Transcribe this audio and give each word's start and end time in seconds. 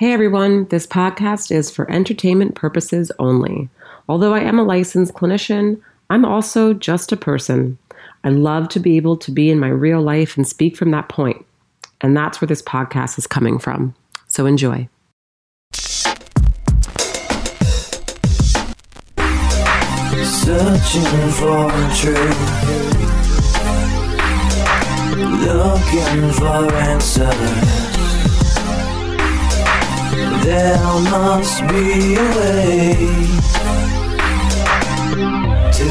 Hey 0.00 0.14
everyone, 0.14 0.64
this 0.68 0.86
podcast 0.86 1.54
is 1.54 1.70
for 1.70 1.90
entertainment 1.90 2.54
purposes 2.54 3.12
only. 3.18 3.68
Although 4.08 4.32
I 4.32 4.40
am 4.40 4.58
a 4.58 4.62
licensed 4.62 5.12
clinician, 5.12 5.78
I'm 6.08 6.24
also 6.24 6.72
just 6.72 7.12
a 7.12 7.18
person. 7.18 7.76
I 8.24 8.30
love 8.30 8.70
to 8.70 8.80
be 8.80 8.96
able 8.96 9.18
to 9.18 9.30
be 9.30 9.50
in 9.50 9.60
my 9.60 9.68
real 9.68 10.00
life 10.00 10.38
and 10.38 10.48
speak 10.48 10.74
from 10.74 10.90
that 10.92 11.10
point. 11.10 11.44
And 12.00 12.16
that's 12.16 12.40
where 12.40 12.46
this 12.46 12.62
podcast 12.62 13.18
is 13.18 13.26
coming 13.26 13.58
from. 13.58 13.94
So 14.26 14.46
enjoy. 14.46 14.88
Searching 20.24 21.30
for 21.36 21.70
truth, 22.00 22.40
looking 25.44 26.32
for 26.32 26.72
answers. 26.72 27.79
There 30.20 30.78
must 31.10 31.60
be 31.68 32.14
a 32.14 32.28
way 32.36 32.94
to 35.72 35.88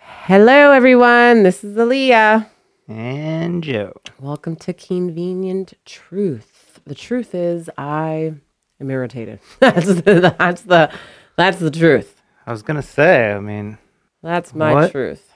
Hello 0.00 0.72
everyone, 0.72 1.44
this 1.44 1.62
is 1.64 1.76
Aaliyah. 1.76 2.46
and 2.88 3.62
Joe. 3.62 3.94
Welcome 4.20 4.56
to 4.56 4.72
Convenient 4.74 5.72
Truth. 5.86 6.80
The 6.84 6.94
truth 6.94 7.34
is 7.34 7.70
I 7.78 8.34
am 8.80 8.90
irritated. 8.90 9.40
that's 9.60 9.86
the 9.86 10.34
that's 10.38 10.62
the 10.62 10.92
that's 11.36 11.58
the 11.58 11.70
truth. 11.70 12.20
I 12.46 12.50
was 12.52 12.62
gonna 12.62 12.82
say, 12.82 13.32
I 13.32 13.40
mean, 13.40 13.78
That's 14.22 14.54
my 14.54 14.74
What? 14.74 14.90
truth. 14.92 15.32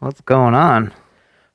what's 0.00 0.20
going 0.20 0.54
on? 0.54 0.92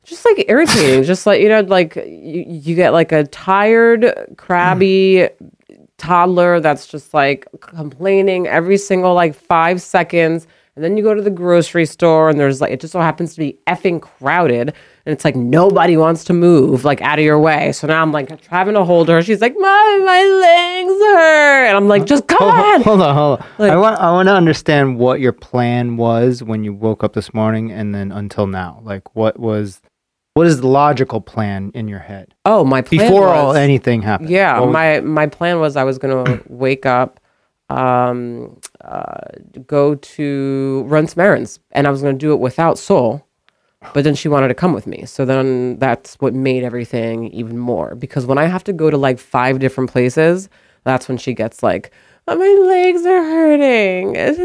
just 0.06 0.26
like 0.26 0.46
irritating 0.50 1.02
just 1.14 1.26
like 1.26 1.40
you 1.40 1.48
know 1.48 1.62
like 1.62 1.96
you, 1.96 2.44
you 2.46 2.76
get 2.76 2.92
like 2.92 3.14
a 3.14 3.24
tired 3.28 4.14
crabby 4.36 5.30
toddler 5.98 6.60
that's 6.60 6.88
just 6.88 7.14
like 7.14 7.48
complaining 7.62 8.46
every 8.48 8.78
single 8.78 9.14
like 9.14 9.34
five 9.34 9.82
seconds 9.82 10.46
and 10.76 10.84
then 10.84 10.98
you 10.98 11.04
go 11.04 11.14
to 11.14 11.22
the 11.22 11.30
grocery 11.30 11.86
store 11.86 12.30
and 12.30 12.38
there's 12.38 12.60
like 12.60 12.72
it 12.74 12.82
just 12.82 12.92
so 12.92 13.00
happens 13.00 13.34
to 13.34 13.40
be 13.40 13.58
effing 13.68 14.02
crowded 14.02 14.74
and 15.06 15.12
it's 15.14 15.26
like 15.26 15.36
nobody 15.36 15.98
wants 15.98 16.24
to 16.24 16.34
move 16.34 16.86
like 16.86 17.02
out 17.02 17.20
of 17.20 17.26
your 17.26 17.38
way 17.40 17.72
so 17.74 17.88
now 17.88 18.02
i'm 18.02 18.12
like 18.12 18.46
having 18.48 18.74
to 18.74 18.84
hold 18.86 19.10
her 19.10 19.22
she's 19.22 19.42
like 19.42 19.54
my 19.58 20.02
my 20.06 20.24
legs 20.24 20.92
hurt 20.92 21.68
and 21.68 21.76
i'm 21.78 21.88
like 21.88 22.06
just 22.06 22.28
come 22.28 22.38
Hold, 22.40 22.54
on 22.54 22.82
hold 22.82 23.02
on, 23.02 23.16
hold 23.16 23.40
on. 23.40 23.46
Like- 23.58 23.72
I 23.72 23.76
want, 23.78 24.00
I 24.00 24.12
want 24.12 24.28
to 24.28 24.34
understand 24.34 24.98
what 24.98 25.20
your 25.20 25.34
plan 25.34 25.98
was 25.98 26.42
when 26.44 26.64
you 26.64 26.74
woke 26.74 27.04
up 27.04 27.14
this 27.14 27.34
morning, 27.34 27.72
and 27.72 27.94
then 27.94 28.12
until 28.12 28.48
now. 28.48 28.80
Like, 28.84 29.16
what 29.16 29.40
was, 29.40 29.82
what 30.34 30.48
is 30.48 30.62
the 30.62 30.68
logical 30.68 31.22
plan 31.22 31.72
in 31.74 31.88
your 31.88 32.00
head 32.00 32.34
oh 32.46 32.64
my 32.64 32.82
plan 32.82 33.08
before 33.08 33.28
all 33.28 33.56
anything 33.56 34.02
happened? 34.02 34.30
Yeah, 34.30 34.60
was- 34.60 34.74
my 34.74 35.00
my 35.02 35.28
plan 35.28 35.60
was 35.60 35.76
I 35.76 35.84
was 35.84 35.98
gonna 35.98 36.42
wake 36.48 36.86
up, 36.86 37.20
um, 37.70 38.60
uh, 38.84 39.18
go 39.68 39.96
to 39.96 40.84
run 40.88 41.08
some 41.08 41.22
errands, 41.24 41.60
and 41.72 41.88
I 41.88 41.92
was 41.92 42.02
gonna 42.02 42.14
do 42.14 42.34
it 42.34 42.40
without 42.40 42.78
Soul. 42.78 43.26
But 43.94 44.04
then 44.04 44.16
she 44.16 44.28
wanted 44.28 44.48
to 44.48 44.56
come 44.56 44.74
with 44.74 44.88
me, 44.88 45.06
so 45.06 45.26
then 45.26 45.78
that's 45.78 46.16
what 46.16 46.34
made 46.34 46.64
everything 46.64 47.30
even 47.32 47.58
more. 47.58 47.96
Because 47.96 48.26
when 48.26 48.38
I 48.38 48.46
have 48.46 48.64
to 48.66 48.74
go 48.74 48.90
to 48.90 48.98
like 48.98 49.20
five 49.20 49.60
different 49.60 49.92
places, 49.92 50.50
that's 50.84 51.08
when 51.08 51.18
she 51.18 51.34
gets 51.34 51.62
like, 51.62 51.92
oh, 52.28 52.36
"My 52.36 52.68
legs 52.68 53.06
are 53.06 53.24
hurting," 53.24 54.18
and 54.18 54.38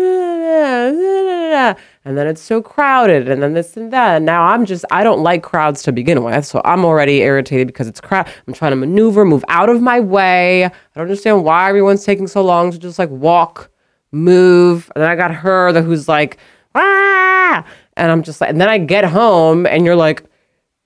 then 2.18 2.26
it's 2.26 2.42
so 2.42 2.60
crowded, 2.60 3.28
and 3.28 3.42
then 3.42 3.54
this 3.54 3.76
and 3.76 3.92
that. 3.92 4.16
And 4.16 4.26
now 4.26 4.44
I'm 4.44 4.66
just 4.66 4.84
I 4.90 5.02
don't 5.02 5.22
like 5.22 5.42
crowds 5.42 5.82
to 5.84 5.92
begin 5.92 6.22
with, 6.24 6.44
so 6.44 6.60
I'm 6.64 6.84
already 6.84 7.22
irritated 7.22 7.68
because 7.68 7.88
it's 7.88 8.00
crowd. 8.00 8.28
I'm 8.46 8.52
trying 8.52 8.72
to 8.72 8.76
maneuver, 8.76 9.24
move 9.24 9.44
out 9.48 9.70
of 9.70 9.80
my 9.80 10.00
way. 10.00 10.64
I 10.64 10.70
don't 10.94 11.04
understand 11.04 11.44
why 11.44 11.70
everyone's 11.70 12.04
taking 12.04 12.26
so 12.26 12.42
long 12.42 12.70
to 12.70 12.78
just 12.78 12.98
like 12.98 13.10
walk, 13.10 13.70
move. 14.12 14.92
And 14.94 15.02
then 15.02 15.10
I 15.10 15.16
got 15.16 15.32
her 15.32 15.72
who's 15.80 16.06
like, 16.06 16.36
ah, 16.74 17.64
and 17.96 18.10
I'm 18.10 18.22
just 18.22 18.40
like, 18.40 18.50
and 18.50 18.60
then 18.60 18.68
I 18.68 18.78
get 18.78 19.04
home, 19.04 19.66
and 19.66 19.84
you're 19.84 19.96
like, 19.96 20.24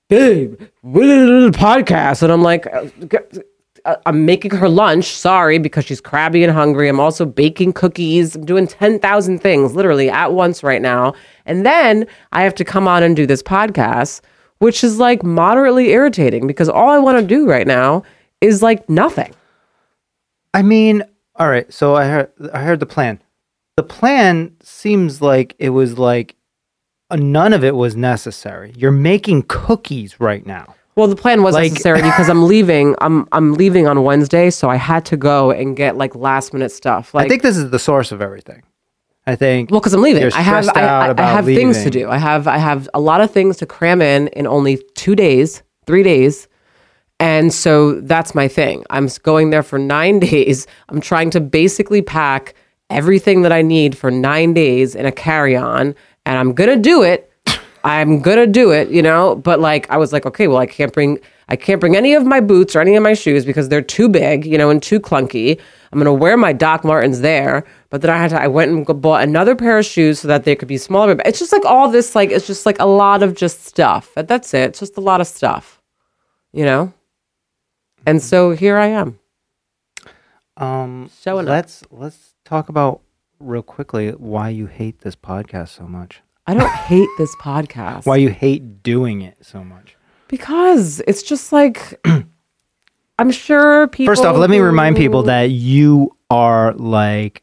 babe, 0.09 0.61
podcast? 0.83 2.23
And 2.23 2.31
I'm 2.31 2.41
like, 2.41 2.67
uh, 2.67 2.87
uh, 3.85 3.95
I'm 4.05 4.25
making 4.25 4.51
her 4.51 4.69
lunch. 4.69 5.05
Sorry, 5.05 5.57
because 5.57 5.85
she's 5.85 6.01
crabby 6.01 6.43
and 6.43 6.53
hungry. 6.53 6.87
I'm 6.87 6.99
also 6.99 7.25
baking 7.25 7.73
cookies. 7.73 8.35
I'm 8.35 8.45
doing 8.45 8.67
10,000 8.67 9.39
things 9.39 9.75
literally 9.75 10.09
at 10.09 10.33
once 10.33 10.63
right 10.63 10.81
now. 10.81 11.13
And 11.45 11.65
then 11.65 12.07
I 12.31 12.43
have 12.43 12.55
to 12.55 12.63
come 12.63 12.87
on 12.87 13.03
and 13.03 13.15
do 13.15 13.25
this 13.25 13.43
podcast, 13.43 14.21
which 14.59 14.83
is 14.83 14.99
like 14.99 15.23
moderately 15.23 15.89
irritating 15.89 16.47
because 16.47 16.69
all 16.69 16.89
I 16.89 16.99
want 16.99 17.19
to 17.19 17.25
do 17.25 17.47
right 17.47 17.67
now 17.67 18.03
is 18.41 18.63
like 18.63 18.87
nothing. 18.89 19.33
I 20.53 20.61
mean, 20.61 21.03
all 21.35 21.49
right. 21.49 21.71
So 21.73 21.95
I 21.95 22.05
heard, 22.05 22.31
I 22.53 22.61
heard 22.63 22.79
the 22.79 22.85
plan. 22.85 23.19
The 23.75 23.83
plan 23.83 24.55
seems 24.61 25.21
like 25.21 25.55
it 25.57 25.69
was 25.69 25.97
like 25.97 26.35
uh, 27.09 27.15
none 27.15 27.53
of 27.53 27.63
it 27.63 27.75
was 27.75 27.95
necessary. 27.95 28.73
You're 28.77 28.91
making 28.91 29.43
cookies 29.47 30.19
right 30.19 30.45
now. 30.45 30.75
Well, 30.95 31.07
the 31.07 31.15
plan 31.15 31.41
was 31.41 31.55
Like- 31.55 31.71
necessary 31.71 32.01
because 32.03 32.29
I'm 32.29 32.47
leaving. 32.47 32.95
I'm 33.01 33.27
I'm 33.31 33.53
leaving 33.53 33.87
on 33.87 34.03
Wednesday, 34.03 34.51
so 34.51 34.69
I 34.69 34.75
had 34.75 35.05
to 35.05 35.17
go 35.17 35.49
and 35.51 35.75
get 35.75 35.97
like 35.97 36.15
last 36.15 36.53
minute 36.53 36.71
stuff. 36.71 37.13
Like 37.13 37.25
I 37.25 37.29
think 37.29 37.41
this 37.41 37.57
is 37.57 37.71
the 37.71 37.79
source 37.79 38.11
of 38.11 38.21
everything. 38.21 38.61
I 39.25 39.35
think. 39.37 39.71
Well, 39.71 39.79
because 39.79 39.93
I'm 39.93 40.01
leaving. 40.01 40.21
You're 40.21 40.31
I 40.35 40.41
have 40.41 40.65
stressed 40.65 40.77
I, 40.77 40.83
out 40.83 41.01
I, 41.03 41.05
I 41.07 41.09
about 41.11 41.31
have 41.35 41.45
things 41.45 41.77
to 41.77 41.85
leaving. 41.85 42.01
do. 42.03 42.09
I 42.09 42.17
have 42.17 42.47
I 42.47 42.57
have 42.57 42.87
a 42.93 42.99
lot 42.99 43.21
of 43.21 43.31
things 43.31 43.57
to 43.57 43.65
cram 43.65 44.01
in 44.01 44.27
in 44.29 44.45
only 44.45 44.83
two 44.95 45.15
days, 45.15 45.63
three 45.87 46.03
days, 46.03 46.47
and 47.19 47.51
so 47.51 48.01
that's 48.01 48.35
my 48.35 48.47
thing. 48.47 48.83
I'm 48.91 49.05
s- 49.05 49.17
going 49.17 49.49
there 49.49 49.63
for 49.63 49.79
nine 49.79 50.19
days. 50.31 50.67
I'm 50.89 51.01
trying 51.01 51.31
to 51.31 51.39
basically 51.39 52.01
pack 52.03 52.53
everything 52.93 53.41
that 53.41 53.51
I 53.51 53.61
need 53.61 53.97
for 53.97 54.11
nine 54.11 54.53
days 54.53 54.95
in 54.95 55.05
a 55.05 55.11
carry 55.11 55.55
on, 55.55 55.95
and 56.25 56.37
I'm 56.37 56.53
gonna 56.53 56.77
do 56.77 57.03
it. 57.03 57.29
I'm 57.83 58.21
gonna 58.21 58.47
do 58.47 58.71
it, 58.71 58.89
you 58.89 59.01
know. 59.01 59.35
But 59.35 59.59
like, 59.59 59.89
I 59.89 59.97
was 59.97 60.13
like, 60.13 60.25
okay, 60.25 60.47
well, 60.47 60.57
I 60.57 60.65
can't 60.65 60.93
bring, 60.93 61.19
I 61.49 61.57
can't 61.57 61.81
bring 61.81 61.97
any 61.97 62.13
of 62.13 62.25
my 62.25 62.39
boots 62.39 62.75
or 62.75 62.81
any 62.81 62.95
of 62.95 63.03
my 63.03 63.13
shoes 63.13 63.45
because 63.45 63.67
they're 63.67 63.81
too 63.81 64.07
big, 64.07 64.45
you 64.45 64.57
know, 64.57 64.69
and 64.69 64.81
too 64.81 64.99
clunky. 64.99 65.59
I'm 65.91 65.99
gonna 65.99 66.13
wear 66.13 66.37
my 66.37 66.53
Doc 66.53 66.83
Martens 66.85 67.21
there, 67.21 67.65
but 67.89 68.01
then 68.01 68.09
I 68.09 68.17
had 68.17 68.29
to, 68.29 68.41
I 68.41 68.47
went 68.47 68.71
and 68.71 69.01
bought 69.01 69.23
another 69.23 69.55
pair 69.55 69.77
of 69.77 69.85
shoes 69.85 70.19
so 70.19 70.27
that 70.29 70.45
they 70.45 70.55
could 70.55 70.69
be 70.69 70.77
smaller. 70.77 71.13
But 71.15 71.27
it's 71.27 71.39
just 71.39 71.51
like 71.51 71.65
all 71.65 71.89
this, 71.89 72.15
like, 72.15 72.31
it's 72.31 72.47
just 72.47 72.65
like 72.65 72.79
a 72.79 72.85
lot 72.85 73.21
of 73.21 73.35
just 73.35 73.65
stuff. 73.65 74.11
But 74.15 74.27
That's 74.27 74.53
it. 74.53 74.69
It's 74.69 74.79
just 74.79 74.97
a 74.97 75.01
lot 75.01 75.19
of 75.19 75.27
stuff, 75.27 75.81
you 76.53 76.63
know. 76.63 76.93
And 78.05 78.21
so 78.21 78.51
here 78.51 78.77
I 78.77 78.87
am. 78.87 79.19
Um, 80.57 81.09
Showing 81.21 81.47
let's 81.47 81.83
let's 81.89 82.32
talk 82.53 82.69
about 82.69 83.01
real 83.39 83.63
quickly 83.63 84.11
why 84.11 84.47
you 84.49 84.67
hate 84.67 84.99
this 84.99 85.15
podcast 85.15 85.69
so 85.69 85.87
much. 85.87 86.21
I 86.45 86.53
don't 86.53 86.69
hate 86.69 87.09
this 87.17 87.35
podcast. 87.37 88.05
Why 88.05 88.17
you 88.17 88.29
hate 88.29 88.83
doing 88.83 89.21
it 89.21 89.37
so 89.41 89.63
much. 89.63 89.97
Because 90.27 91.01
it's 91.07 91.23
just 91.23 91.51
like 91.51 91.99
I'm 93.19 93.31
sure 93.31 93.87
people. 93.87 94.11
First 94.11 94.23
off, 94.23 94.37
let 94.37 94.51
me 94.51 94.59
remind 94.59 94.97
people 94.97 95.23
that 95.23 95.49
you 95.49 96.15
are 96.29 96.73
like 96.73 97.41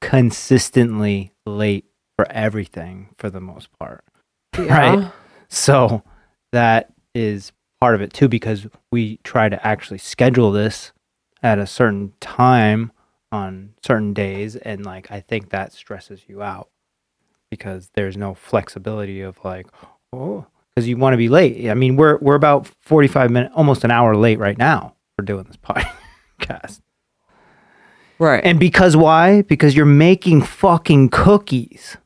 consistently 0.00 1.32
late 1.44 1.84
for 2.16 2.30
everything 2.30 3.14
for 3.18 3.28
the 3.28 3.40
most 3.40 3.68
part. 3.78 4.02
right? 4.56 5.10
So 5.48 6.02
that 6.52 6.90
is 7.14 7.52
part 7.82 7.94
of 7.94 8.00
it 8.00 8.14
too, 8.14 8.28
because 8.28 8.66
we 8.90 9.18
try 9.24 9.50
to 9.50 9.66
actually 9.66 9.98
schedule 9.98 10.52
this 10.52 10.92
at 11.42 11.58
a 11.58 11.66
certain 11.66 12.14
time 12.20 12.92
on 13.32 13.74
certain 13.84 14.12
days. 14.12 14.56
And 14.56 14.84
like, 14.84 15.10
I 15.10 15.20
think 15.20 15.50
that 15.50 15.72
stresses 15.72 16.22
you 16.26 16.42
out 16.42 16.68
because 17.50 17.90
there's 17.94 18.16
no 18.16 18.34
flexibility 18.34 19.20
of 19.20 19.38
like, 19.44 19.66
oh, 20.12 20.46
because 20.74 20.88
you 20.88 20.96
want 20.96 21.14
to 21.14 21.18
be 21.18 21.28
late. 21.28 21.68
I 21.68 21.74
mean, 21.74 21.96
we're, 21.96 22.18
we're 22.18 22.34
about 22.34 22.68
45 22.82 23.30
minutes, 23.30 23.54
almost 23.56 23.84
an 23.84 23.90
hour 23.90 24.16
late 24.16 24.38
right 24.38 24.58
now 24.58 24.94
for 25.16 25.22
doing 25.22 25.44
this 25.44 25.56
podcast. 26.40 26.80
Right. 28.18 28.44
And 28.44 28.58
because 28.58 28.96
why? 28.96 29.42
Because 29.42 29.76
you're 29.76 29.86
making 29.86 30.42
fucking 30.42 31.10
cookies. 31.10 31.96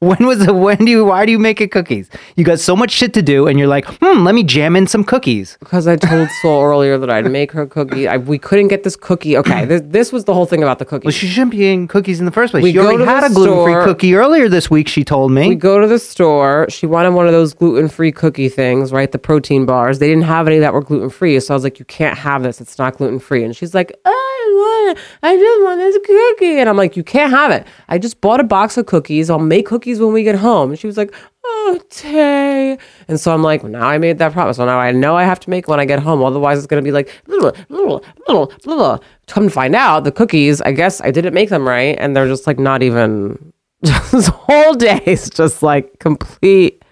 When 0.00 0.26
was 0.26 0.46
the 0.46 0.54
when 0.54 0.76
do 0.84 0.90
you 0.92 1.04
why 1.04 1.26
do 1.26 1.32
you 1.32 1.40
make 1.40 1.60
it 1.60 1.72
cookies? 1.72 2.08
You 2.36 2.44
got 2.44 2.60
so 2.60 2.76
much 2.76 2.92
shit 2.92 3.12
to 3.14 3.22
do, 3.22 3.48
and 3.48 3.58
you're 3.58 3.66
like, 3.66 3.84
hmm, 4.00 4.22
let 4.22 4.32
me 4.36 4.44
jam 4.44 4.76
in 4.76 4.86
some 4.86 5.02
cookies. 5.02 5.56
because 5.58 5.88
I 5.88 5.96
told 5.96 6.28
Soul 6.40 6.62
earlier 6.70 6.98
that 6.98 7.10
I'd 7.10 7.28
make 7.28 7.50
her 7.50 7.66
cookie. 7.66 8.06
I, 8.06 8.16
we 8.18 8.38
couldn't 8.38 8.68
get 8.68 8.84
this 8.84 8.94
cookie. 8.94 9.36
Okay, 9.36 9.64
this, 9.64 9.82
this 9.84 10.12
was 10.12 10.24
the 10.24 10.32
whole 10.34 10.46
thing 10.46 10.62
about 10.62 10.78
the 10.78 10.84
cookie. 10.84 11.06
Well, 11.06 11.12
she 11.12 11.26
shouldn't 11.26 11.50
be 11.50 11.56
eating 11.58 11.88
cookies 11.88 12.20
in 12.20 12.26
the 12.26 12.30
first 12.32 12.52
place. 12.52 12.62
We 12.62 12.70
she 12.70 12.78
already 12.78 13.04
had 13.04 13.24
a 13.24 13.28
gluten 13.34 13.64
free 13.64 13.72
store- 13.72 13.84
cookie 13.84 14.14
earlier 14.14 14.48
this 14.48 14.70
week. 14.70 14.86
She 14.86 15.02
told 15.02 15.32
me. 15.32 15.48
we 15.48 15.56
go 15.56 15.80
to 15.80 15.88
the 15.88 15.98
store. 15.98 16.66
She 16.70 16.86
wanted 16.86 17.10
one 17.14 17.26
of 17.26 17.32
those 17.32 17.52
gluten 17.52 17.88
free 17.88 18.12
cookie 18.12 18.48
things, 18.48 18.92
right? 18.92 19.10
The 19.10 19.18
protein 19.18 19.66
bars. 19.66 19.98
They 19.98 20.06
didn't 20.06 20.22
have 20.24 20.46
any 20.46 20.60
that 20.60 20.72
were 20.72 20.82
gluten 20.82 21.10
free. 21.10 21.40
So 21.40 21.54
I 21.54 21.56
was 21.56 21.64
like, 21.64 21.80
you 21.80 21.84
can't 21.86 22.16
have 22.16 22.44
this. 22.44 22.60
It's 22.60 22.78
not 22.78 22.98
gluten 22.98 23.18
free. 23.18 23.42
And 23.42 23.56
she's 23.56 23.74
like, 23.74 23.90
I 24.04 24.10
want 24.54 24.96
it. 24.96 25.04
I 25.24 25.34
just 25.36 25.62
want 25.64 25.80
this 25.80 25.98
cookie. 26.06 26.60
And 26.60 26.68
I'm 26.68 26.76
like, 26.76 26.96
you 26.96 27.02
can't 27.02 27.32
have 27.32 27.50
it. 27.50 27.66
I 27.88 27.98
just 27.98 28.20
bought 28.20 28.38
a 28.38 28.44
box 28.44 28.76
of 28.76 28.86
cookies. 28.86 29.28
I'll 29.28 29.40
make 29.40 29.66
cookies 29.66 29.87
when 29.96 30.12
we 30.12 30.22
get 30.22 30.34
home. 30.36 30.70
And 30.70 30.78
she 30.78 30.86
was 30.86 30.96
like, 30.96 31.14
oh, 31.44 31.80
Tay. 31.88 32.78
And 33.08 33.18
so 33.18 33.32
I'm 33.32 33.42
like, 33.42 33.62
well, 33.62 33.72
now 33.72 33.88
I 33.88 33.98
made 33.98 34.18
that 34.18 34.32
promise. 34.32 34.58
So 34.58 34.66
now 34.66 34.78
I 34.78 34.92
know 34.92 35.16
I 35.16 35.24
have 35.24 35.40
to 35.40 35.50
make 35.50 35.68
when 35.68 35.80
I 35.80 35.84
get 35.84 36.00
home. 36.00 36.22
Otherwise, 36.22 36.58
it's 36.58 36.66
going 36.66 36.82
to 36.82 36.86
be 36.86 36.92
like, 36.92 37.10
little, 37.26 37.52
little, 37.68 38.04
little, 38.26 38.52
little. 38.66 39.02
Come 39.26 39.44
to 39.44 39.50
find 39.50 39.74
out, 39.74 40.04
the 40.04 40.12
cookies, 40.12 40.60
I 40.60 40.72
guess 40.72 41.00
I 41.00 41.10
didn't 41.10 41.34
make 41.34 41.48
them 41.48 41.66
right. 41.66 41.96
And 41.98 42.14
they're 42.14 42.28
just 42.28 42.46
like 42.46 42.58
not 42.58 42.82
even, 42.82 43.52
this 43.80 44.28
whole 44.28 44.74
day 44.74 45.02
is 45.06 45.30
just 45.30 45.62
like 45.62 45.98
complete. 45.98 46.82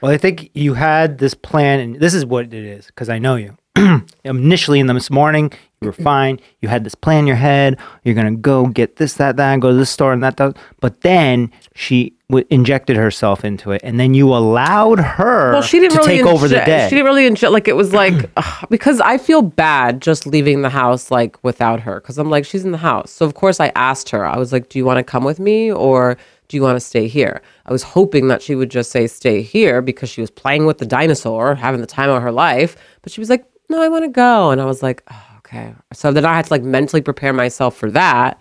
Well, 0.00 0.10
I 0.10 0.16
think 0.18 0.50
you 0.54 0.74
had 0.74 1.18
this 1.18 1.34
plan, 1.34 1.78
and 1.78 2.00
this 2.00 2.14
is 2.14 2.24
what 2.24 2.46
it 2.46 2.54
is 2.54 2.86
because 2.86 3.08
I 3.08 3.18
know 3.18 3.36
you. 3.36 3.56
Initially, 4.24 4.80
in 4.80 4.86
this 4.86 5.10
morning, 5.10 5.52
you 5.80 5.88
were 5.88 5.92
fine. 5.94 6.38
You 6.60 6.68
had 6.68 6.84
this 6.84 6.94
plan 6.94 7.20
in 7.20 7.26
your 7.26 7.36
head. 7.36 7.78
You're 8.04 8.14
gonna 8.14 8.36
go 8.36 8.66
get 8.66 8.96
this, 8.96 9.14
that, 9.14 9.36
that, 9.36 9.60
go 9.60 9.70
to 9.70 9.74
this 9.74 9.88
store 9.88 10.12
and 10.12 10.22
that, 10.22 10.36
that. 10.36 10.58
But 10.80 11.00
then 11.00 11.50
she 11.74 12.12
w- 12.28 12.46
injected 12.50 12.98
herself 12.98 13.46
into 13.46 13.72
it, 13.72 13.80
and 13.82 13.98
then 13.98 14.12
you 14.12 14.28
allowed 14.28 15.00
her 15.00 15.52
Well, 15.52 15.62
she 15.62 15.80
didn't 15.80 15.92
to 15.92 15.98
really 16.00 16.18
take 16.18 16.26
over 16.26 16.48
the 16.48 16.56
inje- 16.56 16.66
day. 16.66 16.86
She 16.90 16.96
didn't 16.96 17.06
really 17.06 17.26
enjoy. 17.26 17.48
Like 17.48 17.66
it 17.66 17.76
was 17.76 17.94
like 17.94 18.28
ugh, 18.36 18.66
because 18.68 19.00
I 19.00 19.16
feel 19.16 19.40
bad 19.40 20.02
just 20.02 20.26
leaving 20.26 20.60
the 20.60 20.68
house 20.68 21.10
like 21.10 21.42
without 21.42 21.80
her 21.80 22.00
because 22.02 22.18
I'm 22.18 22.28
like 22.28 22.44
she's 22.44 22.64
in 22.66 22.72
the 22.72 22.78
house. 22.78 23.10
So 23.10 23.24
of 23.24 23.32
course 23.32 23.58
I 23.58 23.72
asked 23.74 24.10
her. 24.10 24.26
I 24.26 24.36
was 24.36 24.52
like, 24.52 24.68
"Do 24.68 24.78
you 24.78 24.84
want 24.84 24.98
to 24.98 25.02
come 25.02 25.24
with 25.24 25.40
me 25.40 25.72
or 25.72 26.18
do 26.48 26.58
you 26.58 26.62
want 26.62 26.76
to 26.76 26.80
stay 26.80 27.08
here?" 27.08 27.40
I 27.64 27.72
was 27.72 27.82
hoping 27.82 28.28
that 28.28 28.42
she 28.42 28.54
would 28.54 28.70
just 28.70 28.90
say 28.90 29.06
stay 29.06 29.40
here 29.40 29.80
because 29.80 30.10
she 30.10 30.20
was 30.20 30.30
playing 30.30 30.66
with 30.66 30.76
the 30.76 30.86
dinosaur, 30.86 31.54
having 31.54 31.80
the 31.80 31.86
time 31.86 32.10
of 32.10 32.20
her 32.20 32.32
life. 32.32 32.76
But 33.00 33.12
she 33.12 33.20
was 33.22 33.30
like, 33.30 33.46
"No, 33.70 33.80
I 33.80 33.88
want 33.88 34.04
to 34.04 34.10
go," 34.10 34.50
and 34.50 34.60
I 34.60 34.66
was 34.66 34.82
like, 34.82 35.02
oh, 35.10 35.26
"Okay." 35.50 35.74
So 35.92 36.12
then 36.12 36.24
I 36.24 36.36
had 36.36 36.46
to 36.46 36.52
like 36.52 36.62
mentally 36.62 37.02
prepare 37.02 37.32
myself 37.32 37.76
for 37.76 37.90
that 37.90 38.40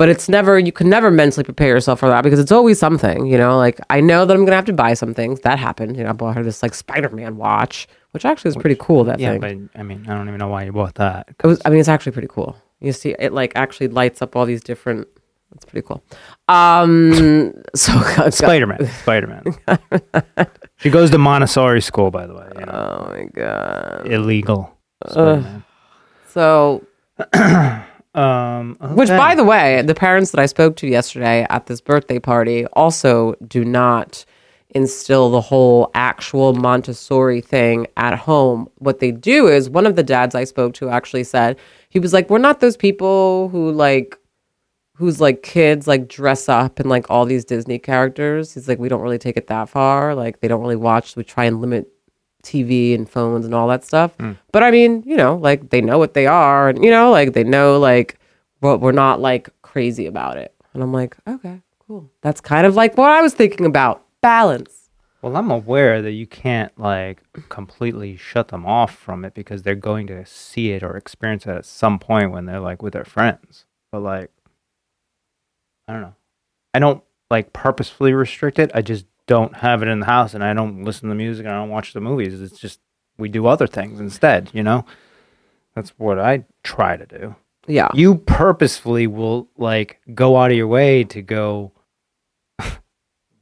but 0.00 0.08
it's 0.08 0.30
never 0.30 0.58
you 0.58 0.72
can 0.72 0.88
never 0.88 1.10
mentally 1.10 1.44
prepare 1.44 1.68
yourself 1.68 2.00
for 2.00 2.08
that 2.08 2.22
because 2.22 2.38
it's 2.38 2.50
always 2.50 2.78
something 2.78 3.26
you 3.26 3.36
know 3.36 3.58
like 3.58 3.78
i 3.90 4.00
know 4.00 4.24
that 4.24 4.34
i'm 4.34 4.46
gonna 4.46 4.56
have 4.56 4.64
to 4.64 4.72
buy 4.72 4.94
some 4.94 5.12
things 5.12 5.40
that 5.40 5.58
happened 5.58 5.94
you 5.94 6.02
know 6.02 6.08
i 6.08 6.12
bought 6.12 6.34
her 6.34 6.42
this 6.42 6.62
like 6.62 6.72
spider-man 6.72 7.36
watch 7.36 7.86
which 8.12 8.24
actually 8.24 8.48
is 8.48 8.56
pretty 8.56 8.76
cool 8.80 9.04
that 9.04 9.20
yeah, 9.20 9.32
thing 9.32 9.40
but 9.40 9.78
I 9.78 9.82
mean, 9.82 10.06
I 10.08 10.14
don't 10.14 10.26
even 10.26 10.38
know 10.38 10.48
why 10.48 10.64
you 10.64 10.72
bought 10.72 10.94
that. 10.94 11.28
it 11.28 11.46
was 11.46 11.60
i 11.66 11.68
mean 11.68 11.80
it's 11.80 11.88
actually 11.88 12.12
pretty 12.12 12.28
cool 12.28 12.56
you 12.80 12.94
see 12.94 13.14
it 13.18 13.34
like 13.34 13.52
actually 13.56 13.88
lights 13.88 14.22
up 14.22 14.36
all 14.36 14.46
these 14.46 14.62
different 14.62 15.06
it's 15.54 15.66
pretty 15.66 15.86
cool 15.86 16.02
um 16.48 17.52
so 17.74 17.92
Spider 18.30 18.66
Man, 18.66 18.86
Spider 19.02 19.26
Man. 19.26 20.46
she 20.78 20.88
goes 20.88 21.10
to 21.10 21.18
Montessori 21.18 21.82
school, 21.82 22.10
by 22.10 22.26
the 22.26 22.34
way. 22.34 22.48
You 22.58 22.66
know, 22.66 22.72
oh 22.72 23.12
my 23.12 23.24
god 23.24 24.06
illegal. 24.06 24.78
Spider-Man. 25.08 25.64
So 26.32 26.84
Um, 28.14 28.76
Which, 28.80 29.08
by 29.08 29.34
the 29.34 29.44
way, 29.44 29.82
the 29.82 29.94
parents 29.94 30.32
that 30.32 30.40
I 30.40 30.46
spoke 30.46 30.76
to 30.76 30.88
yesterday 30.88 31.46
at 31.48 31.66
this 31.66 31.80
birthday 31.80 32.18
party 32.18 32.66
also 32.72 33.34
do 33.46 33.64
not 33.64 34.24
instill 34.70 35.30
the 35.30 35.40
whole 35.40 35.90
actual 35.94 36.52
Montessori 36.54 37.40
thing 37.40 37.86
at 37.96 38.18
home. 38.18 38.68
What 38.78 38.98
they 39.00 39.12
do 39.12 39.46
is 39.48 39.70
one 39.70 39.86
of 39.86 39.96
the 39.96 40.02
dads 40.02 40.34
I 40.34 40.44
spoke 40.44 40.74
to 40.74 40.90
actually 40.90 41.24
said, 41.24 41.58
he 41.88 42.00
was 42.00 42.12
like, 42.12 42.30
We're 42.30 42.38
not 42.38 42.60
those 42.60 42.76
people 42.76 43.48
who 43.50 43.70
like, 43.70 44.16
whose 44.94 45.20
like 45.20 45.42
kids 45.42 45.86
like 45.86 46.08
dress 46.08 46.48
up 46.48 46.80
in 46.80 46.88
like 46.88 47.08
all 47.10 47.24
these 47.24 47.44
Disney 47.44 47.78
characters. 47.78 48.54
He's 48.54 48.68
like, 48.68 48.78
We 48.80 48.88
don't 48.88 49.02
really 49.02 49.18
take 49.18 49.36
it 49.36 49.46
that 49.48 49.68
far. 49.68 50.16
Like, 50.16 50.40
they 50.40 50.48
don't 50.48 50.60
really 50.62 50.76
watch. 50.76 51.14
We 51.14 51.22
try 51.22 51.44
and 51.44 51.60
limit 51.60 51.88
TV 52.42 52.94
and 52.94 53.08
phones 53.08 53.44
and 53.44 53.54
all 53.54 53.68
that 53.68 53.84
stuff. 53.84 54.14
Hmm. 54.18 54.32
But 54.52 54.62
I 54.62 54.70
mean, 54.70 55.02
you 55.06 55.16
know, 55.16 55.36
like 55.36 55.70
they 55.70 55.80
know 55.80 55.98
what 55.98 56.14
they 56.14 56.26
are 56.26 56.68
and 56.68 56.84
you 56.84 56.90
know, 56.90 57.10
like 57.10 57.32
they 57.32 57.44
know 57.44 57.78
like 57.78 58.18
but 58.60 58.78
we're 58.78 58.92
not 58.92 59.20
like 59.20 59.48
crazy 59.62 60.06
about 60.06 60.36
it. 60.36 60.54
And 60.74 60.82
I'm 60.82 60.92
like, 60.92 61.16
okay, 61.26 61.62
cool. 61.86 62.10
That's 62.20 62.40
kind 62.40 62.66
of 62.66 62.74
like 62.74 62.96
what 62.96 63.10
I 63.10 63.22
was 63.22 63.34
thinking 63.34 63.66
about. 63.66 64.04
Balance. 64.20 64.90
Well, 65.22 65.36
I'm 65.36 65.50
aware 65.50 66.00
that 66.02 66.12
you 66.12 66.26
can't 66.26 66.76
like 66.78 67.22
completely 67.48 68.16
shut 68.16 68.48
them 68.48 68.64
off 68.64 68.94
from 68.94 69.24
it 69.24 69.34
because 69.34 69.62
they're 69.62 69.74
going 69.74 70.06
to 70.06 70.24
see 70.24 70.72
it 70.72 70.82
or 70.82 70.96
experience 70.96 71.46
it 71.46 71.50
at 71.50 71.66
some 71.66 71.98
point 71.98 72.32
when 72.32 72.46
they're 72.46 72.60
like 72.60 72.82
with 72.82 72.94
their 72.94 73.04
friends. 73.04 73.66
But 73.92 74.00
like, 74.00 74.30
I 75.88 75.92
don't 75.92 76.02
know. 76.02 76.14
I 76.72 76.78
don't 76.78 77.02
like 77.30 77.52
purposefully 77.52 78.12
restrict 78.12 78.58
it. 78.58 78.70
I 78.74 78.82
just 78.82 79.04
don't 79.30 79.56
have 79.56 79.80
it 79.80 79.88
in 79.88 80.00
the 80.00 80.06
house 80.06 80.34
and 80.34 80.42
I 80.42 80.52
don't 80.52 80.82
listen 80.82 81.08
to 81.08 81.14
music 81.14 81.46
and 81.46 81.54
I 81.54 81.58
don't 81.60 81.70
watch 81.70 81.92
the 81.92 82.00
movies. 82.00 82.40
It's 82.42 82.58
just 82.58 82.80
we 83.16 83.28
do 83.28 83.46
other 83.46 83.68
things 83.68 84.00
instead, 84.00 84.50
you 84.52 84.64
know? 84.64 84.84
That's 85.76 85.90
what 85.90 86.18
I 86.18 86.44
try 86.64 86.96
to 86.96 87.06
do. 87.06 87.36
Yeah. 87.68 87.88
You 87.94 88.16
purposefully 88.16 89.06
will 89.06 89.48
like 89.56 90.00
go 90.14 90.36
out 90.36 90.50
of 90.50 90.56
your 90.56 90.66
way 90.66 91.04
to 91.04 91.22
go 91.22 91.70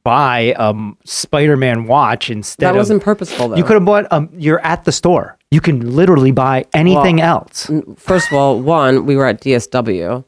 buy 0.03 0.53
a 0.57 0.75
Spider-Man 1.05 1.87
watch 1.87 2.29
instead 2.29 2.67
that 2.67 2.75
wasn't 2.75 3.01
purposeful 3.01 3.49
though. 3.49 3.55
you 3.55 3.63
could 3.63 3.73
have 3.73 3.85
bought 3.85 4.05
um 4.13 4.29
you're 4.37 4.63
at 4.63 4.83
the 4.83 4.91
store. 4.91 5.39
You 5.49 5.59
can 5.59 5.95
literally 5.95 6.31
buy 6.31 6.65
anything 6.73 7.19
else. 7.19 7.71
First 7.95 8.27
of 8.27 8.37
all, 8.37 8.61
one, 8.61 9.07
we 9.07 9.15
were 9.15 9.25
at 9.25 9.41
DSW. 9.41 10.23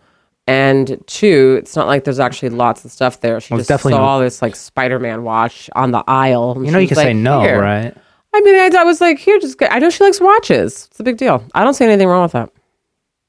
And 0.47 1.01
two, 1.07 1.57
it's 1.59 1.75
not 1.75 1.87
like 1.87 2.03
there's 2.03 2.19
actually 2.19 2.49
lots 2.49 2.83
of 2.83 2.91
stuff 2.91 3.21
there. 3.21 3.39
She 3.39 3.53
Well, 3.53 3.59
just 3.59 3.69
definitely 3.69 3.93
saw 3.93 4.19
this 4.19 4.41
like 4.41 4.55
Spider-Man 4.55 5.23
watch 5.23 5.69
on 5.75 5.91
the 5.91 6.03
aisle. 6.07 6.61
You 6.63 6.71
know 6.71 6.79
you 6.79 6.87
can 6.87 6.95
was 6.95 7.03
say 7.03 7.13
no, 7.13 7.41
"Here." 7.41 7.61
right? 7.61 7.95
I 8.33 8.41
mean, 8.41 8.55
I, 8.55 8.69
I 8.81 8.83
was 8.83 9.01
like, 9.01 9.19
here, 9.19 9.39
just 9.39 9.57
get, 9.57 9.71
I 9.71 9.79
know 9.79 9.89
she 9.89 10.03
likes 10.03 10.21
watches. 10.21 10.87
It's 10.89 10.99
a 10.99 11.03
big 11.03 11.17
deal. 11.17 11.43
I 11.53 11.63
don't 11.63 11.73
see 11.73 11.85
anything 11.85 12.07
wrong 12.07 12.23
with 12.23 12.31
that. 12.31 12.49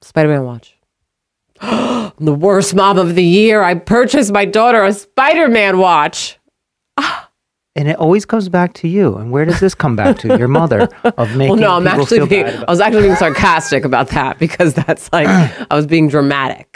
Spider-Man 0.01 0.45
watch. 0.45 0.77
the 1.61 2.35
worst 2.35 2.75
mom 2.75 2.99
of 2.99 3.15
the 3.15 3.25
year. 3.25 3.63
I 3.63 3.75
purchased 3.75 4.33
my 4.33 4.45
daughter 4.45 4.85
a 4.85 4.93
Spider-Man 4.93 5.79
watch. 5.79 6.39
And 7.75 7.89
it 7.89 7.97
always 7.97 8.27
comes 8.27 8.51
back 8.51 8.75
to 8.75 8.89
you. 8.89 9.17
And 9.17 9.33
where 9.33 9.47
does 9.47 9.59
this 9.59 9.75
come 9.75 9.97
back 9.97 10.19
to? 10.19 10.37
Your 10.37 10.47
mother 10.47 10.91
of 11.05 11.35
making 11.35 11.57
Well, 11.57 11.57
no, 11.57 11.77
I'm 11.77 11.87
actually 11.87 12.27
being, 12.27 12.45
I 12.45 12.65
was 12.69 12.81
actually 12.81 13.05
being 13.05 13.17
sarcastic 13.17 13.87
about 13.87 14.09
that 14.09 14.39
because 14.39 14.75
that's 14.75 15.11
like 15.11 15.27
I 15.71 15.75
was 15.75 15.87
being 15.87 16.09
dramatic. 16.09 16.72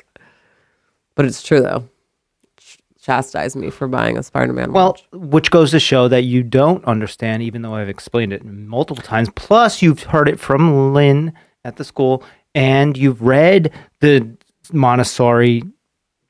But 1.16 1.24
it's 1.24 1.42
true 1.42 1.60
though. 1.60 1.88
Ch- 2.58 2.78
Chastise 3.02 3.56
me 3.56 3.70
for 3.70 3.88
buying 3.88 4.16
a 4.18 4.22
Spider-Man 4.22 4.72
Well, 4.72 4.88
watch. 4.90 5.04
which 5.12 5.50
goes 5.50 5.70
to 5.72 5.80
show 5.80 6.06
that 6.08 6.22
you 6.22 6.42
don't 6.44 6.84
understand, 6.84 7.42
even 7.42 7.62
though 7.62 7.74
I've 7.74 7.88
explained 7.88 8.32
it 8.32 8.44
multiple 8.44 9.02
times. 9.02 9.28
Plus, 9.34 9.82
you've 9.82 10.02
heard 10.04 10.28
it 10.28 10.38
from 10.38 10.92
Lynn 10.94 11.32
at 11.64 11.76
the 11.76 11.84
school, 11.84 12.22
and 12.54 12.96
you've 12.96 13.22
read 13.22 13.72
the 14.00 14.36
Montessori 14.72 15.62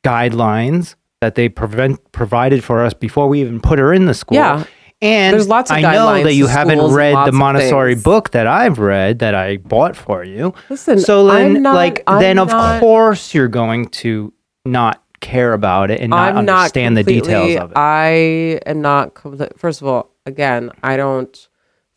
guidelines 0.05 0.95
that 1.21 1.35
they 1.35 1.49
prevent 1.49 2.13
provided 2.13 2.63
for 2.63 2.85
us 2.85 2.95
before 2.95 3.29
we 3.29 3.41
even 3.41 3.61
put 3.61 3.79
her 3.79 3.93
in 3.93 4.07
the 4.07 4.15
school. 4.15 4.37
Yeah. 4.37 4.65
And 5.03 5.35
There's 5.35 5.49
lots 5.49 5.71
of 5.71 5.77
I 5.77 5.81
know 5.83 6.23
that 6.23 6.35
you 6.35 6.47
haven't 6.47 6.79
read 6.95 7.27
the 7.27 7.33
Montessori 7.33 7.97
book 7.97 8.31
that 8.31 8.47
I've 8.47 8.79
read 8.79 9.19
that 9.19 9.35
I 9.35 9.59
bought 9.59 9.95
for 9.95 10.25
you. 10.25 10.55
Listen, 10.71 10.99
so 11.01 11.27
then, 11.27 11.63
not- 11.63 11.75
like, 11.75 12.03
I'm 12.07 12.21
then 12.21 12.39
of 12.39 12.49
course 12.81 13.35
you're 13.35 13.49
going 13.49 13.89
to 13.89 14.33
not 14.67 15.03
care 15.21 15.53
about 15.53 15.91
it 15.91 16.01
and 16.01 16.11
not 16.11 16.31
I'm 16.31 16.37
understand 16.39 16.95
not 16.95 17.05
the 17.07 17.13
details 17.21 17.57
of 17.57 17.71
it. 17.73 17.77
I 17.77 18.61
am 18.67 18.81
not. 18.83 19.15
compl- 19.15 19.57
First 19.59 19.81
of 19.83 19.89
all, 19.89 20.11
again, 20.27 20.71
I 20.83 20.97
don't 20.97 21.49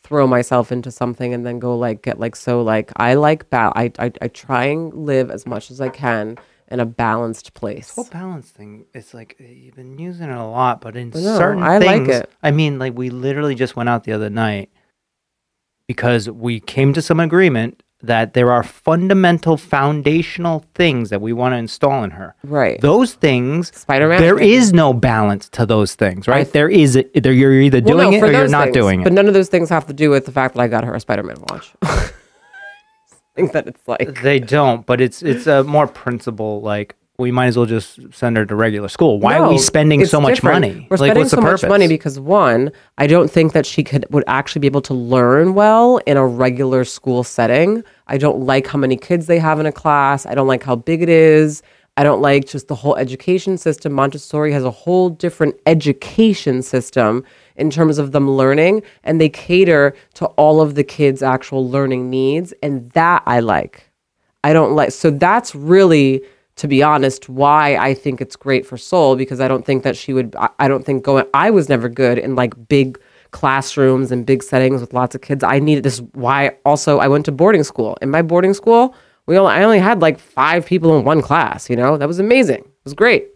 throw 0.04 0.26
myself 0.26 0.72
into 0.72 0.90
something 0.92 1.34
and 1.34 1.46
then 1.46 1.60
go 1.60 1.78
like 1.78 2.02
get 2.02 2.20
like 2.20 2.36
so 2.36 2.62
like 2.62 2.92
I 2.96 3.14
like 3.16 3.50
ba- 3.50 3.74
I, 3.76 3.92
I 4.00 4.12
I 4.22 4.28
try 4.30 4.66
and 4.66 4.94
live 4.94 5.30
as 5.30 5.46
much 5.46 5.70
as 5.70 5.82
I 5.82 5.90
can 5.90 6.38
in 6.72 6.80
a 6.80 6.86
balanced 6.86 7.54
place. 7.54 7.94
whole 7.96 8.06
balance 8.06 8.50
thing 8.50 8.86
it's 8.94 9.14
like 9.14 9.36
uh, 9.42 9.44
you've 9.44 9.76
been 9.76 9.98
using 10.00 10.30
it 10.30 10.36
a 10.38 10.44
lot 10.44 10.82
but 10.82 10.96
in 10.96 11.10
know, 11.10 11.38
certain 11.38 11.62
I 11.64 11.80
like 11.80 12.08
it. 12.08 12.30
i 12.44 12.52
mean 12.52 12.78
like 12.80 12.96
we 12.96 13.10
literally 13.10 13.56
just 13.56 13.76
went 13.76 13.90
out 13.90 14.04
the 14.04 14.12
other 14.14 14.30
night 14.30 14.70
because 15.88 16.30
we 16.30 16.60
came 16.60 16.94
to 16.94 17.02
some 17.02 17.20
agreement 17.20 17.82
that 18.02 18.34
there 18.34 18.50
are 18.52 18.64
fundamental 18.64 19.58
foundational 19.58 20.64
things 20.74 21.10
that 21.10 21.20
we 21.22 21.34
want 21.34 21.52
to 21.54 21.58
install 21.58 22.04
in 22.04 22.12
her 22.12 22.34
Right. 22.44 22.80
those 22.82 23.14
things 23.16 23.76
Spider-Man? 23.76 24.22
there 24.22 24.40
is 24.40 24.72
no 24.74 24.94
balance 24.94 25.50
to 25.50 25.66
those 25.66 25.96
things 25.96 26.28
right 26.28 26.50
there 26.54 26.70
is 26.70 26.96
a, 26.96 27.04
there 27.20 27.34
you're 27.34 27.54
either 27.54 27.82
Well, 27.82 27.98
doing 27.98 28.12
no, 28.12 28.18
it 28.18 28.24
or 28.24 28.32
you're 28.32 28.48
not 28.48 28.66
things, 28.66 28.74
doing 28.76 29.02
it. 29.02 29.04
But 29.04 29.14
none 29.14 29.28
of 29.28 29.34
those 29.34 29.50
things 29.50 29.70
have 29.70 29.86
to 29.88 29.94
do 29.94 30.10
with 30.10 30.26
the 30.26 30.32
fact 30.32 30.56
that 30.56 30.62
I 30.62 30.68
got 30.68 30.84
her 30.86 30.94
a 30.96 31.00
Spider-Man 31.00 31.38
watch. 31.50 31.74
I 31.82 32.10
think 33.36 33.52
that 33.54 33.68
it's 33.68 33.88
like 33.88 34.22
they 34.22 34.40
don't 34.40 34.86
but 34.86 35.00
it's 35.00 35.22
it's 35.24 35.48
a 35.48 35.64
more 35.64 35.88
principle 35.88 36.62
like 36.62 36.96
we 37.20 37.32
might 37.32 37.48
as 37.48 37.58
well 37.58 37.66
just 37.66 38.00
send 38.14 38.38
her 38.38 38.46
to 38.46 38.56
regular 38.56 38.88
school. 38.88 39.20
Why 39.20 39.38
are 39.38 39.50
we 39.50 39.56
No, 39.56 39.62
spending 39.62 40.02
it's 40.02 40.10
so 40.10 40.22
much 40.22 40.36
different. 40.36 40.62
money? 40.62 40.88
We're 40.90 40.98
like, 40.98 41.08
spending 41.10 41.22
what's 41.22 41.32
so 41.32 41.36
the 41.36 41.42
much 41.42 41.64
money 41.64 41.88
because 41.88 42.18
one, 42.20 42.72
I 42.98 43.08
don't 43.08 43.30
think 43.30 43.52
that 43.54 43.66
she 43.66 43.84
could 43.84 44.06
would 44.10 44.24
actually 44.28 44.62
be 44.62 44.68
able 44.68 44.82
to 44.84 44.94
learn 44.94 45.54
well 45.54 45.98
in 46.06 46.16
a 46.16 46.26
regular 46.26 46.86
school 46.86 47.24
setting. 47.24 47.84
I 48.08 48.18
don't 48.18 48.40
like 48.40 48.68
how 48.68 48.80
many 48.80 48.96
kids 48.96 49.28
they 49.28 49.38
have 49.38 49.60
in 49.60 49.66
a 49.66 49.72
class. 49.72 50.26
I 50.26 50.34
don't 50.34 50.48
like 50.48 50.64
how 50.64 50.78
big 50.78 51.02
it 51.02 51.10
is. 51.10 51.62
I 51.98 52.04
don't 52.04 52.22
like 52.22 52.48
just 52.48 52.70
the 52.70 52.76
whole 52.76 52.96
education 52.96 53.58
system. 53.58 53.92
Montessori 53.92 54.54
has 54.54 54.64
a 54.64 54.72
whole 54.72 55.10
different 55.10 55.56
education 55.66 56.62
system 56.62 57.26
in 57.58 57.70
terms 57.70 57.98
of 57.98 58.14
them 58.14 58.32
learning, 58.32 58.84
and 59.04 59.20
they 59.20 59.28
cater 59.28 59.94
to 60.14 60.28
all 60.38 60.62
of 60.62 60.76
the 60.76 60.84
kids' 60.86 61.22
actual 61.22 61.70
learning 61.70 62.10
needs, 62.10 62.54
and 62.64 62.90
that 62.92 63.22
I 63.26 63.42
like. 63.42 63.90
I 64.46 64.54
don't 64.54 64.74
like. 64.78 64.94
So 64.94 65.12
that's 65.12 65.54
really, 65.54 66.24
to 66.60 66.68
be 66.68 66.84
honest, 66.84 67.30
why 67.30 67.78
I 67.78 67.94
think 67.94 68.20
it's 68.20 68.36
great 68.36 68.66
for 68.66 68.76
Soul 68.76 69.16
because 69.16 69.40
I 69.40 69.48
don't 69.48 69.66
think 69.66 69.84
that 69.84 69.96
she 69.96 70.12
would. 70.12 70.36
I- 70.60 70.68
don't 70.68 70.86
think 70.86 71.04
going. 71.06 71.26
I 71.34 71.50
was 71.52 71.70
never 71.70 71.88
good 71.88 72.18
in 72.18 72.36
like 72.36 72.54
big 72.68 73.00
classrooms 73.32 74.12
and 74.12 74.26
big 74.26 74.44
settings 74.44 74.82
with 74.82 74.94
lots 74.94 75.16
of 75.16 75.22
kids. 75.22 75.42
I 75.42 75.60
needed 75.60 75.84
this. 75.84 76.00
Why 76.14 76.52
also 76.66 77.00
I 77.00 77.08
went 77.08 77.26
to 77.26 77.32
boarding 77.32 77.64
school. 77.64 77.98
In 78.02 78.10
my 78.10 78.22
boarding 78.22 78.54
school, 78.54 78.94
we 79.26 79.38
only 79.38 79.54
I 79.54 79.64
only 79.64 79.80
had 79.80 80.02
like 80.02 80.20
five 80.20 80.66
people 80.66 80.98
in 80.98 81.06
one 81.06 81.22
class. 81.22 81.70
You 81.70 81.78
know 81.78 81.98
that 81.98 82.10
was 82.10 82.20
amazing. 82.20 82.60
It 82.60 82.84
was 82.84 82.94
great. 82.94 83.30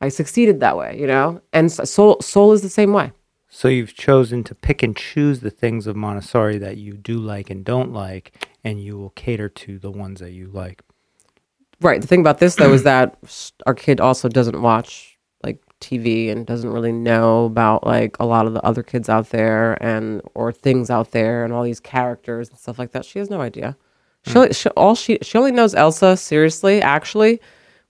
I 0.00 0.08
succeeded 0.08 0.58
that 0.58 0.76
way. 0.76 0.98
You 0.98 1.06
know, 1.06 1.40
and 1.52 1.70
Soul 1.70 2.20
Soul 2.20 2.52
is 2.52 2.62
the 2.62 2.68
same 2.68 2.92
way. 2.92 3.12
So 3.48 3.68
you've 3.68 3.94
chosen 3.94 4.42
to 4.44 4.56
pick 4.56 4.82
and 4.82 4.96
choose 4.96 5.38
the 5.38 5.50
things 5.50 5.86
of 5.86 5.94
Montessori 5.94 6.58
that 6.58 6.78
you 6.78 6.94
do 6.94 7.18
like 7.18 7.48
and 7.48 7.64
don't 7.64 7.92
like, 7.92 8.44
and 8.64 8.82
you 8.82 8.98
will 8.98 9.10
cater 9.10 9.48
to 9.48 9.78
the 9.78 9.92
ones 9.92 10.18
that 10.18 10.32
you 10.32 10.48
like. 10.48 10.82
Right. 11.80 12.00
The 12.00 12.06
thing 12.06 12.20
about 12.20 12.38
this 12.38 12.56
though 12.56 12.72
is 12.72 12.84
that 12.84 13.16
our 13.66 13.74
kid 13.74 14.00
also 14.00 14.28
doesn't 14.28 14.60
watch 14.60 15.18
like 15.42 15.58
TV 15.80 16.30
and 16.30 16.46
doesn't 16.46 16.70
really 16.70 16.92
know 16.92 17.44
about 17.44 17.86
like 17.86 18.16
a 18.18 18.26
lot 18.26 18.46
of 18.46 18.54
the 18.54 18.62
other 18.62 18.82
kids 18.82 19.08
out 19.08 19.30
there 19.30 19.82
and 19.82 20.22
or 20.34 20.52
things 20.52 20.90
out 20.90 21.10
there 21.10 21.44
and 21.44 21.52
all 21.52 21.62
these 21.62 21.80
characters 21.80 22.48
and 22.48 22.58
stuff 22.58 22.78
like 22.78 22.92
that. 22.92 23.04
She 23.04 23.18
has 23.18 23.30
no 23.30 23.40
idea. 23.40 23.76
Hmm. 24.26 24.44
She, 24.46 24.52
she 24.52 24.68
all 24.70 24.94
she 24.94 25.18
she 25.22 25.38
only 25.38 25.52
knows 25.52 25.74
Elsa. 25.74 26.16
Seriously, 26.16 26.80
actually, 26.80 27.40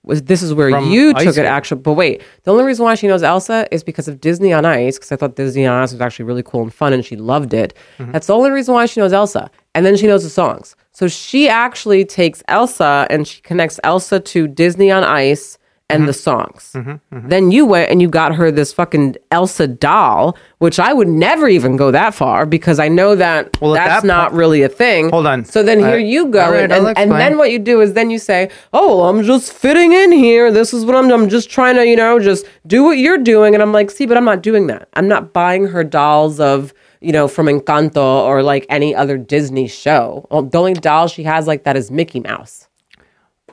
was 0.02 0.22
this 0.22 0.42
is 0.42 0.52
where 0.52 0.70
From 0.70 0.90
you 0.90 1.14
took 1.14 1.36
it. 1.36 1.46
Actually, 1.46 1.80
but 1.80 1.94
wait, 1.94 2.22
the 2.42 2.52
only 2.52 2.64
reason 2.64 2.84
why 2.84 2.94
she 2.94 3.06
knows 3.06 3.22
Elsa 3.22 3.66
is 3.70 3.82
because 3.82 4.08
of 4.08 4.20
Disney 4.20 4.52
on 4.52 4.64
Ice. 4.64 4.96
Because 4.96 5.12
I 5.12 5.16
thought 5.16 5.36
Disney 5.36 5.66
on 5.66 5.80
Ice 5.82 5.92
was 5.92 6.00
actually 6.00 6.26
really 6.26 6.42
cool 6.42 6.62
and 6.62 6.72
fun, 6.72 6.92
and 6.92 7.04
she 7.04 7.16
loved 7.16 7.54
it. 7.54 7.74
Mm-hmm. 7.98 8.12
That's 8.12 8.26
the 8.26 8.34
only 8.34 8.50
reason 8.50 8.74
why 8.74 8.86
she 8.86 9.00
knows 9.00 9.12
Elsa, 9.12 9.50
and 9.74 9.86
then 9.86 9.96
she 9.96 10.06
knows 10.06 10.22
the 10.22 10.30
songs. 10.30 10.76
So 10.94 11.08
she 11.08 11.48
actually 11.48 12.04
takes 12.04 12.42
Elsa 12.48 13.06
and 13.10 13.26
she 13.26 13.42
connects 13.42 13.80
Elsa 13.82 14.20
to 14.20 14.46
Disney 14.46 14.90
on 14.92 15.02
Ice 15.02 15.58
and 15.90 16.08
the 16.08 16.12
songs. 16.12 16.74
Then 17.12 17.50
you 17.50 17.66
went 17.66 17.90
and 17.90 18.00
you 18.00 18.08
got 18.08 18.34
her 18.34 18.50
this 18.50 18.72
fucking 18.72 19.16
Elsa 19.30 19.66
doll, 19.68 20.36
which 20.58 20.78
I 20.78 20.92
would 20.92 21.08
never 21.08 21.46
even 21.48 21.76
go 21.76 21.90
that 21.90 22.14
far 22.14 22.46
because 22.46 22.78
I 22.78 22.88
know 22.88 23.14
that 23.16 23.60
Well, 23.60 23.74
that's 23.74 24.02
that 24.02 24.06
not 24.06 24.32
really 24.32 24.62
a 24.62 24.68
thing. 24.68 25.10
Hold 25.10 25.26
on. 25.26 25.44
So 25.44 25.62
then 25.62 25.82
Uh, 25.82 25.88
here 25.90 25.98
you 25.98 26.26
go, 26.26 26.50
right, 26.50 26.62
and, 26.62 26.72
and, 26.72 26.98
and 26.98 27.12
then 27.12 27.38
what 27.38 27.50
you 27.50 27.58
do 27.58 27.80
is 27.80 27.92
then 27.92 28.10
you 28.10 28.18
say, 28.18 28.48
"Oh, 28.72 29.04
I'm 29.04 29.22
just 29.24 29.52
fitting 29.52 29.92
in 29.92 30.10
here. 30.10 30.50
This 30.50 30.72
is 30.72 30.84
what 30.84 30.96
I'm. 30.96 31.10
I'm 31.10 31.28
just 31.28 31.50
trying 31.50 31.76
to, 31.76 31.86
you 31.86 31.96
know, 31.96 32.18
just 32.18 32.46
do 32.66 32.82
what 32.82 32.98
you're 32.98 33.18
doing." 33.18 33.54
And 33.54 33.62
I'm 33.62 33.72
like, 33.72 33.90
"See, 33.90 34.06
but 34.06 34.16
I'm 34.16 34.24
not 34.24 34.42
doing 34.42 34.68
that. 34.68 34.88
I'm 34.94 35.06
not 35.08 35.32
buying 35.32 35.66
her 35.66 35.84
dolls 35.84 36.40
of." 36.40 36.72
You 37.04 37.12
know, 37.12 37.28
from 37.28 37.46
Encanto 37.46 38.02
or 38.02 38.42
like 38.42 38.66
any 38.68 38.94
other 38.94 39.18
Disney 39.18 39.68
show. 39.68 40.26
Well, 40.30 40.42
the 40.42 40.58
only 40.58 40.74
doll 40.74 41.06
she 41.06 41.22
has 41.24 41.46
like 41.46 41.64
that 41.64 41.76
is 41.76 41.90
Mickey 41.90 42.20
Mouse. 42.20 42.68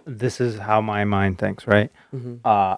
This 0.06 0.40
is 0.40 0.58
how 0.58 0.82
my 0.82 1.04
mind 1.04 1.38
thinks, 1.38 1.68
right? 1.68 1.92
Mm-hmm. 2.14 2.36
Uh, 2.46 2.78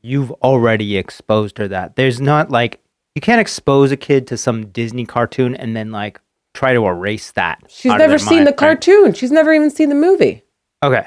you've 0.00 0.30
already 0.30 0.96
exposed 0.96 1.58
her 1.58 1.68
that. 1.68 1.96
There's 1.96 2.20
not 2.20 2.50
like 2.50 2.80
you 3.14 3.20
can't 3.20 3.40
expose 3.40 3.90
a 3.90 3.96
kid 3.96 4.26
to 4.28 4.36
some 4.36 4.66
Disney 4.68 5.04
cartoon 5.04 5.56
and 5.56 5.76
then 5.76 5.90
like 5.90 6.20
try 6.54 6.72
to 6.74 6.86
erase 6.86 7.32
that. 7.32 7.60
She's 7.68 7.92
never 7.92 8.18
seen 8.18 8.38
mind, 8.38 8.46
the 8.46 8.50
right? 8.52 8.56
cartoon. 8.56 9.12
She's 9.14 9.32
never 9.32 9.52
even 9.52 9.70
seen 9.70 9.88
the 9.88 9.94
movie. 9.94 10.42
Okay. 10.82 11.06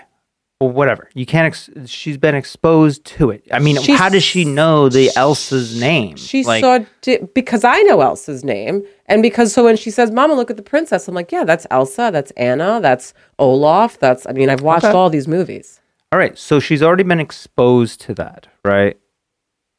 Well, 0.62 0.70
whatever. 0.70 1.10
You 1.16 1.26
can't. 1.26 1.48
Ex- 1.48 1.70
she's 1.88 2.18
been 2.18 2.36
exposed 2.36 3.04
to 3.06 3.32
it. 3.32 3.48
I 3.52 3.58
mean, 3.58 3.82
She's- 3.82 3.98
how 3.98 4.10
does 4.10 4.24
she 4.24 4.46
know 4.46 4.90
the 4.90 5.10
Elsa's 5.16 5.82
name? 5.82 6.16
She 6.18 6.44
like, 6.44 6.62
saw 6.62 6.80
di- 7.02 7.18
because 7.34 7.64
I 7.64 7.82
know 7.82 8.00
Elsa's 8.02 8.44
name, 8.44 8.84
and 9.08 9.24
because 9.24 9.52
so 9.54 9.64
when 9.64 9.76
she 9.76 9.90
says, 9.90 10.12
"Mama, 10.12 10.36
look 10.36 10.52
at 10.52 10.58
the 10.58 10.64
princess," 10.64 11.08
I'm 11.08 11.16
like, 11.16 11.32
"Yeah, 11.32 11.46
that's 11.46 11.66
Elsa. 11.72 12.12
That's 12.14 12.30
Anna. 12.38 12.80
That's 12.80 13.16
Olaf. 13.40 13.98
That's." 13.98 14.28
I 14.28 14.34
mean, 14.34 14.50
I've 14.52 14.62
watched 14.62 14.86
Okay. 14.86 14.94
all 14.96 15.10
these 15.10 15.28
movies. 15.28 15.82
All 16.12 16.20
right. 16.20 16.38
So 16.38 16.60
she's 16.60 16.84
already 16.84 17.04
been 17.04 17.20
exposed 17.20 18.00
to 18.02 18.14
that, 18.14 18.46
right? 18.64 18.98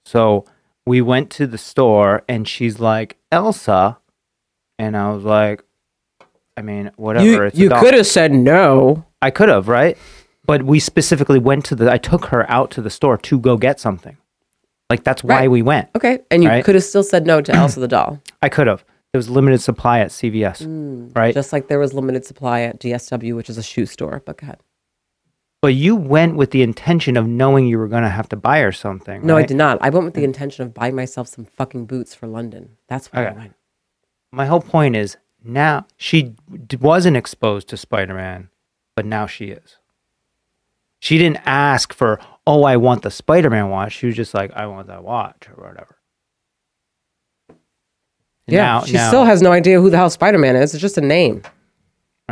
So 0.04 0.44
we 0.84 1.00
went 1.00 1.30
to 1.30 1.46
the 1.46 1.58
store 1.58 2.24
and 2.28 2.48
she's 2.48 2.80
like, 2.80 3.18
Elsa. 3.30 3.98
And 4.80 4.96
I 4.96 5.12
was 5.12 5.22
like, 5.22 5.62
I 6.56 6.62
mean, 6.62 6.90
whatever. 6.96 7.24
You 7.24 7.42
it's 7.44 7.56
you 7.58 7.68
could 7.70 7.94
have 7.94 8.06
said 8.06 8.32
no. 8.32 9.04
I 9.20 9.30
could 9.30 9.48
have, 9.48 9.68
right? 9.68 9.96
But 10.44 10.64
we 10.64 10.80
specifically 10.80 11.38
went 11.38 11.64
to 11.66 11.74
the, 11.74 11.90
I 11.90 11.98
took 11.98 12.26
her 12.26 12.50
out 12.50 12.70
to 12.72 12.82
the 12.82 12.90
store 12.90 13.16
to 13.18 13.38
go 13.38 13.56
get 13.56 13.78
something. 13.78 14.16
Like, 14.90 15.04
that's 15.04 15.22
why 15.24 15.40
Right. 15.40 15.50
we 15.50 15.62
went. 15.62 15.88
Okay, 15.96 16.18
and 16.30 16.42
you 16.42 16.48
Right. 16.48 16.64
could 16.64 16.74
have 16.74 16.84
still 16.84 17.02
said 17.04 17.26
no 17.26 17.40
to 17.40 17.52
Elsa 17.54 17.80
the 17.80 17.88
doll, 17.88 18.20
I 18.42 18.48
could 18.48 18.66
have. 18.66 18.84
There 19.12 19.18
was 19.18 19.30
limited 19.30 19.60
supply 19.60 20.00
at 20.00 20.08
CVS, 20.10 20.62
mm. 20.66 21.14
right? 21.14 21.34
just 21.34 21.52
like 21.52 21.68
there 21.68 21.78
was 21.78 21.92
limited 21.94 22.24
supply 22.24 22.62
at 22.62 22.80
DSW, 22.80 23.36
which 23.36 23.48
is 23.50 23.58
a 23.58 23.62
shoe 23.62 23.86
store. 23.86 24.22
But 24.24 24.38
go 24.38 24.44
ahead. 24.46 24.58
But 25.60 25.74
you 25.74 25.94
went 25.94 26.34
with 26.36 26.50
the 26.50 26.62
intention 26.62 27.16
of 27.16 27.26
knowing 27.28 27.66
you 27.68 27.78
were 27.78 27.86
going 27.88 28.02
to 28.02 28.08
have 28.08 28.28
to 28.30 28.36
buy 28.36 28.60
her 28.60 28.72
something. 28.72 29.24
No, 29.24 29.36
I 29.36 29.40
right? 29.40 29.48
did 29.48 29.56
not. 29.56 29.78
I 29.80 29.90
went 29.90 30.04
with 30.06 30.14
the 30.14 30.24
intention 30.24 30.64
of 30.64 30.74
buying 30.74 30.96
myself 30.96 31.28
some 31.28 31.44
fucking 31.44 31.86
boots 31.86 32.14
for 32.14 32.26
London. 32.26 32.70
That's 32.88 33.12
why 33.12 33.22
I 33.22 33.26
Okay. 33.28 33.36
went. 33.38 33.54
My 34.32 34.46
whole 34.46 34.60
point 34.62 34.96
is 34.96 35.18
now 35.44 35.86
she 35.96 36.34
d- 36.66 36.78
wasn't 36.80 37.16
exposed 37.16 37.68
to 37.68 37.76
Spider 37.76 38.14
Man, 38.14 38.48
but 38.96 39.06
now 39.06 39.26
she 39.26 39.46
is. 39.46 39.76
She 41.02 41.18
didn't 41.18 41.40
ask 41.46 41.92
for, 41.92 42.20
oh, 42.46 42.62
I 42.62 42.76
want 42.76 43.02
the 43.02 43.10
Spider 43.10 43.50
Man 43.50 43.70
watch. 43.70 43.92
She 43.92 44.06
was 44.06 44.14
just 44.14 44.34
like, 44.34 44.52
I 44.52 44.66
want 44.66 44.86
that 44.86 45.02
watch 45.02 45.48
or 45.48 45.60
whatever. 45.60 45.98
Yeah, 48.46 48.62
Now- 48.62 48.84
she 48.84 48.92
now- 48.92 49.08
still 49.08 49.24
has 49.24 49.42
no 49.42 49.50
idea 49.50 49.80
who 49.80 49.90
the 49.90 49.96
hell 49.96 50.10
Spider 50.10 50.38
Man 50.38 50.54
is. 50.54 50.74
It's 50.74 50.80
just 50.80 50.98
a 50.98 51.00
name. 51.00 51.42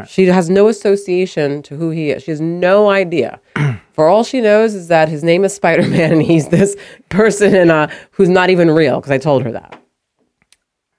She 0.06 0.26
has 0.26 0.48
no 0.48 0.68
association 0.68 1.62
to 1.64 1.76
who 1.76 1.90
he 1.90 2.10
is. 2.10 2.22
She 2.22 2.30
has 2.30 2.40
no 2.40 2.90
idea. 2.90 3.40
For 3.92 4.06
all 4.08 4.22
she 4.22 4.40
knows 4.40 4.72
is 4.72 4.86
that 4.86 5.08
his 5.08 5.24
name 5.24 5.44
is 5.44 5.52
Spider 5.52 5.86
Man 5.88 6.12
and 6.12 6.22
he's 6.22 6.46
this 6.48 6.76
person 7.08 7.56
in 7.56 7.70
a, 7.70 7.90
who's 8.12 8.28
not 8.28 8.50
even 8.50 8.70
real 8.70 9.00
because 9.00 9.10
I 9.10 9.18
told 9.18 9.42
her 9.42 9.50
that. 9.50 9.82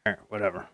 All 0.06 0.12
right, 0.12 0.20
whatever. 0.28 0.68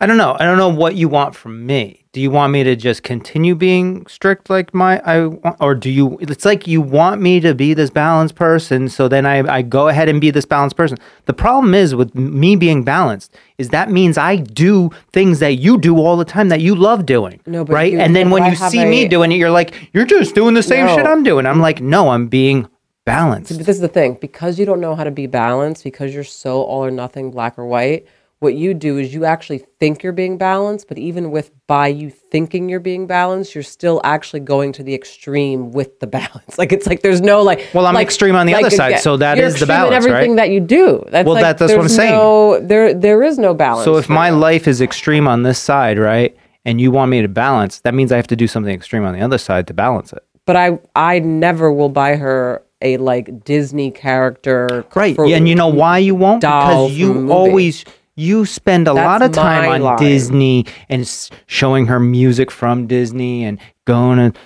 I 0.00 0.06
don't 0.06 0.16
know. 0.18 0.36
I 0.38 0.44
don't 0.44 0.56
know 0.56 0.68
what 0.68 0.94
you 0.94 1.08
want 1.08 1.34
from 1.34 1.66
me. 1.66 2.01
Do 2.12 2.20
you 2.20 2.30
want 2.30 2.52
me 2.52 2.62
to 2.62 2.76
just 2.76 3.02
continue 3.04 3.54
being 3.54 4.04
strict 4.06 4.50
like 4.50 4.74
my 4.74 5.00
I 5.00 5.24
want, 5.28 5.56
or 5.60 5.74
do 5.74 5.88
you? 5.88 6.18
It's 6.20 6.44
like 6.44 6.66
you 6.66 6.82
want 6.82 7.22
me 7.22 7.40
to 7.40 7.54
be 7.54 7.72
this 7.72 7.88
balanced 7.88 8.34
person, 8.34 8.90
so 8.90 9.08
then 9.08 9.24
I 9.24 9.38
I 9.50 9.62
go 9.62 9.88
ahead 9.88 10.10
and 10.10 10.20
be 10.20 10.30
this 10.30 10.44
balanced 10.44 10.76
person. 10.76 10.98
The 11.24 11.32
problem 11.32 11.72
is 11.72 11.94
with 11.94 12.14
me 12.14 12.54
being 12.54 12.82
balanced 12.84 13.34
is 13.56 13.70
that 13.70 13.90
means 13.90 14.18
I 14.18 14.36
do 14.36 14.90
things 15.14 15.38
that 15.38 15.54
you 15.54 15.78
do 15.78 15.96
all 15.96 16.18
the 16.18 16.26
time 16.26 16.50
that 16.50 16.60
you 16.60 16.74
love 16.74 17.06
doing. 17.06 17.40
No, 17.46 17.64
but 17.64 17.72
right? 17.72 17.90
you- 17.90 17.98
and 18.00 18.14
then 18.14 18.28
when 18.28 18.42
I 18.42 18.50
you 18.50 18.56
see 18.56 18.84
me 18.84 19.08
doing 19.08 19.32
it, 19.32 19.36
you're 19.36 19.50
like, 19.50 19.72
you're 19.94 20.04
just 20.04 20.34
doing 20.34 20.52
the 20.52 20.62
same 20.62 20.84
No. 20.84 20.94
shit 20.96 21.06
I'm 21.06 21.22
doing. 21.22 21.46
I'm 21.46 21.60
like, 21.60 21.80
no, 21.80 22.10
I'm 22.10 22.26
being 22.28 22.68
balanced. 23.06 23.56
But 23.56 23.64
this 23.66 23.76
is 23.76 23.80
the 23.80 23.88
thing 23.88 24.18
because 24.20 24.58
you 24.58 24.66
don't 24.66 24.80
know 24.82 24.94
how 24.94 25.04
to 25.04 25.10
be 25.10 25.26
balanced, 25.26 25.82
because 25.82 26.12
you're 26.12 26.24
so 26.24 26.62
all 26.62 26.84
or 26.84 26.90
nothing, 26.90 27.30
black 27.30 27.58
or 27.58 27.64
white, 27.64 28.06
what 28.42 28.54
you 28.54 28.74
do 28.74 28.98
is 28.98 29.14
you 29.14 29.24
actually 29.24 29.64
think 29.78 30.02
you're 30.02 30.12
being 30.12 30.36
balanced, 30.36 30.88
but 30.88 30.98
even 30.98 31.30
with 31.30 31.52
by 31.68 31.86
you 31.86 32.10
thinking 32.10 32.68
you're 32.68 32.80
being 32.80 33.06
balanced, 33.06 33.54
you're 33.54 33.62
still 33.62 34.00
actually 34.02 34.40
going 34.40 34.72
to 34.72 34.82
the 34.82 34.92
extreme 34.94 35.70
with 35.70 36.00
the 36.00 36.06
balance. 36.18 36.58
Like 36.58 36.72
it's 36.72 36.86
like 36.86 37.02
there's 37.02 37.20
no 37.20 37.42
like. 37.42 37.68
Well, 37.72 37.86
I'm 37.86 37.94
like- 37.94 38.06
extreme 38.06 38.34
on 38.34 38.46
the 38.46 38.54
other 38.54 38.70
side, 38.70 38.98
so 38.98 39.16
that 39.18 39.38
is 39.38 39.60
the 39.60 39.66
balance, 39.66 39.94
everything 39.94 40.32
right? 40.32 40.36
that 40.36 40.50
you 40.50 40.60
do. 40.60 41.04
That's 41.10 41.24
Well, 41.24 41.34
like, 41.34 41.42
that- 41.42 41.58
that's 41.58 41.72
what 41.72 41.80
I'm 41.82 41.88
saying. 41.88 42.10
No, 42.12 42.60
there 42.60 42.92
there 42.92 43.22
is 43.22 43.38
no 43.38 43.54
balance. 43.54 43.84
So 43.84 43.96
if 43.96 44.08
my 44.08 44.30
you. 44.30 44.36
life 44.36 44.66
is 44.66 44.80
extreme 44.80 45.28
on 45.28 45.44
this 45.44 45.58
side, 45.60 45.98
right, 45.98 46.36
and 46.64 46.80
you 46.80 46.90
want 46.90 47.10
me 47.10 47.22
to 47.22 47.28
balance, 47.28 47.80
that 47.80 47.94
means 47.94 48.10
I 48.12 48.16
have 48.16 48.26
to 48.28 48.36
do 48.36 48.46
something 48.48 48.74
extreme 48.74 49.04
on 49.04 49.14
the 49.14 49.20
other 49.20 49.38
side 49.38 49.66
to 49.68 49.74
balance 49.74 50.12
it. 50.12 50.22
but 50.46 50.56
I 50.56 50.78
I 50.96 51.20
never 51.20 51.72
will 51.72 51.88
buy 51.90 52.16
her 52.16 52.62
a 52.80 52.96
like 52.96 53.44
Disney 53.44 53.92
character. 53.92 54.84
Right. 54.96 55.16
yeah, 55.16 55.36
and 55.36 55.48
you 55.48 55.54
know 55.54 55.68
why 55.68 55.98
you 55.98 56.16
won't? 56.16 56.40
Because 56.40 56.90
you 56.92 57.14
movie. 57.14 57.72
You 58.16 58.44
spend 58.44 58.88
a 58.88 58.92
lot 58.92 59.22
of 59.22 59.32
time 59.32 59.68
on 59.70 59.80
line. 59.82 59.98
Disney 59.98 60.66
and 60.88 61.08
showing 61.46 61.86
her 61.86 61.98
music 62.00 62.50
from 62.50 62.86
Disney 62.86 63.44
and 63.44 63.58
going 63.86 64.18
to 64.32 64.38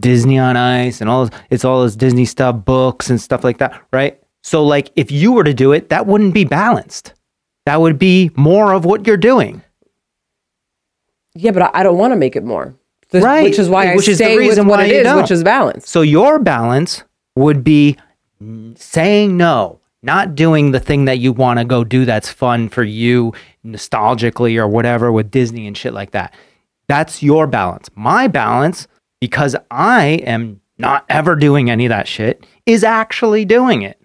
Disney 0.00 0.38
on 0.38 0.56
Ice 0.56 1.00
and 1.00 1.08
all 1.10 1.28
it's 1.50 1.64
all 1.64 1.82
this 1.84 1.96
Disney 1.96 2.24
stuff, 2.24 2.64
books 2.64 3.10
and 3.10 3.20
stuff 3.20 3.44
like 3.44 3.58
that, 3.58 3.80
right? 3.92 4.20
So 4.42 4.64
like 4.64 4.90
if 4.96 5.10
you 5.12 5.32
were 5.32 5.44
to 5.44 5.54
do 5.54 5.72
it, 5.72 5.88
that 5.90 6.06
wouldn't 6.06 6.34
be 6.34 6.44
balanced. 6.44 7.14
That 7.66 7.80
would 7.80 7.98
be 7.98 8.30
more 8.36 8.72
of 8.72 8.84
what 8.84 9.06
you're 9.06 9.16
doing. 9.16 9.62
Yeah, 11.34 11.52
but 11.52 11.62
I, 11.62 11.70
I 11.74 11.82
don't 11.82 11.96
want 11.98 12.12
to 12.12 12.16
make 12.16 12.36
it 12.36 12.44
more. 12.44 12.74
This- 13.10 13.22
Right. 13.24 13.44
Which 13.44 13.58
is 13.58 13.68
why 13.68 13.92
I 13.92 13.96
Which 13.96 14.08
is 14.08 14.18
the 14.18 14.24
stay 14.24 14.36
with 14.36 14.46
reason 14.48 14.66
what 14.66 14.78
why 14.80 14.86
it 14.86 15.02
don't. 15.04 15.20
which 15.22 15.30
is 15.30 15.44
balance. 15.44 15.88
So 15.88 16.02
your 16.02 16.38
balance 16.38 17.04
would 17.36 17.62
be 17.62 17.96
saying 18.74 19.36
no, 19.36 19.78
not 20.02 20.34
doing 20.34 20.72
the 20.72 20.80
thing 20.80 21.04
that 21.04 21.18
you 21.18 21.32
want 21.32 21.58
to 21.58 21.64
go 21.64 21.84
do 21.84 22.04
that's 22.04 22.28
fun 22.30 22.68
for 22.68 22.82
you 22.82 23.32
nostalgically 23.64 24.58
or 24.58 24.66
whatever 24.66 25.12
with 25.12 25.30
Disney 25.30 25.66
and 25.66 25.76
shit 25.76 25.94
like 25.94 26.10
that. 26.12 26.34
That's 26.88 27.22
your 27.22 27.46
balance. 27.46 27.88
My 27.94 28.26
balance, 28.26 28.88
because 29.20 29.54
I 29.70 30.20
am 30.26 30.60
not 30.78 31.04
ever 31.08 31.36
doing 31.36 31.70
any 31.70 31.86
of 31.86 31.90
that 31.90 32.08
shit, 32.08 32.44
is 32.66 32.82
actually 32.84 33.44
doing 33.44 33.82
it. 33.82 33.98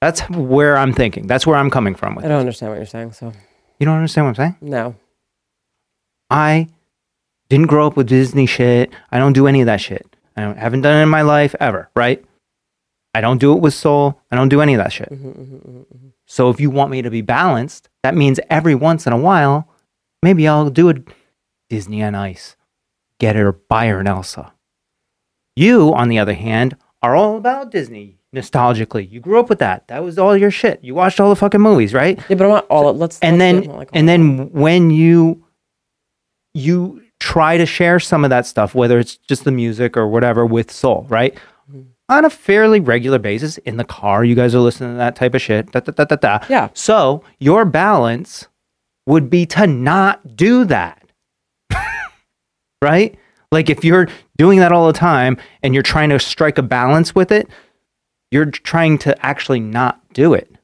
That's 0.00 0.20
where 0.30 0.76
I'm 0.76 0.92
thinking. 0.92 1.28
That's 1.28 1.46
where 1.46 1.56
I'm 1.56 1.70
coming 1.70 1.94
from 1.94 2.16
with 2.16 2.24
I 2.24 2.28
don't 2.28 2.40
understand 2.40 2.72
what 2.72 2.76
you're 2.76 2.86
saying. 2.86 3.12
So 3.12 3.32
You 3.78 3.86
don't 3.86 3.96
understand 3.96 4.26
what 4.26 4.30
I'm 4.30 4.34
saying? 4.34 4.56
no. 4.60 4.96
I 6.28 6.68
didn't 7.50 7.66
grow 7.66 7.86
up 7.86 7.94
with 7.96 8.08
Disney 8.08 8.46
shit. 8.46 8.90
I 9.10 9.18
don't 9.18 9.34
do 9.34 9.46
any 9.46 9.60
of 9.60 9.66
that 9.66 9.82
shit. 9.82 10.16
I 10.34 10.40
don't, 10.40 10.56
haven't 10.56 10.80
done 10.80 10.98
it 10.98 11.02
in 11.02 11.10
my 11.10 11.20
life 11.20 11.54
ever, 11.60 11.90
right? 11.94 12.24
I 13.14 13.20
don't 13.20 13.38
do 13.38 13.52
it 13.54 13.60
with 13.60 13.74
Soul. 13.74 14.20
I 14.30 14.36
don't 14.36 14.48
do 14.48 14.60
any 14.60 14.74
of 14.74 14.78
that 14.78 14.92
shit. 14.92 15.10
Mm-hmm, 15.10 15.28
mm-hmm, 15.28 15.56
mm-hmm, 15.56 16.08
so 16.26 16.48
if 16.48 16.60
you 16.60 16.70
want 16.70 16.90
me 16.90 17.02
to 17.02 17.10
be 17.10 17.20
balanced, 17.20 17.88
that 18.02 18.14
means 18.14 18.40
every 18.48 18.74
once 18.74 19.06
in 19.06 19.12
a 19.12 19.18
while, 19.18 19.68
maybe 20.22 20.48
I'll 20.48 20.70
do 20.70 20.88
a 20.88 20.94
Disney 21.68 22.02
on 22.02 22.14
Ice, 22.14 22.56
get 23.18 23.36
her, 23.36 23.52
buy 23.52 23.88
her 23.88 24.00
an 24.00 24.06
Elsa. 24.06 24.52
You, 25.54 25.94
on 25.94 26.08
the 26.08 26.18
other 26.18 26.32
hand, 26.32 26.76
are 27.02 27.14
all 27.14 27.36
about 27.36 27.70
Disney 27.70 28.18
nostalgically. 28.34 29.10
You 29.10 29.20
grew 29.20 29.38
up 29.38 29.50
with 29.50 29.58
that. 29.58 29.88
That 29.88 30.02
was 30.02 30.18
all 30.18 30.34
your 30.36 30.50
shit. 30.50 30.82
You 30.82 30.94
watched 30.94 31.20
all 31.20 31.28
the 31.28 31.36
fucking 31.36 31.60
movies, 31.60 31.92
right? 31.92 32.18
Yeah, 32.30 32.36
but 32.36 32.44
I 32.44 32.48
want 32.48 32.66
all. 32.70 32.92
Let's. 32.94 33.18
and 33.20 33.38
let's 33.38 33.66
then 33.66 33.76
like 33.76 33.90
and 33.92 34.08
then 34.08 34.50
when 34.52 34.90
you 34.90 35.44
you 36.54 37.02
try 37.20 37.56
to 37.58 37.66
share 37.66 38.00
some 38.00 38.24
of 38.24 38.30
that 38.30 38.46
stuff 38.46 38.74
whether 38.74 38.98
it's 38.98 39.16
just 39.16 39.44
the 39.44 39.52
music 39.52 39.96
or 39.96 40.08
whatever 40.08 40.44
with 40.44 40.72
soul 40.72 41.06
right 41.08 41.34
Mm-hmm. 41.34 41.51
On 42.12 42.24
a 42.24 42.30
fairly 42.30 42.80
regular 42.80 43.18
basis 43.18 43.58
in 43.58 43.76
the 43.76 43.84
car 43.84 44.24
you 44.24 44.34
guys 44.34 44.54
are 44.54 44.60
listening 44.60 44.90
to 44.92 44.96
that 44.98 45.16
type 45.16 45.34
of 45.34 45.42
shit 45.42 45.70
da, 45.72 45.80
da, 45.80 45.92
da, 45.92 46.04
da, 46.04 46.16
da. 46.16 46.46
Yeah. 46.48 46.68
so 46.74 47.22
your 47.38 47.64
balance 47.64 48.48
would 49.06 49.28
be 49.30 49.46
to 49.46 49.66
not 49.66 50.36
do 50.36 50.64
that 50.66 51.02
right 52.82 53.16
like 53.50 53.68
if 53.70 53.84
you're 53.84 54.08
doing 54.36 54.58
that 54.60 54.72
all 54.72 54.86
the 54.86 54.92
time 54.92 55.36
and 55.62 55.74
you're 55.74 55.82
trying 55.82 56.10
to 56.10 56.18
strike 56.18 56.58
a 56.58 56.62
balance 56.62 57.14
with 57.14 57.32
it 57.32 57.48
you're 58.30 58.46
trying 58.46 58.98
to 58.98 59.26
actually 59.26 59.60
not 59.60 60.00
do 60.12 60.34
it 60.34 60.56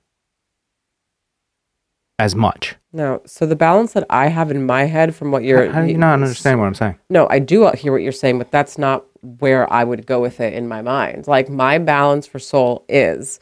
as 2.18 2.34
much 2.34 2.74
No, 2.92 3.20
so 3.26 3.46
the 3.46 3.54
balance 3.54 3.92
that 3.92 4.04
I 4.10 4.28
have 4.28 4.50
in 4.50 4.64
my 4.66 4.84
head 4.84 5.14
from 5.14 5.30
what 5.30 5.44
you're 5.44 5.70
how 5.70 5.82
do 5.82 5.88
you 5.88 5.98
not 5.98 6.14
understand 6.14 6.58
what 6.58 6.66
I'm 6.66 6.74
saying? 6.74 6.98
No, 7.10 7.28
I 7.30 7.38
do 7.38 7.70
hear 7.72 7.92
what 7.92 8.02
you're 8.02 8.12
saying, 8.12 8.38
but 8.38 8.50
that's 8.50 8.78
not 8.78 9.04
where 9.22 9.70
I 9.72 9.84
would 9.84 10.06
go 10.06 10.20
with 10.20 10.40
it 10.40 10.52
in 10.54 10.68
my 10.68 10.82
mind. 10.82 11.26
Like 11.26 11.48
my 11.48 11.78
balance 11.78 12.26
for 12.26 12.38
soul 12.38 12.84
is 12.88 13.40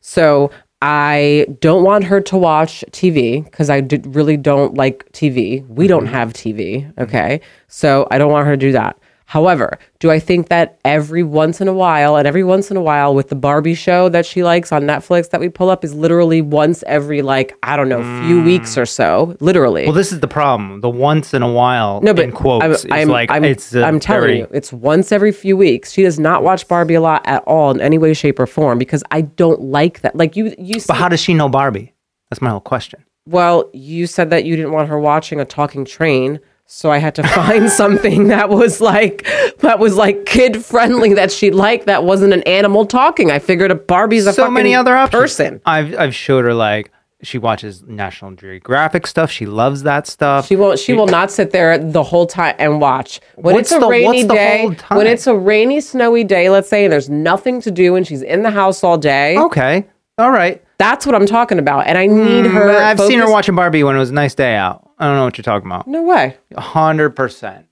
so 0.00 0.50
I 0.82 1.46
don't 1.60 1.84
want 1.84 2.04
her 2.04 2.20
to 2.20 2.36
watch 2.36 2.84
TV 2.90 3.44
because 3.44 3.70
I 3.70 3.80
d- 3.80 4.00
really 4.04 4.36
don't 4.36 4.74
like 4.74 5.10
TV. 5.12 5.66
We 5.68 5.86
don't 5.86 6.04
mm-hmm. 6.04 6.12
have 6.12 6.32
TV. 6.32 6.82
Mm-hmm. 6.82 7.02
Okay. 7.02 7.40
So 7.68 8.08
I 8.10 8.18
don't 8.18 8.32
want 8.32 8.46
her 8.46 8.54
to 8.54 8.56
do 8.56 8.72
that. 8.72 8.98
However, 9.32 9.78
do 9.98 10.10
I 10.10 10.18
think 10.18 10.50
that 10.50 10.78
every 10.84 11.22
once 11.22 11.62
in 11.62 11.66
a 11.66 11.72
while, 11.72 12.16
and 12.16 12.28
every 12.28 12.44
once 12.44 12.70
in 12.70 12.76
a 12.76 12.82
while 12.82 13.14
with 13.14 13.30
the 13.30 13.34
Barbie 13.34 13.72
show 13.72 14.10
that 14.10 14.26
she 14.26 14.42
likes 14.42 14.72
on 14.72 14.82
Netflix 14.82 15.30
that 15.30 15.40
we 15.40 15.48
pull 15.48 15.70
up 15.70 15.86
is 15.86 15.94
literally 15.94 16.42
once 16.42 16.84
every, 16.86 17.22
like, 17.22 17.56
I 17.62 17.78
don't 17.78 17.88
know, 17.88 18.02
few 18.26 18.42
mm. 18.42 18.44
weeks 18.44 18.76
or 18.76 18.84
so, 18.84 19.34
literally. 19.40 19.84
Well, 19.86 19.94
this 19.94 20.12
is 20.12 20.20
the 20.20 20.28
problem. 20.28 20.82
The 20.82 20.90
once 20.90 21.32
in 21.32 21.40
a 21.40 21.50
while, 21.50 22.02
No, 22.02 22.12
but 22.12 22.26
in 22.26 22.32
quotes, 22.32 22.62
I'm, 22.62 22.72
is 22.72 22.86
I'm, 22.90 23.08
like 23.08 23.30
I'm, 23.30 23.42
it's. 23.42 23.74
I'm 23.74 23.98
telling 23.98 24.20
very- 24.20 24.38
you, 24.40 24.48
it's 24.50 24.70
once 24.70 25.10
every 25.12 25.32
few 25.32 25.56
weeks. 25.56 25.92
She 25.92 26.02
does 26.02 26.20
not 26.20 26.42
watch 26.42 26.68
Barbie 26.68 26.92
a 26.92 27.00
lot 27.00 27.22
at 27.24 27.42
all 27.44 27.70
in 27.70 27.80
any 27.80 27.96
way, 27.96 28.12
shape, 28.12 28.38
or 28.38 28.46
form 28.46 28.76
because 28.76 29.02
I 29.12 29.22
don't 29.22 29.62
like 29.62 30.02
that. 30.02 30.14
Like 30.14 30.36
you, 30.36 30.54
you. 30.58 30.76
But 30.86 30.98
how 30.98 31.08
does 31.08 31.20
she 31.20 31.32
know 31.32 31.48
Barbie? 31.48 31.94
That's 32.28 32.42
my 32.42 32.50
whole 32.50 32.60
question. 32.60 33.02
well, 33.24 33.70
you 33.72 34.06
said 34.06 34.28
that 34.28 34.44
you 34.44 34.56
didn't 34.56 34.72
want 34.72 34.90
her 34.90 35.00
watching 35.00 35.40
a 35.40 35.46
talking 35.46 35.86
train, 35.86 36.38
so 36.74 36.90
I 36.90 36.96
had 36.96 37.14
to 37.16 37.22
find 37.22 37.70
something 37.82 38.28
that 38.28 38.48
was 38.48 38.80
like 38.80 39.26
that 39.58 39.78
was 39.78 39.94
like 39.94 40.24
kid 40.24 40.64
friendly 40.64 41.12
that 41.12 41.30
she 41.30 41.50
liked. 41.50 41.84
That 41.84 42.04
wasn't 42.04 42.32
an 42.32 42.42
animal 42.44 42.86
talking. 42.86 43.30
I 43.30 43.40
figured 43.40 43.70
a 43.70 43.74
Barbie's 43.74 44.26
a 44.26 44.32
so 44.32 44.44
fucking 44.44 44.54
many 44.54 44.74
other 44.74 44.96
options. 44.96 45.20
person. 45.20 45.60
I've 45.66 45.94
I've 45.98 46.14
showed 46.14 46.46
her 46.46 46.54
like 46.54 46.90
she 47.22 47.36
watches 47.36 47.82
National 47.82 48.32
Geographic 48.32 49.06
stuff. 49.06 49.30
She 49.30 49.44
loves 49.44 49.82
that 49.82 50.06
stuff. 50.06 50.46
She 50.46 50.56
won't. 50.56 50.78
She 50.78 50.94
will 50.94 51.06
not 51.06 51.30
sit 51.30 51.50
there 51.50 51.76
the 51.76 52.02
whole 52.02 52.26
time 52.26 52.56
and 52.58 52.80
watch. 52.80 53.20
When 53.36 53.54
What's 53.54 53.70
it's 53.70 53.76
a 53.76 53.80
the- 53.80 53.88
rainy 53.88 54.26
day, 54.26 54.74
when 54.88 55.06
it's 55.06 55.26
a 55.26 55.36
rainy, 55.36 55.82
snowy 55.82 56.24
day, 56.24 56.48
let's 56.48 56.70
say, 56.70 56.84
and 56.84 56.92
there's 56.92 57.10
nothing 57.10 57.60
to 57.60 57.70
do, 57.70 57.96
and 57.96 58.06
she's 58.06 58.22
in 58.22 58.42
the 58.44 58.50
house 58.50 58.82
all 58.82 58.96
day. 58.96 59.36
okay, 59.36 59.86
all 60.16 60.30
right. 60.30 60.64
That's 60.78 61.04
what 61.04 61.14
I'm 61.14 61.26
talking 61.26 61.58
about, 61.58 61.86
and 61.86 61.98
I 61.98 62.06
need 62.06 62.46
hmm, 62.46 62.56
her. 62.56 62.70
I've 62.70 62.98
seen 62.98 63.18
her 63.18 63.30
watching 63.30 63.54
Barbie 63.54 63.84
when 63.84 63.94
it 63.94 64.00
was 64.00 64.10
a 64.10 64.14
nice 64.14 64.34
day 64.34 64.56
out. 64.56 64.88
I 65.02 65.06
don't 65.06 65.16
know 65.16 65.24
what 65.24 65.36
you're 65.36 65.42
talking 65.42 65.66
about. 65.66 65.86
No 65.88 66.02
way. 66.02 66.36
Hundred 66.56 67.10
percent, 67.10 67.66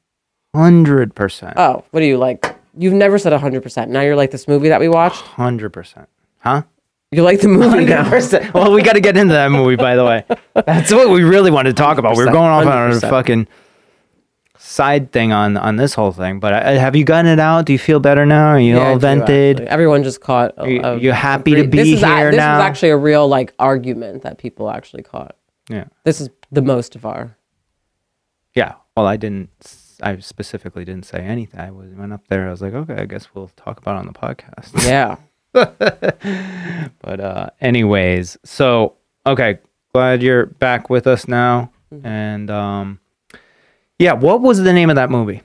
hundred 0.54 1.14
percent, 1.14 1.54
Oh, 1.56 1.84
what 1.92 2.02
are 2.02 2.06
you 2.06 2.18
like? 2.18 2.56
You've 2.76 2.94
never 2.94 3.18
said 3.18 3.32
100. 3.32 3.62
percent 3.62 3.90
Now 3.90 4.00
you're 4.00 4.16
like 4.16 4.30
this 4.30 4.46
movie 4.48 4.68
that 4.68 4.80
we 4.80 4.88
watched. 4.88 5.22
hundred 5.22 5.70
percent. 5.70 6.08
Huh? 6.38 6.62
You 7.12 7.22
like 7.24 7.40
the 7.40 7.48
movie 7.48 7.84
now. 7.84 8.04
100%. 8.04 8.54
Well, 8.54 8.72
we 8.72 8.82
got 8.82 8.92
to 8.92 9.00
get 9.00 9.16
into 9.16 9.34
that 9.34 9.50
movie, 9.50 9.74
by 9.76 9.96
the 9.96 10.04
way. 10.04 10.24
That's 10.66 10.92
what 10.92 11.08
we 11.10 11.24
really 11.24 11.50
wanted 11.50 11.76
to 11.76 11.82
talk 11.82 11.98
about. 11.98 12.16
We 12.16 12.24
were 12.24 12.30
going 12.30 12.50
off 12.50 12.64
on 12.66 12.90
a 12.92 12.94
100%. 12.94 13.10
fucking 13.10 13.48
side 14.56 15.10
thing 15.10 15.32
on 15.32 15.56
on 15.56 15.76
this 15.76 15.94
whole 15.94 16.12
thing. 16.12 16.38
But 16.40 16.52
uh, 16.52 16.78
have 16.78 16.94
you 16.94 17.04
gotten 17.04 17.26
it 17.30 17.40
out? 17.40 17.64
Do 17.66 17.72
you 17.72 17.78
feel 17.78 17.98
better 18.00 18.24
now? 18.26 18.48
Are 18.48 18.60
you 18.60 18.76
Yeah, 18.76 18.88
all 18.88 18.94
do, 18.94 19.00
vented? 19.00 19.56
actually. 19.56 19.68
Everyone 19.68 20.02
just 20.02 20.20
caught. 20.20 20.54
a- 20.58 20.68
You- 20.70 20.80
a- 20.82 20.98
you 20.98 21.12
happy 21.12 21.54
a 21.54 21.62
to 21.62 21.68
be 21.68 21.78
this 21.78 21.88
is 21.88 22.02
a- 22.02 22.06
this 22.30 22.36
now? 22.36 22.58
was 22.58 22.64
actually 22.64 22.90
a 22.90 22.96
real 22.96 23.26
like 23.26 23.54
argument 23.58 24.22
that 24.22 24.38
people 24.38 24.70
actually 24.70 25.02
caught. 25.02 25.34
Yeah. 25.68 25.84
This 26.04 26.20
is 26.20 26.30
the 26.50 26.62
most 26.62 26.96
of 26.96 27.04
our. 27.04 27.36
Yeah. 28.54 28.74
Well, 28.96 29.06
I 29.06 29.16
didn't. 29.16 29.50
I 30.02 30.18
specifically 30.18 30.84
didn't 30.84 31.04
say 31.06 31.18
anything. 31.18 31.60
I 31.60 31.70
was, 31.70 31.92
went 31.94 32.12
up 32.12 32.26
there. 32.28 32.48
I 32.48 32.50
was 32.50 32.62
like, 32.62 32.72
okay, 32.72 32.94
I 32.94 33.04
guess 33.04 33.28
we'll 33.34 33.48
talk 33.56 33.78
about 33.78 33.96
it 33.96 33.98
on 34.00 34.06
the 34.06 34.12
podcast. 34.12 34.84
Yeah. 34.86 35.16
but 35.52 37.20
uh, 37.20 37.50
anyways, 37.60 38.38
so 38.44 38.94
okay, 39.26 39.58
glad 39.92 40.22
you're 40.22 40.46
back 40.46 40.88
with 40.88 41.06
us 41.06 41.26
now. 41.26 41.72
Mm-hmm. 41.92 42.06
And 42.06 42.50
um, 42.50 43.00
yeah, 43.98 44.12
what 44.12 44.40
was 44.40 44.60
the 44.60 44.72
name 44.72 44.90
of 44.90 44.96
that 44.96 45.10
movie? 45.10 45.42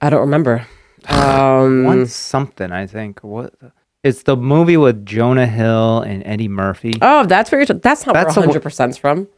I 0.00 0.10
don't 0.10 0.20
remember. 0.20 0.66
Um, 1.08 1.84
One 1.84 2.06
something, 2.06 2.72
I 2.72 2.88
think. 2.88 3.22
What? 3.22 3.54
It's 4.02 4.24
the 4.24 4.36
movie 4.36 4.76
with 4.76 5.06
Jonah 5.06 5.46
Hill 5.46 6.00
and 6.00 6.22
Eddie 6.26 6.48
Murphy. 6.48 6.94
Oh, 7.00 7.24
that's 7.26 7.52
where 7.52 7.60
you're. 7.60 7.66
T- 7.66 7.74
that's 7.74 8.06
not 8.06 8.14
That's 8.14 8.36
where 8.36 8.46
100 8.46 8.60
percent 8.60 8.98
from. 8.98 9.28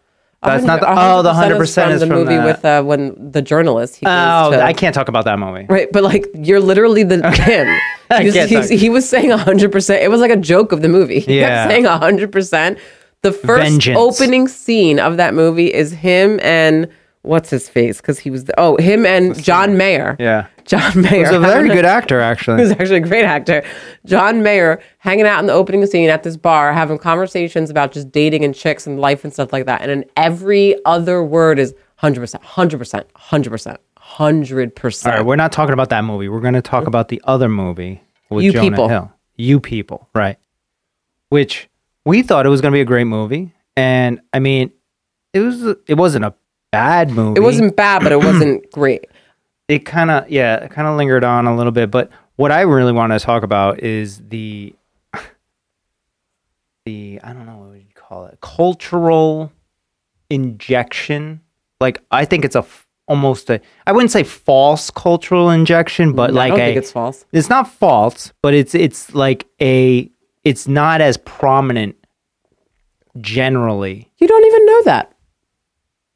That's 0.43 0.65
not 0.65 0.81
the- 0.81 0.87
100% 0.87 0.95
oh, 1.19 1.23
the 1.23 1.33
100% 1.33 1.75
from 1.85 1.93
is 1.93 2.01
the 2.01 2.07
from 2.07 2.17
movie 2.17 2.37
that. 2.37 2.45
with 2.45 2.65
uh, 2.65 2.83
when 2.85 3.33
the 3.33 3.43
journalist. 3.43 3.97
He 3.97 4.07
Oh, 4.07 4.51
to- 4.53 4.63
I 4.63 4.73
can't 4.73 4.95
talk 4.95 5.09
about 5.09 5.25
that 5.25 5.39
movie. 5.39 5.67
Right, 5.69 5.89
but 5.93 6.05
like 6.05 6.27
you're 6.35 6.61
literally 6.61 7.03
the 7.03 7.17
him. 7.33 7.67
I 8.11 8.21
He 8.21 8.27
was, 8.27 8.35
can't 8.35 8.49
he's- 8.49 8.69
he 8.69 8.89
was 8.89 9.09
saying 9.09 9.31
hundred 9.31 9.73
percent. 9.73 10.03
It 10.03 10.09
was 10.11 10.21
like 10.21 10.31
a 10.31 10.37
joke 10.37 10.71
of 10.73 10.81
the 10.83 10.89
movie. 10.89 11.21
He 11.21 11.39
Yeah. 11.41 11.49
kept 11.65 11.71
saying 11.73 11.85
hundred 11.87 12.31
percent. 12.33 12.79
The 13.23 13.33
first 13.33 13.65
Vengeance. 13.69 13.99
opening 13.99 14.47
scene 14.47 15.01
of 15.01 15.17
that 15.17 15.35
movie 15.35 15.75
is 15.75 15.91
him 15.93 16.39
and 16.41 16.89
what's 17.29 17.51
his 17.51 17.69
face 17.69 18.01
because 18.01 18.19
he 18.19 18.31
was 18.31 18.45
the, 18.45 18.59
oh 18.59 18.77
him 18.79 19.05
and 19.07 19.41
John 19.43 19.77
Mayer. 19.77 20.17
Yeah, 20.19 20.47
John 20.65 21.01
Mayer. 21.01 21.27
he's 21.27 21.31
a 21.31 21.39
very 21.39 21.69
good 21.79 21.85
actor, 21.85 22.21
actually. 22.21 22.63
Who's 22.63 22.73
actually 22.73 22.97
a 22.97 23.01
great 23.01 23.25
actor. 23.25 23.63
John 24.07 24.43
Mayer 24.43 24.81
hanging 24.99 25.27
out 25.27 25.39
in 25.41 25.47
the 25.47 25.53
opening 25.53 25.85
scene 25.87 26.09
at 26.09 26.23
this 26.23 26.37
bar, 26.37 26.73
having 26.73 26.99
conversations 26.99 27.71
about 27.71 27.93
just 27.93 28.11
dating 28.11 28.45
and 28.45 28.55
chicks 28.55 28.87
and 28.87 28.99
life 28.99 29.25
and 29.25 29.33
stuff 29.33 29.53
like 29.53 29.67
that. 29.67 29.83
And 29.83 29.91
then 29.91 30.05
every 30.17 30.75
other 30.85 31.23
word 31.23 31.59
is 31.59 31.75
100%, 32.03 32.43
100%, 32.43 33.05
100%, 33.15 33.77
100%. 33.97 35.07
All 35.07 35.13
right, 35.13 35.25
we're 35.25 35.37
not 35.37 35.53
talking 35.53 35.73
about 35.73 35.91
that 35.91 36.05
movie. 36.05 36.29
We're 36.29 36.41
going 36.41 36.55
to 36.55 36.63
talk 36.63 36.87
about 36.87 37.09
the 37.09 37.21
other 37.25 37.49
movie 37.49 38.03
with 38.31 38.45
You 38.45 38.53
Jonah 38.53 38.71
People. 38.71 38.89
Hill. 38.89 39.13
You 39.37 39.61
people, 39.61 40.09
right? 40.15 40.37
Which 41.29 41.69
we 42.05 42.23
thought 42.23 42.47
it 42.47 42.49
was 42.49 42.61
going 42.61 42.73
to 42.73 42.77
be 42.77 42.81
a 42.81 42.87
great 42.87 43.05
movie, 43.05 43.55
and 43.77 44.21
I 44.33 44.41
mean, 44.41 44.73
it 45.33 45.41
was. 45.41 45.77
It 45.87 45.95
wasn't 45.95 46.25
a 46.25 46.35
bad 46.73 47.11
movie. 47.11 47.39
it 47.39 47.43
wasn't 47.43 47.77
bad, 47.77 48.03
but 48.03 48.13
it 48.13 48.19
wasn't 48.25 48.71
great. 48.73 49.07
It 49.69 49.81
kind 49.81 50.11
of 50.11 50.29
yeah, 50.31 50.57
it 50.65 50.71
kind 50.71 50.89
of 50.89 50.97
lingered 50.97 51.25
on 51.25 51.47
a 51.47 51.55
little 51.57 51.73
bit. 51.73 51.91
But 51.91 52.11
what 52.37 52.51
I 52.53 52.63
really 52.63 52.93
want 52.93 53.13
to 53.13 53.19
talk 53.21 53.43
about 53.43 53.81
is 53.81 54.19
the 54.29 54.75
the 56.85 57.21
I 57.23 57.33
don't 57.33 57.47
know 57.47 57.57
what 57.57 57.69
would 57.71 57.79
you 57.81 57.95
call 57.95 58.27
it 58.27 58.39
cultural 58.41 59.53
injection. 60.31 61.41
Like 61.81 62.01
I 62.11 62.25
think 62.25 62.45
it's 62.45 62.57
a 62.57 62.61
f- 62.61 62.87
almost 63.07 63.51
a 63.51 63.61
I 63.87 63.93
wouldn't 63.93 64.11
say 64.11 64.23
false 64.25 64.91
cultural 64.91 65.51
injection, 65.51 66.13
but 66.13 66.31
I 66.31 66.33
like 66.33 66.51
don't 66.53 66.61
a 66.61 66.65
think 66.65 66.77
it's 66.79 66.93
false. 66.93 67.25
it's 67.33 67.49
not 67.49 67.71
false, 67.71 68.33
but 68.43 68.55
it's 68.55 68.75
it's 68.75 69.15
like 69.15 69.47
a 69.61 70.11
it's 70.45 70.67
not 70.69 71.01
as 71.01 71.17
prominent 71.19 71.97
generally. 73.21 74.11
You 74.19 74.29
don't 74.29 74.47
even 74.47 74.67
know 74.67 74.83
that. 74.85 75.13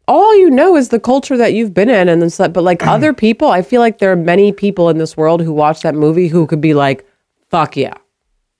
All 0.09 0.37
you 0.37 0.51
know 0.51 0.77
is 0.77 0.89
the 0.89 1.01
culture 1.01 1.37
that 1.37 1.55
you've 1.55 1.73
been 1.73 1.89
in 1.89 2.09
and 2.09 2.23
then 2.23 2.53
but 2.53 2.63
like 2.63 2.87
other 2.87 3.13
people 3.13 3.49
i 3.49 3.63
feel 3.63 3.81
like 3.81 3.99
there 3.99 4.13
are 4.13 4.17
many 4.17 4.53
people 4.53 4.89
in 4.89 4.99
this 4.99 5.17
world 5.17 5.41
who 5.41 5.53
watch 5.53 5.83
that 5.83 5.95
movie 5.95 6.29
who 6.29 6.47
could 6.47 6.61
be 6.61 6.75
like 6.75 7.07
fuck 7.51 7.77
yeah 7.77 7.95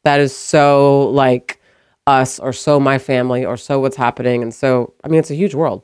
that 0.05 0.21
is 0.21 0.35
so 0.37 1.09
like 1.11 1.61
us 2.07 2.39
or 2.39 2.53
so 2.53 2.81
my 2.81 2.99
family 2.99 3.45
or 3.45 3.57
so 3.57 3.79
what's 3.81 3.97
happening 3.97 4.43
and 4.43 4.55
so 4.55 4.93
i 5.05 5.09
mean 5.09 5.19
it's 5.19 5.31
a 5.31 5.35
huge 5.35 5.55
world 5.55 5.83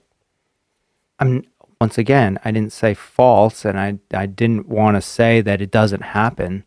I'm 1.19 1.45
once 1.81 1.97
again, 1.97 2.39
I 2.45 2.51
didn't 2.51 2.73
say 2.73 2.95
false 2.95 3.65
and 3.65 3.79
I 3.79 3.99
I 4.13 4.27
didn't 4.27 4.69
want 4.69 4.97
to 4.97 5.03
say 5.03 5.41
that 5.43 5.61
it 5.61 5.71
doesn't 5.71 6.03
happen, 6.03 6.65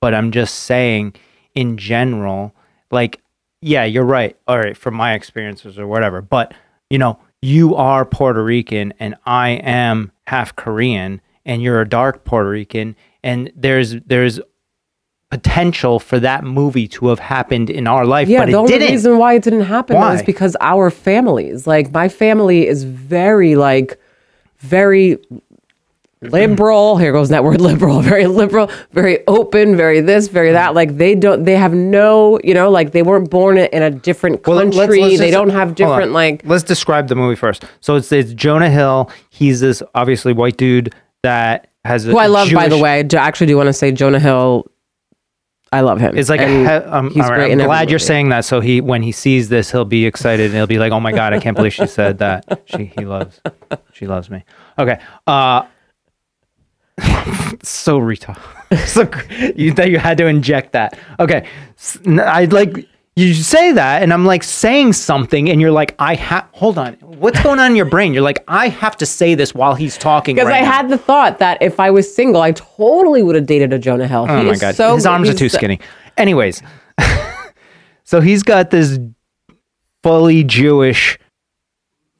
but 0.00 0.14
I'm 0.14 0.30
just 0.30 0.54
saying 0.60 1.14
in 1.54 1.76
general, 1.76 2.54
like 2.90 3.20
yeah, 3.60 3.84
you're 3.84 4.04
right. 4.04 4.36
All 4.46 4.58
right, 4.58 4.76
from 4.76 4.94
my 4.94 5.14
experiences 5.14 5.78
or 5.78 5.86
whatever, 5.86 6.22
but 6.22 6.54
you 6.90 6.98
know, 6.98 7.18
you 7.44 7.74
are 7.74 8.06
Puerto 8.06 8.42
Rican 8.42 8.94
and 8.98 9.14
I 9.26 9.50
am 9.50 10.10
half 10.26 10.56
Korean 10.56 11.20
and 11.44 11.62
you're 11.62 11.80
a 11.82 11.88
dark 11.88 12.24
Puerto 12.24 12.48
Rican 12.48 12.96
and 13.22 13.52
there's 13.54 13.96
there's 14.06 14.40
potential 15.30 15.98
for 15.98 16.18
that 16.20 16.44
movie 16.44 16.88
to 16.88 17.08
have 17.08 17.18
happened 17.18 17.68
in 17.68 17.86
our 17.86 18.06
life, 18.06 18.28
yeah 18.28 18.38
but 18.40 18.46
the 18.46 18.52
it 18.52 18.54
only 18.56 18.72
didn't. 18.72 18.90
reason 18.92 19.18
why 19.18 19.34
it 19.34 19.42
didn't 19.42 19.62
happen 19.62 19.96
Why? 19.96 20.14
is 20.14 20.22
because 20.22 20.56
our 20.60 20.90
families 20.90 21.66
like 21.66 21.92
my 21.92 22.08
family 22.08 22.66
is 22.66 22.84
very 22.84 23.56
like 23.56 24.00
very 24.58 25.18
liberal 26.30 26.96
here 26.96 27.12
goes 27.12 27.28
that 27.28 27.44
word 27.44 27.60
liberal 27.70 28.00
very 28.00 28.26
liberal 28.26 28.70
very 28.92 29.24
open 29.26 29.76
very 29.76 30.00
this 30.00 30.28
very 30.28 30.52
that 30.52 30.74
like 30.74 30.96
they 30.96 31.14
don't 31.14 31.44
they 31.44 31.56
have 31.56 31.72
no 31.74 32.38
you 32.44 32.54
know 32.54 32.70
like 32.70 32.92
they 32.92 33.02
weren't 33.02 33.30
born 33.30 33.58
in 33.58 33.82
a 33.82 33.90
different 33.90 34.46
Well, 34.46 34.58
country 34.58 34.78
let's- 34.78 34.90
let's 35.02 35.18
they 35.18 35.26
just- 35.30 35.32
don't 35.32 35.50
have 35.50 35.74
different 35.74 36.12
like 36.12 36.42
Let's 36.44 36.64
describe 36.64 37.08
the 37.08 37.14
movie 37.14 37.36
first. 37.36 37.64
So 37.80 37.96
it's 37.96 38.10
it's 38.12 38.32
Jonah 38.32 38.70
Hill. 38.70 39.10
He's 39.30 39.60
this 39.60 39.82
obviously 39.94 40.32
white 40.32 40.56
dude 40.56 40.94
that 41.22 41.68
has 41.84 42.06
a 42.06 42.10
who 42.10 42.18
i 42.18 42.26
love 42.26 42.50
by 42.52 42.68
the 42.68 42.78
way 42.78 43.02
do, 43.02 43.16
actually 43.18 43.46
do 43.46 43.56
want 43.58 43.66
to 43.66 43.72
say 43.72 43.92
jonah 43.92 44.18
hill 44.18 44.64
i 45.72 45.80
love 45.80 45.98
him 46.00 46.16
It's 46.16 46.28
like 46.30 46.40
a 46.40 46.46
he- 46.48 46.66
um, 46.66 47.10
he's 47.10 47.16
right, 47.28 47.34
great 47.34 47.52
I'm 47.52 47.58
glad 47.58 47.90
you're 47.90 47.96
movie. 47.98 48.04
saying 48.06 48.28
that. 48.30 48.44
So 48.44 48.60
he 48.60 48.80
when 48.80 49.02
he 49.02 49.10
sees 49.12 49.48
this, 49.48 49.70
he'll 49.72 49.84
be 49.84 50.06
excited 50.06 50.46
and 50.46 50.54
he'll 50.54 50.66
be 50.66 50.78
like, 50.78 50.92
"Oh 50.92 51.00
my 51.00 51.12
god, 51.12 51.32
I 51.34 51.40
can't 51.40 51.56
believe 51.56 51.72
she 51.74 51.86
said 51.86 52.18
that. 52.18 52.62
She 52.66 52.92
he 52.96 53.04
loves 53.04 53.40
she 53.92 54.06
loves 54.06 54.30
me." 54.30 54.44
Okay. 54.78 54.98
Uh 55.26 55.62
so 57.62 57.98
retard. 57.98 58.38
so 58.86 59.08
you 59.56 59.72
that 59.74 59.90
you 59.90 59.98
had 59.98 60.18
to 60.18 60.26
inject 60.26 60.72
that. 60.72 60.98
Okay. 61.20 61.46
I 62.06 62.44
like 62.46 62.88
you 63.16 63.32
say 63.34 63.72
that 63.72 64.02
and 64.02 64.12
I'm 64.12 64.24
like 64.24 64.42
saying 64.42 64.92
something 64.94 65.48
and 65.48 65.60
you're 65.60 65.70
like 65.70 65.94
I 65.98 66.14
have 66.16 66.48
hold 66.52 66.78
on. 66.78 66.94
What's 66.94 67.40
going 67.42 67.58
on 67.60 67.70
in 67.72 67.76
your 67.76 67.86
brain? 67.86 68.12
You're 68.14 68.22
like 68.22 68.42
I 68.48 68.68
have 68.68 68.96
to 68.98 69.06
say 69.06 69.34
this 69.34 69.54
while 69.54 69.74
he's 69.74 69.96
talking 69.96 70.34
because 70.36 70.48
right 70.48 70.62
I 70.62 70.64
now." 70.64 70.72
had 70.72 70.88
the 70.88 70.98
thought 70.98 71.38
that 71.38 71.62
if 71.62 71.78
I 71.80 71.90
was 71.90 72.12
single, 72.12 72.40
I 72.42 72.52
totally 72.52 73.22
would 73.22 73.34
have 73.36 73.46
dated 73.46 73.72
a 73.72 73.78
Jonah 73.78 74.08
Hill. 74.08 74.26
Oh 74.28 74.38
He 74.40 74.44
my 74.46 74.56
god, 74.56 74.74
so 74.74 74.94
his 74.94 75.06
arms 75.06 75.28
are 75.28 75.34
too 75.34 75.48
so- 75.48 75.58
skinny. 75.58 75.80
Anyways, 76.16 76.62
so 78.04 78.20
he's 78.20 78.42
got 78.44 78.70
this 78.70 78.98
fully 80.02 80.44
Jewish 80.44 81.18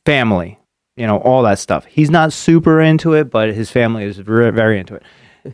family, 0.04 0.58
you 0.96 1.06
know, 1.06 1.18
all 1.18 1.42
that 1.42 1.58
stuff. 1.58 1.84
He's 1.86 2.10
not 2.10 2.32
super 2.32 2.80
into 2.80 3.14
it, 3.14 3.30
but 3.30 3.52
his 3.54 3.70
family 3.70 4.04
is 4.04 4.18
very, 4.18 4.50
very 4.52 4.78
into 4.78 4.94
it. 4.94 5.02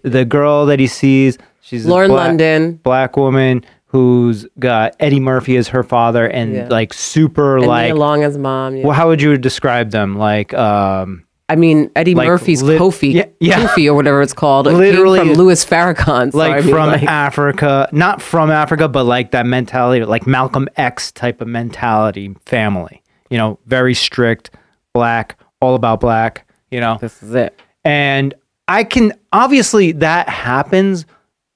The 0.02 0.24
girl 0.24 0.66
that 0.66 0.78
he 0.78 0.86
sees, 0.86 1.38
she's 1.60 1.86
a 1.86 1.88
Lauren 1.90 2.10
black, 2.10 2.26
London. 2.28 2.72
black 2.82 3.16
woman 3.16 3.64
who's 3.86 4.46
got 4.58 4.94
Eddie 5.00 5.18
Murphy 5.18 5.56
as 5.56 5.68
her 5.68 5.82
father, 5.82 6.26
and 6.26 6.54
Yeah. 6.54 6.68
like 6.70 6.92
super 6.92 7.56
And 7.58 7.66
like. 7.66 7.94
Long 7.94 8.22
as 8.22 8.38
mom. 8.38 8.76
Yeah. 8.76 8.84
Well, 8.86 8.92
how 8.94 9.08
would 9.08 9.20
you 9.20 9.36
describe 9.36 9.90
them? 9.90 10.16
Like, 10.16 10.54
um, 10.54 11.24
I 11.48 11.56
mean, 11.56 11.90
Eddie 11.96 12.14
Like, 12.14 12.28
Murphy's 12.28 12.62
lit- 12.62 12.80
Kufi, 12.80 13.12
yeah, 13.14 13.24
yeah. 13.40 13.66
Kufi 13.66 13.88
or 13.88 13.94
whatever 13.94 14.22
it's 14.22 14.32
called, 14.32 14.68
it 14.68 14.74
Literally- 14.74 15.18
from 15.18 15.32
Louis 15.32 15.64
Farrakhan. 15.64 16.30
So 16.30 16.38
like 16.38 16.52
I 16.52 16.60
mean, 16.60 16.70
from 16.70 16.86
like, 16.90 17.02
Africa, 17.02 17.88
not 17.90 18.22
from 18.22 18.52
Africa, 18.52 18.86
but 18.86 19.02
like 19.02 19.32
that 19.32 19.46
mentality, 19.46 20.04
like 20.04 20.24
Malcolm 20.28 20.68
X 20.76 21.10
type 21.10 21.40
of 21.40 21.48
mentality 21.48 22.36
family. 22.46 23.02
You 23.30 23.38
know, 23.38 23.58
very 23.66 23.94
strict, 23.94 24.50
black, 24.92 25.38
all 25.60 25.74
about 25.74 26.00
black. 26.00 26.46
You 26.70 26.80
know, 26.80 26.98
this 27.00 27.22
is 27.22 27.34
it. 27.34 27.58
and 27.84 28.34
I 28.68 28.84
can 28.84 29.12
obviously 29.32 29.92
that 29.92 30.28
happens. 30.28 31.04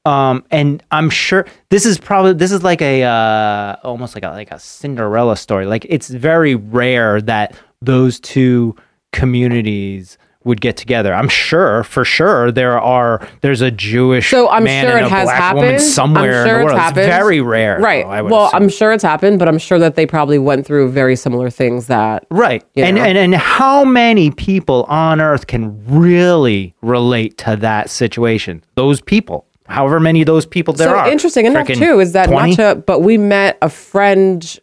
Um, 0.04 0.44
and 0.50 0.82
I'm 0.90 1.08
sure 1.08 1.46
this 1.70 1.86
is 1.86 1.96
probably 1.96 2.34
this 2.34 2.52
is 2.52 2.62
like 2.62 2.82
a 2.82 3.04
uh, 3.04 3.76
almost 3.84 4.14
like 4.14 4.24
a 4.24 4.28
like 4.30 4.50
a 4.50 4.58
Cinderella 4.58 5.36
story. 5.36 5.64
Like 5.66 5.86
it's 5.88 6.08
very 6.08 6.56
rare 6.56 7.22
that 7.22 7.56
those 7.80 8.20
two 8.20 8.76
communities 9.12 10.18
would 10.44 10.60
get 10.60 10.76
together. 10.76 11.12
I'm 11.14 11.28
sure, 11.28 11.82
for 11.84 12.04
sure, 12.04 12.52
there 12.52 12.78
are 12.80 13.26
there's 13.40 13.60
a 13.62 13.70
Jewish 13.70 14.30
So 14.30 14.48
I'm 14.48 14.64
man 14.64 14.84
sure 14.86 14.96
and 14.96 15.06
it 15.06 15.12
a 15.12 15.14
has 15.14 15.24
black 15.26 15.54
woman 15.54 15.70
happened. 15.72 15.82
somewhere 15.90 16.42
I'm 16.42 16.46
sure 16.48 16.54
in 16.56 16.60
the 16.60 16.60
it's 16.60 16.64
world. 16.66 16.78
happened. 16.78 17.06
It's 17.06 17.16
very 17.16 17.40
rare, 17.40 17.78
Right. 17.80 18.04
though, 18.04 18.28
well, 18.28 18.46
assume. 18.46 18.62
I'm 18.62 18.68
sure 18.68 18.92
it's 18.92 19.02
happened, 19.02 19.38
but 19.38 19.48
I'm 19.48 19.58
sure 19.58 19.78
that 19.78 19.94
they 19.96 20.06
probably 20.06 20.38
went 20.38 20.66
through 20.66 20.90
very 20.90 21.16
similar 21.16 21.50
things 21.50 21.86
that. 21.86 22.26
Right. 22.30 22.62
And, 22.76 22.96
know? 22.96 23.02
and 23.04 23.16
and 23.18 23.34
how 23.34 23.84
many 23.84 24.30
people 24.30 24.84
on 24.84 25.20
earth 25.20 25.46
can 25.46 25.82
really 25.86 26.74
relate 26.82 27.38
to 27.38 27.56
that 27.56 27.88
situation? 27.90 28.62
Those 28.74 29.00
people. 29.00 29.46
However 29.66 29.98
many 29.98 30.20
of 30.20 30.26
those 30.26 30.44
people 30.44 30.74
there 30.74 30.88
so 30.90 30.94
are. 30.94 31.08
interesting 31.10 31.46
enough 31.46 31.66
too 31.68 31.98
is 31.98 32.12
that 32.12 32.26
20? 32.26 32.50
not 32.56 32.56
to, 32.56 32.74
but 32.82 33.00
we 33.00 33.16
met 33.16 33.56
a 33.62 33.70
friend, 33.70 34.60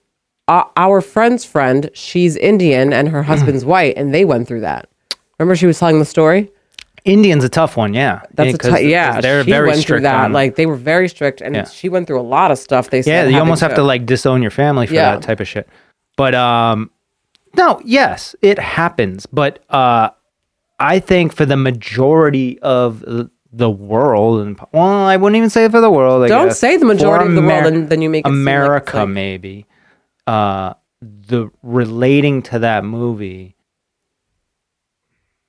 uh, 0.47 0.63
our 0.77 1.01
friend's 1.01 1.43
friend. 1.43 1.89
She's 1.95 2.37
Indian 2.37 2.93
and 2.93 3.09
her 3.09 3.23
husband's 3.23 3.65
white, 3.73 3.97
and 3.97 4.13
they 4.13 4.25
went 4.25 4.47
through 4.47 4.61
that. 4.61 4.87
Remember, 5.41 5.56
she 5.56 5.65
was 5.65 5.80
telling 5.80 5.97
the 5.99 6.06
story. 6.06 6.51
Indian's 7.04 7.43
a 7.43 7.49
tough 7.49 7.75
one, 7.77 7.95
yeah. 7.95 8.21
That's 8.36 8.63
Yeah, 8.63 9.13
a 9.13 9.15
t- 9.15 9.21
they're 9.21 9.43
she 9.43 9.49
very 9.49 9.67
went 9.69 9.77
through 9.77 9.82
strict 9.82 10.04
that. 10.04 10.25
on- 10.25 10.34
Like 10.34 10.56
they 10.56 10.67
were 10.67 10.75
very 10.75 11.10
strict, 11.10 11.41
and 11.41 11.56
Yeah. 11.56 11.63
she 11.65 11.89
went 11.89 12.06
through 12.06 12.19
a 12.19 12.21
lot 12.21 12.51
of 12.51 12.60
stuff. 12.60 12.91
They 12.91 13.01
said 13.01 13.25
yeah, 13.25 13.34
you 13.36 13.39
almost 13.39 13.62
have 13.62 13.73
to 13.73 13.82
like 13.84 14.06
disown 14.06 14.43
your 14.43 14.51
family 14.51 14.86
for 14.86 14.93
Yeah. 14.93 15.13
that 15.13 15.23
type 15.23 15.39
of 15.39 15.47
shit. 15.47 15.67
But 16.15 16.36
um 16.36 16.91
no, 17.58 17.82
yes, 17.84 18.36
it 18.43 18.60
happens, 18.60 19.25
but 19.25 19.60
uh 19.71 20.10
I 20.80 20.99
think 20.99 21.34
for 21.34 21.45
the 21.45 21.58
majority 21.58 22.60
of 22.60 22.99
the- 23.51 23.69
world 23.69 24.41
and 24.41 24.60
well, 24.71 24.84
I 24.84 25.17
wouldn't 25.17 25.38
even 25.38 25.49
say 25.49 25.67
for 25.69 25.82
the 25.82 25.89
world. 25.91 26.23
I 26.23 26.27
Don't 26.27 26.49
guess. 26.49 26.60
say 26.60 26.77
the 26.77 26.86
majority 26.86 27.25
For 27.25 27.30
of 27.32 27.36
the 27.36 27.41
world, 27.41 27.65
and 27.65 27.89
then 27.89 28.01
you 28.04 28.10
make 28.12 28.25
it 28.25 28.30
seem 28.30 28.36
like 28.36 28.41
America 28.41 28.97
like- 28.99 29.10
maybe 29.10 29.65
uh 30.27 30.73
the 31.01 31.49
relating 31.63 32.43
to 32.43 32.60
that 32.60 32.86
movie 32.86 33.56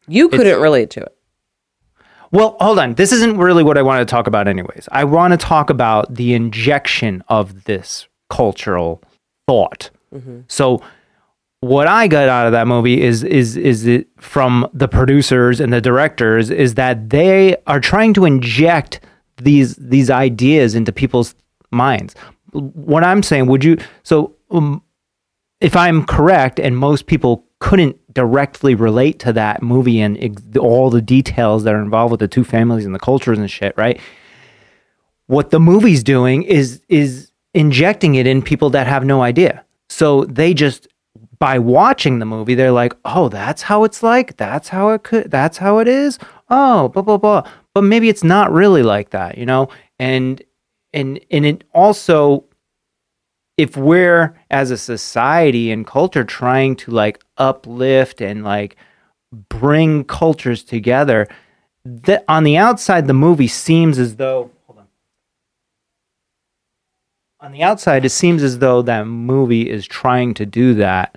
You 0.08 0.28
couldn't 0.28 0.60
relate 0.60 0.90
to 0.90 1.00
it. 1.00 1.16
Well, 2.30 2.56
hold 2.60 2.78
on. 2.78 2.94
This 2.94 3.12
isn't 3.12 3.36
really 3.36 3.62
what 3.62 3.76
I 3.76 3.82
want 3.82 4.00
to 4.00 4.10
talk 4.10 4.26
about, 4.26 4.48
anyways. 4.48 4.88
I 4.90 5.04
want 5.04 5.32
to 5.32 5.36
talk 5.36 5.68
about 5.68 6.14
the 6.14 6.32
injection 6.32 7.22
of 7.28 7.64
this 7.64 8.08
cultural 8.30 9.02
thought. 9.46 9.90
So, 10.48 10.82
what 11.60 11.86
I 11.86 12.08
got 12.08 12.28
out 12.28 12.46
of 12.46 12.52
that 12.52 12.66
movie 12.66 13.00
is 13.02 13.22
is 13.22 13.56
is 13.56 13.86
it 13.86 14.08
from 14.18 14.68
the 14.74 14.88
producers 14.88 15.60
and 15.60 15.72
the 15.72 15.80
directors 15.80 16.50
is 16.50 16.74
that 16.74 17.10
they 17.10 17.56
are 17.66 17.80
trying 17.80 18.12
to 18.14 18.24
inject 18.24 19.00
these 19.36 19.76
these 19.76 20.10
ideas 20.10 20.74
into 20.74 20.92
people's 20.92 21.34
minds. 21.70 22.14
What 22.52 23.04
I'm 23.04 23.22
saying, 23.22 23.46
would 23.46 23.64
you? 23.64 23.78
So, 24.02 24.34
um, 24.50 24.82
if 25.60 25.76
I'm 25.76 26.04
correct, 26.04 26.58
and 26.58 26.76
most 26.76 27.06
people 27.06 27.46
couldn't 27.62 27.96
directly 28.12 28.75
relate 28.75 29.20
to 29.20 29.33
that 29.33 29.62
movie 29.62 30.01
and 30.01 30.18
ex- 30.18 30.42
all 30.59 30.90
the 30.90 31.01
details 31.01 31.62
that 31.62 31.72
are 31.72 31.81
involved 31.81 32.11
with 32.11 32.18
the 32.18 32.27
two 32.27 32.42
families 32.42 32.85
and 32.85 32.92
the 32.92 32.98
cultures 32.98 33.38
and 33.38 33.48
shit, 33.48 33.72
right? 33.77 34.01
What 35.29 35.51
the 35.51 35.61
movie's 35.61 36.03
doing 36.03 36.42
is 36.42 36.83
is 36.88 37.31
injecting 37.55 38.16
it 38.16 38.27
in 38.27 38.42
people 38.42 38.70
that 38.70 38.88
have 38.88 39.05
no 39.05 39.22
idea. 39.22 39.64
So 39.88 40.25
they 40.25 40.55
just 40.55 40.88
by 41.38 41.61
watching 41.61 42.18
the 42.18 42.27
movie, 42.27 42.57
they're 42.57 42.72
like, 42.72 42.94
"Oh, 43.05 43.29
that's 43.29 43.62
how 43.62 43.85
it's 43.85 44.03
like. 44.03 44.37
That's 44.37 44.68
how 44.68 44.88
it 44.90 45.05
could. 45.05 45.31
That's 45.31 45.59
how 45.59 45.79
it 45.79 45.87
is. 45.87 46.18
Oh, 46.51 46.88
blah 46.88 47.03
blah 47.03 47.16
blah." 47.16 47.42
But 47.75 47.83
maybe 47.83 48.09
it's 48.09 48.25
not 48.25 48.51
really 48.51 48.83
like 48.83 49.11
that, 49.11 49.38
you 49.38 49.46
know. 49.46 49.68
And 50.01 50.42
and 50.92 51.20
and 51.31 51.46
it 51.46 51.62
also 51.72 52.44
if 53.56 53.76
we're 53.76 54.38
as 54.50 54.70
a 54.70 54.76
society 54.78 55.70
and 55.70 55.86
culture 55.86 56.24
trying 56.24 56.76
to 56.76 56.90
like 56.90 57.22
uplift 57.36 58.20
and 58.20 58.44
like 58.44 58.76
bring 59.48 60.04
cultures 60.04 60.62
together 60.62 61.28
that 61.84 62.24
on 62.28 62.44
the 62.44 62.56
outside 62.56 63.06
the 63.06 63.14
movie 63.14 63.48
seems 63.48 63.98
as 63.98 64.16
though 64.16 64.50
hold 64.66 64.78
on. 64.80 64.86
On 67.40 67.52
the 67.52 67.62
outside 67.62 68.04
it 68.04 68.10
seems 68.10 68.42
as 68.42 68.58
though 68.58 68.82
that 68.82 69.06
movie 69.06 69.68
is 69.68 69.86
trying 69.86 70.34
to 70.34 70.46
do 70.46 70.74
that 70.74 71.16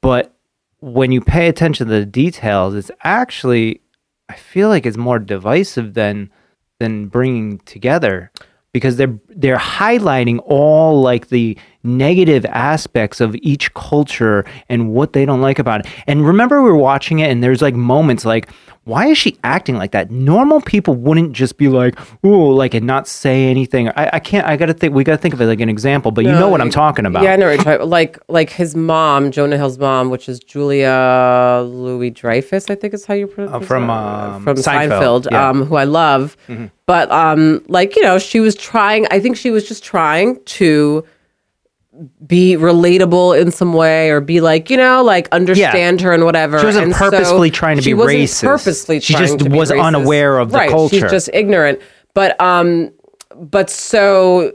but 0.00 0.34
when 0.80 1.12
you 1.12 1.20
pay 1.20 1.48
attention 1.48 1.86
to 1.86 1.92
the 1.92 2.06
details 2.06 2.74
it's 2.74 2.90
actually 3.02 3.80
i 4.28 4.34
feel 4.34 4.68
like 4.68 4.86
it's 4.86 4.96
more 4.96 5.18
divisive 5.18 5.94
than 5.94 6.30
than 6.78 7.08
bringing 7.08 7.58
together 7.60 8.32
because 8.72 8.96
they're 8.96 9.18
they're 9.28 9.56
highlighting 9.58 10.40
all 10.44 11.00
like 11.00 11.28
the 11.28 11.56
negative 11.82 12.44
aspects 12.46 13.20
of 13.20 13.34
each 13.36 13.72
culture 13.74 14.44
and 14.68 14.92
what 14.92 15.12
they 15.12 15.24
don't 15.24 15.40
like 15.40 15.58
about 15.58 15.80
it. 15.80 15.92
And 16.06 16.26
remember, 16.26 16.62
we 16.62 16.70
were 16.70 16.76
watching 16.76 17.20
it, 17.20 17.30
and 17.30 17.42
there's 17.42 17.62
like 17.62 17.74
moments 17.74 18.24
like, 18.24 18.50
why 18.90 19.06
is 19.06 19.16
she 19.16 19.38
acting 19.44 19.76
like 19.76 19.92
that? 19.92 20.10
Normal 20.10 20.60
people 20.60 20.94
wouldn't 20.94 21.32
just 21.32 21.56
be 21.56 21.68
like, 21.68 21.94
ooh, 22.24 22.52
like, 22.52 22.74
and 22.74 22.86
not 22.86 23.06
say 23.06 23.44
anything. 23.48 23.88
I, 23.90 24.10
I 24.14 24.18
can't, 24.18 24.46
I 24.46 24.56
gotta 24.56 24.74
think, 24.74 24.94
we 24.94 25.04
gotta 25.04 25.18
think 25.18 25.32
of 25.32 25.40
it 25.40 25.46
like 25.46 25.60
an 25.60 25.68
example, 25.68 26.10
but 26.10 26.24
you 26.24 26.32
know 26.32 26.48
what 26.48 26.60
I'm 26.60 26.70
talking 26.70 27.06
about. 27.06 27.22
Yeah, 27.22 27.32
I 27.32 27.36
know 27.36 27.46
what 27.46 27.54
you're 27.54 27.64
talking 27.64 27.88
Like, 27.88 28.18
like 28.28 28.50
his 28.50 28.74
mom, 28.74 29.30
Jonah 29.30 29.56
Hill's 29.56 29.78
mom, 29.78 30.10
which 30.10 30.28
is 30.28 30.40
Julia 30.40 31.62
Louis 31.64 32.10
Dreyfus, 32.10 32.68
I 32.68 32.74
think 32.74 32.92
is 32.94 33.04
how 33.06 33.14
you 33.14 33.26
pronounce 33.26 33.54
Uh, 33.54 33.66
from, 33.66 33.84
it. 33.84 33.92
um, 33.92 34.42
from 34.44 34.56
Seinfeld, 34.56 35.22
Seinfeld, 35.24 35.30
yeah. 35.30 35.48
um, 35.48 35.64
who 35.64 35.76
I 35.76 35.84
love. 35.84 36.36
Mm-hmm. 36.48 36.66
But 36.86 37.10
um, 37.12 37.64
like 37.68 37.94
you 37.94 38.02
know, 38.02 38.18
she 38.18 38.40
was 38.40 38.56
trying. 38.56 39.06
I 39.12 39.20
think 39.20 39.36
she 39.36 39.50
was 39.50 39.68
just 39.68 39.84
trying 39.84 40.42
to 40.44 41.04
be 42.26 42.56
relatable 42.56 43.38
in 43.40 43.50
some 43.50 43.72
way 43.74 44.10
or 44.10 44.20
be 44.20 44.40
like 44.40 44.70
you 44.70 44.76
know 44.76 45.02
like 45.02 45.28
understand 45.32 46.00
her 46.00 46.12
and 46.12 46.24
whatever 46.24 46.58
She 46.58 46.66
wasn't 46.66 46.84
And 46.86 46.94
so 46.94 47.10
purposefully 47.10 47.50
trying 47.50 47.76
to 47.76 47.82
she 47.82 47.90
be 47.90 47.94
wasn't 47.94 48.18
racist. 48.20 48.42
purposely 48.42 49.00
She 49.00 49.12
trying 49.14 49.26
just 49.26 49.38
to 49.40 49.50
be 49.50 49.56
was 49.58 49.70
unaware 49.70 50.38
of 50.38 50.50
the 50.50 50.58
right, 50.58 50.70
culture. 50.70 51.00
she's 51.00 51.10
just 51.10 51.28
ignorant 51.34 51.78
but 52.14 52.40
um 52.40 52.90
but 53.36 53.68
so 53.68 54.52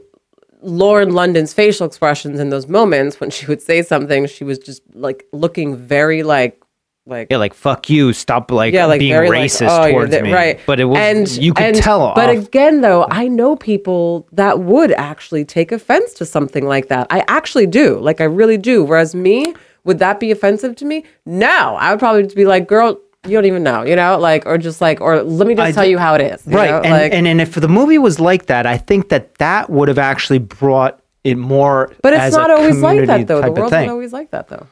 Lauren 0.62 1.14
London's 1.14 1.54
facial 1.54 1.86
expressions 1.86 2.40
in 2.40 2.50
those 2.50 2.68
moments 2.68 3.20
when 3.20 3.30
she 3.30 3.46
would 3.46 3.62
say 3.62 3.84
something, 3.84 4.26
she 4.26 4.44
was 4.44 4.58
just 4.58 4.82
like 4.96 5.24
looking 5.32 5.76
very 5.76 6.24
like 6.24 6.60
like 7.08 7.28
yeah, 7.30 7.38
like 7.38 7.54
fuck 7.54 7.90
you, 7.90 8.14
stop 8.14 8.50
like, 8.52 8.74
yeah, 8.74 8.86
like 8.86 9.00
being 9.00 9.14
very 9.14 9.30
racist 9.30 9.68
like, 9.68 9.90
oh, 9.90 9.92
towards 9.92 10.12
the- 10.12 10.22
me. 10.24 10.34
right? 10.34 10.60
But 10.66 10.80
it 10.80 10.86
was 10.86 10.98
and 10.98 11.30
you 11.44 11.54
could 11.54 11.66
and- 11.68 11.76
tell 11.76 12.14
But 12.16 12.30
off. 12.36 12.48
again, 12.48 12.82
though, 12.82 13.06
I 13.12 13.28
know 13.28 13.56
people 13.56 14.28
that 14.32 14.60
would 14.62 14.92
actually 14.94 15.46
take 15.46 15.72
offense 15.72 16.14
to 16.16 16.26
something 16.26 16.66
like 16.68 16.88
that. 16.88 17.08
I 17.12 17.24
actually 17.28 17.68
do, 17.68 18.00
like 18.00 18.22
I 18.22 18.26
really 18.26 18.58
do. 18.58 18.84
Whereas 18.84 19.14
me, 19.14 19.54
would 19.84 20.00
that 20.00 20.20
be 20.20 20.32
offensive 20.32 20.76
to 20.78 20.86
me? 20.86 21.04
No, 21.28 21.76
I 21.76 21.92
would 21.92 22.00
probably 22.00 22.24
just 22.24 22.36
be 22.36 22.46
like, 22.46 22.68
girl. 22.68 23.00
You 23.28 23.32
don't 23.32 23.46
even 23.46 23.64
know, 23.64 23.82
you 23.84 23.96
know, 23.96 24.20
like, 24.20 24.46
or 24.46 24.56
just 24.60 24.82
like, 24.82 25.02
or 25.02 25.24
let 25.24 25.48
me 25.48 25.56
just 25.56 25.66
I 25.66 25.72
tell 25.72 25.84
d- 25.86 25.90
you 25.90 25.98
how 25.98 26.14
it 26.14 26.22
is, 26.22 26.46
you 26.46 26.56
right 26.56 26.70
know? 26.70 26.82
and, 26.82 26.92
like, 26.92 27.12
and 27.12 27.28
and 27.28 27.42
if 27.42 27.56
the 27.56 27.68
movie 27.68 27.98
was 27.98 28.20
like 28.20 28.46
that 28.46 28.68
i 28.68 28.78
think 28.78 29.10
that 29.10 29.34
that 29.40 29.68
would 29.68 29.88
have 29.88 29.98
actually 29.98 30.38
brought 30.38 31.00
it 31.24 31.36
more 31.36 31.92
but 32.04 32.14
it's 32.14 32.36
not 32.36 32.52
always 32.52 32.78
like 32.84 33.08
that, 33.08 33.26
though. 33.26 33.42
The 33.42 33.52
world's 33.52 33.72
not 33.72 33.88
always 33.88 34.14
like 34.14 34.30
that, 34.30 34.48
though. 34.48 34.68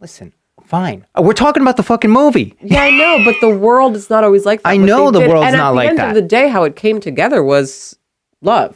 listen 0.00 0.32
fine 0.76 1.04
Uh, 1.16 1.22
we're 1.26 1.40
talking 1.44 1.62
about 1.66 1.76
the 1.76 1.82
fucking 1.92 2.10
movie 2.10 2.48
Yeah, 2.62 2.82
I 2.82 2.90
know, 3.00 3.14
but 3.28 3.36
the 3.46 3.50
world 3.66 3.92
is 4.00 4.06
not 4.14 4.22
always 4.24 4.44
like 4.50 4.60
that. 4.62 4.68
I 4.74 4.76
What 4.78 4.86
know 4.90 5.04
they 5.10 5.18
the 5.18 5.20
did- 5.24 5.30
world's 5.30 5.46
and 5.48 5.56
not 5.56 5.74
like 5.74 5.88
that. 5.88 5.92
at 5.92 5.96
the 5.96 6.02
end 6.02 6.16
that. 6.16 6.16
of 6.16 6.22
the 6.22 6.28
day, 6.36 6.46
how 6.48 6.62
it 6.64 6.74
came 6.84 6.98
together 7.08 7.40
was 7.54 7.96
love. 8.40 8.72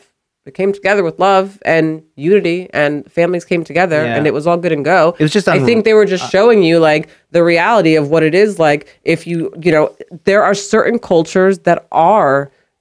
It 0.51 0.55
came 0.55 0.73
together 0.73 1.03
with 1.09 1.17
love 1.19 1.47
and 1.65 1.87
unity, 2.15 2.59
and 2.73 2.93
families 3.11 3.45
came 3.45 3.65
together, 3.65 4.01
Yeah. 4.05 4.15
and 4.17 4.23
it 4.29 4.35
was 4.39 4.47
all 4.47 4.59
good 4.65 4.71
and 4.79 4.85
go. 4.85 5.17
It 5.19 5.25
was 5.29 5.33
just 5.39 5.49
I 5.49 5.59
think 5.69 5.85
they 5.85 5.95
were 6.01 6.05
just 6.17 6.31
showing 6.31 6.63
you 6.69 6.79
like 6.79 7.09
the 7.37 7.43
reality 7.43 7.97
of 7.97 8.05
what 8.13 8.23
it 8.23 8.35
is 8.45 8.51
like. 8.67 8.81
If 9.15 9.27
you, 9.27 9.39
you 9.65 9.73
know, 9.73 9.85
there 10.29 10.43
are 10.49 10.55
certain 10.55 10.99
cultures 11.01 11.55
that 11.69 11.79
are 11.91 12.37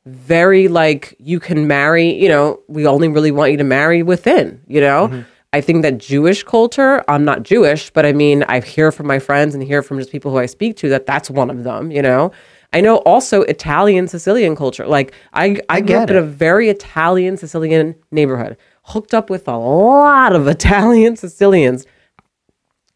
very 0.06 0.68
like 0.68 1.16
you 1.32 1.40
can 1.40 1.66
marry. 1.68 2.08
You 2.24 2.30
know, 2.34 2.60
we 2.68 2.86
only 2.86 3.08
really 3.08 3.32
want 3.32 3.50
you 3.54 3.58
to 3.58 3.64
marry 3.80 4.04
within. 4.04 4.62
You 4.68 4.82
know. 4.82 5.24
I 5.56 5.62
think 5.62 5.84
that 5.84 6.00
Jewish 6.00 6.44
culture, 6.44 7.02
I'm 7.08 7.24
not 7.24 7.44
Jewish, 7.44 7.90
but 7.90 8.06
I 8.06 8.12
mean, 8.12 8.44
I 8.50 8.60
hear 8.60 8.92
from 8.92 9.08
my 9.08 9.20
friends 9.20 9.56
and 9.56 9.64
hear 9.64 9.82
from 9.82 9.98
just 9.98 10.12
people 10.12 10.30
who 10.30 10.38
I 10.38 10.48
speak 10.48 10.76
to 10.78 10.90
that 10.90 11.06
that's 11.06 11.30
one 11.30 11.50
of 11.50 11.64
them, 11.64 11.92
you 11.92 12.02
know? 12.02 12.34
I 12.74 12.82
know 12.82 12.98
also 12.98 13.44
Italian 13.44 14.10
Sicilian 14.10 14.58
culture. 14.58 14.86
Like, 14.86 15.14
I, 15.34 15.58
I, 15.70 15.80
grew 15.80 15.88
get 15.88 16.04
up 16.04 16.10
in 16.10 16.18
a 16.18 16.22
very 16.22 16.68
Italian 16.68 17.38
Sicilian 17.38 17.96
neighborhood, 18.12 18.58
hooked 18.84 19.14
up 19.14 19.30
with 19.30 19.48
a 19.48 19.56
lot 19.56 20.36
of 20.36 20.46
Italian 20.58 21.16
Sicilians. 21.16 21.86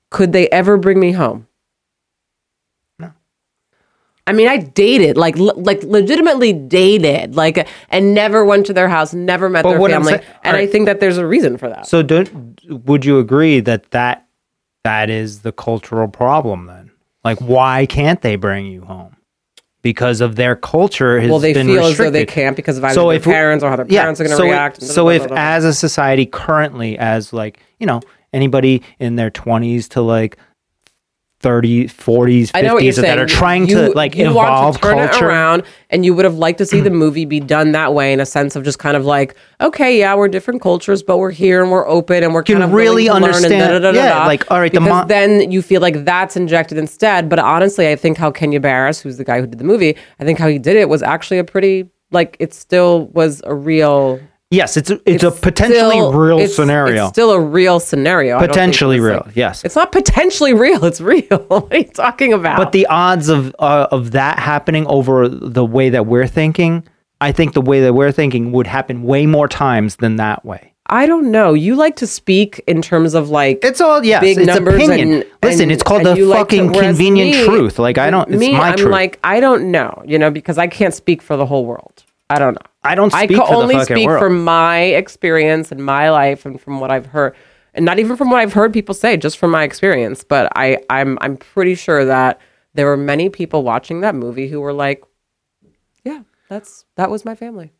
Could 0.09 0.33
they 0.33 0.49
ever 0.49 0.75
bring 0.75 0.99
me 0.99 1.13
home? 1.13 1.47
I 4.29 4.33
mean, 4.33 4.47
I 4.47 4.57
dated, 4.57 5.17
like, 5.17 5.35
le- 5.37 5.53
like 5.55 5.81
legitimately 5.83 6.53
dated, 6.53 7.35
like, 7.35 7.67
and 7.89 8.13
never 8.13 8.45
went 8.45 8.67
to 8.67 8.73
their 8.73 8.87
house, 8.87 9.11
never 9.13 9.49
met 9.49 9.63
But 9.63 9.79
their 9.79 9.89
family, 9.89 10.13
saying- 10.13 10.23
and 10.43 10.55
I 10.55 10.67
think 10.67 10.85
that 10.85 10.99
there's 10.99 11.17
a 11.17 11.25
reason 11.25 11.57
for 11.57 11.67
that. 11.67 11.87
so 11.87 12.03
don't 12.03 12.29
would 12.85 13.03
you 13.05 13.17
agree 13.17 13.59
that 13.59 13.89
that 13.91 14.27
that 14.83 15.09
is 15.09 15.39
the 15.41 15.51
cultural 15.51 16.07
problem 16.07 16.67
then 16.67 16.91
like 17.23 17.39
why 17.39 17.85
can't 17.87 18.21
they 18.21 18.35
bring 18.35 18.65
you 18.67 18.81
home 18.81 19.15
because 19.81 20.21
of 20.21 20.35
their 20.35 20.55
culture 20.55 21.19
has 21.19 21.29
well, 21.29 21.39
they 21.39 21.53
feel 21.53 21.85
as 21.85 21.97
though 21.97 22.09
they 22.11 22.25
can't 22.25 22.55
because 22.55 22.77
of 22.77 22.83
either 22.83 22.93
so 22.93 23.07
their 23.07 23.17
if 23.17 23.23
parents 23.23 23.63
or 23.63 23.69
how 23.69 23.75
their 23.77 23.85
parents 23.85 24.19
are 24.21 24.25
going 24.25 24.31
to 24.31 24.37
so 24.37 24.43
react. 24.43 24.77
and 24.79 24.87
so 24.87 25.03
blah, 25.05 25.11
if 25.13 25.19
blah, 25.21 25.27
blah, 25.29 25.35
blah. 25.35 25.43
as 25.43 25.65
a 25.65 25.73
society 25.73 26.25
currently 26.25 26.97
as 26.99 27.33
like 27.33 27.59
you 27.79 27.87
know 27.87 27.99
anybody 28.33 28.83
in 28.99 29.15
their 29.15 29.31
20s 29.31 29.87
to 29.89 30.01
like 30.01 30.37
30s 31.41 31.85
40s 31.85 32.51
I 32.53 32.61
know 32.61 32.73
what 32.73 32.83
you're 32.83 32.91
50s 32.91 32.95
saying. 32.95 33.07
that 33.07 33.19
are 33.19 33.25
trying 33.25 33.67
you, 33.67 33.75
to 33.75 33.91
like 33.91 34.15
you 34.15 34.29
evolve 34.29 34.75
to 34.75 34.81
turn 34.81 34.97
culture 34.97 35.25
it 35.25 35.29
around, 35.29 35.63
and 35.89 36.03
you 36.03 36.13
would 36.13 36.25
have 36.25 36.35
liked 36.35 36.57
to 36.57 36.65
see 36.65 36.81
the 36.81 36.89
movie 36.89 37.23
be 37.25 37.39
done 37.39 37.71
that 37.71 37.93
way, 37.93 38.11
in 38.11 38.19
a 38.19 38.25
sense 38.25 38.55
of 38.57 38.63
just 38.63 38.77
kind 38.79 38.97
of 38.97 39.05
like, 39.05 39.35
okay, 39.61 39.97
yeah, 39.97 40.13
we're 40.15 40.27
different 40.27 40.61
cultures, 40.61 41.01
but 41.01 41.17
we're 41.17 41.31
here 41.31 41.61
and 41.61 41.71
we're 41.71 41.87
open 41.87 42.23
and 42.23 42.33
we're 42.33 42.43
kind 42.43 42.61
of 42.61 42.73
really 42.73 43.05
willing 43.05 43.23
to 43.23 43.27
learn 43.27 43.35
and 43.35 43.45
understand- 43.45 43.83
da, 43.83 43.91
da, 43.91 43.91
da, 43.93 43.97
yeah, 43.97 44.25
like, 44.25 44.51
all 44.51 44.59
right, 44.59 44.73
the 44.73 44.81
mo- 44.81 45.05
then 45.07 45.49
you 45.49 45.61
feel 45.61 45.81
like 45.81 46.03
that's 46.03 46.35
injected 46.35 46.77
instead. 46.77 47.29
But 47.29 47.39
honestly, 47.39 47.87
I 47.89 47.95
think 47.95 48.17
how 48.17 48.31
Kenya 48.31 48.59
Barris, 48.59 48.99
who's 48.99 49.17
the 49.17 49.23
guy 49.23 49.39
who 49.39 49.47
did 49.47 49.59
the 49.59 49.63
movie, 49.63 49.95
I 50.19 50.25
think 50.25 50.39
how 50.39 50.47
he 50.47 50.59
did 50.59 50.75
it 50.75 50.89
was 50.89 51.01
actually 51.01 51.37
a 51.39 51.43
pretty 51.45 51.89
like 52.11 52.35
it 52.39 52.53
still 52.53 53.07
was 53.07 53.41
a 53.45 53.55
real. 53.55 54.19
Yes 54.51 54.77
it's 54.77 54.89
a, 54.89 54.99
it's, 55.05 55.23
a 55.23 55.31
potentially 55.31 55.91
still- 55.91 56.13
real 56.13 56.37
it's- 56.39 56.55
scenario 56.55 57.03
It's 57.05 57.13
still 57.13 57.31
a 57.31 57.39
real 57.39 57.79
scenario. 57.79 58.37
I 58.37 58.39
don't 58.39 58.47
think 58.47 58.51
potentially 58.53 58.99
real 58.99 59.23
like- 59.25 59.35
yes 59.35 59.63
It's 59.63 59.75
not 59.75 59.91
potentially 59.91 60.53
real. 60.53 60.83
It's 60.85 61.01
real. 61.01 61.23
what 61.47 61.71
are 61.73 61.77
you 61.77 61.83
talking 61.85 62.33
about? 62.33 62.57
But 62.57 62.71
the 62.71 62.87
odds 62.87 63.29
of 63.29 63.55
uh, 63.59 63.87
of 63.91 64.11
that 64.11 64.39
happening 64.39 64.85
over 64.87 65.27
the 65.27 65.63
way 65.65 65.89
that 65.89 66.05
we're 66.07 66.27
thinking, 66.27 66.83
I 67.21 67.31
think 67.31 67.53
the 67.53 67.61
way 67.61 67.81
that 67.81 67.93
we're 67.93 68.11
thinking 68.11 68.51
would 68.53 68.67
happen 68.67 69.03
way 69.03 69.25
more 69.25 69.47
times 69.47 69.97
than 69.97 70.15
that 70.17 70.43
way. 70.45 70.73
I 70.91 71.05
don't 71.05 71.29
know. 71.29 71.53
You 71.53 71.75
like 71.75 71.97
to 71.97 72.07
speak 72.07 72.63
in 72.65 72.81
terms 72.81 73.13
of 73.13 73.29
like 73.29 73.59
It's 73.63 73.79
all 73.79 74.03
yes, 74.03 74.21
big 74.21 74.37
it's 74.39 74.47
numbers 74.47 74.75
opinion. 74.83 75.13
and 75.21 75.25
Listen, 75.43 75.63
and- 75.63 75.71
it's 75.71 75.83
called 75.83 76.03
the 76.03 76.15
you 76.15 76.25
like 76.25 76.47
to- 76.49 76.57
fucking 76.57 76.73
convenient 76.73 77.31
me- 77.37 77.45
truth. 77.45 77.77
Like 77.77 77.99
I 77.99 78.09
don't, 78.09 78.27
it's 78.31 78.39
me, 78.39 78.53
my 78.53 78.69
I'm 78.69 78.77
truth. 78.77 78.91
like 78.91 79.19
I 79.23 79.39
don't 79.39 79.69
know, 79.69 80.01
you 80.07 80.17
know, 80.17 80.31
because 80.31 80.57
I 80.57 80.65
can't 80.65 80.93
speak 80.95 81.21
for 81.21 81.37
the 81.37 81.45
whole 81.45 81.65
world. 81.67 82.03
I 82.31 82.39
don't 82.39 82.55
know. 82.55 82.68
I 82.83 82.95
don't 82.95 83.13
I 83.13 83.25
speak 83.25 83.37
can 83.37 83.53
only 83.53 83.83
speak 83.83 84.07
world. 84.07 84.21
from 84.21 84.43
my 84.43 84.79
experience 84.79 85.71
and 85.71 85.83
my 85.83 86.09
life 86.09 86.45
and 86.45 86.59
from 86.59 86.79
what 86.79 86.91
I've 86.91 87.07
heard, 87.07 87.35
and 87.73 87.85
not 87.85 87.99
even 87.99 88.15
from 88.15 88.29
what 88.29 88.39
I've 88.39 88.53
heard 88.53 88.73
people 88.73 88.95
say, 88.95 89.17
just 89.17 89.37
from 89.37 89.51
my 89.51 89.63
experience. 89.63 90.23
But 90.23 90.51
I, 90.55 90.79
I'm, 90.89 91.17
I'm 91.21 91.37
pretty 91.37 91.75
sure 91.75 92.05
that 92.05 92.39
there 92.73 92.85
were 92.85 92.97
many 92.97 93.29
people 93.29 93.63
watching 93.63 94.01
that 94.01 94.15
movie 94.15 94.47
who 94.47 94.61
were 94.61 94.73
like, 94.73 95.03
"Yeah, 96.03 96.21
that's 96.47 96.85
that 96.95 97.09
was 97.09 97.25
my 97.25 97.35
family." 97.35 97.73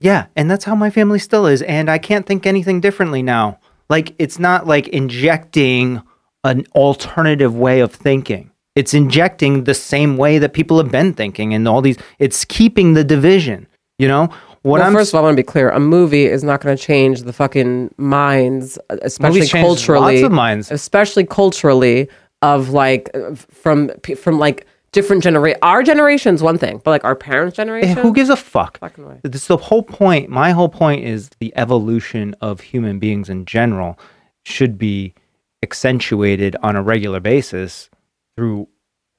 Yeah, 0.00 0.26
and 0.36 0.48
that's 0.48 0.64
how 0.64 0.76
my 0.76 0.90
family 0.90 1.18
still 1.18 1.46
is, 1.46 1.62
and 1.62 1.90
I 1.90 1.98
can't 1.98 2.24
think 2.24 2.46
anything 2.46 2.80
differently 2.80 3.22
now. 3.22 3.58
Like 3.88 4.14
it's 4.18 4.38
not 4.38 4.66
like 4.66 4.88
injecting 4.88 6.02
an 6.44 6.66
alternative 6.74 7.56
way 7.56 7.80
of 7.80 7.92
thinking. 7.92 8.52
It's 8.76 8.94
injecting 8.94 9.64
the 9.64 9.74
same 9.74 10.16
way 10.16 10.38
that 10.38 10.52
people 10.52 10.78
have 10.78 10.92
been 10.92 11.14
thinking, 11.14 11.52
and 11.52 11.66
all 11.66 11.82
these. 11.82 11.98
It's 12.20 12.44
keeping 12.44 12.94
the 12.94 13.02
division. 13.02 13.66
You 13.98 14.08
know 14.08 14.28
what 14.62 14.80
well, 14.80 14.88
I'm 14.88 14.94
first 14.94 15.10
of 15.10 15.16
all, 15.16 15.22
I 15.22 15.24
want 15.24 15.36
to 15.36 15.42
be 15.42 15.46
clear: 15.46 15.70
a 15.70 15.80
movie 15.80 16.26
is 16.26 16.44
not 16.44 16.60
going 16.60 16.76
to 16.76 16.82
change 16.82 17.22
the 17.22 17.32
fucking 17.32 17.94
minds, 17.96 18.78
uh, 18.90 18.96
especially 19.02 19.46
culturally. 19.48 20.16
lots 20.16 20.26
of 20.26 20.32
minds. 20.32 20.70
especially 20.70 21.24
culturally, 21.24 22.08
of 22.42 22.70
like 22.70 23.10
uh, 23.14 23.34
from 23.34 23.90
from 24.16 24.38
like 24.38 24.66
different 24.92 25.22
generation. 25.22 25.58
Our 25.62 25.82
generation's 25.82 26.42
one 26.42 26.58
thing, 26.58 26.80
but 26.84 26.90
like 26.90 27.04
our 27.04 27.14
parents' 27.14 27.58
Eh, 27.58 27.62
generation, 27.62 27.96
Who 27.98 28.12
gives 28.12 28.30
a 28.30 28.36
fuck? 28.36 28.78
Fucking 28.78 29.06
way. 29.06 29.20
This 29.22 29.46
the 29.46 29.56
whole 29.56 29.82
point. 29.82 30.28
My 30.28 30.50
whole 30.50 30.68
point 30.68 31.04
is 31.04 31.30
the 31.40 31.52
evolution 31.56 32.34
of 32.40 32.60
human 32.60 32.98
beings 32.98 33.28
in 33.28 33.44
general 33.44 33.98
should 34.44 34.78
be 34.78 35.14
accentuated 35.62 36.56
on 36.62 36.76
a 36.76 36.82
regular 36.82 37.20
basis 37.20 37.90
through 38.36 38.68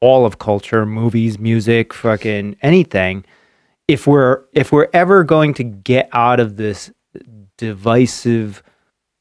all 0.02 0.26
of 0.26 0.39
culture, 0.39 0.86
movies, 0.86 1.38
music, 1.38 1.94
fucking 1.94 2.56
anything. 2.62 3.26
If 3.89 4.06
we're 4.06 4.43
if 4.54 4.71
we're 4.71 4.88
ever 4.93 5.23
going 5.23 5.56
to 5.56 5.63
get 5.63 6.10
out 6.13 6.39
of 6.39 6.58
this 6.58 6.91
divisive 7.58 8.62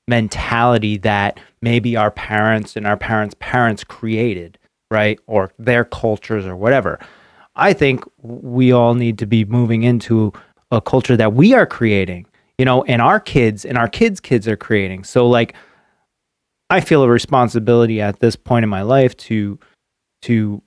mentality 0.07 0.99
that 0.99 1.41
maybe 1.63 1.97
our 1.97 2.11
parents 2.11 2.77
and 2.77 2.87
our 2.87 2.99
parents' 2.99 3.35
parents 3.41 3.83
created, 3.83 4.59
right? 4.91 5.19
Or 5.27 5.55
their 5.59 5.87
cultures 5.87 6.45
or 6.45 6.55
whatever. 6.55 6.99
I 7.57 7.73
think 7.73 8.05
we 8.21 8.71
all 8.71 8.95
need 8.95 9.17
to 9.21 9.27
be 9.27 9.47
moving 9.47 9.85
into 9.85 10.35
a 10.71 10.83
culture 10.83 11.17
that 11.17 11.33
we 11.33 11.55
are 11.55 11.65
creating, 11.65 12.27
you 12.59 12.67
know, 12.67 12.85
and 12.85 13.01
our 13.01 13.21
kids 13.21 13.65
and 13.65 13.79
our 13.79 13.89
kids' 13.89 14.21
kids 14.21 14.47
are 14.47 14.57
creating. 14.57 15.05
So 15.05 15.27
like 15.27 15.55
I 16.69 16.83
feel 16.83 17.03
a 17.03 17.09
responsibility 17.09 18.03
at 18.03 18.21
this 18.21 18.37
point 18.37 18.65
in 18.65 18.69
my 18.69 18.83
life 18.83 19.17
to 19.29 19.59
to 20.23 20.63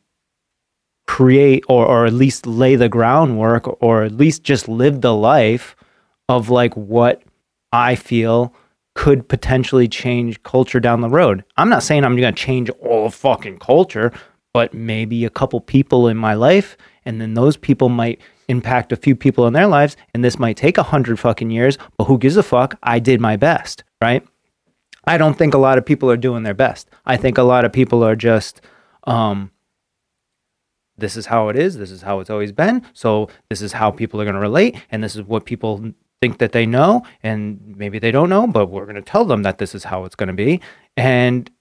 create 1.07 1.63
or, 1.67 1.85
or 1.85 2.05
at 2.05 2.13
least 2.13 2.45
lay 2.45 2.75
the 2.75 2.89
groundwork 2.89 3.81
or 3.83 4.03
at 4.03 4.13
least 4.13 4.43
just 4.43 4.67
live 4.67 5.01
the 5.01 5.15
life 5.15 5.75
of 6.29 6.49
like 6.49 6.75
what 6.75 7.21
I 7.71 7.95
feel 7.95 8.53
could 8.93 9.27
potentially 9.27 9.87
change 9.87 10.41
culture 10.43 10.79
down 10.79 11.01
the 11.01 11.09
road. 11.09 11.43
I'm 11.57 11.69
not 11.69 11.83
saying 11.83 12.03
I'm 12.03 12.15
going 12.15 12.33
to 12.33 12.41
change 12.41 12.69
all 12.81 13.05
of 13.05 13.15
fucking 13.15 13.59
culture, 13.59 14.11
but 14.53 14.73
maybe 14.73 15.23
a 15.23 15.29
couple 15.29 15.61
people 15.61 16.07
in 16.07 16.17
my 16.17 16.33
life, 16.33 16.75
and 17.05 17.21
then 17.21 17.33
those 17.33 17.55
people 17.55 17.87
might 17.89 18.19
impact 18.49 18.91
a 18.91 18.97
few 18.97 19.15
people 19.15 19.47
in 19.47 19.53
their 19.53 19.67
lives, 19.67 19.95
and 20.13 20.23
this 20.23 20.37
might 20.37 20.57
take 20.57 20.77
a 20.77 20.83
hundred 20.83 21.19
fucking 21.19 21.49
years, 21.49 21.77
but 21.97 22.05
who 22.05 22.17
gives 22.17 22.35
a 22.35 22.43
fuck? 22.43 22.77
I 22.83 22.99
did 22.99 23.21
my 23.21 23.37
best, 23.37 23.85
right? 24.01 24.27
I 25.05 25.17
don't 25.17 25.37
think 25.37 25.53
a 25.53 25.57
lot 25.57 25.77
of 25.77 25.85
people 25.85 26.11
are 26.11 26.17
doing 26.17 26.43
their 26.43 26.53
best. 26.53 26.89
I 27.05 27.15
think 27.15 27.37
a 27.37 27.43
lot 27.43 27.63
of 27.63 27.71
people 27.71 28.03
are 28.03 28.15
just, 28.15 28.61
um, 29.05 29.51
this 31.01 31.17
is 31.17 31.25
how 31.25 31.49
it 31.49 31.57
is. 31.57 31.77
This 31.77 31.91
is 31.91 32.03
how 32.03 32.19
it's 32.21 32.29
always 32.29 32.51
been. 32.51 32.85
So 32.93 33.29
this 33.49 33.61
is 33.61 33.73
how 33.73 33.91
people 33.91 34.21
are 34.21 34.23
going 34.23 34.35
to 34.35 34.41
relate, 34.41 34.77
and 34.89 35.03
this 35.03 35.15
is 35.15 35.23
what 35.23 35.45
people 35.45 35.91
think 36.21 36.37
that 36.37 36.53
they 36.53 36.65
know, 36.65 37.03
and 37.23 37.75
maybe 37.75 37.99
they 37.99 38.11
don't 38.11 38.29
know, 38.29 38.47
but 38.47 38.67
we're 38.67 38.85
going 38.85 38.95
to 38.95 39.01
tell 39.01 39.25
them 39.25 39.43
that 39.43 39.57
this 39.57 39.75
is 39.75 39.85
how 39.85 40.05
it's 40.05 40.15
going 40.15 40.27
to 40.27 40.33
be, 40.33 40.61
and 40.95 41.51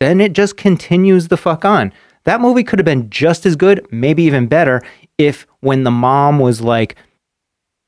then 0.00 0.20
it 0.20 0.32
just 0.32 0.56
continues 0.56 1.28
the 1.28 1.36
fuck 1.36 1.64
on. 1.64 1.92
That 2.24 2.40
movie 2.40 2.64
could 2.64 2.78
have 2.78 2.84
been 2.84 3.08
just 3.08 3.46
as 3.46 3.56
good, 3.56 3.86
maybe 3.90 4.24
even 4.24 4.48
better, 4.48 4.82
if 5.16 5.46
when 5.60 5.84
the 5.84 5.90
mom 5.90 6.38
was 6.38 6.60
like, 6.60 6.96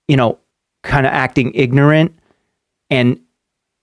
you 0.09 0.17
know, 0.17 0.39
kind 0.83 1.05
of 1.05 1.13
acting 1.13 1.53
ignorant 1.55 2.19
and 2.89 3.21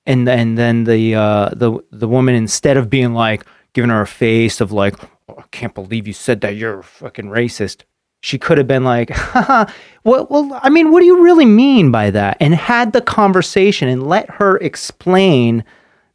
and 0.06 0.28
and 0.28 0.58
then 0.58 0.84
the 0.86 1.16
uh 1.16 1.50
the 1.50 1.80
the 1.92 2.08
woman 2.08 2.34
instead 2.34 2.76
of 2.76 2.90
being 2.90 3.14
like 3.14 3.46
giving 3.74 3.92
her 3.92 4.02
a 4.02 4.08
face 4.08 4.60
of 4.60 4.72
like 4.72 4.96
Oh, 5.30 5.36
I 5.38 5.44
can't 5.52 5.74
believe 5.76 6.08
you 6.08 6.14
said 6.14 6.42
that 6.42 6.56
you're 6.56 6.82
fucking 6.84 7.26
racist 7.26 7.84
she 8.22 8.38
could 8.40 8.58
have 8.58 8.68
been 8.68 8.84
like 8.84 9.10
Haha, 9.12 9.66
well 10.04 10.26
well 10.30 10.60
I 10.64 10.70
mean 10.70 10.92
what 10.92 11.02
do 11.02 11.06
you 11.06 11.22
really 11.24 11.46
mean 11.46 11.92
by 11.92 12.10
that 12.12 12.38
and 12.40 12.56
had 12.56 12.94
the 12.94 13.02
conversation 13.02 13.88
and 13.90 14.08
let 14.08 14.30
her 14.32 14.58
explain 14.58 15.64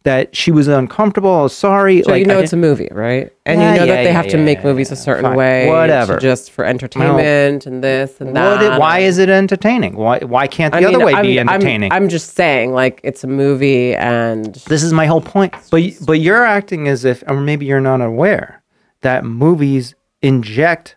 that 0.04 0.34
she 0.34 0.50
was 0.50 0.66
uncomfortable 0.66 1.30
oh, 1.30 1.46
sorry 1.48 2.02
So 2.02 2.10
like 2.10 2.20
you 2.20 2.26
know 2.26 2.40
it's 2.40 2.52
a 2.52 2.56
movie, 2.56 2.88
right? 2.90 3.32
And 3.46 3.60
Yeah, 3.60 3.72
you 3.74 3.78
know 3.80 3.84
yeah, 3.84 3.94
that 3.94 4.02
they 4.02 4.08
yeah, 4.08 4.12
have 4.12 4.26
to 4.28 4.36
make 4.36 4.64
movies 4.64 4.90
a 4.90 4.96
certain 4.96 5.22
Fine. 5.22 5.36
way, 5.36 5.68
Whatever. 5.68 6.18
just 6.18 6.50
for 6.50 6.64
entertainment 6.64 7.66
and 7.66 7.84
this 7.84 8.20
and 8.20 8.34
that. 8.34 8.62
it- 8.62 8.80
why 8.80 8.98
is 8.98 9.18
it 9.18 9.28
entertaining 9.28 9.94
why 9.94 10.18
why 10.20 10.48
can't 10.48 10.72
the 10.72 10.78
I 10.78 10.80
mean, 10.86 10.94
other 10.96 11.04
way 11.04 11.14
I'm, 11.14 11.22
be 11.24 11.38
I'm- 11.38 11.48
entertaining 11.48 11.92
I'm, 11.92 12.08
just 12.08 12.34
saying, 12.34 12.72
like 12.72 13.00
it's 13.04 13.22
a 13.22 13.28
movie, 13.28 13.94
and 13.94 14.54
This 14.66 14.82
is 14.82 14.92
my 14.92 15.06
whole 15.06 15.20
point. 15.20 15.54
But 15.70 15.82
but 16.04 16.18
you're 16.18 16.44
acting 16.44 16.88
as 16.88 17.04
if, 17.04 17.22
or 17.28 17.40
maybe 17.40 17.66
you're 17.66 17.80
not 17.80 18.00
aware 18.00 18.61
that 19.02 19.24
movies 19.24 19.94
inject. 20.22 20.96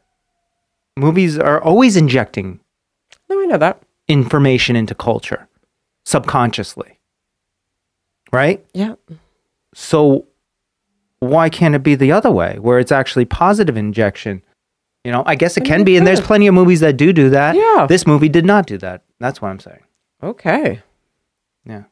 Movies 0.97 1.37
are 1.37 1.61
always 1.61 1.97
injecting 1.97 2.59
no, 3.29 3.41
I 3.41 3.45
know 3.45 3.57
that. 3.57 3.81
information 4.07 4.75
into 4.75 4.95
culture, 4.95 5.47
subconsciously. 6.05 6.99
Right. 8.31 8.65
Yeah, 8.73 8.95
So 9.73 10.25
why 11.19 11.49
can't 11.49 11.75
it 11.75 11.83
be 11.83 11.95
the 11.95 12.11
other 12.11 12.31
way, 12.31 12.57
where 12.59 12.79
it's 12.79 12.91
actually 12.91 13.25
positive 13.25 13.77
injection? 13.77 14.41
You 15.03 15.11
know, 15.11 15.23
I 15.25 15.35
guess 15.35 15.55
it 15.57 15.63
I 15.63 15.65
can 15.67 15.83
be, 15.83 15.97
and 15.97 16.05
there's 16.07 16.19
plenty 16.21 16.47
of 16.47 16.53
movies 16.55 16.79
that 16.79 16.97
do 16.97 17.13
do 17.13 17.29
that. 17.29 17.55
Yeah. 17.55 17.85
This 17.87 18.07
movie 18.07 18.29
did 18.29 18.45
not 18.45 18.65
do 18.67 18.77
that. 18.79 19.03
That's 19.19 19.41
what 19.41 19.49
I'm 19.49 19.59
saying. 19.59 19.83
okay. 20.23 20.81
Yeah. 21.65 21.83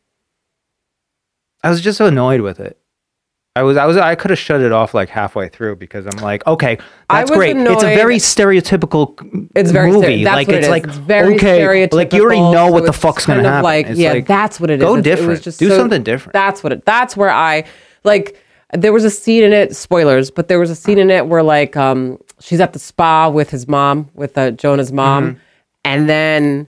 I 1.63 1.69
was 1.69 1.82
just 1.82 1.97
so 1.97 2.06
annoyed 2.08 2.41
with 2.41 2.60
it. 2.60 2.78
I 3.55 3.61
was, 3.61 3.77
I 3.77 3.85
was, 3.85 3.97
I 3.97 4.15
could 4.15 4.31
have 4.31 4.39
shut 4.39 4.61
it 4.61 4.71
off 4.71 4.95
like 4.95 5.09
halfway 5.09 5.47
through 5.47 5.75
because 5.75 6.07
I'm 6.07 6.17
like, 6.23 6.45
okay, 6.47 6.79
that's 7.07 7.29
great. 7.29 7.55
It's 7.55 7.83
a 7.83 7.93
very 7.95 8.17
stereotypical 8.17 9.49
It's 9.55 9.69
very 9.69 9.91
movie. 9.91 10.23
that's 10.23 10.35
like 10.35 10.49
it 10.49 10.55
it's 10.55 10.69
like 10.69 10.85
It's 10.85 10.97
very 10.97 11.35
okay, 11.35 11.87
like 11.91 12.13
you 12.13 12.23
already 12.23 12.41
know 12.41 12.67
so 12.67 12.71
what 12.71 12.85
the 12.85 12.93
fuck's 12.93 13.27
gonna 13.27 13.43
happen. 13.43 13.63
Like, 13.63 13.87
It's 13.89 13.99
yeah, 13.99 14.13
like, 14.13 14.25
that's 14.27 14.59
what 14.59 14.71
it 14.71 14.79
is. 14.79 14.81
go 14.81 14.95
It's- 14.95 14.99
It 15.05 15.09
different. 15.09 15.29
was 15.29 15.41
just 15.41 15.59
Do 15.59 15.69
so- 15.69 15.77
something 15.77 16.01
different. 16.01 16.33
That's 16.33 16.63
what 16.63 16.73
it. 16.73 16.83
That's 16.85 17.15
where 17.15 17.29
I 17.29 17.65
like. 18.03 18.39
There 18.75 18.91
was 18.91 19.03
a 19.03 19.11
scene 19.11 19.43
in 19.43 19.53
it. 19.53 19.75
Spoilers, 19.75 20.31
but 20.31 20.47
there 20.47 20.57
was 20.59 20.71
a 20.71 20.75
scene 20.75 20.97
in 20.97 21.11
it 21.11 21.27
where 21.27 21.43
like 21.43 21.77
um 21.77 22.17
she's 22.39 22.59
at 22.59 22.73
the 22.73 22.79
spa 22.79 23.29
with 23.29 23.51
his 23.51 23.67
mom, 23.67 24.09
with 24.15 24.35
uh, 24.35 24.49
Jonah's 24.49 24.91
mom, 24.91 25.23
Mm-hmm. 25.35 25.39
and 25.85 26.09
then 26.09 26.67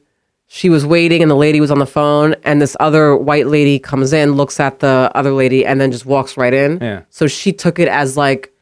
she 0.56 0.70
was 0.70 0.86
waiting, 0.86 1.22
and 1.22 1.30
the 1.30 1.36
lady 1.36 1.60
was 1.60 1.70
on 1.70 1.80
the 1.80 1.86
phone, 1.86 2.34
and 2.46 2.62
this 2.62 2.78
other 2.80 3.14
white 3.14 3.48
lady 3.48 3.78
comes 3.78 4.14
in, 4.14 4.32
looks 4.36 4.58
at 4.58 4.80
the 4.80 5.12
other 5.14 5.34
lady, 5.34 5.66
and 5.66 5.82
then 5.82 5.92
just 5.92 6.06
walks 6.06 6.38
right 6.38 6.54
in. 6.54 6.80
Yeah. 6.82 7.02
So 7.10 7.28
she 7.28 7.52
took 7.52 7.78
it 7.78 7.90
as 7.90 8.16
like, 8.16 8.54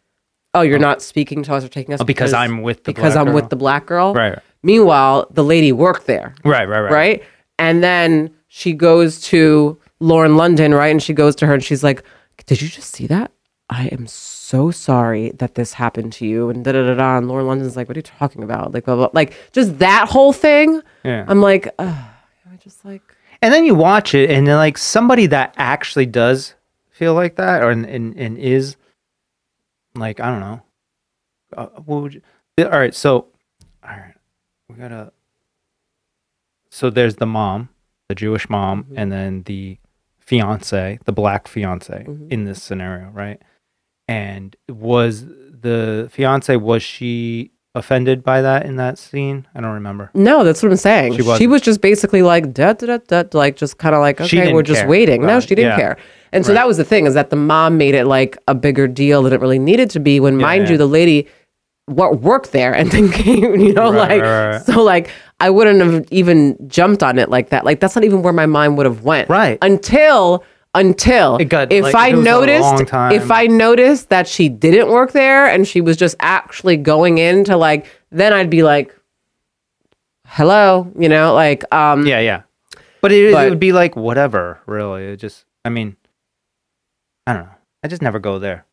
oh, 0.55 0.61
you're 0.61 0.79
oh. 0.79 0.81
not 0.81 1.03
speaking 1.03 1.43
to 1.43 1.53
us 1.53 1.63
or 1.63 1.67
taking 1.67 1.93
us 1.93 2.01
Oh, 2.01 2.03
because 2.03 2.33
I'm 2.33 2.63
with 2.63 2.77
the 2.77 2.93
because 2.93 3.13
black 3.13 3.21
I'm 3.21 3.25
girl. 3.27 3.35
with 3.35 3.49
the 3.51 3.55
black 3.55 3.85
girl. 3.85 4.11
Right, 4.15 4.29
right. 4.31 4.39
Meanwhile, 4.63 5.27
the 5.29 5.43
lady 5.43 5.71
worked 5.71 6.07
there 6.07 6.33
right, 6.43 6.67
right, 6.67 6.79
right, 6.79 6.91
right? 6.91 7.23
And 7.59 7.83
then 7.83 8.33
she 8.47 8.73
goes 8.73 9.21
to 9.25 9.79
Lauren 9.99 10.35
London, 10.35 10.73
right? 10.73 10.87
And 10.87 11.03
she 11.03 11.13
goes 11.13 11.35
to 11.35 11.45
her 11.45 11.53
and 11.53 11.63
she's 11.63 11.83
like, 11.83 12.03
Did 12.47 12.59
you 12.59 12.69
just 12.69 12.91
see 12.91 13.05
that? 13.05 13.31
I 13.69 13.87
am 13.87 14.07
so 14.07 14.71
sorry 14.71 15.31
that 15.31 15.55
this 15.55 15.73
happened 15.73 16.13
to 16.13 16.25
you. 16.27 16.49
And 16.49 16.63
da 16.63 16.73
da 16.73 16.85
da 16.85 16.93
da. 16.95 17.17
And 17.17 17.27
Lauren 17.27 17.47
London's 17.47 17.75
like, 17.75 17.87
What 17.87 17.97
are 17.97 17.99
you 17.99 18.03
talking 18.03 18.43
about? 18.43 18.73
Like, 18.73 18.85
blah, 18.85 18.95
blah. 18.95 19.09
like 19.13 19.33
just 19.51 19.79
that 19.79 20.09
whole 20.09 20.33
thing. 20.33 20.81
Yeah. 21.03 21.25
I'm 21.27 21.41
like, 21.41 21.73
Ugh. 21.79 21.95
I 22.51 22.55
just 22.57 22.85
like, 22.85 23.01
And 23.41 23.53
then 23.53 23.65
you 23.65 23.73
watch 23.75 24.13
it, 24.13 24.29
and 24.29 24.45
then 24.45 24.57
like 24.57 24.77
somebody 24.77 25.25
that 25.27 25.53
actually 25.57 26.05
does 26.05 26.55
feel 26.91 27.13
like 27.13 27.35
that, 27.37 27.63
or 27.63 27.71
and 27.71 27.85
and, 27.85 28.15
and 28.17 28.37
is 28.37 28.75
like 29.95 30.19
I 30.19 30.29
don't 30.29 30.39
know. 30.39 30.61
Uh, 31.55 31.67
what 31.85 32.01
would 32.01 32.13
you? 32.13 32.21
All 32.59 32.69
right, 32.69 32.93
so 32.93 33.27
all 33.83 33.89
right, 33.89 34.13
we 34.69 34.75
gotta. 34.75 35.11
So 36.69 36.89
there's 36.89 37.15
the 37.17 37.25
mom, 37.25 37.69
the 38.09 38.15
Jewish 38.15 38.49
mom, 38.49 38.87
and 38.95 39.11
then 39.11 39.43
the 39.43 39.77
fiance, 40.19 40.99
the 41.05 41.11
black 41.11 41.47
fiance 41.47 42.05
in 42.29 42.45
this 42.45 42.61
scenario, 42.63 43.09
right? 43.09 43.41
And 44.13 44.55
was 44.69 45.25
the 45.25 46.09
fiance 46.11 46.55
was 46.55 46.83
she 46.83 47.51
offended 47.75 48.23
by 48.23 48.41
that 48.41 48.65
in 48.65 48.75
that 48.75 48.97
scene? 48.99 49.47
I 49.55 49.61
don't 49.61 49.71
remember. 49.73 50.11
no, 50.13 50.43
that's 50.43 50.61
what 50.61 50.71
I'm 50.71 50.77
saying. 50.77 51.13
She 51.13 51.21
She, 51.21 51.27
wasn't. 51.27 51.49
was 51.51 51.61
just 51.61 51.81
basically 51.81 52.21
like, 52.21 52.53
da 52.53 52.73
da 52.73 52.97
da 52.97 53.23
da, 53.23 53.37
like 53.37 53.55
just 53.55 53.77
kind 53.79 53.95
of 53.95 54.01
like, 54.01 54.21
okay, 54.21 54.53
we're 54.53 54.61
just 54.61 54.81
care 54.81 54.89
waiting. 54.89 55.25
No, 55.25 55.39
she 55.39 55.55
didn't 55.55 55.71
Yeah. 55.71 55.75
care. 55.77 55.97
And 56.31 56.45
so 56.45 56.51
Right. 56.51 56.59
that 56.59 56.67
was 56.67 56.77
the 56.77 56.83
thing 56.83 57.05
is 57.07 57.13
that 57.15 57.29
the 57.31 57.35
mom 57.35 57.77
made 57.77 57.95
it 57.95 58.05
like 58.05 58.37
a 58.47 58.53
bigger 58.55 58.87
deal 58.87 59.23
than 59.23 59.33
it 59.33 59.41
really 59.41 59.59
needed 59.59 59.89
to 59.91 59.99
be. 59.99 60.19
When, 60.19 60.37
mind 60.37 60.65
yeah. 60.65 60.71
you, 60.73 60.77
the 60.77 60.85
lady 60.87 61.27
what 61.87 62.21
worked 62.21 62.51
there 62.53 62.73
and 62.73 62.89
then 62.91 63.11
came, 63.21 63.55
you 63.59 63.73
know, 63.73 63.91
Right, 63.91 64.09
like 64.09 64.21
right, 64.21 64.49
right. 64.51 64.61
so 64.65 64.81
like 64.83 65.09
I 65.39 65.49
wouldn't 65.49 65.81
have 65.81 66.05
even 66.11 66.55
jumped 66.67 67.01
on 67.03 67.17
it 67.19 67.29
like 67.29 67.49
that. 67.49 67.65
Like 67.65 67.79
that's 67.81 67.95
not 67.95 68.03
even 68.05 68.21
where 68.21 68.33
my 68.33 68.45
mind 68.45 68.77
would 68.77 68.85
have 68.85 69.03
went. 69.03 69.29
Right. 69.29 69.57
Until 69.61 70.43
until 70.75 71.37
It 71.37 71.45
got, 71.45 71.71
if 71.71 71.83
like, 71.83 71.95
I 71.95 72.09
it 72.09 72.15
was 72.15 72.25
a 72.25 72.31
long 72.31 72.45
noticed 72.45 72.93
if 73.13 73.31
I 73.31 73.47
noticed 73.47 74.09
that 74.09 74.27
she 74.27 74.49
didn't 74.49 74.89
work 74.89 75.11
there 75.11 75.45
and 75.45 75.67
she 75.67 75.81
was 75.81 75.97
just 75.97 76.15
actually 76.19 76.77
going 76.77 77.19
into 77.19 77.55
like 77.57 77.85
then 78.11 78.33
I'd 78.33 78.49
be 78.49 78.63
like 78.63 78.95
hello, 80.25 80.91
you 80.97 81.09
know, 81.09 81.33
like 81.33 81.63
um 81.73 82.05
Yeah, 82.05 82.19
yeah. 82.19 82.43
But 83.01 83.11
it, 83.11 83.33
it 83.33 83.49
would 83.49 83.59
be 83.59 83.73
like 83.73 83.95
whatever, 83.95 84.61
really. 84.65 85.03
It 85.05 85.17
just, 85.17 85.43
I 85.65 85.69
mean, 85.69 85.97
I 87.27 87.33
don't 87.33 87.43
know. 87.43 87.51
I 87.83 87.89
just 87.89 88.01
never 88.01 88.17
go 88.17 88.39
there 88.39 88.65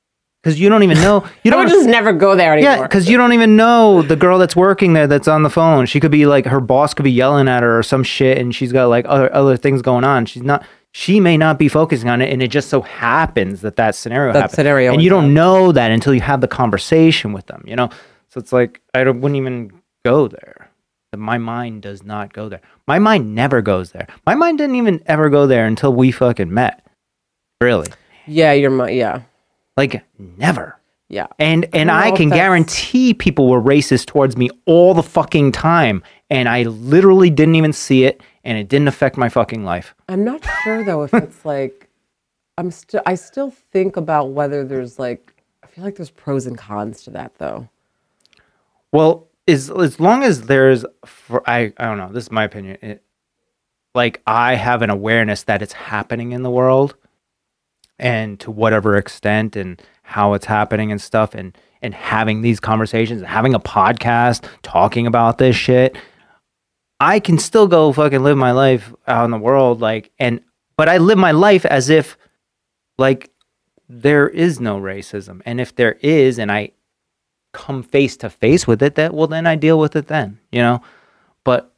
because 0.43 0.59
you 0.59 0.69
don't 0.69 0.83
even 0.83 1.01
know. 1.01 1.27
You 1.43 1.51
don't. 1.51 1.69
just 1.69 1.89
never 1.89 2.13
go 2.13 2.37
there 2.37 2.53
anymore. 2.53 2.73
yeah, 2.77 2.83
because 2.83 3.09
you 3.09 3.17
don't 3.17 3.33
even 3.33 3.57
know 3.57 4.03
the 4.03 4.17
girl 4.17 4.39
that's 4.39 4.55
working 4.55 4.93
there 4.93 5.07
that's 5.07 5.29
on 5.29 5.43
the 5.43 5.51
phone. 5.51 5.87
She 5.87 6.01
could 6.01 6.11
be 6.11 6.27
like 6.27 6.47
her 6.47 6.61
boss 6.61 6.95
could 6.95 7.03
be 7.03 7.11
yelling 7.11 7.49
at 7.49 7.63
her 7.63 7.79
or 7.79 7.83
some 7.83 8.05
shit, 8.05 8.39
and 8.39 8.55
she's 8.55 8.73
got 8.73 8.87
like 8.87 9.05
other 9.09 9.33
other 9.35 9.57
things 9.57 9.83
going 9.83 10.05
on. 10.05 10.27
She's 10.27 10.43
not. 10.43 10.65
She 10.93 11.21
may 11.21 11.37
not 11.37 11.59
be 11.59 11.69
focusing 11.69 12.09
on 12.09 12.21
it, 12.21 12.33
and 12.33 12.43
it 12.43 12.49
just 12.49 12.69
so 12.69 12.81
happens 12.83 13.61
that 13.61 13.77
that 13.77 13.95
scenario 13.95 14.33
That 14.33 14.41
happened. 14.41 14.57
scenario 14.57 14.93
and 14.93 15.03
you 15.03 15.09
don't 15.09 15.33
know 15.33 15.71
that 15.73 15.91
until 15.93 16.13
you 16.13 16.21
have 16.21 16.41
the 16.41 16.49
conversation 16.49 17.33
with 17.33 17.47
them. 17.47 17.63
You 17.67 17.77
know, 17.77 17.91
so 18.29 18.41
it's 18.41 18.53
like 18.53 18.81
I 18.95 19.05
don't, 19.05 19.21
wouldn't 19.21 19.37
even 19.37 19.73
go 20.05 20.27
there. 20.29 20.69
My 21.17 21.39
mind 21.39 21.83
does 21.83 22.03
not 22.05 22.33
go 22.33 22.49
there. 22.49 22.61
My 22.87 22.99
mind 22.99 23.35
never 23.35 23.63
goes 23.63 23.93
there. 23.93 24.07
My 24.27 24.35
mind 24.35 24.59
didn't 24.59 24.77
even 24.77 25.03
ever 25.07 25.29
go 25.29 25.47
there 25.47 25.67
until 25.67 25.93
we 25.93 26.11
fucking 26.13 26.53
met. 26.53 26.85
Really, 27.61 27.89
yeah, 28.27 28.53
you're 28.53 28.71
my 28.71 28.91
yeah. 28.91 29.23
like 29.77 30.03
never. 30.19 30.77
Yeah. 31.09 31.27
And 31.41 31.65
and 31.73 31.89
don't 31.89 31.91
I 31.91 32.13
can 32.13 32.31
guarantee 32.31 33.15
people 33.15 33.49
were 33.49 33.61
racist 33.61 34.07
towards 34.07 34.37
me 34.37 34.49
all 34.65 34.95
the 34.95 35.03
fucking 35.03 35.53
time, 35.53 36.03
and 36.31 36.49
I 36.49 36.63
literally 36.63 37.31
didn't 37.31 37.57
even 37.57 37.73
see 37.73 38.05
it, 38.05 38.23
and 38.45 38.59
it 38.59 38.69
didn't 38.69 38.89
affect 38.89 39.17
my 39.17 39.29
fucking 39.29 39.65
life. 39.65 39.95
I'm 40.09 40.25
not 40.25 40.45
sure 40.63 40.85
though 40.85 41.03
if 41.03 41.15
it's 41.15 41.45
like 41.45 41.89
I'm 42.59 42.71
still 42.71 43.03
I 43.07 43.15
still 43.15 43.51
think 43.51 43.97
about 43.97 44.31
whether 44.33 44.65
there's 44.65 44.99
like 44.99 45.43
I 45.63 45.67
feel 45.67 45.85
like 45.85 45.97
there's 45.97 46.11
pros 46.11 46.47
and 46.47 46.59
cons 46.59 47.03
to 47.05 47.11
that 47.11 47.37
though. 47.39 47.69
Well, 48.93 49.29
as 49.47 49.71
as 49.71 50.01
long 50.01 50.23
as 50.23 50.43
there's, 50.43 50.85
for 51.05 51.49
I 51.49 51.73
I 51.77 51.85
don't 51.85 51.99
know. 51.99 52.11
This 52.13 52.25
is 52.25 52.31
my 52.31 52.45
opinion. 52.45 52.79
It, 52.83 53.03
like 53.95 54.23
I 54.27 54.55
have 54.55 54.83
an 54.83 54.91
awareness 54.91 55.45
that 55.45 55.63
it's 55.63 55.73
happening 55.73 56.33
in 56.33 56.43
the 56.43 56.51
world, 56.51 56.95
and 57.99 58.39
to 58.41 58.51
whatever 58.51 58.97
extent, 58.97 59.57
and 59.57 59.81
how 60.03 60.35
it's 60.35 60.47
happening 60.47 60.91
and 60.93 61.01
stuff, 61.01 61.35
and 61.35 61.57
and 61.83 61.95
having 61.95 62.43
these 62.43 62.61
conversations, 62.61 63.23
having 63.23 63.55
a 63.55 63.61
podcast, 63.61 64.45
talking 64.63 65.07
about 65.07 65.39
this 65.39 65.57
shit. 65.57 65.97
I 67.01 67.19
can 67.19 67.39
still 67.39 67.67
go 67.67 67.93
fucking 67.93 68.23
live 68.23 68.37
my 68.37 68.53
life 68.53 68.93
out 69.07 69.25
in 69.25 69.31
the 69.31 69.39
world, 69.39 69.81
like, 69.81 70.13
and 70.19 70.41
but 70.77 70.89
I 70.89 70.99
live 70.99 71.19
my 71.19 71.33
life 71.33 71.65
as 71.67 71.89
if 71.89 72.17
like 72.99 73.31
there 73.89 74.29
is 74.29 74.61
no 74.61 74.79
racism. 74.79 75.41
And 75.45 75.61
if 75.61 75.75
there 75.75 75.95
is 76.01 76.39
and 76.39 76.53
I 76.53 76.73
come 77.53 77.83
face 77.83 78.17
to 78.19 78.31
face 78.31 78.67
with 78.67 78.83
it, 78.83 78.95
that 78.95 79.15
well 79.15 79.27
then 79.27 79.47
I 79.47 79.57
deal 79.57 79.79
with 79.79 79.97
it 79.97 80.07
then, 80.07 80.39
you 80.53 80.61
know? 80.61 80.83
But 81.45 81.75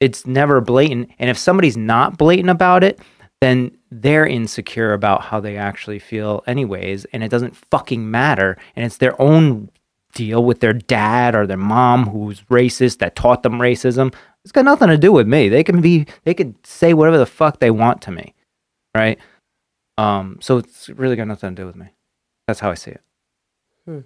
it's 0.00 0.26
never 0.26 0.60
blatant. 0.60 1.10
And 1.18 1.28
if 1.28 1.36
somebody's 1.36 1.76
not 1.76 2.16
blatant 2.16 2.50
about 2.50 2.82
it, 2.82 3.00
then 3.40 3.76
they're 3.90 4.26
insecure 4.26 4.92
about 4.92 5.22
how 5.22 5.40
they 5.40 5.56
actually 5.56 5.98
feel 5.98 6.42
anyways 6.46 7.04
and 7.06 7.22
it 7.22 7.28
doesn't 7.28 7.56
fucking 7.56 8.10
matter 8.10 8.56
and 8.74 8.86
it's 8.86 8.96
their 8.96 9.20
own 9.20 9.68
deal 10.14 10.44
with 10.44 10.60
their 10.60 10.72
dad 10.72 11.34
or 11.34 11.46
their 11.46 11.56
mom 11.56 12.06
who's 12.06 12.40
racist 12.42 12.98
that 12.98 13.16
taught 13.16 13.42
them 13.42 13.54
racism 13.54 14.14
it's 14.44 14.52
got 14.52 14.64
nothing 14.64 14.88
to 14.88 14.98
do 14.98 15.12
with 15.12 15.26
me. 15.26 15.48
They 15.48 15.64
can 15.64 15.80
be 15.80 16.06
they 16.24 16.34
can 16.34 16.56
say 16.64 16.94
whatever 16.94 17.18
the 17.18 17.26
fuck 17.26 17.60
they 17.60 17.70
want 17.70 18.02
to 18.02 18.10
me 18.10 18.34
right? 18.94 19.18
Um 19.98 20.38
so 20.40 20.58
it's 20.58 20.88
really 20.88 21.16
got 21.16 21.28
nothing 21.28 21.54
to 21.54 21.62
do 21.62 21.66
with 21.66 21.76
me. 21.76 21.86
That's 22.46 22.60
how 22.60 22.70
i 22.70 22.74
see 22.74 22.92
it. 22.92 23.00
Hmm. 23.86 24.00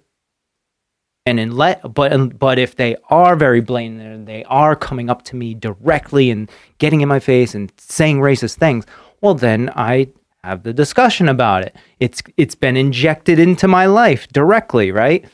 and 1.27 1.41
in 1.41 1.57
let 1.57 1.83
but 1.95 2.39
but 2.39 2.59
if 2.59 2.77
they 2.77 2.97
are 3.11 3.37
very 3.37 3.61
blatant 3.61 4.01
and 4.01 4.27
they 4.27 4.45
are 4.45 4.75
coming 4.75 5.11
up 5.11 5.23
to 5.25 5.37
me 5.37 5.55
directly 5.55 6.31
and 6.31 6.51
getting 6.79 7.03
in 7.03 7.09
my 7.09 7.19
face 7.19 7.55
and 7.55 7.71
saying 7.77 8.21
racist 8.21 8.55
things 8.55 8.87
well 9.21 9.35
then 9.35 9.71
i 9.77 10.09
have 10.45 10.63
the 10.63 10.73
discussion 10.73 11.29
about 11.29 11.65
it. 11.65 11.75
It's 11.99 12.23
it's 12.37 12.55
been 12.55 12.77
injected 12.77 13.39
into 13.39 13.67
my 13.69 13.87
life 13.87 14.29
directly 14.29 14.93
right? 14.93 15.25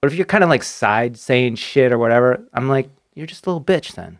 But 0.00 0.12
if 0.12 0.16
you're 0.16 0.26
kind 0.26 0.44
of 0.44 0.50
like 0.50 0.62
side 0.62 1.18
saying 1.18 1.56
shit 1.56 1.92
or 1.92 1.98
whatever 1.98 2.42
i'm 2.54 2.68
like 2.68 2.88
you're 3.18 3.26
just 3.26 3.44
a 3.46 3.50
little 3.50 3.62
bitch 3.64 3.94
then 3.94 4.18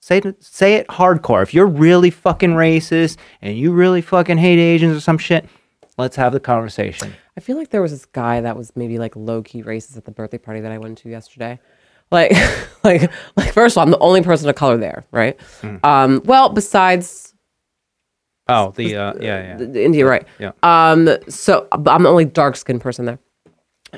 say 0.00 0.18
it, 0.18 0.42
say 0.42 0.74
it 0.74 0.86
hardcore 0.88 1.42
if 1.42 1.54
you're 1.54 1.66
really 1.66 2.10
fucking 2.10 2.50
racist 2.50 3.16
and 3.40 3.56
you 3.56 3.72
really 3.72 4.02
fucking 4.02 4.36
hate 4.38 4.58
asians 4.58 4.96
or 4.96 5.00
some 5.00 5.16
shit 5.18 5.48
let's 5.96 6.16
have 6.16 6.32
the 6.32 6.40
conversation 6.40 7.12
I 7.34 7.40
feel 7.40 7.56
like 7.56 7.70
there 7.70 7.80
was 7.80 7.92
this 7.92 8.04
guy 8.04 8.42
that 8.42 8.58
was 8.58 8.76
maybe 8.76 8.98
like 8.98 9.16
low 9.16 9.40
key 9.42 9.62
racist 9.62 9.96
at 9.96 10.04
the 10.04 10.10
birthday 10.10 10.36
party 10.36 10.60
that 10.60 10.70
I 10.70 10.76
went 10.76 10.98
to 10.98 11.08
yesterday. 11.08 11.58
Like, 12.10 12.32
like, 12.84 13.10
like. 13.36 13.54
First 13.54 13.72
of 13.74 13.78
all, 13.78 13.84
I'm 13.84 13.90
the 13.90 13.98
only 14.00 14.20
person 14.20 14.50
of 14.50 14.54
color 14.54 14.76
there, 14.76 15.06
right? 15.12 15.40
Um, 15.82 16.20
well, 16.26 16.50
besides 16.50 17.32
oh 18.48 18.72
the 18.76 18.96
uh, 18.96 19.14
yeah 19.18 19.42
yeah 19.42 19.56
the- 19.56 19.66
the 19.66 19.82
India, 19.82 20.04
right? 20.06 20.26
Yeah. 20.38 20.52
Um, 20.62 21.08
so 21.26 21.66
but 21.70 21.90
I'm 21.90 22.02
the 22.02 22.10
only 22.10 22.26
dark 22.26 22.56
skinned 22.56 22.82
person 22.82 23.06
there. 23.06 23.18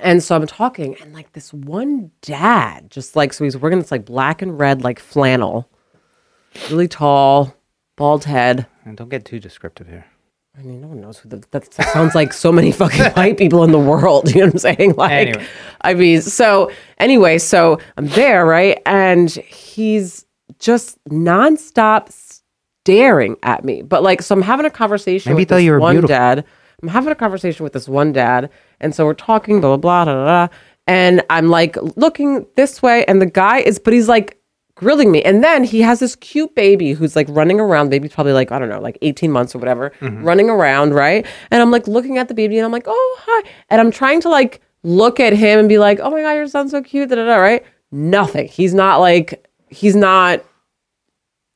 And 0.02 0.22
so 0.22 0.34
I'm 0.34 0.46
talking, 0.46 0.96
and 1.00 1.12
like 1.12 1.32
this 1.32 1.52
one 1.52 2.10
dad, 2.20 2.90
just 2.90 3.14
like, 3.14 3.32
so 3.32 3.44
he's 3.44 3.56
wearing 3.56 3.78
this 3.78 3.90
like 3.92 4.04
black 4.04 4.42
and 4.42 4.58
red, 4.58 4.82
like 4.82 4.98
flannel, 4.98 5.68
really 6.70 6.88
tall, 6.88 7.54
bald 7.96 8.24
head. 8.24 8.66
and 8.84 8.96
don't 8.96 9.08
get 9.08 9.24
too 9.24 9.38
descriptive 9.38 9.86
here 9.86 10.06
I 10.56 10.62
mean, 10.62 10.80
no 10.80 10.88
one 10.88 11.00
knows 11.00 11.18
who 11.18 11.28
the, 11.28 11.42
that 11.50 11.72
sounds 11.74 12.14
like 12.14 12.32
so 12.32 12.52
many 12.52 12.70
fucking 12.80 13.12
white 13.12 13.36
people 13.36 13.64
in 13.64 13.72
the 13.72 13.78
world. 13.78 14.32
You 14.32 14.40
know 14.42 14.46
what 14.46 14.54
I'm 14.54 14.58
saying? 14.58 14.94
Like, 14.94 15.28
Anyway. 15.28 15.46
I 15.80 15.94
mean, 15.94 16.22
so 16.22 16.70
anyway, 16.98 17.38
so 17.38 17.80
I'm 17.96 18.06
there, 18.08 18.46
right? 18.46 18.80
And 18.86 19.30
he's 19.30 20.26
just 20.60 21.02
nonstop 21.06 22.12
staring 22.84 23.36
at 23.42 23.64
me. 23.64 23.82
But 23.82 24.02
like, 24.02 24.22
so 24.22 24.34
I'm 24.34 24.42
having 24.42 24.66
a 24.66 24.70
conversation 24.70 25.32
Maybe 25.32 25.42
with 25.42 25.48
this 25.48 25.62
you 25.64 25.72
were 25.72 25.80
one 25.80 25.94
beautiful. 25.96 26.14
dad. 26.14 26.44
I'm 26.84 26.88
having 26.88 27.10
a 27.10 27.16
conversation 27.16 27.64
with 27.64 27.72
this 27.72 27.88
one 27.88 28.12
dad. 28.12 28.50
And 28.78 28.94
so 28.94 29.06
we're 29.06 29.14
talking, 29.14 29.62
blah, 29.62 29.76
blah, 29.78 30.04
blah, 30.04 30.14
blah, 30.14 30.24
blah. 30.24 30.56
And 30.86 31.24
I'm 31.30 31.48
like 31.48 31.78
looking 31.96 32.46
this 32.56 32.82
way, 32.82 33.06
and 33.06 33.22
the 33.22 33.26
guy 33.26 33.60
is, 33.60 33.78
but 33.78 33.94
he's 33.94 34.06
like 34.06 34.38
grilling 34.74 35.10
me. 35.10 35.22
And 35.22 35.42
then 35.42 35.64
he 35.64 35.80
has 35.80 36.00
this 36.00 36.14
cute 36.16 36.54
baby 36.54 36.92
who's 36.92 37.16
like 37.16 37.26
running 37.30 37.58
around, 37.58 37.88
baby's 37.88 38.12
probably 38.12 38.34
like, 38.34 38.52
I 38.52 38.58
don't 38.58 38.68
know, 38.68 38.82
like 38.82 38.98
18 39.00 39.32
months 39.32 39.54
or 39.54 39.60
whatever, 39.60 39.92
mm-hmm. 40.00 40.22
running 40.22 40.50
around, 40.50 40.92
right? 40.92 41.24
And 41.50 41.62
I'm 41.62 41.70
like 41.70 41.88
looking 41.88 42.18
at 42.18 42.28
the 42.28 42.34
baby 42.34 42.58
and 42.58 42.66
I'm 42.66 42.72
like, 42.72 42.84
oh, 42.86 43.18
hi. 43.20 43.48
And 43.70 43.80
I'm 43.80 43.90
trying 43.90 44.20
to 44.22 44.28
like 44.28 44.60
look 44.82 45.20
at 45.20 45.32
him 45.32 45.58
and 45.58 45.68
be 45.70 45.78
like, 45.78 46.00
oh 46.00 46.10
my 46.10 46.20
God, 46.20 46.32
your 46.32 46.48
son's 46.48 46.72
so 46.72 46.82
cute, 46.82 47.08
da 47.08 47.14
da 47.14 47.24
da, 47.24 47.36
right? 47.36 47.64
Nothing. 47.92 48.46
He's 48.48 48.74
not 48.74 49.00
like, 49.00 49.48
he's 49.70 49.96
not, 49.96 50.44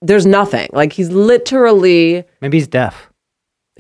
there's 0.01 0.25
nothing. 0.25 0.71
Like 0.73 0.95
he's 0.95 1.11
literally, 1.11 2.25
maybe 2.41 2.57
he's 2.57 2.69
deaf 2.69 3.08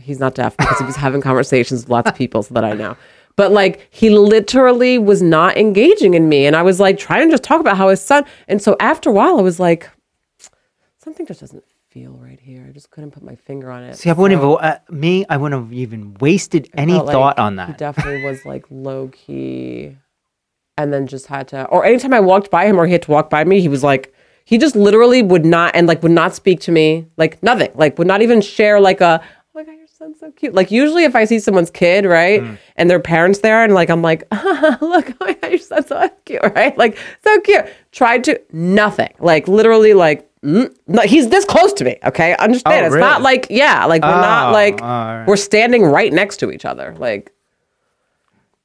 he's 0.09 0.19
not 0.19 0.35
deaf 0.35 0.57
because 0.57 0.79
he 0.79 0.85
was 0.85 0.97
having 0.97 1.21
conversations 1.21 1.83
with 1.83 1.91
lots 1.91 2.11
of 2.11 2.17
people 2.17 2.43
so 2.43 2.55
that 2.55 2.65
I 2.65 2.73
know. 2.73 2.97
But 3.37 3.53
like 3.53 3.87
he 3.91 4.11
literally 4.11 4.99
was 4.99 5.23
not 5.23 5.57
engaging 5.57 6.15
in 6.15 6.29
me. 6.29 6.47
And 6.47 6.57
I 6.57 6.63
was 6.63 6.81
like 6.81 6.99
trying 6.99 7.29
to 7.29 7.31
just 7.33 7.45
talk 7.45 7.61
about 7.61 7.77
how 7.77 7.89
his 7.89 8.03
son 8.03 8.25
and 8.49 8.61
so 8.61 8.77
after 8.81 9.11
a 9.11 9.13
while 9.13 9.39
I 9.39 9.43
was 9.43 9.61
like, 9.61 9.89
something 10.99 11.27
just 11.27 11.41
doesn't 11.41 11.65
feel 11.91 12.13
right 12.13 12.41
here. 12.41 12.65
I 12.69 12.73
just 12.73 12.91
couldn't 12.91 13.13
put 13.13 13.23
my 13.23 13.35
finger 13.37 13.71
on 13.71 13.83
it. 13.85 13.97
see 13.97 14.11
i 14.11 14.13
wouldn't 14.13 14.41
So 14.41 14.57
have 14.59 14.75
uh, 14.75 14.93
me 14.93 15.25
i 15.31 15.37
wouldn't 15.37 15.63
have 15.63 15.73
even 15.73 16.15
wasted 16.21 16.69
any 16.77 16.93
like 16.95 17.13
thought 17.15 17.39
on 17.39 17.53
He 17.53 17.57
that 17.59 17.79
definitely 17.79 18.25
was 18.25 18.45
like 18.45 18.65
low 18.71 19.09
key 19.09 19.97
and 20.77 20.93
then 20.93 21.07
just 21.07 21.27
had 21.27 21.49
to 21.49 21.65
or 21.67 21.85
anytime 21.85 22.13
I 22.15 22.21
walked 22.21 22.51
by 22.51 22.67
him 22.67 22.79
or 22.81 22.87
he 22.87 22.93
had 22.93 23.03
to 23.03 23.11
walk 23.11 23.29
by 23.31 23.43
me, 23.45 23.61
he 23.61 23.69
was 23.69 23.83
like 23.83 24.15
he 24.45 24.57
just 24.59 24.75
literally 24.77 25.23
would 25.23 25.45
not 25.45 25.75
and 25.77 25.87
like 25.87 26.03
would 26.03 26.13
not 26.13 26.35
speak 26.35 26.61
to 26.61 26.73
me. 26.73 27.07
Like 27.17 27.43
nothing. 27.43 27.71
Like 27.75 27.99
would 27.99 28.07
not 28.07 28.23
even 28.23 28.41
share 28.41 28.81
like 28.81 29.01
a 29.03 29.21
oh 30.01 30.07
my 30.07 30.11
god, 30.11 30.15
your 30.15 30.15
son's 30.15 30.21
so 30.21 30.31
cute. 30.33 30.55
Like 30.55 30.71
usually 30.71 31.05
if 31.05 31.15
I 31.17 31.25
see 31.25 31.39
someone's 31.39 31.71
kid, 31.71 32.05
right, 32.05 32.43
and 32.77 32.89
their 32.91 33.01
parents 33.01 33.41
there, 33.41 33.63
and 33.65 33.75
like 33.75 33.91
I'm 33.91 34.03
like, 34.03 34.23
look, 34.33 34.43
oh 34.83 35.15
my 35.21 35.33
god, 35.35 35.51
your 35.51 35.59
son's 35.59 35.89
so 35.89 36.09
cute, 36.25 36.43
right? 36.55 36.77
Like 36.77 36.99
so 37.25 37.41
cute. 37.41 37.67
Tried 37.93 38.25
to 38.25 38.41
nothing. 38.53 39.13
Like 39.19 39.49
literally, 39.49 39.95
like 39.95 40.29
mm, 40.43 40.75
no, 40.87 41.03
he's 41.03 41.29
this 41.31 41.45
close 41.45 41.73
to 41.75 41.85
me. 41.85 41.99
Okay, 42.05 42.37
understand? 42.37 42.85
Oh, 42.85 42.87
it's 42.87 42.97
not 43.01 43.23
like 43.23 43.47
yeah, 43.51 43.85
like 43.87 44.03
we're 44.03 44.09
not 44.09 44.51
Oh, 44.51 44.53
like 44.53 44.81
oh, 44.83 44.85
all 44.87 45.07
right. 45.19 45.27
we're 45.27 45.37
standing 45.37 45.83
right 45.85 46.13
next 46.13 46.39
to 46.39 46.51
each 46.51 46.65
other, 46.65 46.95
like. 46.99 47.33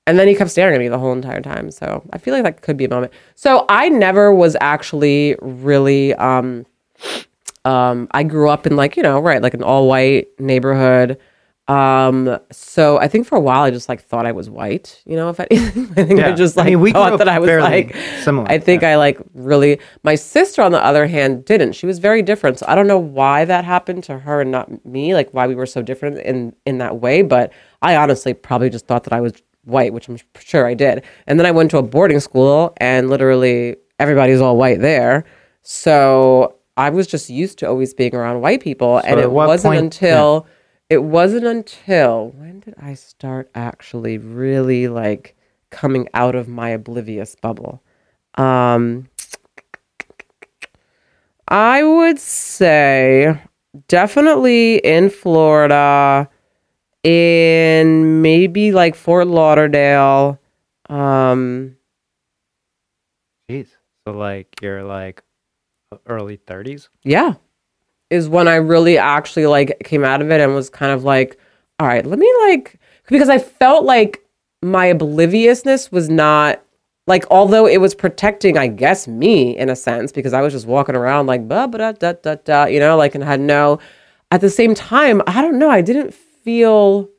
And 0.06 0.20
then 0.20 0.28
he 0.28 0.36
kept 0.36 0.52
staring 0.52 0.76
at 0.76 0.80
me 0.82 0.90
the 0.90 1.00
whole 1.00 1.14
entire 1.14 1.40
time. 1.40 1.72
So 1.72 2.04
I 2.12 2.18
feel 2.18 2.34
like 2.34 2.44
that 2.44 2.62
could 2.62 2.76
be 2.76 2.84
a 2.84 2.90
moment. 2.90 3.14
So 3.36 3.66
I 3.70 3.88
never 3.88 4.34
was 4.34 4.58
actually 4.60 5.38
really 5.42 6.14
um 6.16 6.66
um 7.66 8.08
I 8.12 8.24
grew 8.24 8.50
up 8.50 8.68
in 8.68 8.76
like, 8.76 8.98
you 8.98 9.04
know, 9.04 9.20
right, 9.20 9.42
like 9.42 9.54
an 9.54 9.64
all 9.64 9.88
white 9.88 10.28
neighborhood. 10.40 11.18
Um 11.70 12.38
so 12.52 12.98
I 13.00 13.08
think 13.08 13.26
for 13.26 13.38
a 13.38 13.40
while 13.40 13.62
I 13.64 13.72
just 13.72 13.88
like 13.88 14.02
thought 14.02 14.26
I 14.26 14.34
was 14.34 14.50
white, 14.50 15.02
you 15.06 15.16
know, 15.16 15.30
if 15.30 15.40
anything. 15.40 15.92
I 15.98 16.04
think 16.06 16.20
I 16.20 16.30
Yeah. 16.30 16.36
just 16.36 16.58
I 16.58 16.64
like 16.64 16.70
mean, 16.72 16.82
we 16.82 16.92
thought 16.92 17.18
that 17.20 17.30
I 17.30 17.40
was 17.40 17.48
like 17.50 17.96
similar, 18.22 18.48
I 18.52 18.58
think 18.60 18.84
I 18.84 18.98
like 18.98 19.18
really 19.34 19.80
my 20.04 20.16
sister 20.16 20.62
on 20.62 20.74
the 20.74 20.84
other 20.84 21.08
hand 21.08 21.46
didn't. 21.46 21.72
She 21.74 21.86
was 21.86 22.00
very 22.00 22.22
different. 22.22 22.60
So 22.60 22.66
I 22.68 22.76
don't 22.76 22.88
know 22.88 23.00
why 23.00 23.46
that 23.46 23.64
happened 23.64 24.04
to 24.06 24.20
her 24.20 24.42
and 24.42 24.52
not 24.52 24.86
me, 24.86 25.14
like 25.14 25.34
why 25.34 25.48
we 25.48 25.56
were 25.56 25.66
so 25.66 25.82
different 25.82 26.18
in 26.20 26.54
in 26.66 26.80
that 26.80 27.00
way, 27.00 27.22
but 27.22 27.54
I 27.82 27.96
honestly 27.96 28.34
probably 28.34 28.70
just 28.70 28.86
thought 28.86 29.06
that 29.06 29.14
I 29.14 29.22
was 29.22 29.32
white, 29.64 29.94
which 29.94 30.10
I'm 30.10 30.18
sure 30.40 30.68
I 30.68 30.74
did. 30.74 31.06
And 31.28 31.40
then 31.40 31.46
I 31.46 31.52
went 31.52 31.72
to 31.72 31.78
a 31.78 31.82
boarding 31.82 32.20
school 32.20 32.74
and 32.78 33.10
literally 33.10 33.78
everybody's 34.00 34.42
all 34.42 34.58
white 34.58 34.82
there. 34.82 35.24
So 35.62 36.58
I 36.78 36.90
was 36.90 37.08
just 37.08 37.30
used 37.30 37.60
to 37.60 37.68
always 37.68 37.94
being 37.94 38.16
around 38.16 38.42
white 38.42 38.62
people 38.62 38.98
and 39.00 39.20
it 39.20 39.32
wasn't 39.32 39.74
point- 39.74 39.84
until 39.84 40.48
it 40.90 41.04
wasn't 41.04 41.46
until 41.46 42.30
when 42.36 42.60
did 42.60 42.76
I 42.82 42.94
start 42.94 43.50
actually 43.56 44.18
really 44.18 44.88
like 44.88 45.36
coming 45.70 46.08
out 46.14 46.36
of 46.36 46.48
my 46.48 46.70
oblivious 46.70 47.36
bubble? 47.36 47.82
Um 48.36 49.08
I 51.48 51.84
would 51.84 52.20
say 52.20 53.40
definitely 53.88 54.78
in 54.78 55.10
Florida, 55.10 56.30
in 57.04 58.22
maybe 58.22 58.72
like 58.72 58.96
Fort 58.96 59.28
Lauderdale. 59.28 60.40
Um, 60.90 61.76
Jeez. 63.50 63.68
So 64.08 64.14
like 64.14 64.48
you're 64.62 64.84
like 64.84 65.24
early 66.06 66.38
30s. 66.38 66.90
yeah, 67.04 67.36
is 68.10 68.30
when 68.30 68.48
I 68.48 68.56
really 68.56 68.98
actually 68.98 69.48
like 69.48 69.82
came 69.84 70.04
out 70.04 70.22
of 70.22 70.30
it 70.30 70.40
and 70.40 70.54
was 70.54 70.70
kind 70.70 70.92
of 70.92 71.04
like, 71.04 71.40
all 71.80 71.88
right, 71.88 72.06
let 72.06 72.20
me 72.20 72.32
like, 72.48 72.80
because 73.08 73.30
I 73.30 73.40
felt 73.40 73.86
like 73.86 74.24
my 74.62 74.86
obliviousness 74.86 75.92
was 75.92 76.10
not 76.10 76.64
like, 77.08 77.26
although 77.32 77.66
it 77.66 77.82
was 77.82 77.96
protecting, 77.96 78.58
I 78.58 78.68
guess, 78.68 79.08
me 79.08 79.58
in 79.58 79.70
a 79.70 79.76
sense, 79.76 80.12
because 80.12 80.32
I 80.32 80.42
was 80.42 80.54
just 80.54 80.68
walking 80.68 80.96
around 80.96 81.26
like, 81.26 81.48
ba 81.48 81.68
da 81.70 81.92
da 81.92 82.14
da 82.14 82.36
da, 82.36 82.66
you 82.66 82.80
know, 82.80 82.96
like, 82.96 83.16
and 83.16 83.24
had 83.24 83.40
no, 83.40 83.80
at 84.32 84.42
the 84.42 84.50
same 84.50 84.74
time, 84.74 85.22
I 85.28 85.42
don't 85.42 85.60
know, 85.60 85.70
I 85.70 85.82
didn't 85.82 86.14
feel, 86.14 87.10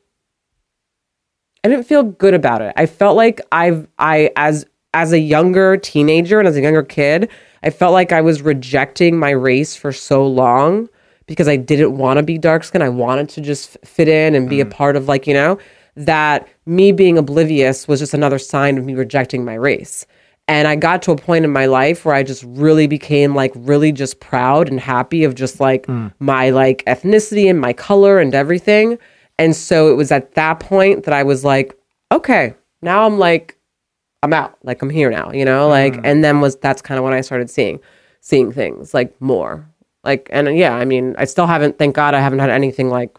I 1.63 1.67
didn't 1.67 1.85
feel 1.85 2.03
good 2.03 2.33
about 2.33 2.61
it. 2.61 2.73
I 2.77 2.85
felt 2.85 3.15
like 3.15 3.41
I've, 3.51 3.87
I, 3.99 4.31
as, 4.35 4.65
as 4.93 5.11
a 5.11 5.19
younger 5.19 5.77
teenager 5.77 6.39
and 6.39 6.47
as 6.47 6.55
a 6.55 6.61
younger 6.61 6.83
kid, 6.83 7.29
I 7.65 7.71
felt 7.71 7.93
like 7.93 8.11
I 8.11 8.21
was 8.21 8.43
rejecting 8.43 9.17
my 9.17 9.31
race 9.31 9.75
for 9.75 9.91
so 9.91 10.25
long 10.25 10.87
because 11.25 11.47
I 11.47 11.55
didn't 11.55 11.97
want 11.97 12.17
to 12.17 12.23
be 12.23 12.37
dark 12.37 12.63
skinned. 12.63 12.83
I 12.83 12.89
wanted 12.89 13.27
to 13.29 13.41
just 13.41 13.77
fit 13.83 14.07
in 14.07 14.35
and 14.35 14.47
be 14.47 14.61
a 14.61 14.65
mm. 14.65 14.71
part 14.71 14.95
of 14.95 15.07
like, 15.07 15.25
you 15.25 15.33
know, 15.33 15.57
that 15.95 16.47
me 16.67 16.91
being 16.91 17.17
oblivious 17.17 17.87
was 17.87 17.99
just 17.99 18.13
another 18.13 18.37
sign 18.37 18.77
of 18.77 18.85
me 18.85 18.93
rejecting 18.93 19.43
my 19.43 19.55
race. 19.55 20.05
And 20.47 20.67
I 20.67 20.75
got 20.75 21.01
to 21.03 21.11
a 21.11 21.17
point 21.17 21.43
in 21.43 21.51
my 21.51 21.65
life 21.65 22.05
where 22.05 22.13
I 22.13 22.21
just 22.21 22.43
really 22.43 22.85
became 22.85 23.33
like 23.33 23.51
really 23.55 23.91
just 23.91 24.19
proud 24.19 24.69
and 24.69 24.79
happy 24.79 25.23
of 25.23 25.33
just 25.33 25.59
like 25.59 25.87
mm. 25.87 26.13
my 26.19 26.51
like 26.51 26.83
ethnicity 26.85 27.49
and 27.49 27.59
my 27.59 27.73
color 27.73 28.19
and 28.19 28.35
everything. 28.35 28.99
And 29.39 29.55
so 29.55 29.89
it 29.91 29.95
was 29.95 30.11
at 30.11 30.35
that 30.35 30.59
point 30.59 31.05
that 31.05 31.15
I 31.15 31.23
was 31.23 31.43
like, 31.43 31.75
okay, 32.11 32.53
now 32.83 33.07
I'm 33.07 33.17
like, 33.17 33.57
I'm 34.25 34.33
out. 34.33 34.57
Like 34.63 34.81
I'm 34.81 34.89
here 34.89 35.09
now, 35.09 35.31
you 35.31 35.45
know? 35.45 35.69
Like, 35.69 35.99
and 36.03 36.23
then 36.23 36.41
was 36.41 36.57
that's 36.57 36.81
kind 36.81 36.97
of 36.97 37.03
when 37.03 37.13
I 37.13 37.21
started 37.21 37.49
seeing 37.49 37.79
seeing 38.19 38.51
things 38.51 38.93
like 38.93 39.19
more. 39.21 39.69
Like, 40.03 40.29
and 40.31 40.57
yeah, 40.57 40.73
I 40.73 40.83
mean, 40.83 41.15
I 41.17 41.25
still 41.25 41.47
haven't, 41.47 41.77
thank 41.77 41.95
God, 41.95 42.13
I 42.13 42.19
haven't 42.19 42.39
had 42.39 42.49
anything 42.49 42.89
like, 42.89 43.17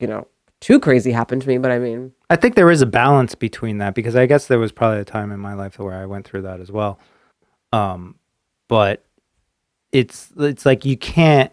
you 0.00 0.06
know, 0.06 0.26
too 0.60 0.80
crazy 0.80 1.12
happen 1.12 1.40
to 1.40 1.48
me, 1.48 1.58
but 1.58 1.70
I 1.70 1.78
mean, 1.78 2.12
I 2.30 2.36
think 2.36 2.54
there 2.54 2.70
is 2.70 2.80
a 2.80 2.86
balance 2.86 3.34
between 3.34 3.78
that 3.78 3.94
because 3.94 4.16
I 4.16 4.26
guess 4.26 4.46
there 4.46 4.58
was 4.58 4.72
probably 4.72 5.00
a 5.00 5.04
time 5.04 5.30
in 5.30 5.40
my 5.40 5.54
life 5.54 5.78
where 5.78 5.94
I 5.94 6.06
went 6.06 6.26
through 6.26 6.42
that 6.42 6.60
as 6.60 6.72
well. 6.72 6.98
Um, 7.72 8.16
but 8.68 9.04
it's 9.92 10.32
it's 10.38 10.64
like 10.66 10.84
you 10.84 10.96
can't. 10.96 11.52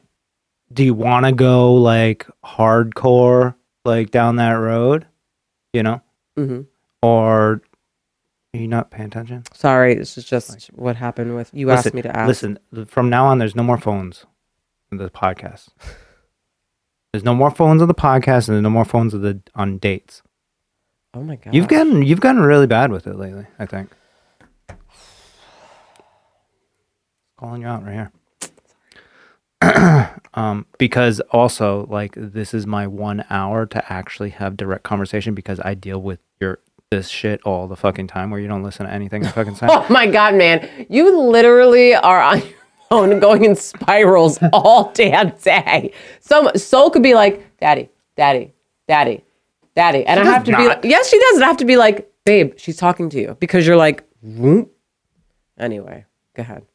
Do 0.71 0.83
you 0.83 0.93
want 0.93 1.25
to 1.25 1.31
go 1.31 1.73
like 1.73 2.27
hardcore 2.43 3.55
like 3.85 4.09
down 4.09 4.37
that 4.37 4.53
road? 4.53 5.05
You 5.73 5.83
know, 5.83 6.01
mhm. 6.37 6.65
or 7.01 7.61
are 8.53 8.59
you 8.59 8.67
not 8.67 8.91
paying 8.91 9.07
attention? 9.07 9.43
sorry, 9.53 9.95
this 9.95 10.17
is 10.17 10.25
just 10.25 10.67
what 10.73 10.95
happened 10.95 11.35
with 11.35 11.49
you 11.53 11.71
asked 11.71 11.93
me 11.93 12.01
to 12.01 12.15
ask. 12.15 12.27
Listen, 12.27 12.59
from 12.87 13.09
now 13.09 13.25
on, 13.25 13.39
there's 13.39 13.55
no 13.55 13.63
more 13.63 13.77
phones 13.77 14.25
in 14.91 14.97
the 14.97 15.09
podcast. 15.09 15.69
There's 17.11 17.23
no 17.23 17.35
more 17.35 17.51
phones 17.51 17.79
on 17.83 17.87
the 17.87 17.93
podcast, 17.93 18.47
and 18.47 18.55
there's 18.55 18.63
no 18.63 18.71
more 18.71 18.85
phones 18.85 19.13
of 19.13 19.21
the 19.21 19.39
on 19.53 19.77
dates. 19.77 20.23
Oh 21.13 21.21
my 21.21 21.35
God. 21.35 21.53
You've 21.53 21.67
gotten 21.67 22.01
you've 22.01 22.19
gotten 22.19 22.41
really 22.41 22.65
bad 22.65 22.91
with 22.91 23.05
it 23.05 23.15
lately. 23.15 23.45
I 23.59 23.67
think. 23.67 23.91
Calling 27.37 27.61
you 27.61 27.67
out 27.67 27.85
right 27.85 28.09
here. 29.61 30.21
um, 30.33 30.65
because 30.79 31.19
also 31.29 31.85
like 31.87 32.15
this 32.17 32.51
is 32.51 32.65
my 32.65 32.87
one 32.87 33.23
hour 33.29 33.67
to 33.67 33.93
actually 33.93 34.31
have 34.31 34.57
direct 34.57 34.83
conversation 34.83 35.35
because 35.35 35.59
I 35.59 35.75
deal 35.75 36.01
with 36.01 36.19
your 36.39 36.61
this 36.95 37.09
shit 37.09 37.41
all 37.43 37.67
the 37.67 37.75
fucking 37.75 38.07
time 38.07 38.29
where 38.29 38.39
you 38.39 38.47
don't 38.47 38.63
listen 38.63 38.85
to 38.85 38.91
anything 38.91 39.25
I 39.25 39.31
fucking 39.31 39.55
say. 39.59 39.67
Oh 39.69 39.85
my 39.89 40.05
God, 40.07 40.35
man. 40.35 40.69
You 40.89 41.19
literally 41.19 41.95
are 41.95 42.21
on 42.21 42.39
your 42.39 42.47
phone 42.89 43.19
going 43.19 43.45
in 43.45 43.55
spirals 43.55 44.39
all 44.53 44.91
damn 44.93 45.31
day. 45.37 45.91
Some 46.19 46.49
soul 46.55 46.89
could 46.89 47.03
be 47.03 47.15
like, 47.15 47.57
Daddy, 47.59 47.89
Daddy, 48.15 48.53
Daddy, 48.87 49.23
Daddy. 49.75 50.05
And 50.05 50.19
I 50.19 50.25
have 50.25 50.43
to 50.43 50.55
be 50.55 50.67
like, 50.67 50.83
yes, 50.83 51.09
she 51.09 51.19
does. 51.19 51.35
And 51.35 51.43
I 51.43 51.47
have 51.47 51.57
to 51.57 51.65
be 51.65 51.77
like, 51.77 52.11
babe, 52.25 52.53
she's 52.57 52.77
talking 52.77 53.09
to 53.09 53.19
you 53.19 53.37
because 53.39 53.65
you're 53.65 53.77
like, 53.77 54.03
whoop. 54.21 54.71
Anyway, 55.57 56.05
go 56.35 56.41
ahead. 56.41 56.65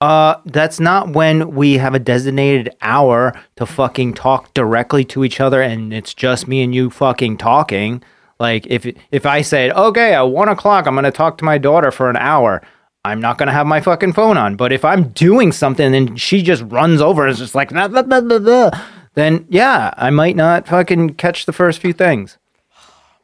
Uh, 0.00 0.36
that's 0.44 0.78
not 0.78 1.10
when 1.14 1.54
we 1.54 1.78
have 1.78 1.94
a 1.94 1.98
designated 1.98 2.68
hour 2.82 3.32
to 3.56 3.64
fucking 3.64 4.12
talk 4.12 4.52
directly 4.52 5.04
to 5.06 5.24
each 5.24 5.40
other, 5.40 5.62
and 5.62 5.92
it's 5.92 6.12
just 6.12 6.46
me 6.46 6.62
and 6.62 6.74
you 6.74 6.90
fucking 6.90 7.38
talking. 7.38 8.02
Like 8.38 8.66
if 8.66 8.86
if 9.10 9.24
I 9.26 9.42
said, 9.42 9.72
okay, 9.72 10.14
at 10.14 10.22
one 10.22 10.48
o'clock, 10.48 10.86
I'm 10.86 10.94
gonna 10.94 11.10
talk 11.10 11.38
to 11.38 11.44
my 11.44 11.58
daughter 11.58 11.90
for 11.90 12.10
an 12.10 12.16
hour. 12.16 12.62
I'm 13.04 13.20
not 13.20 13.38
gonna 13.38 13.52
have 13.52 13.66
my 13.66 13.80
fucking 13.80 14.12
phone 14.12 14.36
on. 14.36 14.56
But 14.56 14.72
if 14.72 14.84
I'm 14.84 15.08
doing 15.10 15.52
something 15.52 15.94
and 15.94 16.20
she 16.20 16.42
just 16.42 16.62
runs 16.66 17.00
over 17.00 17.22
and 17.22 17.30
is 17.30 17.38
just 17.38 17.54
like, 17.54 17.70
"Nah, 17.70 17.88
blah, 17.88 18.02
blah, 18.02 18.20
blah, 18.20 18.38
blah," 18.38 18.70
then 19.14 19.46
yeah, 19.48 19.94
I 19.96 20.10
might 20.10 20.36
not 20.36 20.66
fucking 20.68 21.14
catch 21.14 21.46
the 21.46 21.52
first 21.52 21.80
few 21.80 21.92
things. 21.92 22.36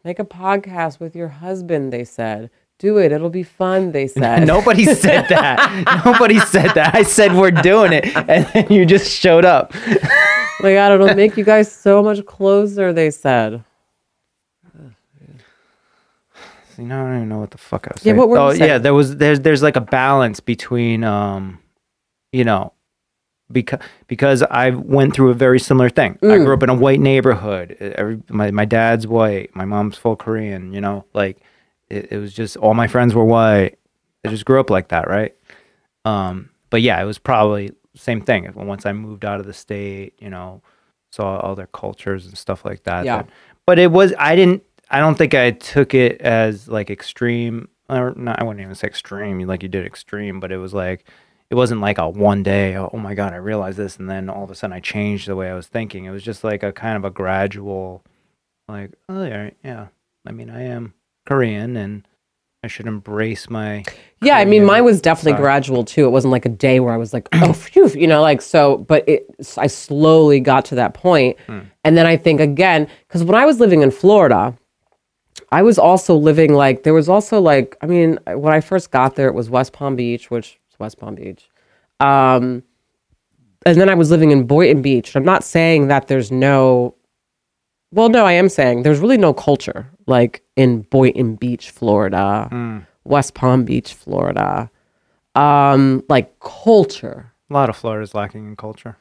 Make 0.05 0.19
a 0.19 0.25
podcast 0.25 0.99
with 0.99 1.15
your 1.15 1.29
husband, 1.29 1.93
they 1.93 2.05
said. 2.05 2.51
Do 2.79 2.99
it. 2.99 3.13
It'll 3.13 3.31
be 3.31 3.45
fun, 3.45 3.93
they 3.93 4.07
said. 4.09 4.47
Nobody 4.47 4.87
said 4.87 5.29
that. 5.29 6.03
Nobody 6.05 6.41
said 6.41 6.71
that. 6.75 6.95
I 6.95 7.03
said 7.05 7.35
we're 7.37 7.53
doing 7.53 7.93
it, 7.93 8.17
and 8.17 8.47
then 8.47 8.67
you 8.71 8.85
just 8.87 9.09
showed 9.11 9.45
up. 9.45 9.73
my 10.61 10.73
God, 10.73 10.93
it'll 10.93 11.15
make 11.15 11.37
you 11.37 11.45
guys 11.45 11.71
so 11.71 12.03
much 12.03 12.25
closer, 12.27 12.93
they 12.93 13.11
said. 13.11 13.63
You 16.79 16.85
know, 16.85 17.01
I 17.05 17.09
don't 17.09 17.17
even 17.17 17.29
know 17.29 17.39
what 17.39 17.51
the 17.51 17.59
fuck 17.59 17.87
I 17.87 17.93
was 17.95 18.05
Yeah, 18.05 18.11
saying. 18.13 18.17
what 18.17 18.29
were 18.29 18.37
you 18.37 18.43
oh, 18.43 18.51
yeah, 18.67 18.79
there 18.79 18.95
was 18.95 19.17
there's 19.17 19.41
there's 19.41 19.63
like 19.63 19.77
a 19.77 19.81
balance 19.81 20.41
between 20.41 21.05
um, 21.05 21.59
you 22.33 22.45
know, 22.45 22.73
because 23.51 23.81
because 24.07 24.43
I 24.43 24.71
went 24.71 25.15
through 25.15 25.31
a 25.31 25.35
very 25.35 25.61
similar 25.61 25.91
thing. 25.91 26.19
I 26.23 26.27
Mm. 26.27 26.45
grew 26.45 26.55
up 26.55 26.63
in 26.63 26.71
a 26.71 26.75
white 26.75 27.01
neighborhood. 27.01 27.77
Every 27.81 28.21
my 28.29 28.51
my 28.51 28.65
dad's 28.65 29.07
white, 29.07 29.55
my 29.55 29.65
mom's 29.65 29.97
full 29.99 30.17
Korean. 30.17 30.73
You 30.73 30.81
know, 30.81 31.05
like 31.15 31.39
it, 31.91 32.13
it 32.13 32.19
was 32.19 32.33
just 32.33 32.57
all 32.57 32.75
my 32.75 32.87
friends 32.87 33.15
were 33.15 33.25
white. 33.25 33.79
I 34.25 34.29
just 34.29 34.45
grew 34.45 34.61
up 34.61 34.71
like 34.71 34.89
that, 34.89 35.09
right? 35.09 35.35
Um, 36.05 36.51
but 36.71 36.81
yeah, 36.83 37.01
it 37.03 37.05
was 37.05 37.19
probably 37.19 37.73
same 37.95 38.23
thing. 38.23 38.51
Once 38.55 38.87
I 38.87 38.93
moved 38.93 39.25
out 39.25 39.41
of 39.41 39.47
the 39.47 39.53
state, 39.53 40.15
you 40.19 40.31
know, 40.31 40.63
saw 41.11 41.39
all 41.41 41.55
their 41.55 41.67
cultures 41.67 42.25
and 42.27 42.39
stuff 42.39 42.65
like 42.65 42.85
that. 42.85 43.05
Yeah. 43.05 43.19
that- 43.19 43.29
but 43.67 43.79
it 43.79 43.93
was 43.93 44.13
I 44.19 44.35
didn't 44.35 44.63
I 44.93 45.01
don't 45.01 45.17
think 45.17 45.35
I 45.35 45.53
took 45.53 45.95
it 45.95 46.21
as 46.21 46.69
like 46.69 46.91
extreme 46.91 47.69
or 47.89 48.13
not 48.15 48.41
I 48.41 48.45
wouldn't 48.45 48.63
even 48.63 48.75
say 48.75 48.87
extreme 48.87 49.41
like 49.41 49.63
you 49.63 49.69
did 49.69 49.87
extreme, 49.87 50.39
but 50.39 50.53
it 50.53 50.59
was 50.59 50.75
like 50.75 51.09
it 51.51 51.55
wasn't 51.55 51.81
like 51.81 51.99
a 51.99 52.09
one 52.09 52.43
day, 52.43 52.77
oh, 52.77 52.97
my 52.97 53.15
god, 53.15 53.35
I 53.35 53.37
realized 53.37 53.77
this 53.79 53.97
and 53.97 54.09
then 54.09 54.31
all 54.31 54.45
of 54.45 54.51
a 54.51 54.55
sudden 54.55 54.75
I 54.75 54.81
changed 54.81 55.29
the 55.29 55.37
way 55.37 55.51
I 55.51 55.55
was 55.55 55.67
thinking. 55.67 56.05
It 56.05 56.11
was 56.11 56.23
just 56.23 56.45
like 56.45 56.63
a 56.63 56.73
kind 56.73 56.97
of 56.97 57.05
a 57.05 57.11
gradual 57.11 58.05
like, 58.69 58.93
oh 59.09 59.25
yeah, 59.25 59.51
yeah. 59.65 59.89
I 60.27 60.33
mean 60.33 60.51
I 60.51 60.65
am 60.65 60.93
Korean 61.27 61.77
and 61.77 62.07
I 62.63 62.69
should 62.69 62.87
embrace 62.87 63.51
my 63.51 63.85
Yeah, 64.21 64.37
I 64.37 64.45
mean, 64.45 64.65
mine 64.65 64.85
was 64.85 65.01
definitely 65.01 65.41
gradual 65.41 65.85
too. 65.85 66.05
It 66.05 66.11
wasn't 66.11 66.33
like 66.33 66.47
a 66.47 66.51
day 66.51 66.81
where 66.81 66.95
I 66.95 66.97
was 66.97 67.13
like, 67.13 67.29
oh, 67.33 67.53
phew, 67.55 67.89
you 67.89 68.07
know, 68.07 68.21
like 68.21 68.41
so. 68.41 68.79
But 68.79 69.09
it, 69.09 69.27
I 69.57 69.67
slowly 69.67 70.39
got 70.39 70.67
to 70.67 70.77
that 70.77 70.95
point, 70.95 71.41
hmm. 71.47 71.61
and 71.83 71.97
then 71.97 72.07
I 72.07 72.17
think 72.17 72.41
again, 72.41 72.87
because 73.09 73.25
when 73.25 73.35
I 73.35 73.47
was 73.47 73.59
living 73.59 73.83
in 73.83 73.91
Florida, 73.91 74.57
I 75.53 75.63
was 75.63 75.79
also 75.79 76.17
living 76.17 76.55
like 76.55 76.83
there 76.83 76.95
was 76.95 77.09
also 77.09 77.41
like, 77.41 77.77
I 77.83 77.87
mean, 77.87 78.19
when 78.27 78.53
I 78.53 78.61
first 78.61 78.91
got 78.91 79.15
there, 79.15 79.29
it 79.29 79.35
was 79.35 79.51
West 79.51 79.73
Palm 79.73 79.95
Beach, 79.95 80.31
which 80.31 80.59
is 80.71 80.79
West 80.79 80.99
Palm 80.99 81.15
Beach, 81.15 81.49
um, 82.01 82.63
and 83.65 83.81
then 83.81 83.89
I 83.89 83.95
was 83.95 84.11
living 84.11 84.33
in 84.33 84.47
Boynton 84.47 84.83
Beach. 84.83 85.15
I'm 85.15 85.25
not 85.25 85.45
saying 85.45 85.89
that 85.89 86.09
there's 86.09 86.33
no 86.33 86.97
well, 87.93 88.09
no, 88.09 88.25
I 88.25 88.33
am 88.33 88.49
saying 88.49 88.83
there's 88.83 89.01
really 89.01 89.19
no 89.19 89.35
culture 89.35 89.91
like 90.07 90.43
in 90.57 90.81
Boynton 90.83 91.37
Beach, 91.37 91.71
Florida, 91.71 92.49
West 93.05 93.35
Palm 93.35 93.65
Beach, 93.65 93.95
Florida. 93.95 94.71
Um, 95.35 96.03
like 96.09 96.39
culture. 96.41 97.33
a 97.51 97.55
lot 97.55 97.69
of 97.71 97.77
Florida 97.77 98.03
is 98.03 98.15
lacking 98.15 98.47
in 98.47 98.57
culture. 98.57 98.97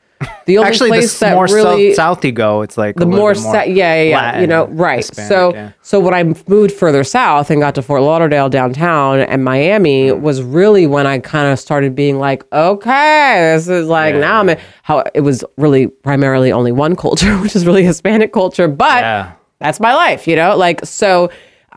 The 0.46 0.58
only 0.58 0.70
Actually, 0.70 0.90
the 0.90 0.96
place 0.96 1.14
s- 1.14 1.20
that 1.20 1.36
more 1.36 1.46
really 1.46 1.90
south, 1.94 2.18
south 2.18 2.26
you 2.26 2.32
go, 2.32 2.62
it's 2.62 2.78
like 2.78 2.96
the 2.96 3.06
more, 3.06 3.34
bit 3.34 3.42
sa- 3.42 3.62
yeah, 3.64 3.96
yeah, 3.96 4.02
yeah, 4.04 4.42
you 4.42 4.48
know, 4.48 4.66
right. 4.68 4.98
Hispanic, 4.98 5.30
so, 5.30 5.54
yeah. 5.54 5.72
so 5.82 6.00
when 6.00 6.14
I 6.14 6.24
moved 6.48 6.72
further 6.74 7.04
south 7.04 7.50
and 7.50 7.62
got 7.62 7.74
to 7.76 7.82
Fort 7.82 8.02
Lauderdale 8.02 8.50
downtown 8.50 9.20
and 9.22 9.44
Miami 9.44 10.12
was 10.12 10.42
really 10.44 10.86
when 10.88 11.08
I 11.08 11.20
kind 11.20 11.52
of 11.52 11.60
started 11.60 11.96
being 11.96 12.20
like, 12.20 12.44
okay, 12.54 13.54
this 13.56 13.68
is 13.68 13.88
like 13.88 14.14
Yeah, 14.16 14.20
now 14.22 14.40
I'm 14.42 14.50
in, 14.50 14.60
how 14.84 15.04
it 15.14 15.22
was 15.22 15.44
really 15.58 15.88
primarily 15.88 16.52
only 16.52 16.72
one 16.72 16.96
culture, 16.96 17.36
which 17.42 17.56
is 17.56 17.66
really 17.66 17.84
Hispanic 17.84 18.34
culture, 18.34 18.68
but 18.68 19.02
that's 19.60 19.80
my 19.80 19.94
life, 19.96 20.28
you 20.28 20.36
know, 20.36 20.56
like 20.58 20.86
so. 20.86 21.30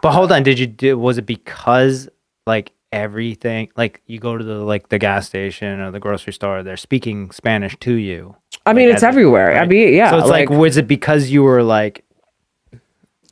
But 0.02 0.12
hold 0.12 0.32
on, 0.32 0.42
did 0.42 0.58
you 0.58 0.66
do? 0.66 0.98
Was 0.98 1.18
it 1.18 1.26
because 1.26 2.08
like 2.46 2.72
everything, 2.94 3.70
like 3.76 4.00
you 4.06 4.18
go 4.18 4.38
to 4.38 4.44
the 4.44 4.58
like 4.58 4.88
the 4.88 4.98
gas 4.98 5.26
station 5.26 5.80
or 5.80 5.90
the 5.90 6.00
grocery 6.00 6.32
store, 6.32 6.62
they're 6.62 6.76
speaking 6.76 7.30
Spanish 7.30 7.76
to 7.80 7.94
you? 7.94 8.36
I 8.66 8.72
mean, 8.72 8.88
Like, 8.88 8.94
it's 8.94 9.02
everywhere. 9.02 9.58
I 9.58 9.66
mean, 9.66 9.92
yeah. 9.92 10.10
So 10.10 10.18
it's 10.18 10.28
like, 10.28 10.48
was 10.48 10.76
it 10.76 10.86
because 10.86 11.28
you 11.30 11.42
were 11.42 11.62
like 11.62 12.04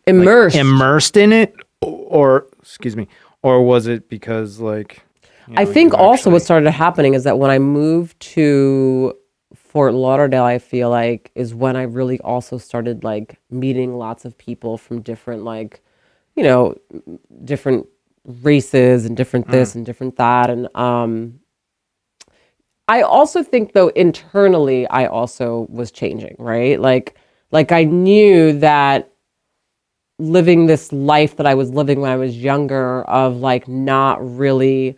immersed. 0.07 0.57
immersed 0.57 1.17
in 1.17 1.33
it, 1.33 1.55
or 1.81 2.47
excuse 2.61 2.97
me, 2.97 3.09
or 3.43 3.65
was 3.65 3.87
it 3.87 4.09
because 4.09 4.59
like? 4.59 5.03
you 5.49 5.55
I 5.57 5.65
think 5.65 5.93
you 5.93 5.99
also 5.99 6.31
what 6.31 6.43
started 6.43 6.71
happening 6.71 7.15
is 7.15 7.25
that 7.25 7.39
when 7.39 7.51
I 7.51 7.59
moved 7.59 8.19
to 8.21 9.17
Fort 9.55 9.95
Lauderdale, 9.95 10.45
I 10.45 10.59
feel 10.59 10.91
like 10.91 11.31
is 11.35 11.55
when 11.55 11.77
I 11.77 11.83
really 11.83 12.21
also 12.21 12.59
started 12.59 13.05
like 13.05 13.39
meeting 13.51 13.97
lots 13.97 14.25
of 14.25 14.37
people 14.37 14.77
from 14.77 15.01
different 15.01 15.45
like, 15.45 15.81
you 16.37 16.43
know, 16.43 16.77
different 17.45 17.87
races 18.25 19.05
and 19.05 19.16
different 19.16 19.49
this 19.49 19.75
and 19.75 19.85
different 19.85 20.16
that 20.16 20.49
and 20.49 20.68
um 20.77 21.41
I 22.89 23.03
also 23.03 23.43
think 23.43 23.73
though 23.73 23.89
internally 23.89 24.87
I 24.89 25.07
also 25.07 25.66
was 25.70 25.91
changing, 25.91 26.37
right? 26.39 26.81
Like 26.81 27.16
like 27.51 27.73
I 27.73 27.85
knew 27.85 28.53
that 28.59 29.11
living 30.18 30.66
this 30.66 30.93
life 30.93 31.37
that 31.37 31.47
I 31.47 31.55
was 31.55 31.70
living 31.70 32.01
when 32.01 32.11
I 32.11 32.16
was 32.16 32.37
younger 32.37 33.03
of 33.05 33.37
like 33.37 33.66
not 33.68 34.18
really 34.37 34.97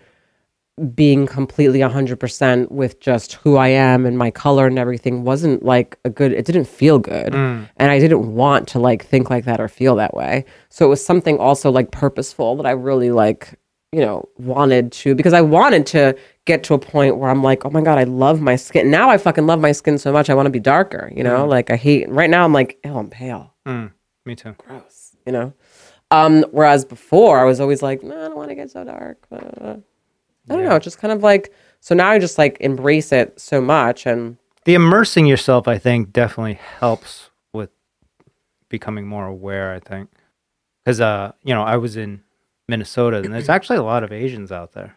being 0.95 1.27
completely 1.27 1.79
100% 1.79 2.71
with 2.71 2.99
just 2.99 3.35
who 3.35 3.57
I 3.57 3.69
am 3.69 4.05
and 4.07 4.19
my 4.19 4.31
color 4.31 4.67
and 4.67 4.79
everything 4.79 5.23
wasn't 5.23 5.63
like 5.63 5.99
a 6.05 6.11
good 6.11 6.33
it 6.33 6.47
didn't 6.47 6.65
feel 6.65 6.99
good 6.99 7.33
and 7.77 7.93
I 7.93 8.01
didn't 8.01 8.35
want 8.35 8.67
to 8.69 8.81
like 8.81 9.05
think 9.05 9.31
like 9.31 9.45
that 9.45 9.61
or 9.61 9.69
feel 9.69 9.95
that 9.97 10.15
way 10.15 10.45
so 10.71 10.85
it 10.85 10.89
was 10.89 11.05
something 11.05 11.39
also 11.39 11.71
like 11.71 11.93
purposeful 11.93 12.57
that 12.57 12.67
I 12.67 12.73
really 12.73 13.13
like 13.13 13.57
you 13.95 14.01
know, 14.01 14.29
wanted 14.39 14.91
to 14.91 15.15
because 15.15 15.33
I 15.33 15.41
wanted 15.41 15.87
to 15.87 16.17
get 16.47 16.65
to 16.65 16.75
a 16.75 16.79
point 16.81 17.17
where 17.17 17.31
I'm 17.31 17.45
like, 17.45 17.65
oh 17.65 17.71
my 17.71 17.81
God, 17.81 17.97
I 17.97 18.03
love 18.03 18.41
my 18.41 18.57
skin. 18.57 18.91
Now 18.91 19.09
I 19.09 19.19
fucking 19.19 19.47
love 19.47 19.61
my 19.61 19.71
skin 19.71 19.99
so 19.99 20.13
much. 20.13 20.29
I 20.29 20.35
want 20.35 20.47
to 20.47 20.51
be 20.51 20.59
darker, 20.59 21.13
you 21.15 21.23
know? 21.23 21.47
Like 21.47 21.71
I 21.71 21.77
hate 21.77 22.09
right 22.09 22.29
now 22.29 22.45
I'm 22.45 22.53
like, 22.53 22.77
oh, 22.85 22.99
I'm 22.99 23.09
pale. 23.09 23.55
Mm, 23.65 23.93
me 24.27 24.35
too. 24.35 24.57
Gross. 24.59 25.15
You 25.25 25.33
know? 25.33 25.53
Um, 26.11 26.45
whereas 26.51 26.85
before 26.85 27.39
I 27.39 27.45
was 27.45 27.61
always 27.61 27.83
like, 27.83 28.03
no, 28.03 28.19
I 28.19 28.27
don't 28.27 28.37
want 28.37 28.49
to 28.49 28.57
get 28.57 28.73
so 28.73 28.83
dark. 28.83 29.29
I 30.51 30.57
don't 30.57 30.65
know. 30.65 30.79
Just 30.79 30.99
kind 30.99 31.13
of 31.13 31.23
like 31.23 31.53
so 31.81 31.95
now 31.95 32.11
I 32.11 32.19
just 32.19 32.39
like 32.39 32.57
embrace 32.61 33.13
it 33.13 33.39
so 33.41 33.61
much 33.61 34.07
and 34.07 34.37
The 34.65 34.75
immersing 34.75 35.27
yourself, 35.27 35.69
I 35.69 35.79
think, 35.79 36.13
definitely 36.13 36.55
helps 36.55 37.31
with 37.53 37.71
becoming 38.69 39.07
more 39.07 39.27
aware. 39.27 39.73
I 39.73 39.81
think 39.81 40.11
because 40.85 41.01
uh, 41.01 41.33
you 41.43 41.55
know, 41.55 41.63
I 41.63 41.77
was 41.77 41.97
in 41.97 42.23
Minnesota, 42.69 43.19
and 43.19 43.33
there's 43.33 43.49
actually 43.49 43.79
a 43.79 43.83
lot 43.83 44.05
of 44.05 44.13
Asians 44.13 44.51
out 44.53 44.73
there. 44.73 44.97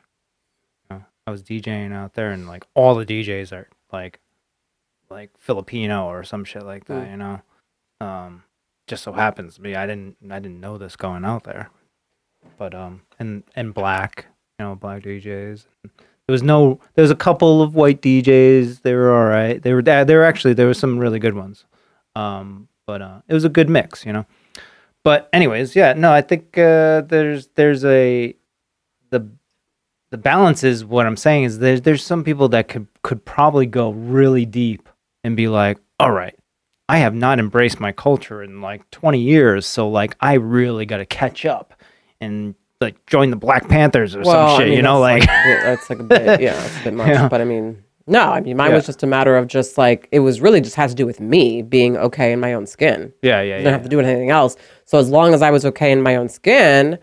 You 0.89 0.97
know, 0.97 1.05
I 1.25 1.31
was 1.31 1.43
DJing 1.43 1.93
out 1.93 2.13
there, 2.13 2.31
and 2.31 2.47
like 2.47 2.65
all 2.73 2.95
the 2.95 3.05
DJs 3.05 3.51
are 3.51 3.67
like, 3.91 4.19
like 5.09 5.31
Filipino 5.37 6.05
or 6.07 6.23
some 6.23 6.43
shit 6.43 6.63
like 6.63 6.85
that. 6.85 7.09
You 7.09 7.17
know, 7.17 7.41
um, 8.01 8.43
just 8.87 9.03
so 9.03 9.11
happens 9.11 9.55
to 9.55 9.61
be 9.61 9.75
I 9.75 9.85
didn't 9.85 10.15
I 10.29 10.39
didn't 10.39 10.59
know 10.61 10.77
this 10.77 10.95
going 10.95 11.25
out 11.25 11.43
there, 11.43 11.69
but 12.57 12.73
um, 12.73 13.01
and 13.19 13.43
and 13.55 13.73
black, 13.73 14.27
you 14.59 14.65
know, 14.65 14.75
black 14.75 15.03
DJs. 15.03 15.65
There 15.83 16.33
was 16.33 16.43
no. 16.43 16.79
There 16.95 17.03
was 17.03 17.11
a 17.11 17.15
couple 17.15 17.61
of 17.61 17.75
white 17.75 18.01
DJs. 18.01 18.81
They 18.81 18.93
were 18.93 19.15
all 19.15 19.25
right. 19.25 19.61
They 19.61 19.73
were. 19.73 19.81
They 19.81 20.03
were 20.03 20.23
actually. 20.23 20.53
There 20.53 20.67
were 20.67 20.73
some 20.73 20.97
really 20.97 21.19
good 21.19 21.35
ones. 21.35 21.65
Um, 22.15 22.67
but 22.85 23.01
uh, 23.01 23.21
it 23.27 23.33
was 23.33 23.45
a 23.45 23.49
good 23.49 23.69
mix, 23.69 24.05
you 24.05 24.13
know. 24.13 24.25
But 25.03 25.29
anyways, 25.31 25.75
yeah. 25.75 25.93
No, 25.93 26.11
I 26.11 26.21
think 26.21 26.57
uh, 26.57 27.01
there's 27.01 27.47
there's 27.55 27.85
a 27.85 28.35
the 29.11 29.29
the 30.09 30.17
balance 30.17 30.63
is 30.63 30.83
what 30.83 31.05
I'm 31.05 31.17
saying 31.17 31.43
is 31.43 31.59
there's 31.59 31.81
there's 31.81 32.03
some 32.03 32.23
people 32.23 32.49
that 32.49 32.67
could 32.67 32.87
could 33.03 33.23
probably 33.23 33.67
go 33.67 33.91
really 33.91 34.45
deep 34.45 34.89
and 35.23 35.37
be 35.37 35.47
like, 35.47 35.77
all 35.99 36.11
right, 36.11 36.35
I 36.89 36.97
have 36.97 37.13
not 37.13 37.39
embraced 37.39 37.79
my 37.79 37.91
culture 37.91 38.41
in 38.41 38.61
like 38.61 38.89
20 38.89 39.19
years, 39.19 39.67
so 39.67 39.87
like 39.87 40.15
I 40.19 40.33
really 40.33 40.85
got 40.85 40.97
to 40.97 41.05
catch 41.05 41.45
up 41.45 41.73
and 42.19 42.55
like 42.81 43.03
join 43.07 43.29
the 43.31 43.35
Black 43.35 43.67
Panthers 43.67 44.15
or 44.15 44.23
some 44.23 44.35
I 44.35 44.57
shit, 44.57 44.67
mean, 44.67 44.75
you 44.77 44.81
know, 44.83 45.01
that's 45.01 45.25
like, 45.25 45.29
yeah, 45.29 45.63
that's 45.63 45.89
like 45.89 45.99
a 45.99 46.03
bit 46.03 46.41
yeah, 46.41 46.53
that's 46.53 46.81
a 46.81 46.83
bit 46.85 46.93
much. 46.93 47.07
Yeah. 47.09 47.27
But 47.27 47.41
I 47.41 47.43
mean, 47.45 47.83
no, 48.05 48.21
I 48.21 48.39
mean 48.39 48.55
mine 48.57 48.69
Yeah. 48.69 48.75
was 48.77 48.85
just 48.85 49.03
a 49.03 49.07
matter 49.07 49.35
of 49.35 49.47
just 49.47 49.77
like 49.77 50.07
it 50.11 50.19
was 50.19 50.41
really 50.41 50.61
just 50.61 50.75
had 50.75 50.89
to 50.89 50.95
do 50.95 51.05
with 51.05 51.19
me 51.19 51.61
being 51.61 51.97
okay 51.97 52.31
in 52.31 52.39
my 52.39 52.53
own 52.53 52.65
skin. 52.67 53.11
yeah, 53.21 53.41
yeah, 53.41 53.55
It 53.55 53.57
didn't 53.57 53.65
yeah. 53.65 53.71
have 53.71 53.83
to 53.83 53.89
do 53.89 53.97
with 53.97 54.05
anything 54.05 54.29
else. 54.29 54.55
So 54.85 54.97
as 54.99 55.09
long 55.09 55.33
as 55.33 55.41
I 55.41 55.51
was 55.51 55.65
okay 55.65 55.91
in 55.91 56.01
my 56.01 56.15
own 56.15 56.29
skin 56.29 56.99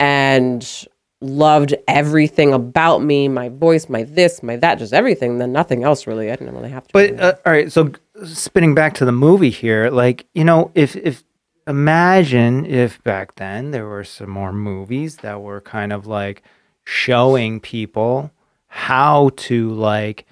and 0.00 0.86
loved 1.20 1.74
everything 1.86 2.52
about 2.52 2.98
me, 3.02 3.28
my 3.28 3.48
voice, 3.48 3.88
my 3.88 4.02
this, 4.02 4.42
my 4.42 4.56
that, 4.56 4.78
just 4.78 4.92
everything, 4.92 5.38
then 5.38 5.52
nothing 5.52 5.84
else 5.84 6.06
really. 6.06 6.30
I 6.32 6.36
didn't 6.36 6.54
really 6.54 6.70
have 6.70 6.86
to. 6.88 6.92
But 6.92 7.20
uh, 7.20 7.34
all 7.46 7.52
right, 7.52 7.70
so 7.70 7.92
spinning 8.24 8.74
back 8.74 8.94
to 8.94 9.04
the 9.04 9.12
movie 9.12 9.50
here, 9.50 9.88
like 9.90 10.26
you 10.34 10.42
know, 10.44 10.70
if 10.74 10.96
if 10.96 11.22
imagine 11.66 12.66
if 12.66 13.02
back 13.04 13.36
then 13.36 13.70
there 13.70 13.86
were 13.86 14.04
some 14.04 14.30
more 14.30 14.52
movies 14.52 15.18
that 15.18 15.40
were 15.40 15.60
kind 15.60 15.92
of 15.92 16.06
like 16.06 16.42
showing 16.84 17.60
people 17.60 18.30
how 18.66 19.30
to 19.36 19.70
like 19.70 20.26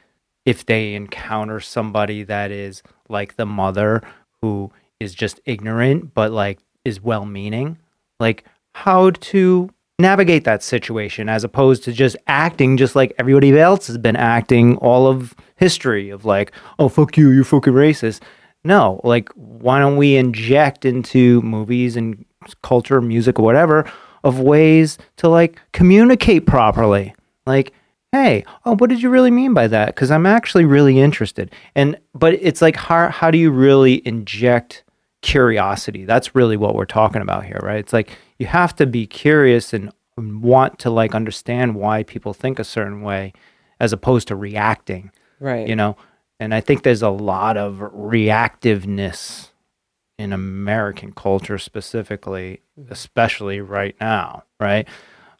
if 0.45 0.67
they 0.67 0.95
encounter 0.95 1.61
somebody 1.61 2.25
that 2.25 2.51
is 2.51 2.83
like 3.09 3.37
the 3.37 3.47
mother 3.47 4.03
who 4.43 4.73
is 4.99 5.15
just 5.15 5.41
ignorant 5.45 6.13
but 6.15 6.33
like 6.33 6.59
is 6.85 7.01
well 7.01 7.25
meaning 7.25 7.79
like 8.19 8.45
how 8.75 9.11
to 9.11 9.71
navigate 10.01 10.45
that 10.45 10.63
situation 10.63 11.29
as 11.29 11.45
opposed 11.45 11.85
to 11.85 11.93
just 11.93 12.17
acting 12.27 12.77
just 12.77 12.97
like 12.97 13.13
everybody 13.19 13.57
else 13.59 13.87
has 13.87 13.99
been 13.99 14.17
acting 14.17 14.77
all 14.79 15.07
of 15.07 15.35
history 15.57 16.09
of 16.09 16.25
like 16.25 16.51
oh 16.79 16.89
fuck 16.89 17.17
you 17.17 17.31
you're 17.31 17.45
fucking 17.45 17.75
racist 17.75 18.21
no 18.65 19.01
like 19.05 19.29
why 19.31 19.79
don't 19.79 19.97
we 19.97 20.17
inject 20.17 20.85
into 20.85 21.41
movies 21.43 21.97
and 21.97 22.25
culture 22.63 23.01
music 23.01 23.39
or 23.39 23.43
whatever 23.43 23.91
of 24.25 24.41
ways 24.41 24.99
to 25.17 25.29
like 25.29 25.61
communicate 25.73 26.47
properly? 26.47 27.15
Like 27.47 27.73
hey 28.13 28.45
oh 28.65 28.75
what 28.77 28.91
did 28.91 29.03
you 29.03 29.11
really 29.11 29.31
mean 29.31 29.55
by 29.55 29.67
that? 29.67 29.87
Because 29.87 30.11
i'm 30.11 30.27
actually 30.27 30.65
really 30.65 30.99
interested. 30.99 31.51
And 31.75 31.99
but 32.15 32.35
it's 32.35 32.61
like 32.63 32.77
how, 32.77 33.09
how 33.09 33.31
do 33.31 33.39
you 33.39 33.51
really 33.51 34.07
inject 34.07 34.85
curiosity? 35.23 36.05
That's 36.05 36.35
really 36.35 36.57
what 36.57 36.75
we're 36.75 36.85
talking 36.85 37.23
about 37.23 37.45
here 37.45 37.61
right? 37.63 37.79
It's 37.79 37.93
like 37.93 38.11
you 38.39 38.47
have 38.47 38.75
to 38.77 38.87
be 38.87 39.07
curious 39.07 39.73
and 39.73 39.93
want 40.17 40.79
to 40.81 40.91
like 40.91 41.15
understand 41.15 41.75
why 41.75 42.03
people 42.03 42.35
think 42.35 42.59
a 42.59 42.65
certain 42.65 43.03
way 43.03 43.33
as 43.79 43.93
opposed 43.93 44.29
to 44.29 44.37
reacting 44.37 45.11
right. 45.41 45.67
you 45.67 45.75
know 45.75 45.97
and 46.41 46.53
i 46.53 46.61
think 46.61 46.83
there's 46.83 47.03
a 47.03 47.11
lot 47.11 47.57
of 47.57 47.77
reactiveness 47.77 49.51
in 50.19 50.33
american 50.33 51.13
culture 51.13 51.59
specifically 51.59 52.61
especially 52.91 53.61
right 53.61 53.95
now 54.01 54.43
right? 54.59 54.87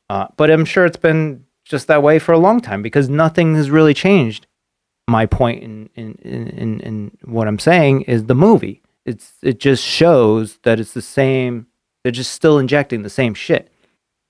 Uh, 0.09 0.27
but 0.37 0.51
i'm 0.51 0.65
sure 0.65 0.87
it's 0.87 0.97
been 0.97 1.45
just 1.71 1.87
that 1.87 2.03
way 2.03 2.19
for 2.19 2.33
a 2.33 2.39
long 2.39 2.61
time 2.61 2.83
because 2.83 3.09
nothing 3.09 3.55
has 3.55 3.71
really 3.71 3.95
changed. 3.95 4.47
My 5.09 5.25
point 5.25 5.63
in 5.63 5.89
in, 5.95 6.15
in, 6.17 6.81
in, 6.81 7.19
what 7.25 7.49
i'm 7.49 7.59
saying 7.59 8.03
is 8.03 8.25
the 8.25 8.35
movie. 8.35 8.83
It's 9.07 9.35
it 9.43 9.61
just 9.61 9.85
shows 9.85 10.59
that 10.65 10.81
it's 10.81 10.93
the 10.93 11.03
same 11.03 11.69
they're 12.03 12.13
just 12.13 12.33
still 12.33 12.59
injecting 12.59 13.03
the 13.03 13.11
same 13.11 13.35
shit. 13.35 13.73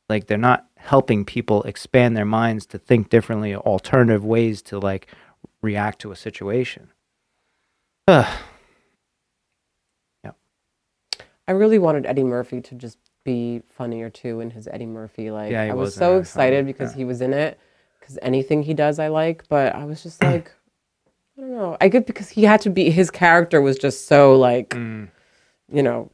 Like 0.08 0.26
they're 0.26 0.38
not 0.38 0.66
helping 0.76 1.24
people 1.24 1.62
expand 1.64 2.16
their 2.16 2.24
minds 2.24 2.66
to 2.66 2.78
think 2.78 3.08
differently 3.08 3.54
alternative 3.54 4.24
ways 4.24 4.62
to 4.62 4.78
like 4.78 5.06
react 5.62 5.98
to 6.00 6.10
a 6.12 6.16
situation 6.16 6.88
Ugh. 8.08 8.26
Yeah. 10.24 10.32
I 11.48 11.52
really 11.52 11.78
wanted 11.78 12.06
Eddie 12.06 12.24
Murphy 12.24 12.60
to 12.62 12.74
just 12.74 12.98
be 13.24 13.62
funnier 13.68 14.10
too 14.10 14.40
in 14.40 14.50
his 14.50 14.66
Eddie 14.68 14.86
Murphy. 14.86 15.30
Like 15.30 15.50
Yeah, 15.52 15.62
I 15.62 15.74
was 15.74 15.94
so 15.94 16.18
excited 16.18 16.66
because 16.66 16.92
yeah. 16.92 16.98
he 16.98 17.04
was 17.04 17.20
in 17.20 17.32
it. 17.32 17.58
Because 17.98 18.18
anything 18.22 18.62
he 18.62 18.74
does, 18.74 18.98
I 18.98 19.08
like. 19.08 19.44
But 19.48 19.74
I 19.74 19.84
was 19.84 20.02
just 20.02 20.22
like, 20.22 20.50
I 21.38 21.40
don't 21.42 21.50
know. 21.52 21.76
I 21.80 21.88
get 21.88 22.06
because 22.06 22.28
he 22.30 22.44
had 22.44 22.60
to 22.62 22.70
be. 22.70 22.90
His 22.90 23.10
character 23.10 23.60
was 23.60 23.76
just 23.78 24.06
so 24.06 24.34
like, 24.36 24.70
Mm. 24.70 25.08
you 25.70 25.82
know. 25.82 26.10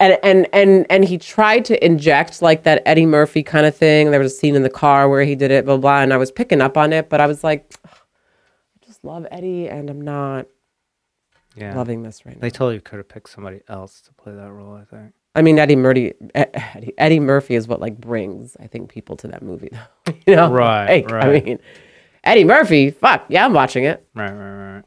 And, 0.00 0.18
and 0.24 0.48
and 0.52 0.84
and 0.90 1.04
he 1.04 1.16
tried 1.16 1.64
to 1.66 1.84
inject 1.84 2.42
like 2.42 2.64
that 2.64 2.82
Eddie 2.86 3.06
Murphy 3.06 3.42
kind 3.44 3.66
of 3.66 3.76
thing. 3.76 4.10
There 4.10 4.18
was 4.18 4.32
a 4.32 4.34
scene 4.36 4.56
in 4.56 4.62
the 4.64 4.70
car 4.70 5.08
where 5.08 5.22
he 5.22 5.36
did 5.36 5.52
it, 5.52 5.64
blah 5.64 5.76
blah, 5.76 6.00
and 6.00 6.12
I 6.12 6.16
was 6.16 6.32
picking 6.32 6.60
up 6.60 6.76
on 6.76 6.92
it, 6.92 7.08
but 7.08 7.20
I 7.20 7.26
was 7.28 7.44
like, 7.44 7.72
"Ugh, 7.84 7.90
I 7.94 7.96
just 9.02 9.04
love 9.04 9.26
Eddie, 9.30 9.68
and 9.68 9.90
I'm 9.90 10.00
not 10.00 10.46
yeah 11.54 11.76
loving 11.76 12.02
this 12.02 12.24
right 12.24 12.34
now. 12.34 12.40
they 12.40 12.48
totally 12.48 12.80
could 12.80 12.96
have 12.96 13.08
picked 13.08 13.28
somebody 13.28 13.60
else 13.68 14.00
to 14.00 14.10
play 14.14 14.32
that 14.32 14.50
role 14.50 14.74
i 14.74 14.84
think 14.84 15.12
I 15.34 15.40
mean, 15.40 15.58
Eddie 15.58 15.76
Murphy, 15.76 16.12
Eddie, 16.34 16.92
Eddie 16.98 17.18
Murphy 17.18 17.54
is 17.54 17.66
what 17.66 17.80
like 17.80 17.98
brings, 17.98 18.54
I 18.60 18.66
think, 18.66 18.90
people 18.90 19.16
to 19.16 19.28
that 19.28 19.40
movie. 19.40 19.70
though. 19.72 20.12
you 20.26 20.36
know, 20.36 20.50
Right, 20.52 21.10
Like, 21.10 21.24
I 21.24 21.40
mean, 21.40 21.58
Eddie 22.22 22.44
Murphy, 22.44 22.90
fuck 22.90 23.24
yeah, 23.30 23.46
I'm 23.46 23.54
watching 23.54 23.84
it. 23.84 24.06
right 24.14 24.30
right 24.30 24.74
right 24.74 24.84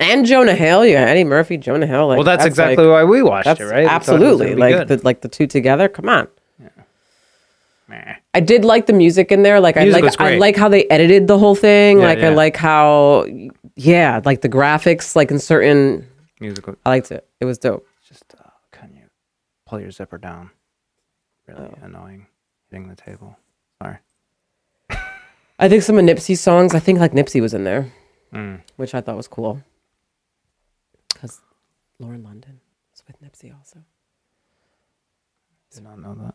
And 0.00 0.26
Jonah 0.26 0.56
Hill, 0.56 0.84
yeah, 0.84 1.02
Eddie 1.02 1.22
Murphy, 1.22 1.58
Jonah 1.58 1.86
Hill. 1.86 2.08
Like, 2.08 2.16
well 2.16 2.24
that's, 2.24 2.44
exactly 2.44 2.84
like, 2.84 2.92
why 2.92 3.04
we 3.04 3.22
watched 3.22 3.46
it 3.60 3.64
right 3.64 3.86
absolutely 3.86 4.56
like 4.56 4.74
good. 4.74 4.88
the 4.88 5.04
like 5.04 5.20
the 5.20 5.28
two 5.28 5.46
together. 5.46 5.88
Come 5.88 6.08
on, 6.08 6.26
I 8.34 8.40
did 8.40 8.64
like 8.64 8.86
the 8.86 8.92
music 8.92 9.30
in 9.32 9.42
there. 9.42 9.60
Like 9.60 9.76
Music 9.76 10.02
I 10.02 10.06
like 10.06 10.20
I 10.20 10.36
like 10.38 10.56
how 10.56 10.68
they 10.68 10.84
edited 10.88 11.26
the 11.26 11.38
whole 11.38 11.54
thing. 11.54 11.98
Yeah, 11.98 12.06
like 12.06 12.18
yeah. 12.18 12.30
I 12.30 12.34
like 12.34 12.56
how, 12.56 13.26
yeah, 13.76 14.20
like 14.24 14.40
the 14.40 14.48
graphics, 14.48 15.14
like 15.16 15.30
in 15.30 15.38
certain, 15.38 16.06
musical 16.40 16.76
I 16.86 16.90
liked 16.90 17.10
it. 17.12 17.26
It 17.40 17.44
was 17.44 17.58
dope. 17.58 17.86
just 18.08 18.24
uh, 18.38 18.48
can 18.70 18.94
you 18.94 19.04
pull 19.66 19.80
your 19.80 19.90
zipper 19.90 20.18
down 20.18 20.50
really 21.46 21.60
Oh. 21.64 21.78
annoying 21.82 22.26
hitting 22.70 22.88
the 22.88 22.96
table 22.96 23.36
sorry 23.82 23.98
I 25.58 25.68
think 25.68 25.82
some 25.82 25.98
of 25.98 26.04
Nipsey's 26.04 26.40
songs. 26.40 26.74
I 26.74 26.80
think 26.80 26.98
like 26.98 27.12
Nipsey 27.12 27.40
was 27.40 27.52
in 27.54 27.64
there. 27.64 27.92
mm. 28.32 28.60
which 28.76 28.94
I 28.94 29.00
thought 29.00 29.16
was 29.16 29.28
cool. 29.28 29.62
Because 31.12 31.40
Lauren 32.00 32.24
London 32.24 32.60
was 32.90 33.02
with 33.06 33.20
Nipsey 33.22 33.54
also. 33.56 33.80
did 35.72 35.84
not 35.84 35.98
know 36.00 36.14
that 36.14 36.34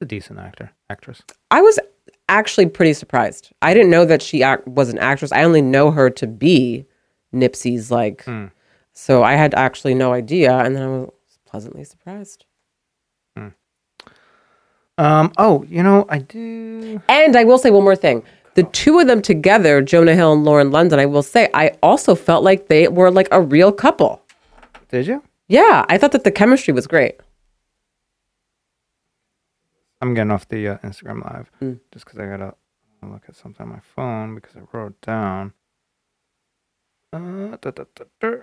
a 0.00 0.04
decent 0.04 0.38
actor 0.38 0.70
actress 0.90 1.22
I 1.50 1.60
was 1.60 1.78
actually 2.28 2.66
pretty 2.66 2.94
surprised. 2.94 3.52
I 3.60 3.74
didn't 3.74 3.90
know 3.90 4.04
that 4.06 4.22
she 4.22 4.42
act- 4.42 4.66
was 4.66 4.88
an 4.88 4.98
actress. 4.98 5.30
I 5.30 5.44
only 5.44 5.60
know 5.60 5.90
her 5.90 6.08
to 6.10 6.26
be 6.26 6.86
Nipsey's 7.34 7.90
like. 7.90 8.24
Mm. 8.24 8.50
So 8.92 9.22
I 9.22 9.34
had 9.34 9.54
actually 9.54 9.94
no 9.94 10.12
idea, 10.12 10.56
and 10.56 10.74
then 10.74 10.82
I 10.82 10.88
was 10.88 11.10
pleasantly 11.44 11.84
surprised. 11.84 12.46
um 14.96 15.32
oh 15.38 15.64
you 15.68 15.82
know 15.82 16.06
i 16.08 16.18
do 16.18 17.00
And 17.08 17.34
I 17.36 17.42
will 17.44 17.58
say 17.58 17.70
one 17.70 17.82
more 17.82 17.96
thing. 17.96 18.22
The 18.54 18.62
two 18.62 19.00
of 19.00 19.08
them 19.08 19.20
together, 19.20 19.82
Jonah 19.82 20.14
Hill 20.14 20.32
and 20.32 20.44
Lauren 20.44 20.70
London, 20.70 21.00
I 21.00 21.06
will 21.06 21.24
say, 21.24 21.50
I 21.52 21.72
also 21.82 22.14
felt 22.14 22.44
like 22.44 22.68
they 22.68 22.86
were 22.86 23.10
like 23.10 23.26
a 23.32 23.40
real 23.42 23.72
couple. 23.72 24.22
did 24.88 25.08
you 25.08 25.20
Yeah, 25.48 25.84
I 25.88 25.98
thought 25.98 26.12
that 26.12 26.22
the 26.22 26.30
chemistry 26.30 26.72
was 26.72 26.86
great. 26.86 27.16
I'm 30.04 30.12
getting 30.12 30.30
off 30.32 30.46
the 30.48 30.68
uh, 30.68 30.78
Instagram 30.78 31.24
live 31.24 31.50
Mm. 31.62 31.80
just 31.90 32.04
because 32.04 32.18
I 32.20 32.26
gotta 32.26 32.54
look 33.02 33.22
at 33.26 33.36
something 33.36 33.64
on 33.64 33.72
my 33.72 33.80
phone 33.80 34.34
because 34.34 34.54
I 34.54 34.60
wrote 34.70 35.00
down. 35.00 35.54
Uh, 37.10 37.56
da, 37.56 37.70
da, 37.70 37.84
da, 37.94 38.04
da. 38.20 38.36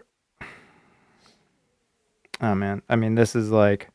Oh 2.41 2.55
man, 2.55 2.81
I 2.89 2.95
mean, 2.95 3.13
this 3.13 3.35
is 3.35 3.51
like, 3.51 3.89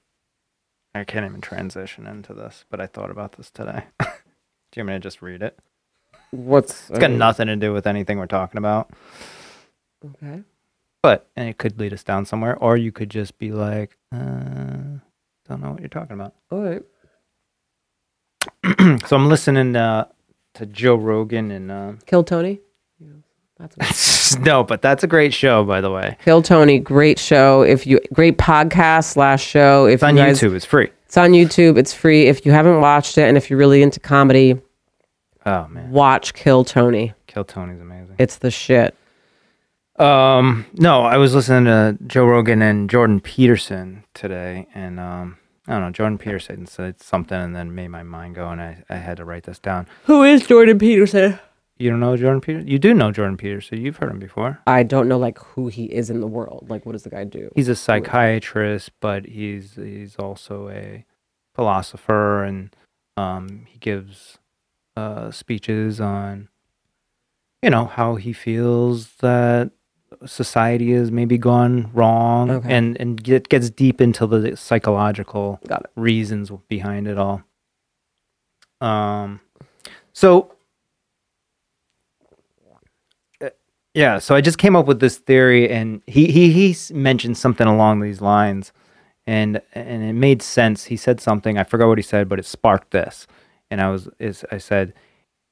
I 0.95 1.03
can't 1.03 1.27
even 1.27 1.41
transition 1.41 2.07
into 2.07 2.35
this, 2.35 2.64
but 2.71 2.81
I 2.81 2.87
thought 2.87 3.11
about 3.11 3.33
this 3.33 3.51
today. 3.51 3.87
Do 3.99 4.07
you 4.77 4.83
want 4.83 4.89
me 4.89 4.93
to 4.95 5.01
just 5.01 5.21
read 5.23 5.43
it? 5.43 5.59
What's 6.31 6.89
It's 6.91 7.01
got 7.01 7.11
nothing 7.11 7.49
to 7.49 7.57
do 7.57 7.73
with 7.73 7.89
anything 7.89 8.19
we're 8.19 8.27
talking 8.27 8.59
about, 8.59 8.91
Okay. 10.05 10.43
but 11.03 11.29
and 11.35 11.49
it 11.49 11.59
could 11.59 11.81
lead 11.81 11.93
us 11.93 12.05
down 12.05 12.27
somewhere, 12.27 12.57
or 12.57 12.77
you 12.77 12.93
could 12.93 13.11
just 13.11 13.39
be 13.39 13.51
like, 13.51 13.97
uh, 14.12 14.99
don't 15.49 15.62
know 15.62 15.73
what 15.73 15.81
you're 15.81 15.89
talking 15.89 16.14
about. 16.14 16.35
All 16.51 16.62
right. 16.62 16.83
so 19.07 19.17
I'm 19.17 19.29
listening 19.29 19.77
uh, 19.77 20.07
to 20.55 20.67
Joe 20.67 20.97
Rogan 20.97 21.51
and 21.51 21.71
uh, 21.71 21.93
Kill 22.07 22.25
Tony. 22.25 22.61
That's 23.59 24.37
no, 24.41 24.64
but 24.64 24.83
that's 24.83 25.03
a 25.03 25.07
great 25.07 25.33
show, 25.33 25.64
by 25.64 25.81
the 25.81 25.91
way. 25.91 26.17
Kill 26.23 26.43
Tony. 26.43 26.79
Great 26.79 27.19
show. 27.19 27.62
If 27.62 27.87
you 27.87 28.01
great 28.12 28.37
podcast 28.37 29.12
slash 29.12 29.43
show. 29.43 29.87
If 29.87 29.95
It's 29.95 30.03
on 30.03 30.17
you 30.17 30.25
guys, 30.25 30.41
YouTube. 30.41 30.55
It's 30.55 30.64
free. 30.67 30.91
It's 31.07 31.17
on 31.17 31.31
YouTube. 31.31 31.79
It's 31.79 31.95
free. 31.95 32.27
If 32.27 32.45
you 32.45 32.53
haven't 32.53 32.81
watched 32.81 33.17
it, 33.17 33.23
and 33.23 33.37
if 33.37 33.49
you're 33.49 33.59
really 33.59 33.83
into 33.83 33.99
comedy, 34.01 34.61
Oh 35.47 35.69
man, 35.69 35.91
watch 35.91 36.35
Kill 36.35 36.64
Tony. 36.64 37.14
Kill 37.29 37.45
Tony's 37.45 37.81
amazing. 37.81 38.17
It's 38.19 38.37
the 38.37 38.51
shit. 38.51 38.95
Um, 39.99 40.67
no, 40.75 41.03
I 41.03 41.17
was 41.17 41.35
listening 41.35 41.64
to 41.64 41.97
Joe 42.07 42.27
Rogan 42.27 42.61
and 42.61 42.91
Jordan 42.91 43.21
Peterson 43.21 44.05
today, 44.12 44.67
and 44.75 45.01
um, 45.01 45.39
I 45.69 45.73
don't 45.73 45.83
know. 45.83 45.91
Jordan 45.91 46.19
Peterson 46.19 46.67
said 46.67 47.03
something, 47.03 47.39
and 47.39 47.55
then 47.55 47.75
made 47.75 47.89
my 47.89 48.03
mind 48.03 48.37
go, 48.37 48.49
and 48.49 48.61
I, 48.61 48.85
I 48.89 48.97
had 48.97 49.17
to 49.17 49.25
write 49.25 49.45
this 49.45 49.59
down. 49.59 49.89
Who 50.05 50.23
is 50.23 50.47
Jordan 50.47 50.79
Peterson? 50.79 51.39
You 51.79 51.91
don't 51.91 52.01
know 52.01 52.17
Jordan 52.17 52.41
Peterson? 52.41 52.69
You 52.69 52.79
do 52.79 52.95
know 52.95 53.12
Jordan 53.12 53.37
Peterson. 53.37 53.81
You've 53.81 53.99
heard 53.99 54.11
him 54.11 54.19
before. 54.19 54.61
I 54.67 54.83
don't 54.83 55.09
know 55.09 55.19
like 55.19 55.39
who 55.39 55.69
he 55.69 55.85
is 55.87 56.09
in 56.09 56.21
the 56.21 56.27
world. 56.27 56.67
Like, 56.71 56.87
what 56.87 56.93
does 56.93 57.03
the 57.03 57.11
guy 57.11 57.25
do? 57.25 57.51
He's 57.55 57.69
a 57.69 57.77
psychiatrist, 57.77 58.93
but 59.01 59.27
he's 59.27 59.75
he's 59.75 60.17
also 60.17 60.71
a 60.71 61.05
philosopher, 61.55 62.45
and 62.45 62.75
um, 63.17 63.67
he 63.69 63.79
gives 63.79 64.39
uh, 64.97 65.31
speeches 65.31 66.01
on, 66.01 66.49
you 67.62 67.69
know, 67.69 67.85
how 67.85 68.14
he 68.14 68.33
feels 68.33 69.14
that 69.17 69.73
society 70.25 70.93
has 70.93 71.11
maybe 71.11 71.37
gone 71.39 71.91
wrong, 71.93 72.51
Okay. 72.51 72.73
and 72.73 72.97
and 73.01 73.23
get, 73.23 73.49
gets 73.49 73.71
deep 73.71 74.01
into 74.01 74.27
the 74.27 74.57
psychological 74.57 75.59
it. 75.69 75.87
reasons 75.97 76.51
behind 76.69 77.07
it 77.09 77.19
all. 77.19 77.43
Um, 78.81 79.41
so 80.12 80.53
uh, 83.43 83.51
yeah, 83.95 84.19
so 84.19 84.35
I 84.35 84.41
just 84.41 84.59
came 84.59 84.77
up 84.77 84.87
with 84.87 85.01
this 85.01 85.19
theory, 85.19 85.69
and 85.71 86.03
he 86.07 86.27
he 86.27 86.51
he 86.53 86.95
mentioned 86.95 87.37
something 87.37 87.67
along 87.67 88.01
these 88.01 88.21
lines, 88.21 88.73
and 89.27 89.61
and 89.73 90.03
it 90.03 90.12
made 90.14 90.43
sense. 90.43 90.85
He 90.85 90.97
said 90.97 91.21
something 91.21 91.59
I 91.59 91.64
forgot 91.64 91.89
what 91.89 91.99
he 91.99 92.03
said, 92.03 92.29
but 92.29 92.39
it 92.39 92.47
sparked 92.47 92.91
this, 92.91 93.27
and 93.71 93.81
I 93.81 93.91
was 93.91 94.09
is 94.19 94.45
I 94.51 94.59
said, 94.59 94.93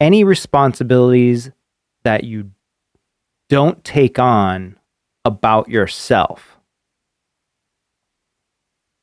any 0.00 0.24
responsibilities 0.24 1.50
that 2.04 2.24
you 2.24 2.50
don't 3.54 3.84
take 3.84 4.18
on 4.18 4.76
about 5.24 5.68
yourself 5.68 6.58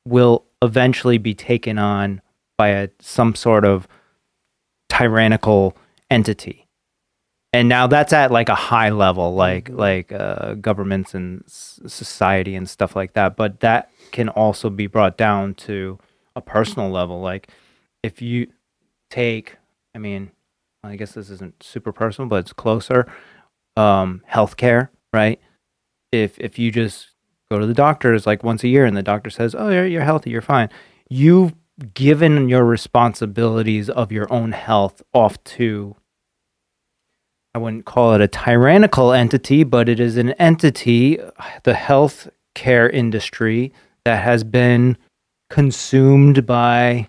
will 0.05 0.45
eventually 0.61 1.17
be 1.17 1.33
taken 1.33 1.77
on 1.77 2.21
by 2.57 2.69
a 2.69 2.89
some 2.99 3.33
sort 3.35 3.65
of 3.65 3.87
tyrannical 4.89 5.75
entity. 6.09 6.67
And 7.53 7.67
now 7.67 7.87
that's 7.87 8.13
at 8.13 8.31
like 8.31 8.49
a 8.49 8.55
high 8.55 8.89
level 8.89 9.33
like 9.35 9.65
Mhm. 9.69 9.77
like 9.77 10.11
uh, 10.11 10.53
governments 10.55 11.13
and 11.13 11.43
s- 11.45 11.79
society 11.87 12.55
and 12.55 12.69
stuff 12.69 12.95
like 12.95 13.13
that. 13.13 13.35
But 13.35 13.59
that 13.61 13.89
can 14.11 14.29
also 14.29 14.69
be 14.69 14.87
brought 14.87 15.17
down 15.17 15.53
to 15.55 15.99
a 16.35 16.41
personal 16.41 16.89
level. 16.89 17.19
Like 17.21 17.49
if 18.03 18.21
you 18.21 18.47
take 19.09 19.57
i 19.93 19.97
mean 19.99 20.31
i 20.85 20.95
guess 20.95 21.11
this 21.11 21.29
isn't 21.29 21.61
super 21.61 21.91
personal 21.91 22.29
but 22.29 22.37
it's 22.37 22.53
closer 22.53 23.05
um 23.78 24.22
healthcare 24.30 24.89
right? 25.13 25.39
If 26.11 26.39
if 26.39 26.59
you 26.59 26.72
just 26.72 27.09
go 27.49 27.59
to 27.59 27.65
the 27.65 27.74
doctors 27.74 28.26
like 28.26 28.43
once 28.43 28.63
a 28.63 28.67
year 28.67 28.86
and 28.86 28.95
the 28.95 29.03
doctor 29.03 29.30
says 29.30 29.55
oh 29.57 29.69
you're, 29.69 29.88
you're 29.88 30.03
healthy 30.03 30.30
you're 30.30 30.41
fine. 30.41 30.69
You've 31.09 31.53
given 31.93 32.47
your 32.47 32.63
responsibilities 32.63 33.89
of 33.89 34.11
your 34.11 34.32
own 34.32 34.51
health 34.51 35.01
off 35.13 35.43
to 35.43 35.95
I 37.53 37.59
wouldn't 37.59 37.86
call 37.86 38.13
it 38.13 38.22
a 38.22 38.28
tyrannical 38.28 39.11
entity, 39.11 39.63
but 39.63 39.89
it 39.89 39.99
is 39.99 40.15
an 40.15 40.32
entity, 40.34 41.19
the 41.63 41.74
health 41.74 42.30
care 42.55 42.89
industry, 42.89 43.74
that 44.05 44.24
has 44.24 44.43
been 44.43 44.97
consumed 45.49 46.45
by 46.45 47.07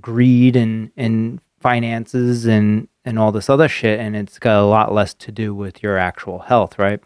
greed 0.00 0.56
and, 0.56 0.90
and 0.96 1.40
finances 1.60 2.46
and, 2.46 2.87
and 3.04 3.18
all 3.18 3.32
this 3.32 3.50
other 3.50 3.68
shit. 3.68 4.00
And 4.00 4.16
it's 4.16 4.38
got 4.38 4.60
a 4.60 4.66
lot 4.66 4.92
less 4.92 5.14
to 5.14 5.32
do 5.32 5.54
with 5.54 5.82
your 5.82 5.98
actual 5.98 6.40
health, 6.40 6.78
right? 6.78 7.00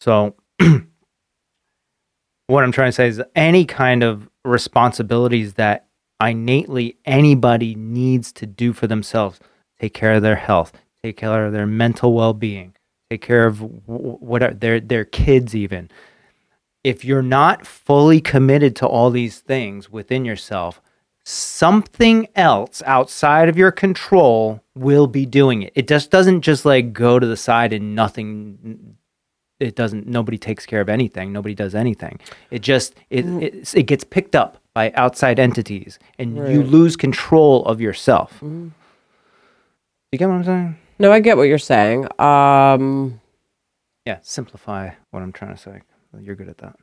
So, 0.00 0.36
what 2.46 2.64
I'm 2.64 2.72
trying 2.72 2.88
to 2.88 2.92
say 2.92 3.08
is 3.08 3.22
any 3.34 3.64
kind 3.64 4.02
of 4.02 4.28
responsibilities 4.44 5.54
that 5.54 5.86
innately 6.22 6.96
anybody 7.04 7.74
needs 7.74 8.32
to 8.32 8.46
do 8.46 8.72
for 8.72 8.86
themselves 8.86 9.40
take 9.80 9.94
care 9.94 10.14
of 10.14 10.22
their 10.22 10.36
health 10.36 10.72
take 11.02 11.16
care 11.16 11.46
of 11.46 11.52
their 11.52 11.66
mental 11.66 12.12
well-being 12.12 12.74
take 13.10 13.20
care 13.20 13.46
of 13.46 13.58
wh- 13.58 14.22
whatever 14.22 14.54
their 14.54 14.80
their 14.80 15.04
kids 15.04 15.54
even 15.54 15.90
if 16.82 17.04
you're 17.04 17.22
not 17.22 17.66
fully 17.66 18.20
committed 18.20 18.76
to 18.76 18.86
all 18.86 19.10
these 19.10 19.40
things 19.40 19.90
within 19.90 20.24
yourself 20.24 20.80
something 21.24 22.28
else 22.36 22.82
outside 22.84 23.48
of 23.48 23.56
your 23.56 23.72
control 23.72 24.62
will 24.74 25.06
be 25.06 25.24
doing 25.26 25.62
it. 25.62 25.72
It 25.74 25.88
just 25.88 26.10
doesn't 26.10 26.42
just 26.42 26.64
like 26.64 26.92
go 26.92 27.18
to 27.18 27.26
the 27.26 27.36
side 27.36 27.72
and 27.72 27.94
nothing 27.94 28.96
it 29.60 29.76
doesn't 29.76 30.06
nobody 30.06 30.36
takes 30.36 30.66
care 30.66 30.80
of 30.80 30.88
anything. 30.88 31.32
Nobody 31.32 31.54
does 31.54 31.74
anything. 31.74 32.20
It 32.50 32.60
just 32.60 32.94
it 33.08 33.24
it, 33.42 33.74
it 33.74 33.82
gets 33.84 34.04
picked 34.04 34.36
up 34.36 34.58
by 34.74 34.92
outside 34.92 35.38
entities 35.38 35.98
and 36.18 36.36
you 36.36 36.62
lose 36.62 36.96
control 36.96 37.64
of 37.64 37.80
yourself. 37.80 38.40
Mhm. 38.40 38.72
you 40.12 40.18
get 40.18 40.28
what 40.28 40.34
i'm 40.36 40.44
saying? 40.44 40.76
No, 40.98 41.10
I 41.10 41.20
get 41.20 41.36
what 41.36 41.44
you're 41.44 41.58
saying. 41.58 42.06
Um, 42.20 43.20
yeah 44.04 44.18
simplify 44.22 44.90
what 45.10 45.22
i'm 45.22 45.32
trying 45.32 45.54
to 45.54 45.60
say. 45.60 45.80
You're 46.20 46.36
good 46.36 46.48
at 46.48 46.58
that. 46.58 46.76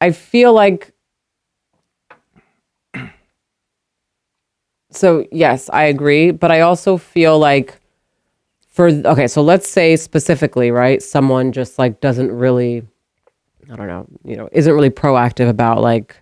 I 0.00 0.10
feel 0.10 0.52
like. 0.52 0.92
So, 4.94 5.26
yes, 5.32 5.68
I 5.72 5.84
agree. 5.84 6.30
But 6.30 6.50
I 6.50 6.60
also 6.60 6.96
feel 6.96 7.38
like 7.38 7.78
for, 8.68 8.88
okay, 8.88 9.26
so 9.26 9.42
let's 9.42 9.68
say 9.68 9.96
specifically, 9.96 10.70
right? 10.70 11.02
Someone 11.02 11.52
just 11.52 11.78
like 11.78 12.00
doesn't 12.00 12.32
really, 12.32 12.82
I 13.70 13.76
don't 13.76 13.86
know, 13.86 14.06
you 14.24 14.36
know, 14.36 14.48
isn't 14.52 14.72
really 14.72 14.90
proactive 14.90 15.48
about 15.48 15.80
like 15.82 16.16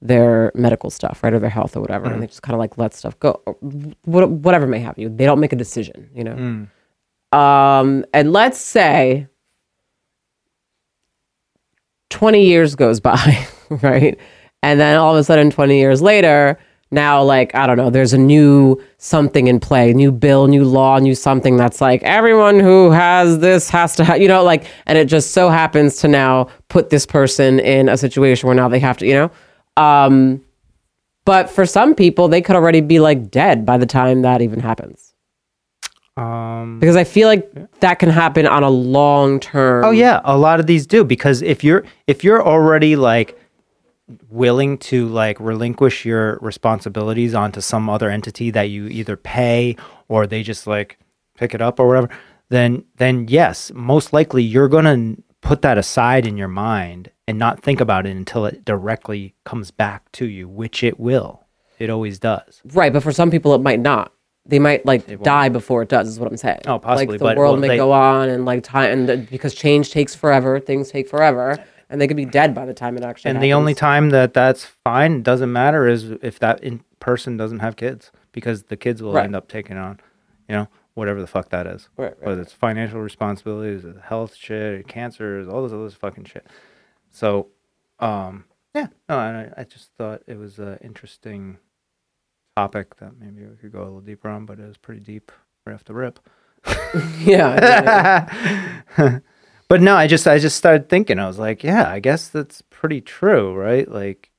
their 0.00 0.50
medical 0.54 0.90
stuff, 0.90 1.22
right? 1.22 1.32
Or 1.32 1.38
their 1.38 1.48
health 1.50 1.76
or 1.76 1.80
whatever. 1.80 2.06
And 2.14 2.22
they 2.22 2.26
just 2.26 2.42
kind 2.42 2.54
of 2.54 2.58
like 2.58 2.76
let 2.76 2.92
stuff 2.92 3.16
go, 3.20 3.40
or 3.46 3.54
whatever 4.04 4.66
may 4.66 4.80
have 4.80 4.98
you. 4.98 5.08
They 5.08 5.24
don't 5.24 5.38
make 5.38 5.52
a 5.52 5.56
decision, 5.56 6.10
you 6.14 6.24
know? 6.24 6.34
Um, 7.38 8.04
and 8.12 8.32
let's 8.32 8.58
say 8.58 9.28
20 12.10 12.44
years 12.44 12.74
goes 12.74 13.00
by, 13.00 13.46
right? 13.70 14.18
And 14.62 14.78
then 14.80 14.98
all 14.98 15.14
of 15.14 15.20
a 15.20 15.24
sudden, 15.24 15.50
20 15.50 15.78
years 15.78 16.02
later, 16.02 16.58
now, 16.92 17.22
like, 17.22 17.54
I 17.54 17.66
don't 17.66 17.78
know, 17.78 17.90
there's 17.90 18.12
a 18.12 18.18
new 18.18 18.80
something 18.98 19.46
in 19.46 19.58
play, 19.58 19.92
new 19.94 20.12
bill, 20.12 20.46
new 20.46 20.64
law, 20.64 20.98
new 20.98 21.14
something 21.14 21.56
that's 21.56 21.80
like 21.80 22.02
everyone 22.02 22.60
who 22.60 22.90
has 22.90 23.38
this 23.38 23.70
has 23.70 23.96
to 23.96 24.04
have, 24.04 24.20
you 24.20 24.28
know, 24.28 24.44
like, 24.44 24.64
and 24.86 24.98
it 24.98 25.06
just 25.06 25.30
so 25.32 25.48
happens 25.48 25.96
to 25.98 26.08
now 26.08 26.48
put 26.68 26.90
this 26.90 27.06
person 27.06 27.58
in 27.60 27.88
a 27.88 27.96
situation 27.96 28.46
where 28.46 28.54
now 28.54 28.68
they 28.68 28.78
have 28.78 28.98
to, 28.98 29.06
you 29.06 29.14
know? 29.14 29.30
Um, 29.82 30.42
but 31.24 31.48
for 31.48 31.64
some 31.64 31.94
people, 31.94 32.28
they 32.28 32.42
could 32.42 32.56
already 32.56 32.80
be 32.80 33.00
like 33.00 33.30
dead 33.30 33.64
by 33.64 33.78
the 33.78 33.86
time 33.86 34.22
that 34.22 34.42
even 34.42 34.60
happens. 34.60 35.14
um 36.16 36.78
Because 36.78 36.96
I 36.96 37.04
feel 37.04 37.28
like 37.28 37.80
that 37.80 37.98
can 37.98 38.10
happen 38.10 38.46
on 38.46 38.62
a 38.62 38.70
long 38.70 39.40
term. 39.40 39.84
Oh 39.84 39.92
yeah, 39.92 40.20
a 40.24 40.36
lot 40.36 40.60
of 40.60 40.66
these 40.66 40.86
do 40.86 41.04
because 41.04 41.40
if 41.40 41.64
you're 41.64 41.84
if 42.06 42.22
you're 42.22 42.46
already 42.46 42.96
like 42.96 43.38
willing 44.28 44.78
to 44.78 45.08
like 45.08 45.38
relinquish 45.40 46.04
your 46.04 46.38
responsibilities 46.42 47.34
onto 47.34 47.60
some 47.60 47.88
other 47.88 48.10
entity 48.10 48.50
that 48.50 48.64
you 48.64 48.86
either 48.88 49.16
pay 49.16 49.76
or 50.08 50.26
they 50.26 50.42
just 50.42 50.66
like 50.66 50.98
pick 51.36 51.54
it 51.54 51.62
up 51.62 51.78
or 51.80 51.86
whatever, 51.88 52.08
then 52.48 52.84
then 52.96 53.26
yes, 53.28 53.70
most 53.74 54.12
likely 54.12 54.42
you're 54.42 54.68
going 54.68 54.84
to 55.16 55.22
put 55.40 55.62
that 55.62 55.78
aside 55.78 56.26
in 56.26 56.36
your 56.36 56.48
mind 56.48 57.10
and 57.26 57.38
not 57.38 57.62
think 57.62 57.80
about 57.80 58.06
it 58.06 58.10
until 58.10 58.44
it 58.46 58.64
directly 58.64 59.34
comes 59.44 59.70
back 59.70 60.10
to 60.12 60.26
you, 60.26 60.48
which 60.48 60.82
it 60.82 61.00
will. 61.00 61.44
It 61.78 61.90
always 61.90 62.18
does. 62.18 62.60
Right, 62.64 62.92
but 62.92 63.02
for 63.02 63.12
some 63.12 63.30
people 63.30 63.54
it 63.54 63.60
might 63.60 63.80
not. 63.80 64.12
They 64.44 64.58
might 64.58 64.84
like 64.84 65.22
die 65.22 65.48
before 65.48 65.82
it 65.82 65.88
does. 65.88 66.08
Is 66.08 66.18
what 66.18 66.28
I'm 66.28 66.36
saying. 66.36 66.62
Oh, 66.66 66.78
possibly, 66.80 67.12
Like 67.14 67.18
the 67.20 67.24
but, 67.24 67.36
world 67.36 67.52
well, 67.54 67.60
may 67.60 67.68
they- 67.68 67.76
go 67.76 67.92
on, 67.92 68.28
and 68.28 68.44
like 68.44 68.64
time, 68.64 68.90
and 68.90 69.08
the, 69.08 69.16
because 69.18 69.54
change 69.54 69.90
takes 69.92 70.16
forever, 70.16 70.58
things 70.58 70.90
take 70.90 71.08
forever, 71.08 71.64
and 71.92 72.00
they 72.00 72.08
could 72.08 72.16
be 72.16 72.24
dead 72.24 72.54
by 72.54 72.64
the 72.64 72.72
time 72.74 72.96
it 72.96 73.04
actually. 73.04 73.30
And 73.30 73.42
the 73.42 73.52
only 73.52 73.74
time 73.74 74.10
that 74.10 74.32
that's 74.32 74.64
fine 74.64 75.22
doesn't 75.22 75.52
matter 75.52 75.86
is 75.86 76.10
if 76.22 76.38
that 76.38 76.64
in 76.64 76.82
person 77.00 77.36
doesn't 77.36 77.58
have 77.58 77.76
kids 77.76 78.10
because 78.32 78.64
the 78.64 78.76
kids 78.78 79.02
will 79.02 79.12
Right. 79.12 79.26
end 79.26 79.36
up 79.36 79.46
taking 79.46 79.76
on, 79.76 80.00
you 80.48 80.54
know, 80.56 80.68
whatever 80.94 81.20
the 81.20 81.26
fuck 81.26 81.50
that 81.50 81.66
is. 81.66 81.90
Right, 81.98 82.16
right, 82.18 82.26
Whether 82.26 82.40
it's 82.40 82.52
financial 82.52 83.00
responsibilities, 83.00 83.84
health 84.04 84.34
shit, 84.34 84.88
cancers, 84.88 85.46
all 85.46 85.62
this 85.62 85.72
other 85.72 85.90
fucking 85.90 86.24
shit. 86.24 86.46
So, 87.10 87.48
um, 88.00 88.44
yeah, 88.74 88.86
no, 89.08 89.18
I, 89.18 89.52
I 89.60 89.64
just 89.64 89.90
thought 89.98 90.22
it 90.26 90.38
was 90.38 90.58
an 90.58 90.78
interesting 90.82 91.58
topic 92.56 92.96
that 92.96 93.18
maybe 93.20 93.44
we 93.46 93.54
could 93.56 93.72
go 93.72 93.82
a 93.82 93.84
little 93.84 94.00
deeper 94.00 94.30
on, 94.30 94.46
but 94.46 94.58
it 94.58 94.66
was 94.66 94.78
pretty 94.78 95.00
deep 95.02 95.30
right 95.66 95.74
off 95.74 95.84
the 95.84 95.92
rip. 95.92 96.20
yeah, 97.20 98.28
yeah. 98.96 99.18
but 99.72 99.80
no, 99.80 99.96
I 99.96 100.06
just 100.06 100.28
I 100.28 100.38
just 100.38 100.58
started 100.58 100.90
thinking. 100.90 101.18
I 101.18 101.26
was 101.26 101.38
like, 101.38 101.64
yeah, 101.64 101.90
I 101.90 101.98
guess 101.98 102.28
that's 102.28 102.60
pretty 102.60 103.00
true, 103.00 103.54
right? 103.54 103.90
Like 103.90 104.30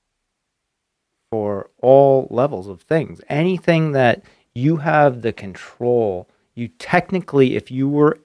for 1.32 1.72
all 1.82 2.28
levels 2.30 2.68
of 2.68 2.84
things, 2.84 3.20
anything 3.30 3.94
that 3.94 4.22
you 4.54 4.78
have 4.78 5.24
the 5.24 5.34
control, 5.34 6.30
you 6.54 6.68
technically, 6.68 7.56
if 7.56 7.72
you 7.72 7.90
were 7.90 8.20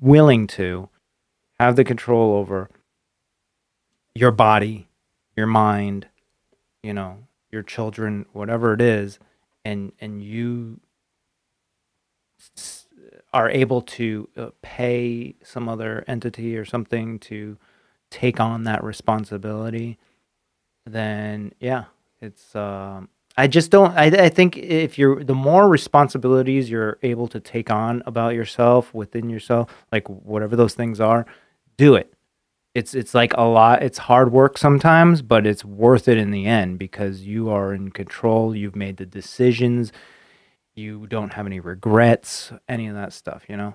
willing 0.00 0.46
to, 0.46 0.88
have 1.60 1.76
the 1.76 1.84
control 1.84 2.36
over 2.36 2.70
your 4.14 4.30
body, 4.30 4.88
your 5.36 5.46
mind, 5.46 6.06
you 6.82 6.94
know, 6.94 7.18
your 7.52 7.62
children, 7.62 8.24
whatever 8.32 8.72
it 8.72 8.80
is, 8.80 9.18
and 9.62 9.92
and 10.00 10.22
you 10.22 10.80
are 13.32 13.50
able 13.50 13.82
to 13.82 14.28
uh, 14.36 14.48
pay 14.62 15.34
some 15.42 15.68
other 15.68 16.04
entity 16.06 16.56
or 16.56 16.64
something 16.64 17.18
to 17.18 17.58
take 18.10 18.40
on 18.40 18.64
that 18.64 18.82
responsibility, 18.82 19.98
then 20.86 21.52
yeah, 21.60 21.84
it's. 22.20 22.54
Um, 22.54 23.08
I 23.36 23.46
just 23.46 23.70
don't. 23.70 23.96
I, 23.96 24.06
I 24.06 24.28
think 24.28 24.56
if 24.56 24.98
you're 24.98 25.22
the 25.22 25.34
more 25.34 25.68
responsibilities 25.68 26.68
you're 26.68 26.98
able 27.02 27.28
to 27.28 27.38
take 27.38 27.70
on 27.70 28.02
about 28.04 28.34
yourself 28.34 28.92
within 28.92 29.30
yourself, 29.30 29.70
like 29.92 30.08
whatever 30.08 30.56
those 30.56 30.74
things 30.74 31.00
are, 31.00 31.24
do 31.76 31.94
it. 31.94 32.12
It's 32.74 32.94
it's 32.94 33.14
like 33.14 33.32
a 33.34 33.42
lot. 33.42 33.82
It's 33.82 33.98
hard 33.98 34.32
work 34.32 34.58
sometimes, 34.58 35.22
but 35.22 35.46
it's 35.46 35.64
worth 35.64 36.08
it 36.08 36.18
in 36.18 36.30
the 36.30 36.46
end 36.46 36.78
because 36.78 37.22
you 37.22 37.48
are 37.50 37.72
in 37.72 37.90
control. 37.92 38.56
You've 38.56 38.76
made 38.76 38.96
the 38.96 39.06
decisions. 39.06 39.92
You 40.78 41.08
don't 41.08 41.32
have 41.32 41.46
any 41.46 41.58
regrets, 41.58 42.52
any 42.68 42.86
of 42.86 42.94
that 42.94 43.12
stuff. 43.12 43.42
You 43.48 43.56
know, 43.56 43.74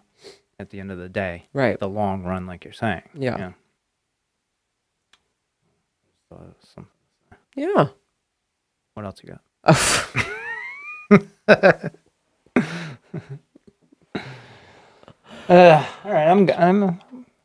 at 0.57 0.69
the 0.69 0.79
end 0.79 0.89
of 0.89 0.97
the 0.97 1.09
day, 1.09 1.47
right. 1.53 1.77
the 1.77 1.89
long 1.89 2.23
run, 2.23 2.47
like 2.47 2.63
you're 2.63 2.73
saying. 2.73 3.01
Yeah. 3.13 3.51
So, 6.29 6.41
some- 6.73 6.87
Yeah. 7.57 7.87
what 8.93 9.05
else 9.05 9.21
you 9.21 9.35
got? 9.35 9.41
Uh, 15.49 15.85
all 16.05 16.11
right, 16.11 16.27
I'm 16.27 16.49
I'm 16.51 16.83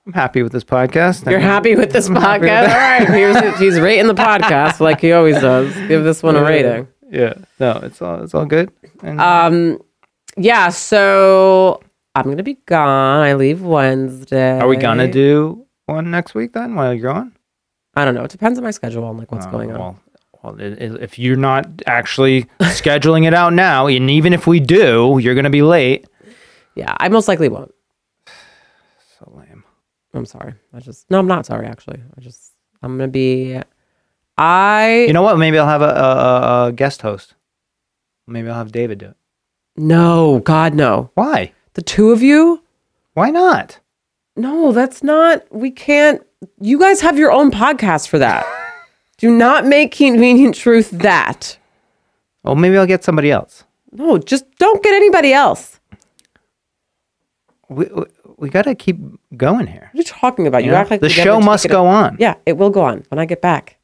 I'm 0.06 0.12
happy 0.12 0.42
with 0.42 0.52
this 0.52 0.62
podcast. 0.64 1.28
You're 1.28 1.40
happy 1.40 1.74
with 1.74 1.90
this 1.90 2.06
I'm 2.09 2.14
happy 2.14 2.42
with 2.42 2.50
podcast? 2.50 2.68
All 2.68 3.14
right. 3.16 3.44
He's, 3.50 3.59
he's 3.59 3.80
rating 3.80 4.06
the 4.06 4.14
podcast 4.14 4.78
like 4.80 5.00
he 5.00 5.12
always 5.12 5.40
does. 5.40 5.74
Give 5.88 6.04
this 6.04 6.22
one 6.22 6.36
a 6.36 6.42
rating. 6.42 6.86
Yeah, 7.11 7.34
no, 7.59 7.80
it's 7.82 8.00
all 8.02 8.22
it's 8.22 8.34
all 8.34 8.44
good. 8.46 8.70
And 9.02 9.20
Um, 9.20 9.80
yeah. 10.36 10.68
So 10.68 11.80
I'm 12.14 12.24
gonna 12.24 12.42
be 12.42 12.59
gone. 12.66 13.22
I 13.24 13.34
leave 13.34 13.62
Wednesday. 13.62 14.59
are 14.61 14.68
we 14.68 14.76
gonna 14.76 15.11
do 15.11 15.66
one 15.86 16.11
next 16.11 16.34
week 16.34 16.52
then 16.52 16.74
while 16.74 16.92
you're 16.92 17.12
gone? 17.12 17.32
I 17.94 18.04
don't 18.04 18.14
know. 18.14 18.24
It 18.24 18.30
depends 18.30 18.59
on 18.59 18.64
my 18.64 18.70
schedule 18.70 19.09
and 19.09 19.18
like 19.18 19.32
what's 19.32 19.46
Oh, 19.46 19.50
going 19.50 19.72
on. 19.72 19.78
Well, 19.78 19.98
well, 20.42 20.56
i- 20.61 20.64
i- 20.84 20.98
if 21.00 21.18
you're 21.18 21.36
not 21.36 21.66
actually 21.86 22.44
scheduling 22.61 23.26
it 23.26 23.34
out 23.34 23.52
now, 23.54 23.86
and 23.86 24.11
even 24.11 24.32
if 24.32 24.46
we 24.46 24.61
do, 24.61 25.18
you're 25.20 25.34
gonna 25.34 25.50
be 25.50 25.62
late. 25.62 26.06
Yeah, 26.74 26.94
I 27.00 27.09
most 27.09 27.26
likely 27.28 27.48
won't. 27.48 27.74
So 29.18 29.32
lame. 29.34 29.64
I'm 30.14 30.26
sorry. 30.26 30.54
I 30.72 30.80
just 30.80 31.11
no. 31.11 31.18
I'm 31.18 31.26
not 31.26 31.44
sorry. 31.46 31.66
Actually, 31.66 32.00
I 32.16 32.20
just 32.20 32.52
I'm 32.82 32.96
gonna 32.98 33.09
be. 33.09 33.61
I 34.39 35.05
You 35.07 35.12
know 35.12 35.22
what? 35.22 35.39
Maybe 35.39 35.59
I'll 35.59 35.66
have 35.66 35.82
a, 35.82 35.86
a, 35.86 36.66
a- 36.68 36.72
guest 36.72 37.03
host. 37.03 37.34
Maybe 38.26 38.49
I'll 38.49 38.55
have 38.57 38.72
David 38.72 38.99
do 38.99 39.07
it. 39.07 39.16
no. 39.76 40.41
God 40.45 40.74
no. 40.74 41.11
Why? 41.14 41.53
The 41.74 41.82
two 41.82 42.11
of 42.11 42.22
you. 42.22 42.62
Why 43.14 43.30
not? 43.30 43.78
No, 44.36 44.70
that's 44.72 45.03
not. 45.03 45.45
We 45.51 45.70
can't. 45.70 46.22
You 46.61 46.78
guys 46.78 47.01
have 47.01 47.18
your 47.18 47.32
own 47.32 47.51
podcast 47.51 48.07
for 48.09 48.18
that. 48.20 48.47
Do 49.18 49.30
not 49.36 49.66
make 49.66 49.91
convenient 49.91 50.55
truth 50.55 50.91
that. 50.93 51.59
Well, 52.45 52.55
maybe 52.55 52.78
I'll 52.78 52.86
get 52.86 53.03
somebody 53.03 53.32
else. 53.32 53.64
No, 53.91 54.16
just 54.18 54.45
don't 54.59 54.80
get 54.80 54.95
anybody 54.95 55.32
else. 55.32 55.80
We 57.68 57.86
we, 57.86 58.05
we 58.36 58.49
got 58.51 58.62
to 58.62 58.76
keep 58.76 58.99
going 59.36 59.66
here. 59.66 59.91
What 59.93 59.95
are 59.95 59.99
you 59.99 60.05
talking 60.05 60.47
about? 60.47 60.62
You 60.64 60.70
know? 60.70 60.76
act 60.76 60.91
like 60.93 61.01
the 61.01 61.09
we 61.09 61.16
never 61.16 61.22
show 61.24 61.41
must 61.41 61.64
it- 61.64 61.70
go 61.70 61.86
on. 61.86 62.16
Yeah, 62.20 62.34
it 62.47 62.57
will 62.57 62.70
go 62.70 62.82
on 62.82 63.05
when 63.09 63.18
I 63.18 63.24
get 63.24 63.43
back. 63.43 63.78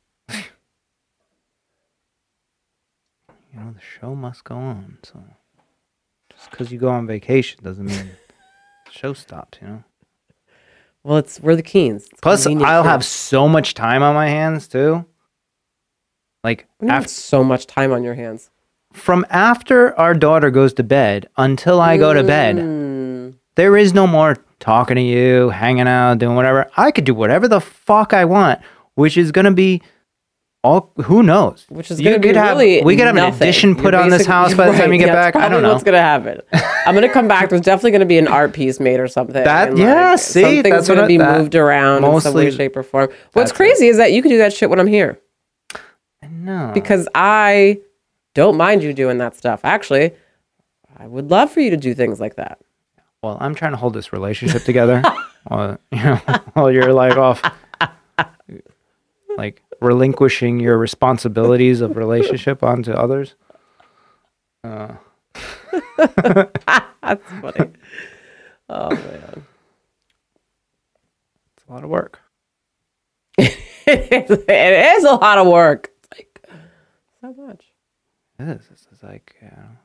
You 3.55 3.61
know, 3.61 3.73
the 3.73 3.81
show 3.81 4.15
must 4.15 4.45
go 4.45 4.57
on. 4.57 4.99
So 5.05 5.23
just 6.31 6.51
because 6.51 6.73
you 6.73 6.79
go 6.79 6.89
on 6.89 7.07
vacation 7.07 7.61
doesn't 7.63 7.87
mean 7.87 8.11
the 8.87 8.91
show 8.93 9.13
stops. 9.13 9.59
You 9.63 9.69
know. 9.69 9.85
Well, 11.05 11.19
it's 11.19 11.39
we're 11.41 11.57
the 11.57 11.63
Keens. 11.63 12.07
It's 12.11 12.21
Plus, 12.21 12.47
I'll 12.47 12.83
have 12.83 13.05
so 13.05 13.47
much 13.49 13.75
time 13.75 14.03
on 14.03 14.15
my 14.15 14.29
hands 14.29 14.67
too. 14.69 15.05
Like 16.43 16.67
You 16.81 16.89
have 16.89 17.03
after, 17.05 17.09
so 17.09 17.45
much 17.45 17.67
time 17.67 17.93
on 17.93 18.03
your 18.03 18.15
hands. 18.15 18.51
from 18.93 19.25
after 19.31 19.99
our 19.99 20.15
daughter 20.15 20.51
goes 20.51 20.75
to 20.75 20.83
bed 20.83 21.29
until 21.37 21.81
I 21.81 21.97
go 21.97 22.13
to 22.13 22.23
bed, 22.25 22.57
Mm, 22.57 23.35
there 23.55 23.77
is 23.77 23.95
no 23.95 24.07
more 24.07 24.37
talking 24.61 24.97
to 24.97 25.03
you, 25.03 25.51
hanging 25.51 25.87
out, 25.89 26.19
doing 26.19 26.37
whatever. 26.37 26.69
I 26.77 26.91
could 26.91 27.05
do 27.05 27.15
whatever 27.15 27.49
the 27.49 27.61
fuck 27.61 28.13
I 28.13 28.25
want, 28.25 28.61
which 28.95 29.17
is 29.17 29.31
gonna 29.33 29.53
be 29.53 29.81
all. 30.65 30.91
Who 31.05 31.23
knows? 31.23 31.67
which 31.69 31.91
is 31.91 32.01
going 32.01 32.15
to 32.15 32.19
be 32.21 32.35
have- 32.35 32.57
really 32.57 32.83
we 32.83 32.97
could 32.97 33.07
have 33.07 33.17
an 33.17 33.33
addition 33.33 33.75
put 33.77 33.95
You're 33.95 34.03
on 34.03 34.09
this 34.11 34.27
house 34.27 34.55
by 34.55 34.71
the 34.71 34.77
time 34.77 34.93
you 34.93 34.99
get 34.99 35.09
yeah, 35.09 35.15
back. 35.15 35.37
I 35.37 35.49
don't 35.49 35.63
know. 35.63 35.73
what's 35.73 35.85
going 35.85 35.95
to 35.95 36.01
happen. 36.01 36.41
I'm 36.87 36.95
going 36.95 37.07
to 37.07 37.13
come 37.13 37.29
back. 37.29 37.51
There's 37.51 37.61
definitely 37.61 37.93
going 37.93 38.01
to 38.01 38.07
be 38.07 38.19
an 38.19 38.27
art 38.27 38.53
piece 38.53 38.81
made 38.81 38.99
or 38.99 39.07
something. 39.07 39.35
That- 39.35 39.71
and, 39.71 39.79
yeah, 39.79 40.17
see, 40.17 40.43
something's 40.43 40.63
that's 40.75 40.89
going 40.89 41.01
to 41.01 41.07
be 41.07 41.19
that- 41.19 41.39
moved 41.39 41.55
around 41.55 42.05
in 42.05 42.21
some 42.21 42.35
way, 42.35 42.51
shape, 42.51 42.77
or 42.77 42.83
form. 42.83 43.11
What's 43.35 43.53
crazy 43.53 43.87
is 43.87 43.99
that 43.99 44.13
you 44.13 44.23
can 44.23 44.31
do 44.31 44.39
that 44.39 44.53
shit 44.53 44.71
when 44.71 44.81
I'm 44.81 44.87
here 44.87 45.21
No, 46.23 46.73
because 46.75 47.09
I 47.15 47.81
don't 48.35 48.57
mind 48.57 48.83
you 48.83 48.93
doing 48.93 49.19
that 49.19 49.37
stuff. 49.37 49.61
Actually, 49.65 50.13
I 50.97 51.07
would 51.07 51.31
love 51.31 51.51
for 51.51 51.61
you 51.61 51.71
to 51.71 51.77
do 51.77 51.95
things 51.95 52.21
like 52.21 52.37
that. 52.37 52.59
Well, 53.23 53.39
I'm 53.41 53.55
trying 53.55 53.71
to 53.73 53.77
hold 53.79 53.95
this 53.95 54.13
relationship 54.13 54.65
together 54.65 55.03
while 55.45 55.79
you 55.91 56.03
know 56.03 56.17
while 56.53 56.71
you're 56.71 56.93
like 56.93 57.17
off, 57.17 57.43
like 59.39 59.63
relinquishing 59.85 60.61
your 60.61 60.79
responsibilities 60.79 61.81
of 61.81 61.97
relationship 61.97 62.63
onto 62.63 62.93
others. 62.93 63.35
Uh, 64.63 64.95
That's 65.97 67.31
funny. 67.41 67.73
oh 68.69 68.91
man, 68.91 69.47
it's 71.57 71.69
a 71.69 71.73
lot 71.73 71.85
of 71.85 71.91
work. 71.91 72.21
it 73.39 74.97
is 74.97 75.05
a 75.05 75.15
lot 75.15 75.39
of 75.39 75.47
work. 75.47 75.91
It's 75.99 76.09
like 76.19 76.49
so 77.21 77.33
much. 77.43 77.65
It 78.39 78.49
is. 78.49 78.69
It's, 78.71 79.03
like, 79.03 79.37
know, 79.43 79.77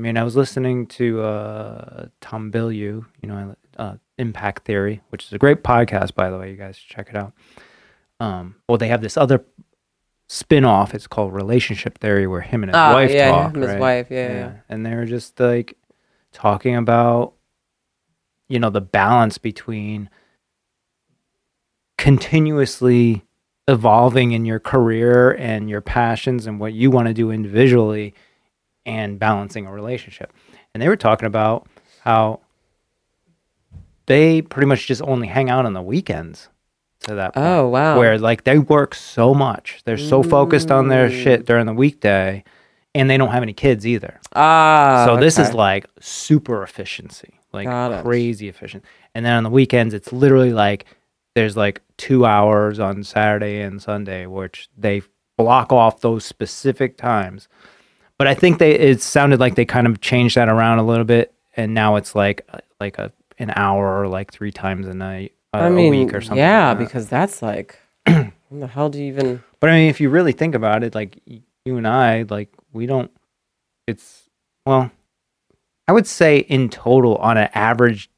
I 0.00 0.02
mean, 0.02 0.16
I 0.16 0.24
was 0.24 0.36
listening 0.36 0.86
to 0.88 1.22
uh, 1.22 2.06
Tom 2.20 2.50
Bilyeu, 2.50 3.04
you 3.22 3.28
know, 3.28 3.54
uh, 3.78 3.94
Impact 4.18 4.64
Theory, 4.64 5.00
which 5.10 5.26
is 5.26 5.32
a 5.32 5.38
great 5.38 5.62
podcast, 5.62 6.14
by 6.14 6.30
the 6.30 6.38
way. 6.38 6.50
You 6.50 6.56
guys 6.56 6.76
should 6.76 6.90
check 6.94 7.08
it 7.08 7.16
out. 7.16 7.32
Um, 8.20 8.56
well, 8.68 8.78
they 8.78 8.88
have 8.88 9.00
this 9.00 9.16
other 9.16 9.44
spin 10.28 10.64
off. 10.64 10.94
It's 10.94 11.06
called 11.06 11.32
Relationship 11.34 11.98
Theory, 11.98 12.26
where 12.26 12.40
him 12.42 12.62
and 12.62 12.70
his 12.70 12.76
Ah, 12.76 12.92
wife 12.92 13.10
yeah, 13.10 13.30
talk. 13.30 13.54
him 13.54 13.62
and 13.62 13.70
his 13.72 13.80
wife, 13.80 14.06
yeah, 14.10 14.28
yeah. 14.32 14.52
And 14.68 14.84
they're 14.86 15.06
just 15.06 15.40
like 15.40 15.76
talking 16.32 16.76
about, 16.76 17.32
you 18.48 18.58
know, 18.60 18.70
the 18.70 18.80
balance 18.80 19.38
between 19.38 20.08
continuously 21.98 23.24
evolving 23.68 24.32
in 24.32 24.44
your 24.44 24.58
career 24.60 25.32
and 25.36 25.68
your 25.68 25.80
passions 25.80 26.46
and 26.46 26.58
what 26.58 26.72
you 26.72 26.90
want 26.90 27.08
to 27.08 27.14
do 27.14 27.30
individually 27.30 28.14
and 28.86 29.18
balancing 29.18 29.66
a 29.66 29.72
relationship. 29.72 30.32
And 30.74 30.82
they 30.82 30.88
were 30.88 30.96
talking 30.96 31.26
about 31.26 31.68
how 32.00 32.40
they 34.06 34.42
pretty 34.42 34.66
much 34.66 34.86
just 34.86 35.02
only 35.02 35.28
hang 35.28 35.50
out 35.50 35.66
on 35.66 35.72
the 35.72 35.82
weekends 35.82 36.48
to 37.00 37.14
that 37.14 37.34
point. 37.34 37.46
Oh, 37.46 37.68
wow. 37.68 37.98
Where 37.98 38.18
like 38.18 38.44
they 38.44 38.58
work 38.58 38.94
so 38.94 39.34
much. 39.34 39.80
They're 39.84 39.96
so 39.98 40.22
focused 40.22 40.70
on 40.70 40.88
their 40.88 41.08
Mm. 41.08 41.22
shit 41.22 41.46
during 41.46 41.66
the 41.66 41.72
weekday 41.74 42.44
and 42.94 43.08
they 43.08 43.16
don't 43.16 43.30
have 43.30 43.42
any 43.42 43.52
kids 43.52 43.86
either. 43.86 44.20
Ah. 44.34 45.04
so 45.06 45.16
this 45.16 45.38
is 45.38 45.54
like 45.54 45.86
super 46.00 46.62
efficiency. 46.62 47.34
Like 47.52 47.66
Got 47.66 47.92
it. 47.92 48.04
crazy 48.04 48.48
efficient. 48.48 48.84
And 49.14 49.24
then 49.24 49.34
on 49.34 49.44
the 49.44 49.50
weekends 49.50 49.94
it's 49.94 50.12
literally 50.12 50.52
like 50.52 50.84
there's 51.34 51.56
like 51.56 51.80
2 51.98 52.24
hours 52.26 52.78
on 52.80 53.02
Saturday 53.04 53.60
and 53.60 53.80
Sunday 53.80 54.26
which 54.26 54.68
they 54.76 55.02
block 55.38 55.72
off 55.72 56.00
those 56.00 56.24
specific 56.24 56.96
times. 56.98 57.48
But 58.18 58.26
I 58.26 58.34
think 58.34 58.58
they 58.58 58.72
it 58.72 59.00
sounded 59.00 59.40
like 59.40 59.54
they 59.54 59.64
kind 59.64 59.86
of 59.86 60.00
changed 60.02 60.36
that 60.36 60.48
around 60.50 60.78
a 60.80 60.82
little 60.84 61.04
bit 61.06 61.32
and 61.56 61.72
now 61.72 61.96
it's 61.96 62.14
like 62.14 62.46
like 62.78 62.98
a 62.98 63.10
an 63.38 63.52
hour 63.56 63.98
or 64.02 64.06
like 64.06 64.30
3 64.32 64.50
times 64.52 64.86
a 64.86 64.92
night 64.94 65.32
uh, 65.54 65.58
I 65.58 65.70
mean, 65.70 65.92
a 65.92 66.04
week 66.04 66.14
or 66.14 66.20
something. 66.20 66.38
yeah, 66.38 66.68
like 66.68 66.78
that. 66.78 66.84
because 66.84 67.08
that's 67.08 67.42
like, 67.42 67.78
when 68.04 68.32
the 68.50 68.66
hell 68.66 68.88
do 68.88 68.98
you 68.98 69.06
even? 69.06 69.42
But 69.58 69.70
I 69.70 69.78
mean, 69.78 69.90
if 69.90 70.00
you 70.00 70.10
really 70.10 70.32
think 70.32 70.54
about 70.54 70.82
it, 70.82 70.94
like 70.94 71.20
you 71.26 71.76
and 71.76 71.86
I, 71.86 72.24
like 72.28 72.54
we 72.72 72.86
don't. 72.86 73.10
It's 73.86 74.28
well, 74.64 74.90
I 75.88 75.92
would 75.92 76.06
say 76.06 76.38
in 76.38 76.68
total, 76.68 77.16
on 77.16 77.36
an 77.36 77.48
average 77.54 78.10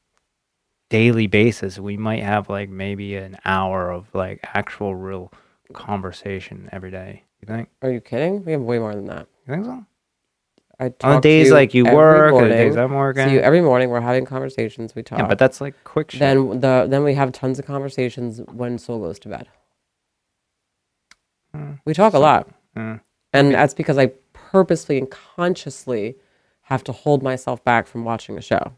daily 0.89 1.27
basis, 1.27 1.79
we 1.79 1.97
might 1.97 2.21
have 2.21 2.49
like 2.49 2.69
maybe 2.69 3.15
an 3.15 3.37
hour 3.45 3.91
of 3.91 4.13
like 4.13 4.39
actual 4.43 4.95
real 4.95 5.31
conversation 5.73 6.69
every 6.71 6.91
day. 6.91 7.23
You 7.41 7.47
think? 7.47 7.69
Are 7.81 7.89
you 7.91 7.99
kidding? 7.99 8.45
We 8.45 8.51
have 8.51 8.61
way 8.61 8.79
more 8.79 8.93
than 8.93 9.07
that. 9.07 9.27
You 9.47 9.55
think 9.55 9.65
so? 9.65 9.85
On 11.03 11.21
days 11.21 11.51
like 11.51 11.73
you 11.73 11.85
work, 11.85 12.33
or 12.33 12.47
days 12.47 12.75
morning. 12.75 12.91
I'm 12.91 12.97
working. 12.97 13.27
See 13.27 13.33
you 13.35 13.39
every 13.39 13.61
morning. 13.61 13.89
We're 13.89 14.01
having 14.01 14.25
conversations. 14.25 14.95
We 14.95 15.03
talk. 15.03 15.19
yeah, 15.19 15.27
but 15.27 15.37
that's 15.39 15.59
like 15.61 15.75
quick 15.83 16.11
shit. 16.11 16.19
then 16.19 16.59
the 16.61 16.87
then 16.89 17.03
we 17.03 17.13
have 17.13 17.31
tons 17.31 17.59
of 17.59 17.65
conversations 17.65 18.41
when 18.51 18.77
Soul 18.77 18.99
goes 18.99 19.19
to 19.19 19.29
bed. 19.29 19.47
Hmm. 21.53 21.73
We 21.85 21.93
talk 21.93 22.13
a 22.13 22.19
lot, 22.19 22.49
Mm. 22.75 23.01
and 23.31 23.53
that's 23.53 23.73
because 23.73 23.97
I 23.97 24.07
purposely 24.33 24.97
and 24.97 25.09
consciously 25.09 26.15
have 26.63 26.83
to 26.85 26.91
hold 26.91 27.21
myself 27.21 27.63
back 27.63 27.85
from 27.87 28.03
watching 28.05 28.37
a 28.37 28.41
show. 28.41 28.73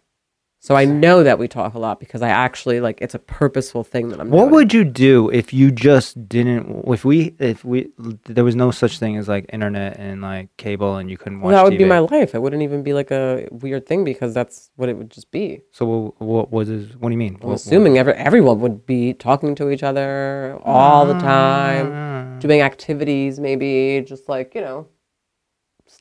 So 0.65 0.75
I 0.75 0.83
know 0.85 1.21
that 1.23 1.37
we 1.37 1.47
talk 1.47 1.75
a 1.75 1.79
lot 1.79 1.99
because 1.99 2.23
I 2.23 2.29
actually 2.29 2.79
like 2.79 2.97
it's 2.99 3.13
a 3.13 3.19
purposeful 3.19 3.83
thing 3.83 4.09
that 4.09 4.19
I'm 4.19 4.31
What 4.31 4.45
doing. 4.45 4.51
would 4.55 4.73
you 4.73 4.83
do 4.83 5.29
if 5.29 5.53
you 5.53 5.69
just 5.69 6.27
didn't? 6.27 6.83
If 6.87 7.05
we, 7.05 7.35
if 7.37 7.63
we, 7.63 7.89
there 8.25 8.43
was 8.43 8.55
no 8.55 8.71
such 8.71 8.97
thing 8.97 9.15
as 9.15 9.27
like 9.27 9.45
internet 9.53 9.99
and 9.99 10.23
like 10.23 10.47
cable, 10.57 10.95
and 10.95 11.07
you 11.11 11.17
couldn't 11.19 11.41
watch. 11.41 11.51
well, 11.53 11.63
that 11.63 11.69
would 11.69 11.77
be 11.77 11.85
my 11.85 11.99
life. 11.99 12.33
It 12.33 12.41
wouldn't 12.41 12.63
even 12.63 12.81
be 12.81 12.93
like 12.93 13.11
a 13.11 13.47
weird 13.51 13.85
thing 13.85 14.03
because 14.03 14.33
that's 14.33 14.71
what 14.75 14.89
it 14.89 14.97
would 14.97 15.11
just 15.11 15.29
be. 15.29 15.61
So 15.71 15.85
what? 15.85 16.19
What 16.19 16.51
was? 16.51 16.67
His, 16.69 16.97
what 16.97 17.09
do 17.09 17.13
you 17.13 17.19
mean? 17.19 17.37
I'm 17.43 17.49
What- 17.49 17.55
assuming 17.57 17.99
every, 17.99 18.13
everyone 18.13 18.59
would 18.61 18.87
be 18.87 19.13
talking 19.13 19.53
to 19.55 19.69
each 19.69 19.83
other 19.83 20.57
all 20.65 21.05
the 21.05 21.13
time, 21.19 21.91
Ah. 21.93 22.39
doing 22.39 22.61
activities, 22.61 23.39
maybe 23.39 24.03
just 24.03 24.27
like, 24.27 24.55
you 24.55 24.61
know, 24.61 24.87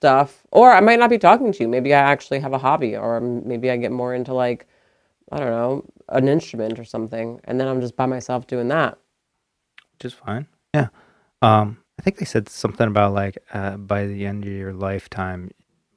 stuff. 0.04 0.42
Or 0.50 0.70
I 0.70 0.80
might 0.80 0.98
not 0.98 1.08
be 1.08 1.16
talking 1.18 1.50
to 1.50 1.58
you. 1.62 1.68
Maybe 1.68 1.94
I 1.94 2.00
actually 2.00 2.38
have 2.40 2.52
a 2.52 2.58
hobby, 2.58 2.94
or 2.94 3.20
maybe 3.20 3.70
I 3.70 3.78
get 3.78 3.90
more 3.90 4.14
into 4.14 4.34
like, 4.34 4.66
I 5.32 5.38
don't 5.38 5.50
know, 5.50 5.84
an 6.10 6.28
instrument 6.28 6.78
or 6.78 6.84
something. 6.84 7.40
And 7.44 7.58
then 7.58 7.68
I'm 7.68 7.80
just 7.80 7.96
by 7.96 8.04
myself 8.04 8.46
doing 8.46 8.68
that. 8.68 8.98
which 9.94 10.04
is 10.04 10.12
fine. 10.12 10.46
Yeah. 10.74 10.88
Um, 11.40 11.78
I 11.98 12.02
think 12.02 12.18
they 12.18 12.26
said 12.26 12.50
something 12.50 12.86
about 12.86 13.14
like 13.14 13.38
uh, 13.54 13.78
by 13.78 14.06
the 14.06 14.26
end 14.26 14.44
of 14.44 14.50
your 14.52 14.74
lifetime, 14.74 15.52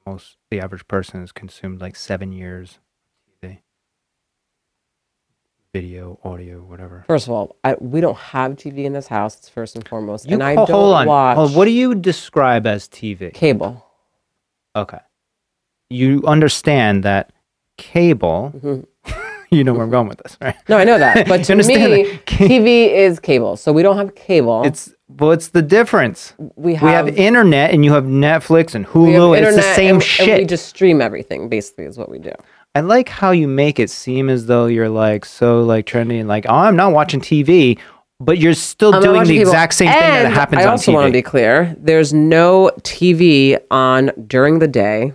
most 0.06 0.38
the 0.50 0.60
average 0.60 0.88
person 0.88 1.20
has 1.20 1.30
consumed 1.32 1.82
like 1.82 1.94
seven 1.94 2.32
years 2.32 2.78
TV, 3.42 3.58
video, 5.74 6.18
audio, 6.24 6.60
whatever. 6.60 7.04
First 7.08 7.26
of 7.26 7.32
all, 7.34 7.56
I, 7.62 7.74
we 7.78 8.00
don't 8.00 8.16
have 8.16 8.52
TV 8.52 8.84
in 8.84 8.94
this 8.94 9.08
house. 9.08 9.36
It's 9.36 9.48
first 9.50 9.76
and 9.76 9.86
foremost. 9.86 10.26
You 10.26 10.34
and 10.34 10.42
I 10.42 10.54
don't 10.54 10.70
hold 10.70 10.94
on. 10.94 11.06
watch 11.06 11.36
Hold- 11.36 11.54
what 11.56 11.66
do 11.66 11.72
you 11.72 11.94
describe 11.94 12.66
as 12.66 12.88
TV? 12.88 13.34
cable. 13.34 13.84
Okay. 14.78 14.98
You 15.90 16.22
understand 16.26 17.04
that 17.04 17.32
cable. 17.76 18.52
Mhm. 18.54 18.86
you 19.50 19.64
know 19.64 19.72
where 19.72 19.82
I'm 19.82 19.90
going 19.90 20.08
with 20.08 20.18
this, 20.18 20.36
right? 20.40 20.56
No, 20.68 20.76
I 20.76 20.84
know 20.84 20.98
that. 20.98 21.26
But 21.28 21.44
to 21.44 21.56
me, 21.56 21.62
that? 21.62 22.26
TV 22.26 22.92
is 22.92 23.18
cable. 23.18 23.56
So 23.56 23.72
we 23.72 23.82
don't 23.82 23.96
have 23.96 24.14
cable. 24.14 24.64
It's 24.64 24.94
but 25.08 25.26
what's 25.26 25.48
the 25.48 25.62
difference? 25.62 26.34
we 26.56 26.74
have, 26.74 27.06
we 27.06 27.12
have 27.12 27.18
internet 27.18 27.72
and 27.72 27.84
you 27.84 27.92
have 27.92 28.04
Netflix 28.04 28.74
and 28.74 28.86
Hulu. 28.86 29.36
and 29.36 29.46
it's 29.46 29.56
the 29.56 29.74
same 29.74 29.96
and, 29.96 30.04
shit. 30.04 30.28
And 30.28 30.38
we 30.40 30.44
just 30.44 30.66
stream 30.66 31.00
everything, 31.00 31.48
basically, 31.48 31.84
is 31.84 31.96
what 31.96 32.10
we 32.10 32.18
do. 32.18 32.32
I 32.74 32.80
like 32.80 33.08
how 33.08 33.30
you 33.30 33.48
make 33.48 33.78
it 33.78 33.88
seem 33.88 34.28
as 34.28 34.46
though 34.46 34.66
you're 34.66 34.90
like 34.90 35.24
so 35.24 35.64
like 35.64 35.86
trendy 35.86 36.20
and 36.20 36.28
like 36.28 36.44
oh 36.48 36.54
I'm 36.54 36.76
not 36.76 36.92
watching 36.92 37.20
TV, 37.20 37.78
but 38.20 38.38
you're 38.38 38.54
still 38.54 38.94
I'm 38.94 39.02
doing 39.02 39.22
the 39.22 39.28
cable. 39.28 39.40
exact 39.42 39.74
same 39.74 39.88
thing 39.90 40.00
that 40.00 40.24
And 40.26 40.34
happens 40.34 40.62
I 40.62 40.64
on 40.66 40.70
also 40.72 40.90
TV. 40.90 40.94
want 40.94 41.06
to 41.06 41.12
be 41.12 41.22
clear: 41.22 41.74
there's 41.78 42.12
no 42.12 42.70
TV 42.82 43.58
on 43.70 44.10
during 44.26 44.58
the 44.58 44.68
day 44.68 45.12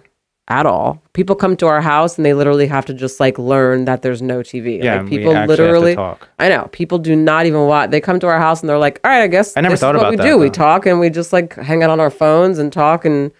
at 0.49 0.65
all. 0.65 1.01
People 1.13 1.35
come 1.35 1.55
to 1.57 1.67
our 1.67 1.81
house 1.81 2.17
and 2.17 2.25
they 2.25 2.33
literally 2.33 2.67
have 2.67 2.85
to 2.85 2.93
just 2.93 3.19
like 3.19 3.37
learn 3.37 3.85
that 3.85 4.01
there's 4.01 4.21
no 4.21 4.39
TV. 4.39 4.81
Yeah, 4.83 4.93
like 4.93 4.99
and 5.01 5.09
we 5.09 5.17
people 5.17 5.33
have 5.33 5.43
to 5.45 5.47
literally. 5.49 5.95
talk. 5.95 6.27
I 6.39 6.49
know 6.49 6.67
people 6.71 6.97
do 6.97 7.15
not 7.15 7.45
even 7.45 7.61
watch. 7.67 7.91
They 7.91 8.01
come 8.01 8.19
to 8.21 8.27
our 8.27 8.39
house 8.39 8.61
and 8.61 8.69
they're 8.69 8.77
like, 8.77 8.99
"All 9.03 9.11
right, 9.11 9.23
I 9.23 9.27
guess 9.27 9.55
I 9.57 9.61
never 9.61 9.73
this 9.73 9.79
thought 9.81 9.95
is 9.95 9.99
what 9.99 10.07
about 10.07 10.11
we 10.11 10.17
that, 10.17 10.23
do. 10.23 10.37
We 10.37 10.49
talk 10.49 10.85
and 10.85 10.99
we 10.99 11.09
just 11.09 11.33
like 11.33 11.55
hang 11.55 11.83
out 11.83 11.89
on 11.89 11.99
our 11.99 12.09
phones 12.11 12.57
and 12.59 12.71
talk 12.71 13.05
and." 13.05 13.31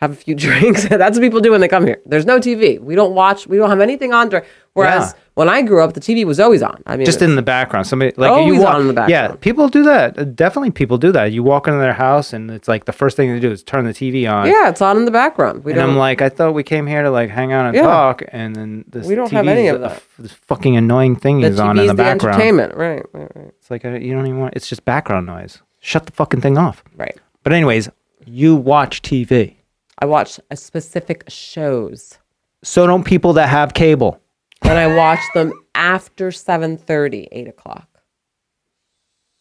Have 0.00 0.12
a 0.12 0.14
few 0.14 0.34
drinks. 0.46 0.84
That's 0.88 1.18
what 1.18 1.22
people 1.22 1.40
do 1.40 1.50
when 1.50 1.60
they 1.60 1.68
come 1.68 1.84
here. 1.86 2.00
There's 2.06 2.24
no 2.26 2.38
TV. 2.38 2.80
We 2.80 2.94
don't 2.94 3.14
watch. 3.14 3.46
We 3.46 3.56
don't 3.56 3.68
have 3.70 3.80
anything 3.80 4.12
on. 4.12 4.28
During, 4.28 4.44
whereas 4.74 5.12
Yeah. 5.16 5.20
when 5.34 5.48
I 5.48 5.62
grew 5.62 5.82
up, 5.82 5.94
the 5.94 6.00
TV 6.00 6.24
was 6.24 6.38
always 6.38 6.62
on. 6.62 6.80
I 6.86 6.96
mean, 6.96 7.04
just 7.04 7.20
in 7.20 7.34
the 7.34 7.42
background. 7.42 7.86
Somebody 7.88 8.12
like 8.16 8.30
Always 8.30 8.54
you 8.54 8.62
walk, 8.62 8.74
on 8.74 8.80
in 8.82 8.86
the 8.86 8.92
background. 8.92 9.30
Yeah, 9.32 9.36
people 9.40 9.68
do 9.68 9.82
that. 9.82 10.36
Definitely, 10.36 10.70
people 10.70 10.98
do 10.98 11.10
that. 11.10 11.32
You 11.32 11.42
walk 11.42 11.66
into 11.66 11.80
their 11.80 11.92
house 11.94 12.32
and 12.32 12.48
it's 12.50 12.68
like 12.68 12.84
the 12.84 12.92
first 12.92 13.16
thing 13.16 13.32
they 13.32 13.40
do 13.40 13.50
is 13.50 13.64
turn 13.64 13.84
the 13.86 13.92
TV 13.92 14.30
on. 14.32 14.46
yeah, 14.46 14.68
it's 14.68 14.80
on 14.80 14.96
in 14.98 15.04
the 15.04 15.10
background. 15.10 15.64
We 15.64 15.72
And 15.72 15.80
don't. 15.80 15.90
I'm 15.90 15.96
like, 15.96 16.22
I 16.22 16.28
thought 16.28 16.54
we 16.54 16.62
came 16.62 16.86
here 16.86 17.02
to 17.02 17.10
like 17.10 17.30
hang 17.30 17.52
out 17.52 17.66
and 17.66 17.74
Yeah. 17.74 17.82
talk, 17.82 18.22
and 18.28 18.54
then 18.54 18.84
this 18.88 19.06
We 19.08 19.16
don't 19.16 19.28
TV 19.28 19.32
have 19.32 19.48
any 19.48 19.66
of 19.66 19.80
that. 19.80 19.90
f- 19.90 20.08
this 20.20 20.32
fucking 20.32 20.76
annoying 20.76 21.16
thing 21.16 21.40
the 21.40 21.48
is 21.48 21.58
on 21.58 21.76
in 21.76 21.88
the 21.88 21.92
the 21.92 21.94
background. 21.96 22.34
entertainment. 22.36 22.74
Right, 22.76 23.02
right, 23.12 23.30
right. 23.34 23.52
It's 23.58 23.68
like 23.70 23.82
you 23.82 24.12
don't 24.12 24.26
even 24.28 24.38
want. 24.38 24.54
It's 24.54 24.68
just 24.68 24.84
background 24.84 25.26
noise. 25.26 25.60
Shut 25.80 26.06
the 26.06 26.12
fucking 26.12 26.40
thing 26.40 26.56
off. 26.56 26.84
Right. 26.96 27.16
But 27.42 27.52
anyways, 27.52 27.88
you 28.26 28.54
watch 28.54 29.02
TV. 29.02 29.56
I 29.98 30.06
watch 30.06 30.38
a 30.50 30.56
specific 30.56 31.24
shows, 31.28 32.18
So 32.62 32.86
don't 32.86 33.04
people 33.04 33.32
that 33.34 33.48
have 33.48 33.74
cable. 33.74 34.20
and 34.62 34.78
I 34.78 34.94
watch 34.96 35.20
them 35.34 35.52
after 35.74 36.28
7.30, 36.28 37.28
8 37.32 37.48
o'clock. 37.48 37.88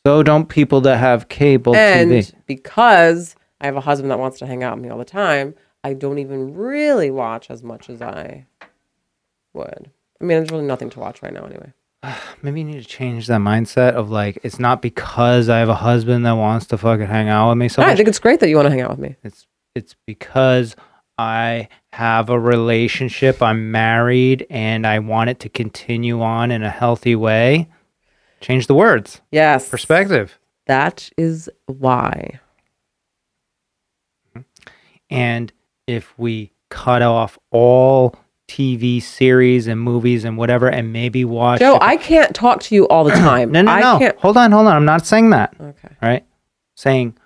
So 0.05 0.23
don't 0.23 0.47
people 0.47 0.81
that 0.81 0.97
have 0.97 1.27
cable 1.27 1.75
and 1.75 2.11
TV. 2.11 2.33
because 2.45 3.35
I 3.59 3.65
have 3.65 3.75
a 3.75 3.81
husband 3.81 4.09
that 4.11 4.19
wants 4.19 4.39
to 4.39 4.45
hang 4.47 4.63
out 4.63 4.75
with 4.77 4.83
me 4.85 4.89
all 4.89 4.97
the 4.97 5.05
time, 5.05 5.53
I 5.83 5.93
don't 5.93 6.17
even 6.19 6.53
really 6.53 7.11
watch 7.11 7.49
as 7.51 7.61
much 7.63 7.89
as 7.89 8.01
I 8.01 8.45
would. 9.53 9.91
I 10.19 10.23
mean, 10.23 10.37
there's 10.39 10.49
really 10.51 10.65
nothing 10.65 10.89
to 10.91 10.99
watch 10.99 11.21
right 11.21 11.33
now 11.33 11.45
anyway. 11.45 11.73
Maybe 12.41 12.61
you 12.61 12.65
need 12.65 12.81
to 12.81 12.87
change 12.87 13.27
that 13.27 13.41
mindset 13.41 13.93
of 13.93 14.09
like 14.09 14.39
it's 14.43 14.59
not 14.59 14.81
because 14.81 15.49
I 15.49 15.59
have 15.59 15.69
a 15.69 15.75
husband 15.75 16.25
that 16.25 16.33
wants 16.33 16.67
to 16.67 16.77
fucking 16.77 17.07
hang 17.07 17.27
out 17.29 17.49
with 17.49 17.57
me 17.57 17.67
so 17.67 17.81
I 17.83 17.87
much. 17.87 17.97
think 17.97 18.07
it's 18.09 18.19
great 18.19 18.39
that 18.39 18.49
you 18.49 18.55
want 18.55 18.67
to 18.67 18.69
hang 18.71 18.81
out 18.81 18.91
with 18.91 18.99
me. 18.99 19.15
It's 19.23 19.45
it's 19.77 19.95
because 20.05 20.75
I 21.17 21.69
have 21.93 22.29
a 22.29 22.39
relationship, 22.39 23.41
I'm 23.41 23.71
married, 23.71 24.45
and 24.49 24.85
I 24.85 24.99
want 24.99 25.29
it 25.29 25.39
to 25.41 25.49
continue 25.49 26.21
on 26.21 26.51
in 26.51 26.63
a 26.63 26.69
healthy 26.69 27.15
way. 27.15 27.69
Change 28.41 28.67
the 28.67 28.75
words. 28.75 29.21
Yes. 29.31 29.69
Perspective. 29.69 30.37
That 30.65 31.09
is 31.17 31.49
why. 31.65 32.39
And 35.09 35.51
if 35.87 36.13
we 36.19 36.51
cut 36.69 37.01
off 37.01 37.39
all 37.51 38.15
TV 38.47 39.01
series 39.01 39.67
and 39.67 39.79
movies 39.79 40.23
and 40.23 40.37
whatever 40.37 40.67
and 40.69 40.91
maybe 40.93 41.25
watch 41.25 41.59
Joe, 41.59 41.77
I 41.81 41.97
can't 41.97 42.35
talk 42.35 42.61
to 42.63 42.75
you 42.75 42.87
all 42.89 43.03
the 43.03 43.11
time. 43.15 43.51
No, 43.51 43.61
no, 43.61 43.71
I 43.71 43.79
no. 43.81 43.99
Can't. 43.99 44.17
Hold 44.19 44.37
on, 44.37 44.51
hold 44.51 44.67
on. 44.67 44.75
I'm 44.75 44.85
not 44.85 45.05
saying 45.05 45.31
that. 45.31 45.55
Okay. 45.59 45.95
right? 46.01 46.25
Saying, 46.75 47.17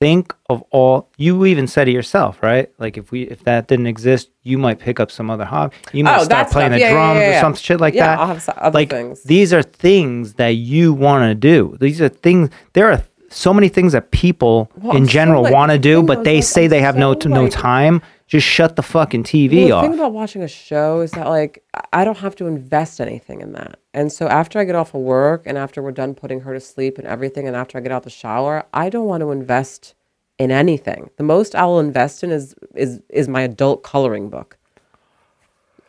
think 0.00 0.34
of 0.48 0.62
all. 0.70 1.08
You 1.16 1.44
even 1.46 1.66
said 1.66 1.88
it 1.88 1.92
yourself, 1.92 2.42
right? 2.42 2.70
Like 2.78 2.96
if 2.96 3.10
we 3.10 3.22
if 3.22 3.44
that 3.44 3.68
didn't 3.68 3.86
exist, 3.86 4.30
you 4.42 4.58
might 4.58 4.78
pick 4.78 5.00
up 5.00 5.10
some 5.10 5.30
other 5.30 5.44
hobby. 5.44 5.74
You 5.92 6.04
might 6.04 6.20
Oh, 6.20 6.24
start 6.24 6.50
playing 6.50 6.72
the 6.72 6.78
Yeah, 6.80 6.92
drums 6.92 7.20
yeah, 7.20 7.30
yeah. 7.30 7.38
or 7.38 7.40
some 7.40 7.54
shit 7.54 7.80
like 7.80 7.94
that. 7.94 8.18
I'll 8.18 8.26
have 8.28 8.36
s- 8.36 8.48
other 8.56 8.78
like 8.78 8.90
things. 8.90 9.22
these 9.24 9.52
are 9.52 9.62
things 9.62 10.34
that 10.34 10.50
you 10.54 10.92
want 10.92 11.28
to 11.30 11.34
do. 11.34 11.76
These 11.80 12.00
are 12.00 12.08
things. 12.08 12.50
There 12.74 12.90
are 12.90 13.02
so 13.30 13.52
many 13.52 13.68
things 13.68 13.92
that 13.92 14.10
people 14.10 14.70
Well, 14.76 14.92
in 14.96 15.02
I'm 15.02 15.06
so, 15.06 15.12
general 15.12 15.42
like, 15.42 15.52
want 15.52 15.72
to 15.72 15.78
do, 15.78 16.02
but 16.02 16.24
they 16.24 16.40
say 16.40 16.66
they 16.66 16.80
have 16.80 16.96
no 16.96 17.18
so, 17.18 17.28
no 17.28 17.42
like- 17.44 17.52
time. 17.52 18.00
Just 18.28 18.46
shut 18.46 18.76
the 18.76 18.82
fucking 18.82 19.24
TV 19.24 19.56
Well, 19.56 19.66
the 19.66 19.72
off. 19.72 19.82
thing 19.84 19.94
about 19.94 20.12
watching 20.12 20.42
a 20.42 20.48
show 20.48 21.00
is 21.00 21.10
that 21.12 21.26
like 21.28 21.64
I- 21.92 22.04
don't 22.04 22.18
have 22.18 22.36
to 22.36 22.46
invest 22.46 23.00
anything 23.00 23.40
in 23.40 23.52
that. 23.54 23.78
And 23.94 24.12
so 24.12 24.28
after 24.28 24.58
I 24.58 24.64
get 24.64 24.74
off 24.76 24.94
of 24.94 25.00
work 25.00 25.42
and 25.46 25.56
after 25.58 25.82
we're 25.82 25.92
done 25.92 26.14
putting 26.14 26.40
her 26.42 26.52
to 26.54 26.60
sleep 26.60 26.98
and 26.98 27.06
everything 27.06 27.46
and 27.48 27.56
after 27.56 27.78
I 27.78 27.80
get 27.80 27.90
out 27.90 28.02
the 28.04 28.10
shower, 28.10 28.64
I 28.74 28.90
don't 28.90 29.06
want 29.06 29.22
to 29.22 29.30
invest 29.32 29.94
in 30.38 30.50
anything. 30.52 31.10
The 31.16 31.24
most 31.24 31.54
I 31.56 31.64
will 31.64 31.80
invest 31.80 32.22
in 32.22 32.30
is 32.30 32.54
is 32.76 33.00
is 33.08 33.28
my 33.28 33.40
adult 33.42 33.82
coloring 33.82 34.28
book. 34.28 34.56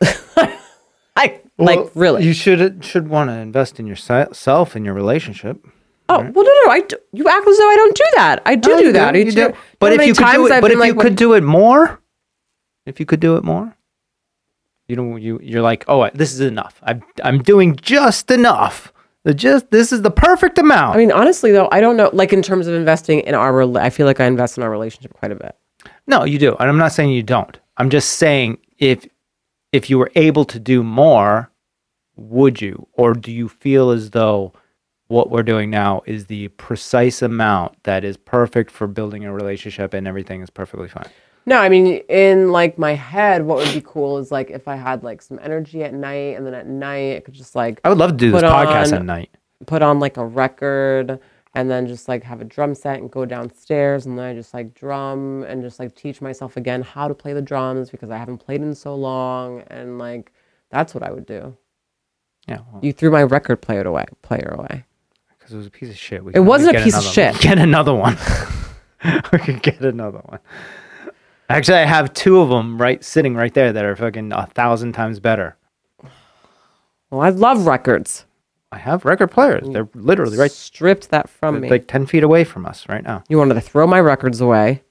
I 1.16 1.40
like 1.58 1.90
really. 1.94 2.24
you 2.24 2.32
should 2.32 2.82
should 2.84 3.08
want 3.08 3.28
to 3.30 3.34
invest 3.34 3.78
in 3.78 3.86
yourself 3.86 4.74
in 4.76 4.84
your 4.84 4.94
relationship. 4.94 5.62
oh 6.08 6.18
well, 6.20 6.44
no, 6.44 6.54
no. 6.64 6.70
I 6.70 6.80
do, 6.88 6.96
you 7.12 7.28
act 7.28 7.46
as 7.46 7.58
though 7.58 7.68
I 7.70 7.76
don't 7.76 7.96
do 7.96 8.04
that. 8.16 8.42
I 8.46 8.54
do 8.56 8.70
No, 8.70 8.80
do 8.80 8.92
that. 8.92 9.12
do, 9.12 9.18
you 9.20 9.30
do. 9.32 9.52
But 9.78 9.92
if 9.92 10.06
you 10.06 10.14
could 10.14 10.32
do 10.32 10.46
it, 10.46 10.60
but 10.60 10.70
if 10.70 10.84
you 10.86 10.94
could 10.94 11.16
do 11.16 11.34
it 11.34 11.42
more, 11.42 12.00
if 12.90 13.00
you 13.00 13.06
could 13.06 13.20
do 13.20 13.36
it 13.36 13.44
more, 13.44 13.74
you 14.88 14.96
know, 14.96 15.16
you 15.16 15.38
you're 15.42 15.62
like, 15.62 15.84
oh, 15.88 16.10
this 16.12 16.34
is 16.34 16.40
enough. 16.40 16.80
I'm 16.82 17.02
I'm 17.24 17.42
doing 17.42 17.76
just 17.76 18.30
enough. 18.30 18.92
The 19.24 19.34
Just 19.34 19.70
this 19.70 19.92
is 19.92 20.02
the 20.02 20.10
perfect 20.10 20.58
amount. 20.58 20.96
I 20.96 20.98
mean, 20.98 21.12
honestly, 21.12 21.52
though, 21.52 21.68
I 21.70 21.80
don't 21.80 21.96
know. 21.96 22.10
Like 22.12 22.32
in 22.32 22.42
terms 22.42 22.66
of 22.66 22.74
investing 22.74 23.20
in 23.20 23.34
our, 23.34 23.52
rela- 23.52 23.80
I 23.80 23.90
feel 23.90 24.06
like 24.06 24.18
I 24.18 24.24
invest 24.24 24.56
in 24.56 24.62
our 24.64 24.70
relationship 24.70 25.12
quite 25.12 25.30
a 25.30 25.34
bit. 25.34 25.56
No, 26.06 26.24
you 26.24 26.38
do. 26.38 26.56
And 26.58 26.68
I'm 26.68 26.78
not 26.78 26.92
saying 26.92 27.10
you 27.10 27.22
don't. 27.22 27.58
I'm 27.76 27.90
just 27.90 28.12
saying 28.12 28.58
if 28.78 29.06
if 29.72 29.88
you 29.90 29.98
were 29.98 30.10
able 30.14 30.44
to 30.46 30.58
do 30.58 30.82
more, 30.82 31.50
would 32.16 32.60
you? 32.60 32.86
Or 32.94 33.12
do 33.14 33.30
you 33.30 33.48
feel 33.48 33.90
as 33.90 34.10
though 34.10 34.52
what 35.08 35.30
we're 35.30 35.42
doing 35.42 35.70
now 35.70 36.02
is 36.06 36.26
the 36.26 36.48
precise 36.48 37.20
amount 37.22 37.82
that 37.84 38.04
is 38.04 38.16
perfect 38.16 38.70
for 38.70 38.86
building 38.86 39.24
a 39.24 39.32
relationship 39.32 39.92
and 39.92 40.08
everything 40.08 40.40
is 40.40 40.50
perfectly 40.50 40.88
fine? 40.88 41.08
No, 41.46 41.58
I 41.58 41.68
mean, 41.68 41.86
in 42.08 42.52
like 42.52 42.78
my 42.78 42.92
head, 42.94 43.44
what 43.44 43.58
would 43.58 43.72
be 43.74 43.80
cool 43.84 44.18
is 44.18 44.30
like 44.30 44.50
if 44.50 44.68
I 44.68 44.76
had 44.76 45.02
like 45.02 45.22
some 45.22 45.38
energy 45.42 45.82
at 45.82 45.94
night, 45.94 46.36
and 46.36 46.46
then 46.46 46.54
at 46.54 46.66
night 46.66 47.16
I 47.16 47.20
could 47.20 47.34
just 47.34 47.54
like 47.54 47.80
I 47.84 47.88
would 47.88 47.98
love 47.98 48.10
to 48.12 48.16
do 48.16 48.30
this 48.30 48.42
Put 48.42 48.50
podcast 48.50 48.88
on- 48.88 48.94
at 48.94 49.04
night. 49.04 49.30
put 49.66 49.82
on 49.82 49.98
like 50.00 50.16
a 50.16 50.24
record 50.24 51.18
and 51.54 51.68
then 51.70 51.86
just 51.88 52.08
like 52.08 52.22
have 52.22 52.40
a 52.40 52.44
drum 52.44 52.74
set 52.74 53.00
and 53.00 53.10
go 53.10 53.24
downstairs 53.24 54.06
and 54.06 54.16
then 54.18 54.24
I 54.26 54.34
just 54.34 54.54
like 54.54 54.72
drum 54.74 55.42
and 55.48 55.62
just 55.62 55.80
like 55.80 55.96
teach 55.96 56.20
myself 56.20 56.56
again 56.56 56.82
how 56.82 57.08
to 57.08 57.14
play 57.14 57.32
the 57.32 57.42
drums 57.42 57.90
because 57.90 58.08
I 58.10 58.18
haven't 58.18 58.38
played 58.38 58.60
in 58.62 58.72
so 58.74 58.94
long 58.94 59.62
and 59.66 59.98
like 59.98 60.32
that's 60.70 60.94
what 60.94 61.02
I 61.02 61.10
would 61.10 61.26
do. 61.26 61.56
Yeah, 62.46 62.58
well, 62.72 62.84
You 62.84 62.92
threw 62.92 63.10
my 63.10 63.22
record 63.24 63.60
player 63.62 63.82
away, 63.82 64.04
player 64.22 64.54
away. 64.56 64.84
because 65.38 65.52
it 65.52 65.56
was 65.56 65.66
a 65.66 65.70
piece 65.70 65.90
of 65.90 65.96
shit. 65.98 66.22
We 66.24 66.30
It 66.30 66.34
can 66.34 66.42
always 66.42 66.48
wasn't 66.60 66.70
a 66.70 66.72
get 66.78 66.84
piece 66.84 66.94
of 66.96 67.00
another- 67.02 67.12
shit. 67.12 67.40
Get 67.42 67.58
another 67.58 67.94
one. 67.94 68.16
we 69.32 69.38
could 69.40 69.62
get 69.62 69.80
another 69.80 70.20
one. 70.24 70.38
Actually, 71.50 71.78
I 71.78 71.84
have 71.84 72.12
two 72.14 72.40
of 72.40 72.48
them 72.48 72.80
right 72.80 73.02
sitting 73.04 73.34
right 73.34 73.52
there 73.52 73.72
that 73.72 73.84
are 73.84 73.96
fucking 73.96 74.32
a 74.32 74.46
thousand 74.46 74.92
times 74.92 75.20
better. 75.20 75.56
Well, 77.10 77.20
I 77.22 77.30
love 77.30 77.66
records. 77.66 78.24
I 78.72 78.78
have 78.78 79.04
record 79.04 79.32
players. 79.32 79.68
They're 79.68 79.88
literally 79.94 80.36
right 80.38 80.50
Stripped 80.50 81.10
that 81.10 81.28
from 81.28 81.60
me. 81.60 81.68
like 81.68 81.88
10 81.88 82.06
feet 82.06 82.22
away 82.22 82.44
from 82.44 82.66
us 82.66 82.88
right 82.88 83.02
now. 83.02 83.24
you 83.28 83.36
wanted 83.36 83.54
to 83.54 83.60
throw 83.60 83.86
my 83.86 83.98
records 84.00 84.40
away. 84.40 84.82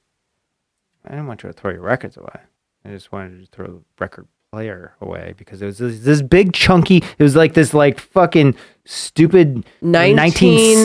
I 1.06 1.12
didn't 1.12 1.28
want 1.28 1.44
you 1.44 1.50
to 1.50 1.54
throw 1.54 1.72
your 1.72 1.82
records 1.82 2.18
away. 2.18 2.42
I 2.84 2.90
just 2.90 3.12
wanted 3.14 3.40
to 3.40 3.48
throw 3.56 3.68
the 3.68 3.80
record 4.00 4.28
player 4.52 4.96
away 5.00 5.34
because 5.38 5.62
it 5.62 5.66
was 5.68 5.78
this, 5.78 6.00
this 6.02 6.22
big 6.22 6.52
chunky, 6.54 6.98
it 6.98 7.24
was 7.24 7.36
like 7.38 7.54
this 7.54 7.74
like 7.74 8.00
fucking 8.00 8.56
stupid 8.84 9.66
19 9.82 10.18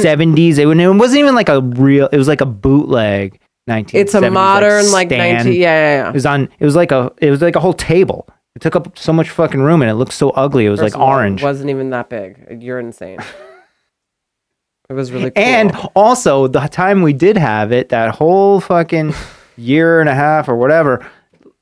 1970s. 0.03 0.59
It, 0.59 0.66
wa- 0.66 0.72
it 0.72 0.97
wasn't 0.97 1.18
even 1.20 1.35
like 1.35 1.49
a 1.49 1.61
real, 1.62 2.09
it 2.12 2.16
was 2.16 2.29
like 2.29 2.41
a 2.43 2.47
bootleg 2.47 3.41
1970s. 3.69 3.95
It's 3.95 4.15
a 4.15 4.31
modern 4.31 4.91
like, 4.93 5.09
stand. 5.09 5.45
19 5.47 5.61
yeah, 5.61 6.03
yeah, 6.03 6.09
It 6.09 6.15
was 6.15 6.27
on, 6.27 6.49
it 6.59 6.65
was 6.65 6.77
like 6.77 6.93
a, 6.93 7.12
it 7.19 7.31
was 7.31 7.41
like 7.41 7.57
a 7.57 7.61
whole 7.61 7.73
table. 7.73 8.29
It 8.55 8.62
took 8.62 8.77
up 8.77 8.97
so 8.99 9.12
much 9.12 9.31
fucking 9.31 9.61
room 9.61 9.83
and 9.83 9.91
it 9.91 9.95
looked 9.95 10.12
so 10.12 10.31
ugly. 10.31 10.67
It 10.67 10.71
was 10.71 10.81
First 10.81 10.95
like 10.95 11.01
of 11.01 11.01
all, 11.03 11.15
orange. 11.15 11.43
It 11.43 11.45
wasn't 11.45 11.71
even 11.71 11.91
that 11.91 12.09
big. 12.09 12.62
You're 12.62 12.79
insane. 12.79 13.19
it 14.89 14.93
was 14.93 15.11
really 15.11 15.31
cool. 15.31 15.43
And 15.43 15.75
also, 15.97 16.47
the 16.47 16.61
time 16.61 17.03
we 17.03 17.12
did 17.12 17.37
have 17.37 17.73
it, 17.73 17.89
that 17.89 18.15
whole 18.15 18.61
fucking 18.61 19.15
year 19.57 20.01
and 20.01 20.09
a 20.09 20.15
half 20.15 20.49
or 20.49 20.57
whatever, 20.57 21.05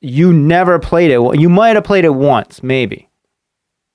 you 0.00 0.32
never 0.32 0.78
played 0.78 1.11
it. 1.11 1.40
You 1.40 1.48
might 1.48 1.76
have 1.76 1.84
played 1.84 2.05
it 2.05 2.14
once, 2.14 2.62
maybe. 2.62 3.09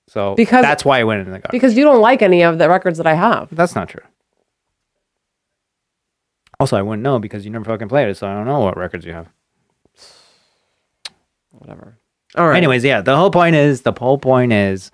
So 0.08 0.36
Because- 0.36 0.64
that's 0.64 0.86
why 0.86 1.00
I 1.00 1.04
went 1.04 1.20
in 1.22 1.26
the 1.26 1.40
garbage. 1.40 1.52
because 1.52 1.76
you 1.78 1.84
don't 1.84 2.02
like 2.02 2.22
any 2.22 2.42
of 2.42 2.58
the 2.58 2.70
records 2.70 2.98
that 2.98 3.06
I 3.06 3.14
have. 3.14 3.50
That's 3.52 3.76
not 3.76 3.90
true. 3.90 4.02
Also, 6.60 6.76
I 6.76 6.82
wouldn't 6.82 7.04
know 7.04 7.20
because 7.20 7.46
you 7.46 7.52
never 7.52 7.66
fucking 7.66 7.90
played 7.90 8.10
it, 8.10 8.18
so 8.18 8.28
I 8.28 8.34
don't 8.34 8.46
know 8.48 8.60
what 8.60 8.78
records 8.78 9.06
you 9.06 9.14
have. 9.14 9.30
Whatever. 11.52 12.00
All 12.36 12.48
right. 12.48 12.58
Anyways, 12.58 12.84
yeah, 12.84 13.02
the 13.02 13.16
whole 13.16 13.32
point 13.32 13.56
is 13.56 13.82
the 13.82 13.94
whole 13.94 14.18
point 14.18 14.54
is 14.54 14.92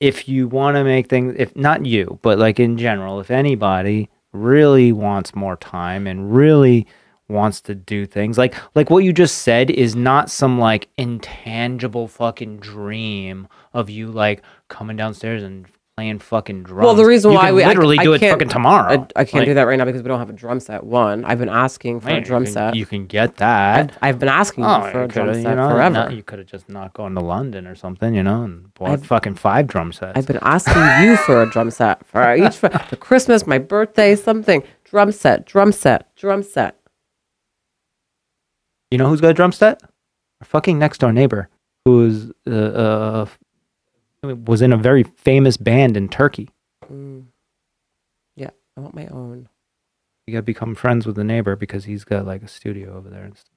if 0.00 0.28
you 0.28 0.46
want 0.46 0.76
to 0.76 0.84
make 0.84 1.08
things 1.08 1.34
if 1.38 1.56
not 1.56 1.84
you, 1.84 2.18
but 2.22 2.38
like 2.38 2.60
in 2.60 2.76
general, 2.78 3.20
if 3.20 3.30
anybody 3.30 4.08
really 4.32 4.92
wants 4.92 5.34
more 5.34 5.56
time 5.56 6.06
and 6.06 6.34
really 6.34 6.86
wants 7.28 7.60
to 7.60 7.74
do 7.74 8.06
things 8.06 8.38
like 8.38 8.54
like 8.74 8.88
what 8.88 9.04
you 9.04 9.12
just 9.12 9.38
said 9.42 9.70
is 9.70 9.94
not 9.94 10.30
some 10.30 10.58
like 10.58 10.88
intangible 10.96 12.08
fucking 12.08 12.58
dream 12.58 13.46
of 13.74 13.90
you 13.90 14.06
like 14.10 14.42
coming 14.68 14.96
downstairs 14.96 15.42
and 15.42 15.66
playing 15.98 16.20
fucking 16.20 16.62
drums. 16.62 16.84
Well, 16.84 16.94
the 16.94 17.04
reason 17.04 17.32
You 17.32 17.38
why 17.38 17.50
we 17.50 17.64
literally 17.66 17.98
I 17.98 18.04
do 18.04 18.12
it 18.12 18.20
fucking 18.20 18.50
tomorrow. 18.50 19.04
I, 19.16 19.20
I 19.22 19.24
can't 19.24 19.40
Like, 19.40 19.46
do 19.46 19.54
that 19.54 19.64
right 19.64 19.76
now 19.76 19.84
because 19.84 20.00
we 20.00 20.06
don't 20.06 20.20
have 20.20 20.30
a 20.30 20.32
drum 20.32 20.60
set. 20.60 20.84
One, 20.84 21.24
I've 21.24 21.40
been 21.40 21.48
asking 21.48 21.98
for 21.98 22.06
man, 22.06 22.18
a 22.18 22.20
drum 22.24 22.42
you 22.42 22.46
can, 22.46 22.52
set. 22.52 22.74
You 22.76 22.86
can 22.86 23.06
get 23.06 23.36
that. 23.38 23.90
I've, 23.90 23.98
I've 24.00 24.18
been 24.20 24.28
asking 24.28 24.64
Oh, 24.64 24.88
for 24.92 25.02
a 25.02 25.08
drum 25.08 25.34
set 25.34 25.42
you 25.42 25.56
know, 25.56 25.68
forever. 25.68 25.92
not- 25.94 26.12
you 26.14 26.22
could 26.22 26.38
have 26.38 26.46
just 26.46 26.68
not 26.68 26.92
gone 26.92 27.16
to 27.16 27.20
London 27.20 27.66
or 27.66 27.74
something, 27.74 28.14
you 28.14 28.22
know, 28.22 28.44
and 28.44 28.72
bought 28.74 28.90
I've- 28.90 29.06
fucking 29.08 29.34
five 29.34 29.66
drum 29.66 29.92
sets. 29.92 30.16
I've 30.16 30.26
been 30.28 30.38
asking 30.42 30.84
you 31.04 31.16
for 31.16 31.42
a 31.42 31.50
drum 31.50 31.68
set 31.72 32.06
for 32.06 32.32
each 32.46 32.54
for, 32.54 32.68
for 32.70 32.94
Christmas, 32.94 33.44
my 33.44 33.58
birthday, 33.58 34.14
something. 34.14 34.62
Drum 34.84 35.10
set, 35.10 35.46
drum 35.46 35.72
set, 35.72 36.14
drum 36.14 36.44
set. 36.44 36.76
you 38.92 38.98
know 38.98 39.08
who's 39.08 39.20
got 39.20 39.30
a 39.30 39.34
drum 39.34 39.50
set? 39.50 39.82
Our 40.40 40.44
fucking 40.46 40.78
next 40.78 40.98
door 40.98 41.12
neighbor, 41.12 41.48
who's 41.84 42.30
uh, 42.46 42.50
uh, 42.54 43.26
was 44.22 44.62
in 44.62 44.72
a 44.72 44.76
very 44.76 45.02
famous 45.04 45.56
band 45.56 45.96
in 45.96 46.08
Turkey. 46.08 46.48
Mm. 46.90 47.26
Yeah, 48.36 48.50
I 48.76 48.80
want 48.80 48.94
my 48.94 49.06
own. 49.06 49.48
You 50.26 50.32
got 50.32 50.38
to 50.40 50.42
become 50.42 50.74
friends 50.74 51.06
with 51.06 51.16
the 51.16 51.24
neighbor 51.24 51.56
because 51.56 51.84
he's 51.84 52.04
got 52.04 52.26
like 52.26 52.42
a 52.42 52.48
studio 52.48 52.96
over 52.96 53.08
there 53.08 53.24
and 53.24 53.36
stuff. 53.36 53.52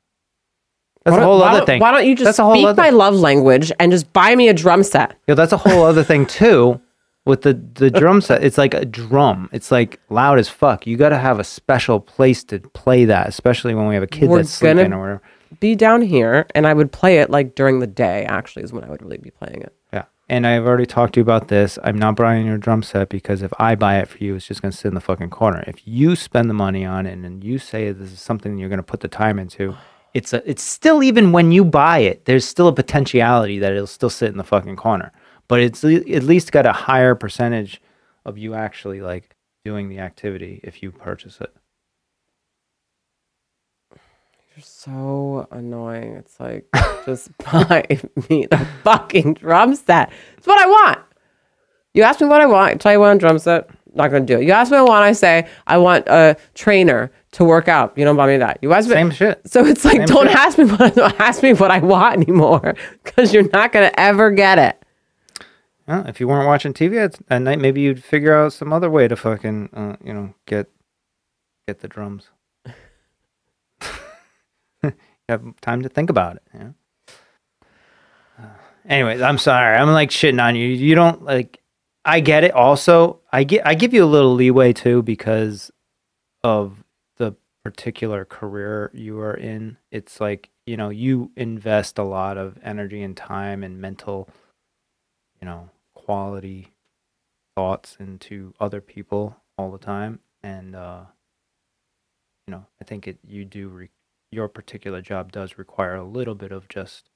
That's 1.04 1.18
a 1.18 1.24
whole 1.24 1.42
other 1.42 1.66
thing. 1.66 1.82
Why 1.82 1.92
don't 1.92 2.06
you 2.06 2.16
just 2.16 2.26
That's 2.26 2.40
a 2.40 2.44
whole 2.44 2.54
speak 2.56 2.68
other- 2.68 2.82
my 2.82 2.92
love 2.92 3.16
language 3.16 3.72
and 3.80 3.92
just 3.92 4.14
buy 4.14 4.36
me 4.36 4.50
a 4.50 4.54
drum 4.54 4.84
set? 4.84 5.16
Yeah, 5.28 5.34
that's 5.36 5.52
a 5.52 5.58
whole 5.58 5.84
other 5.84 6.04
thing 6.04 6.26
too. 6.28 6.80
With 7.24 7.44
the 7.44 7.54
the 7.54 7.92
drum 7.92 8.20
set, 8.22 8.44
it's 8.44 8.58
like 8.58 8.74
a 8.74 8.84
drum. 8.84 9.48
It's 9.54 9.72
like 9.72 10.00
loud 10.10 10.40
as 10.40 10.50
fuck. 10.50 10.88
You 10.88 10.98
got 10.98 11.10
to 11.10 11.20
have 11.20 11.38
a 11.40 11.44
special 11.44 12.00
place 12.00 12.44
to 12.46 12.60
play 12.60 13.06
that, 13.06 13.28
especially 13.28 13.76
when 13.76 13.88
we 13.88 13.94
have 13.94 14.02
a 14.04 14.08
kid 14.08 14.28
We're 14.28 14.38
that's 14.38 14.50
sleeping 14.50 14.92
or 14.92 15.00
whatever. 15.00 15.22
Be 15.60 15.76
down 15.76 16.02
here, 16.02 16.48
and 16.56 16.66
I 16.66 16.74
would 16.74 16.92
play 16.92 17.20
it 17.20 17.30
like 17.30 17.54
during 17.54 17.80
the 17.80 17.86
day. 17.86 18.26
Actually, 18.26 18.64
is 18.64 18.74
when 18.74 18.84
I 18.84 18.90
would 18.90 19.04
really 19.04 19.18
be 19.20 19.30
playing 19.30 19.62
it. 19.62 19.72
And 20.32 20.48
I've 20.48 20.66
already 20.66 20.86
talked 20.86 21.16
to 21.16 21.20
you 21.20 21.24
about 21.24 21.50
this. 21.50 21.78
I'm 21.84 21.98
not 21.98 22.16
buying 22.16 22.48
your 22.48 22.58
drum 22.58 22.84
set 22.84 23.10
because 23.10 23.42
if 23.42 23.52
I 23.60 23.76
buy 23.76 24.00
it 24.00 24.08
for 24.08 24.18
you, 24.20 24.36
it's 24.36 24.48
just 24.48 24.62
going 24.62 24.72
to 24.72 24.78
sit 24.78 24.88
in 24.88 24.94
the 24.94 25.02
fucking 25.02 25.30
corner. 25.30 25.62
If 25.68 25.86
you 25.86 26.16
spend 26.16 26.50
the 26.50 26.54
money 26.54 26.86
on 26.86 27.06
it 27.06 27.18
and 27.18 27.44
you 27.44 27.60
say 27.60 27.92
this 27.92 28.14
is 28.14 28.22
something 28.22 28.58
you're 28.58 28.70
going 28.70 28.80
to 28.80 28.84
put 28.84 29.02
the 29.02 29.10
time 29.10 29.40
into, 29.40 29.76
it's 30.14 30.32
a, 30.32 30.42
it's 30.50 30.64
still 30.64 31.04
even 31.04 31.34
when 31.34 31.52
you 31.52 31.66
buy 31.66 31.98
it, 31.98 32.24
there's 32.24 32.46
still 32.46 32.70
a 32.70 32.74
potentiality 32.74 33.60
that 33.60 33.74
it'll 33.74 33.86
still 33.86 34.10
sit 34.10 34.30
in 34.30 34.38
the 34.38 34.46
fucking 34.46 34.78
corner. 34.78 35.12
But 35.50 35.60
it's 35.60 35.84
at 35.84 36.24
least 36.24 36.54
got 36.54 36.66
a 36.66 36.72
higher 36.72 37.14
percentage 37.14 37.82
of 38.24 38.38
you 38.38 38.54
actually 38.54 39.02
like 39.02 39.36
doing 39.66 39.90
the 39.90 40.00
activity 40.00 40.62
if 40.64 40.82
you 40.82 40.94
purchase 40.94 41.42
it. 41.42 41.54
You're 44.62 44.68
so 44.68 45.48
annoying. 45.50 46.14
It's 46.18 46.40
like 46.40 46.68
just 47.04 47.36
buy 47.52 47.84
me 48.30 48.46
the 48.46 48.60
fucking 48.84 49.34
drum 49.34 49.74
set. 49.74 50.12
It's 50.38 50.46
what 50.46 50.62
I 50.62 50.68
want. 50.68 51.00
You 51.96 52.04
ask 52.04 52.22
me 52.22 52.28
what 52.28 52.42
I 52.42 52.46
want. 52.46 52.74
I 52.74 52.76
tell 52.76 52.92
you 52.92 53.00
what, 53.00 53.18
drum 53.18 53.40
set. 53.40 53.72
Not 53.96 54.12
gonna 54.12 54.24
do 54.24 54.38
it. 54.38 54.44
You 54.44 54.52
ask 54.52 54.72
me 54.72 54.78
what 54.78 54.88
I 54.88 54.90
want. 54.90 55.04
I 55.06 55.14
say 55.14 55.48
I 55.66 55.80
want 55.80 56.08
a 56.08 56.38
trainer 56.54 57.12
to 57.32 57.44
work 57.44 57.70
out. 57.70 57.98
You 57.98 58.06
don't 58.06 58.16
buy 58.16 58.28
me 58.28 58.38
that. 58.38 58.60
You 58.62 58.72
ask 58.74 58.88
me. 58.88 58.94
Same 58.94 59.10
shit. 59.10 59.42
So 59.48 59.66
it's 59.66 59.84
like, 59.84 59.98
Same 59.98 60.06
don't 60.06 60.28
shit. 60.28 60.36
ask 60.36 60.60
me 60.60 60.66
what 60.66 60.94
don't 60.94 61.20
ask 61.20 61.42
me 61.42 61.54
what 61.54 61.72
I 61.72 61.80
want 61.80 62.22
anymore, 62.22 62.76
because 63.04 63.34
you're 63.34 63.50
not 63.50 63.72
gonna 63.72 63.92
ever 63.98 64.30
get 64.30 64.60
it. 64.60 64.86
Well, 65.88 66.06
if 66.06 66.20
you 66.20 66.28
weren't 66.28 66.46
watching 66.46 66.72
TV 66.72 67.04
at, 67.04 67.18
at 67.32 67.42
night, 67.42 67.58
maybe 67.58 67.82
you'd 67.82 68.04
figure 68.04 68.38
out 68.38 68.54
some 68.54 68.72
other 68.72 68.92
way 68.92 69.08
to 69.08 69.16
fucking, 69.16 69.72
uh, 69.74 69.96
you 70.06 70.14
know, 70.14 70.36
get 70.46 70.70
get 71.68 71.80
the 71.80 71.88
drums. 71.88 72.30
You 75.32 75.48
have 75.48 75.62
time 75.62 75.82
to 75.84 75.90
think 75.90 76.10
about 76.10 76.38
it. 76.38 76.44
Yeah. 76.54 76.70
Uh, 78.40 78.46
anyways, 78.86 79.22
I'm 79.22 79.38
sorry. 79.38 79.78
I'm 79.78 79.90
like 79.90 80.10
shitting 80.10 80.44
on 80.44 80.56
you. 80.56 80.68
You 80.68 80.96
don't 80.96 81.24
like. 81.24 81.60
I 82.04 82.20
get 82.20 82.44
it. 82.44 82.54
Also, 82.54 83.20
I 83.32 83.44
get. 83.44 83.66
I 83.66 83.76
give 83.76 83.94
you 83.94 84.04
a 84.04 84.06
little 84.06 84.34
leeway 84.34 84.74
too 84.74 85.02
because 85.02 85.72
of 86.44 86.84
the 87.18 87.36
particular 87.64 88.26
career 88.26 88.92
you 88.94 89.20
are 89.20 89.36
in. 89.36 89.78
It's 89.92 90.20
like 90.20 90.50
you 90.66 90.78
know 90.78 90.90
you 90.90 91.32
invest 91.36 91.98
a 91.98 92.04
lot 92.04 92.38
of 92.38 92.58
energy 92.64 93.04
and 93.04 93.16
time 93.16 93.64
and 93.64 93.80
mental 93.80 94.30
you 95.42 95.48
know, 95.48 95.70
quality 95.94 96.72
thoughts 97.56 97.98
into 98.00 98.54
other 98.60 98.80
people 98.80 99.38
all 99.58 99.72
the 99.72 99.78
time. 99.78 100.20
And, 100.44 100.76
uh, 100.76 101.02
you 102.48 102.52
know, 102.52 102.66
I 102.80 102.86
think 102.86 103.08
it, 103.08 103.18
you 103.28 103.46
do, 103.46 103.68
re- 103.70 103.90
your 104.32 104.48
particular 104.48 105.02
job 105.02 105.32
does 105.32 105.58
require 105.58 105.96
a 105.96 106.04
little 106.04 106.36
bit 106.36 106.52
of 106.52 106.68
just 106.70 107.10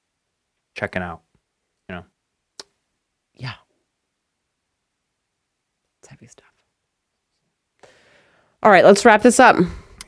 checking 0.74 1.02
out, 1.02 1.22
you 1.88 1.96
know. 1.96 2.04
Yeah. 3.34 3.54
It's 6.00 6.08
heavy 6.08 6.26
stuff. 6.26 6.46
All 8.62 8.70
right, 8.70 8.84
let's 8.84 9.04
wrap 9.04 9.22
this 9.22 9.40
up. 9.40 9.56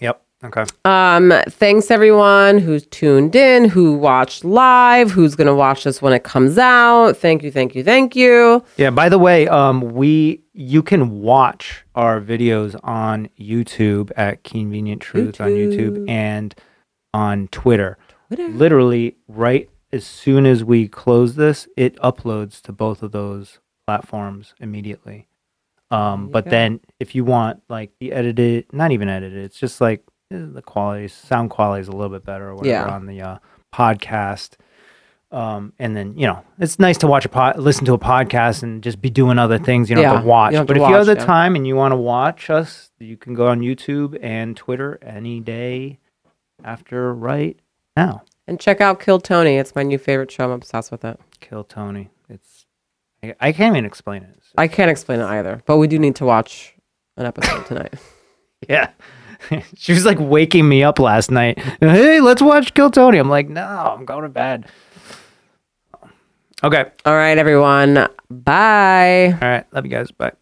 Yep. 0.00 0.22
Okay. 0.44 0.64
Um, 0.84 1.32
thanks 1.48 1.90
everyone 1.90 2.58
who's 2.58 2.86
tuned 2.86 3.34
in, 3.34 3.68
who 3.68 3.94
watched 3.94 4.44
live, 4.44 5.10
who's 5.10 5.34
gonna 5.34 5.54
watch 5.54 5.84
this 5.84 6.02
when 6.02 6.12
it 6.12 6.24
comes 6.24 6.58
out. 6.58 7.16
Thank 7.16 7.42
you, 7.42 7.50
thank 7.50 7.74
you, 7.74 7.82
thank 7.82 8.14
you. 8.14 8.62
Yeah. 8.76 8.90
By 8.90 9.08
the 9.08 9.18
way, 9.18 9.48
um, 9.48 9.80
we 9.94 10.42
you 10.52 10.82
can 10.82 11.20
watch 11.20 11.84
our 11.94 12.20
videos 12.20 12.78
on 12.84 13.28
YouTube 13.40 14.12
at 14.16 14.44
Convenient 14.44 15.00
Truth 15.02 15.40
on 15.40 15.50
YouTube 15.50 15.96
YouTube. 15.96 16.08
and 16.10 16.54
on 17.14 17.48
Twitter. 17.48 17.98
Twitter. 18.28 18.48
Literally, 18.48 19.16
right 19.28 19.68
as 19.92 20.04
soon 20.04 20.44
as 20.46 20.62
we 20.62 20.86
close 20.88 21.34
this, 21.36 21.66
it 21.76 21.96
uploads 21.96 22.60
to 22.62 22.72
both 22.72 23.02
of 23.02 23.12
those 23.12 23.58
platforms 23.86 24.54
immediately. 24.60 25.28
Um, 25.90 26.28
but 26.28 26.44
go. 26.44 26.50
then 26.50 26.80
if 27.00 27.14
you 27.14 27.24
want 27.24 27.62
like 27.70 27.92
the 27.98 28.12
edited, 28.12 28.66
not 28.72 28.92
even 28.92 29.08
edited, 29.08 29.42
it's 29.42 29.58
just 29.58 29.80
like 29.80 30.02
eh, 30.30 30.36
the 30.52 30.60
quality, 30.60 31.08
sound 31.08 31.48
quality 31.50 31.80
is 31.80 31.88
a 31.88 31.92
little 31.92 32.10
bit 32.14 32.24
better 32.26 32.48
or 32.50 32.54
whatever 32.56 32.68
Yeah. 32.88 32.94
on 32.94 33.06
the 33.06 33.22
uh, 33.22 33.38
podcast. 33.74 34.56
Um, 35.30 35.74
and 35.78 35.94
then 35.94 36.16
you 36.16 36.26
know 36.26 36.42
it's 36.58 36.78
nice 36.78 36.96
to 36.98 37.06
watch 37.06 37.24
a 37.26 37.28
pod, 37.28 37.58
listen 37.58 37.84
to 37.86 37.92
a 37.94 37.98
podcast, 37.98 38.62
and 38.62 38.82
just 38.82 39.00
be 39.00 39.10
doing 39.10 39.38
other 39.38 39.58
things. 39.58 39.88
You 39.90 39.96
don't 39.96 40.02
Yeah, 40.02 40.12
have 40.14 40.22
to 40.22 40.26
watch. 40.26 40.54
have 40.54 40.66
but 40.66 40.74
to 40.74 40.82
if 40.82 40.88
you 40.88 40.94
have 40.94 41.06
the 41.06 41.16
yeah. 41.16 41.24
time 41.24 41.54
and 41.54 41.66
you 41.66 41.76
want 41.76 41.92
to 41.92 41.96
watch 41.96 42.48
us, 42.50 42.90
you 42.98 43.16
can 43.18 43.34
go 43.34 43.46
on 43.48 43.60
YouTube 43.60 44.18
and 44.22 44.56
Twitter 44.56 44.98
any 45.02 45.40
day 45.40 45.98
after 46.64 47.14
right 47.14 47.58
now. 47.96 48.22
And 48.46 48.58
check 48.58 48.80
out 48.80 49.00
Kill 49.00 49.20
Tony. 49.20 49.56
It's 49.56 49.74
my 49.74 49.82
new 49.82 49.98
favorite 49.98 50.30
show. 50.30 50.44
I'm 50.44 50.50
obsessed 50.50 50.90
with 50.90 51.04
it. 51.04 51.20
Kill 51.40 51.64
Tony. 51.64 52.08
It's 52.28 52.66
I, 53.22 53.34
I 53.40 53.52
can't 53.52 53.74
even 53.74 53.84
explain 53.84 54.22
it. 54.22 54.38
I 54.56 54.68
can't 54.68 54.90
explain 54.90 55.20
it 55.20 55.26
either, 55.26 55.62
but 55.66 55.76
we 55.76 55.86
do 55.86 55.98
need 55.98 56.16
to 56.16 56.24
watch 56.24 56.74
an 57.16 57.26
episode 57.26 57.66
tonight. 57.66 57.94
yeah. 58.68 58.90
she 59.76 59.92
was 59.92 60.04
like 60.04 60.18
waking 60.20 60.68
me 60.68 60.82
up 60.82 60.98
last 60.98 61.30
night. 61.30 61.58
Hey, 61.80 62.20
let's 62.20 62.42
watch 62.42 62.74
Kill 62.74 62.90
Tony. 62.90 63.18
I'm 63.18 63.28
like, 63.28 63.48
no, 63.48 63.64
I'm 63.64 64.04
going 64.04 64.22
to 64.22 64.28
bed. 64.28 64.66
Okay. 66.64 66.84
All 67.04 67.14
right, 67.14 67.38
everyone. 67.38 68.08
Bye. 68.30 69.26
All 69.40 69.48
right. 69.48 69.64
Love 69.72 69.84
you 69.84 69.90
guys. 69.90 70.10
Bye. 70.10 70.32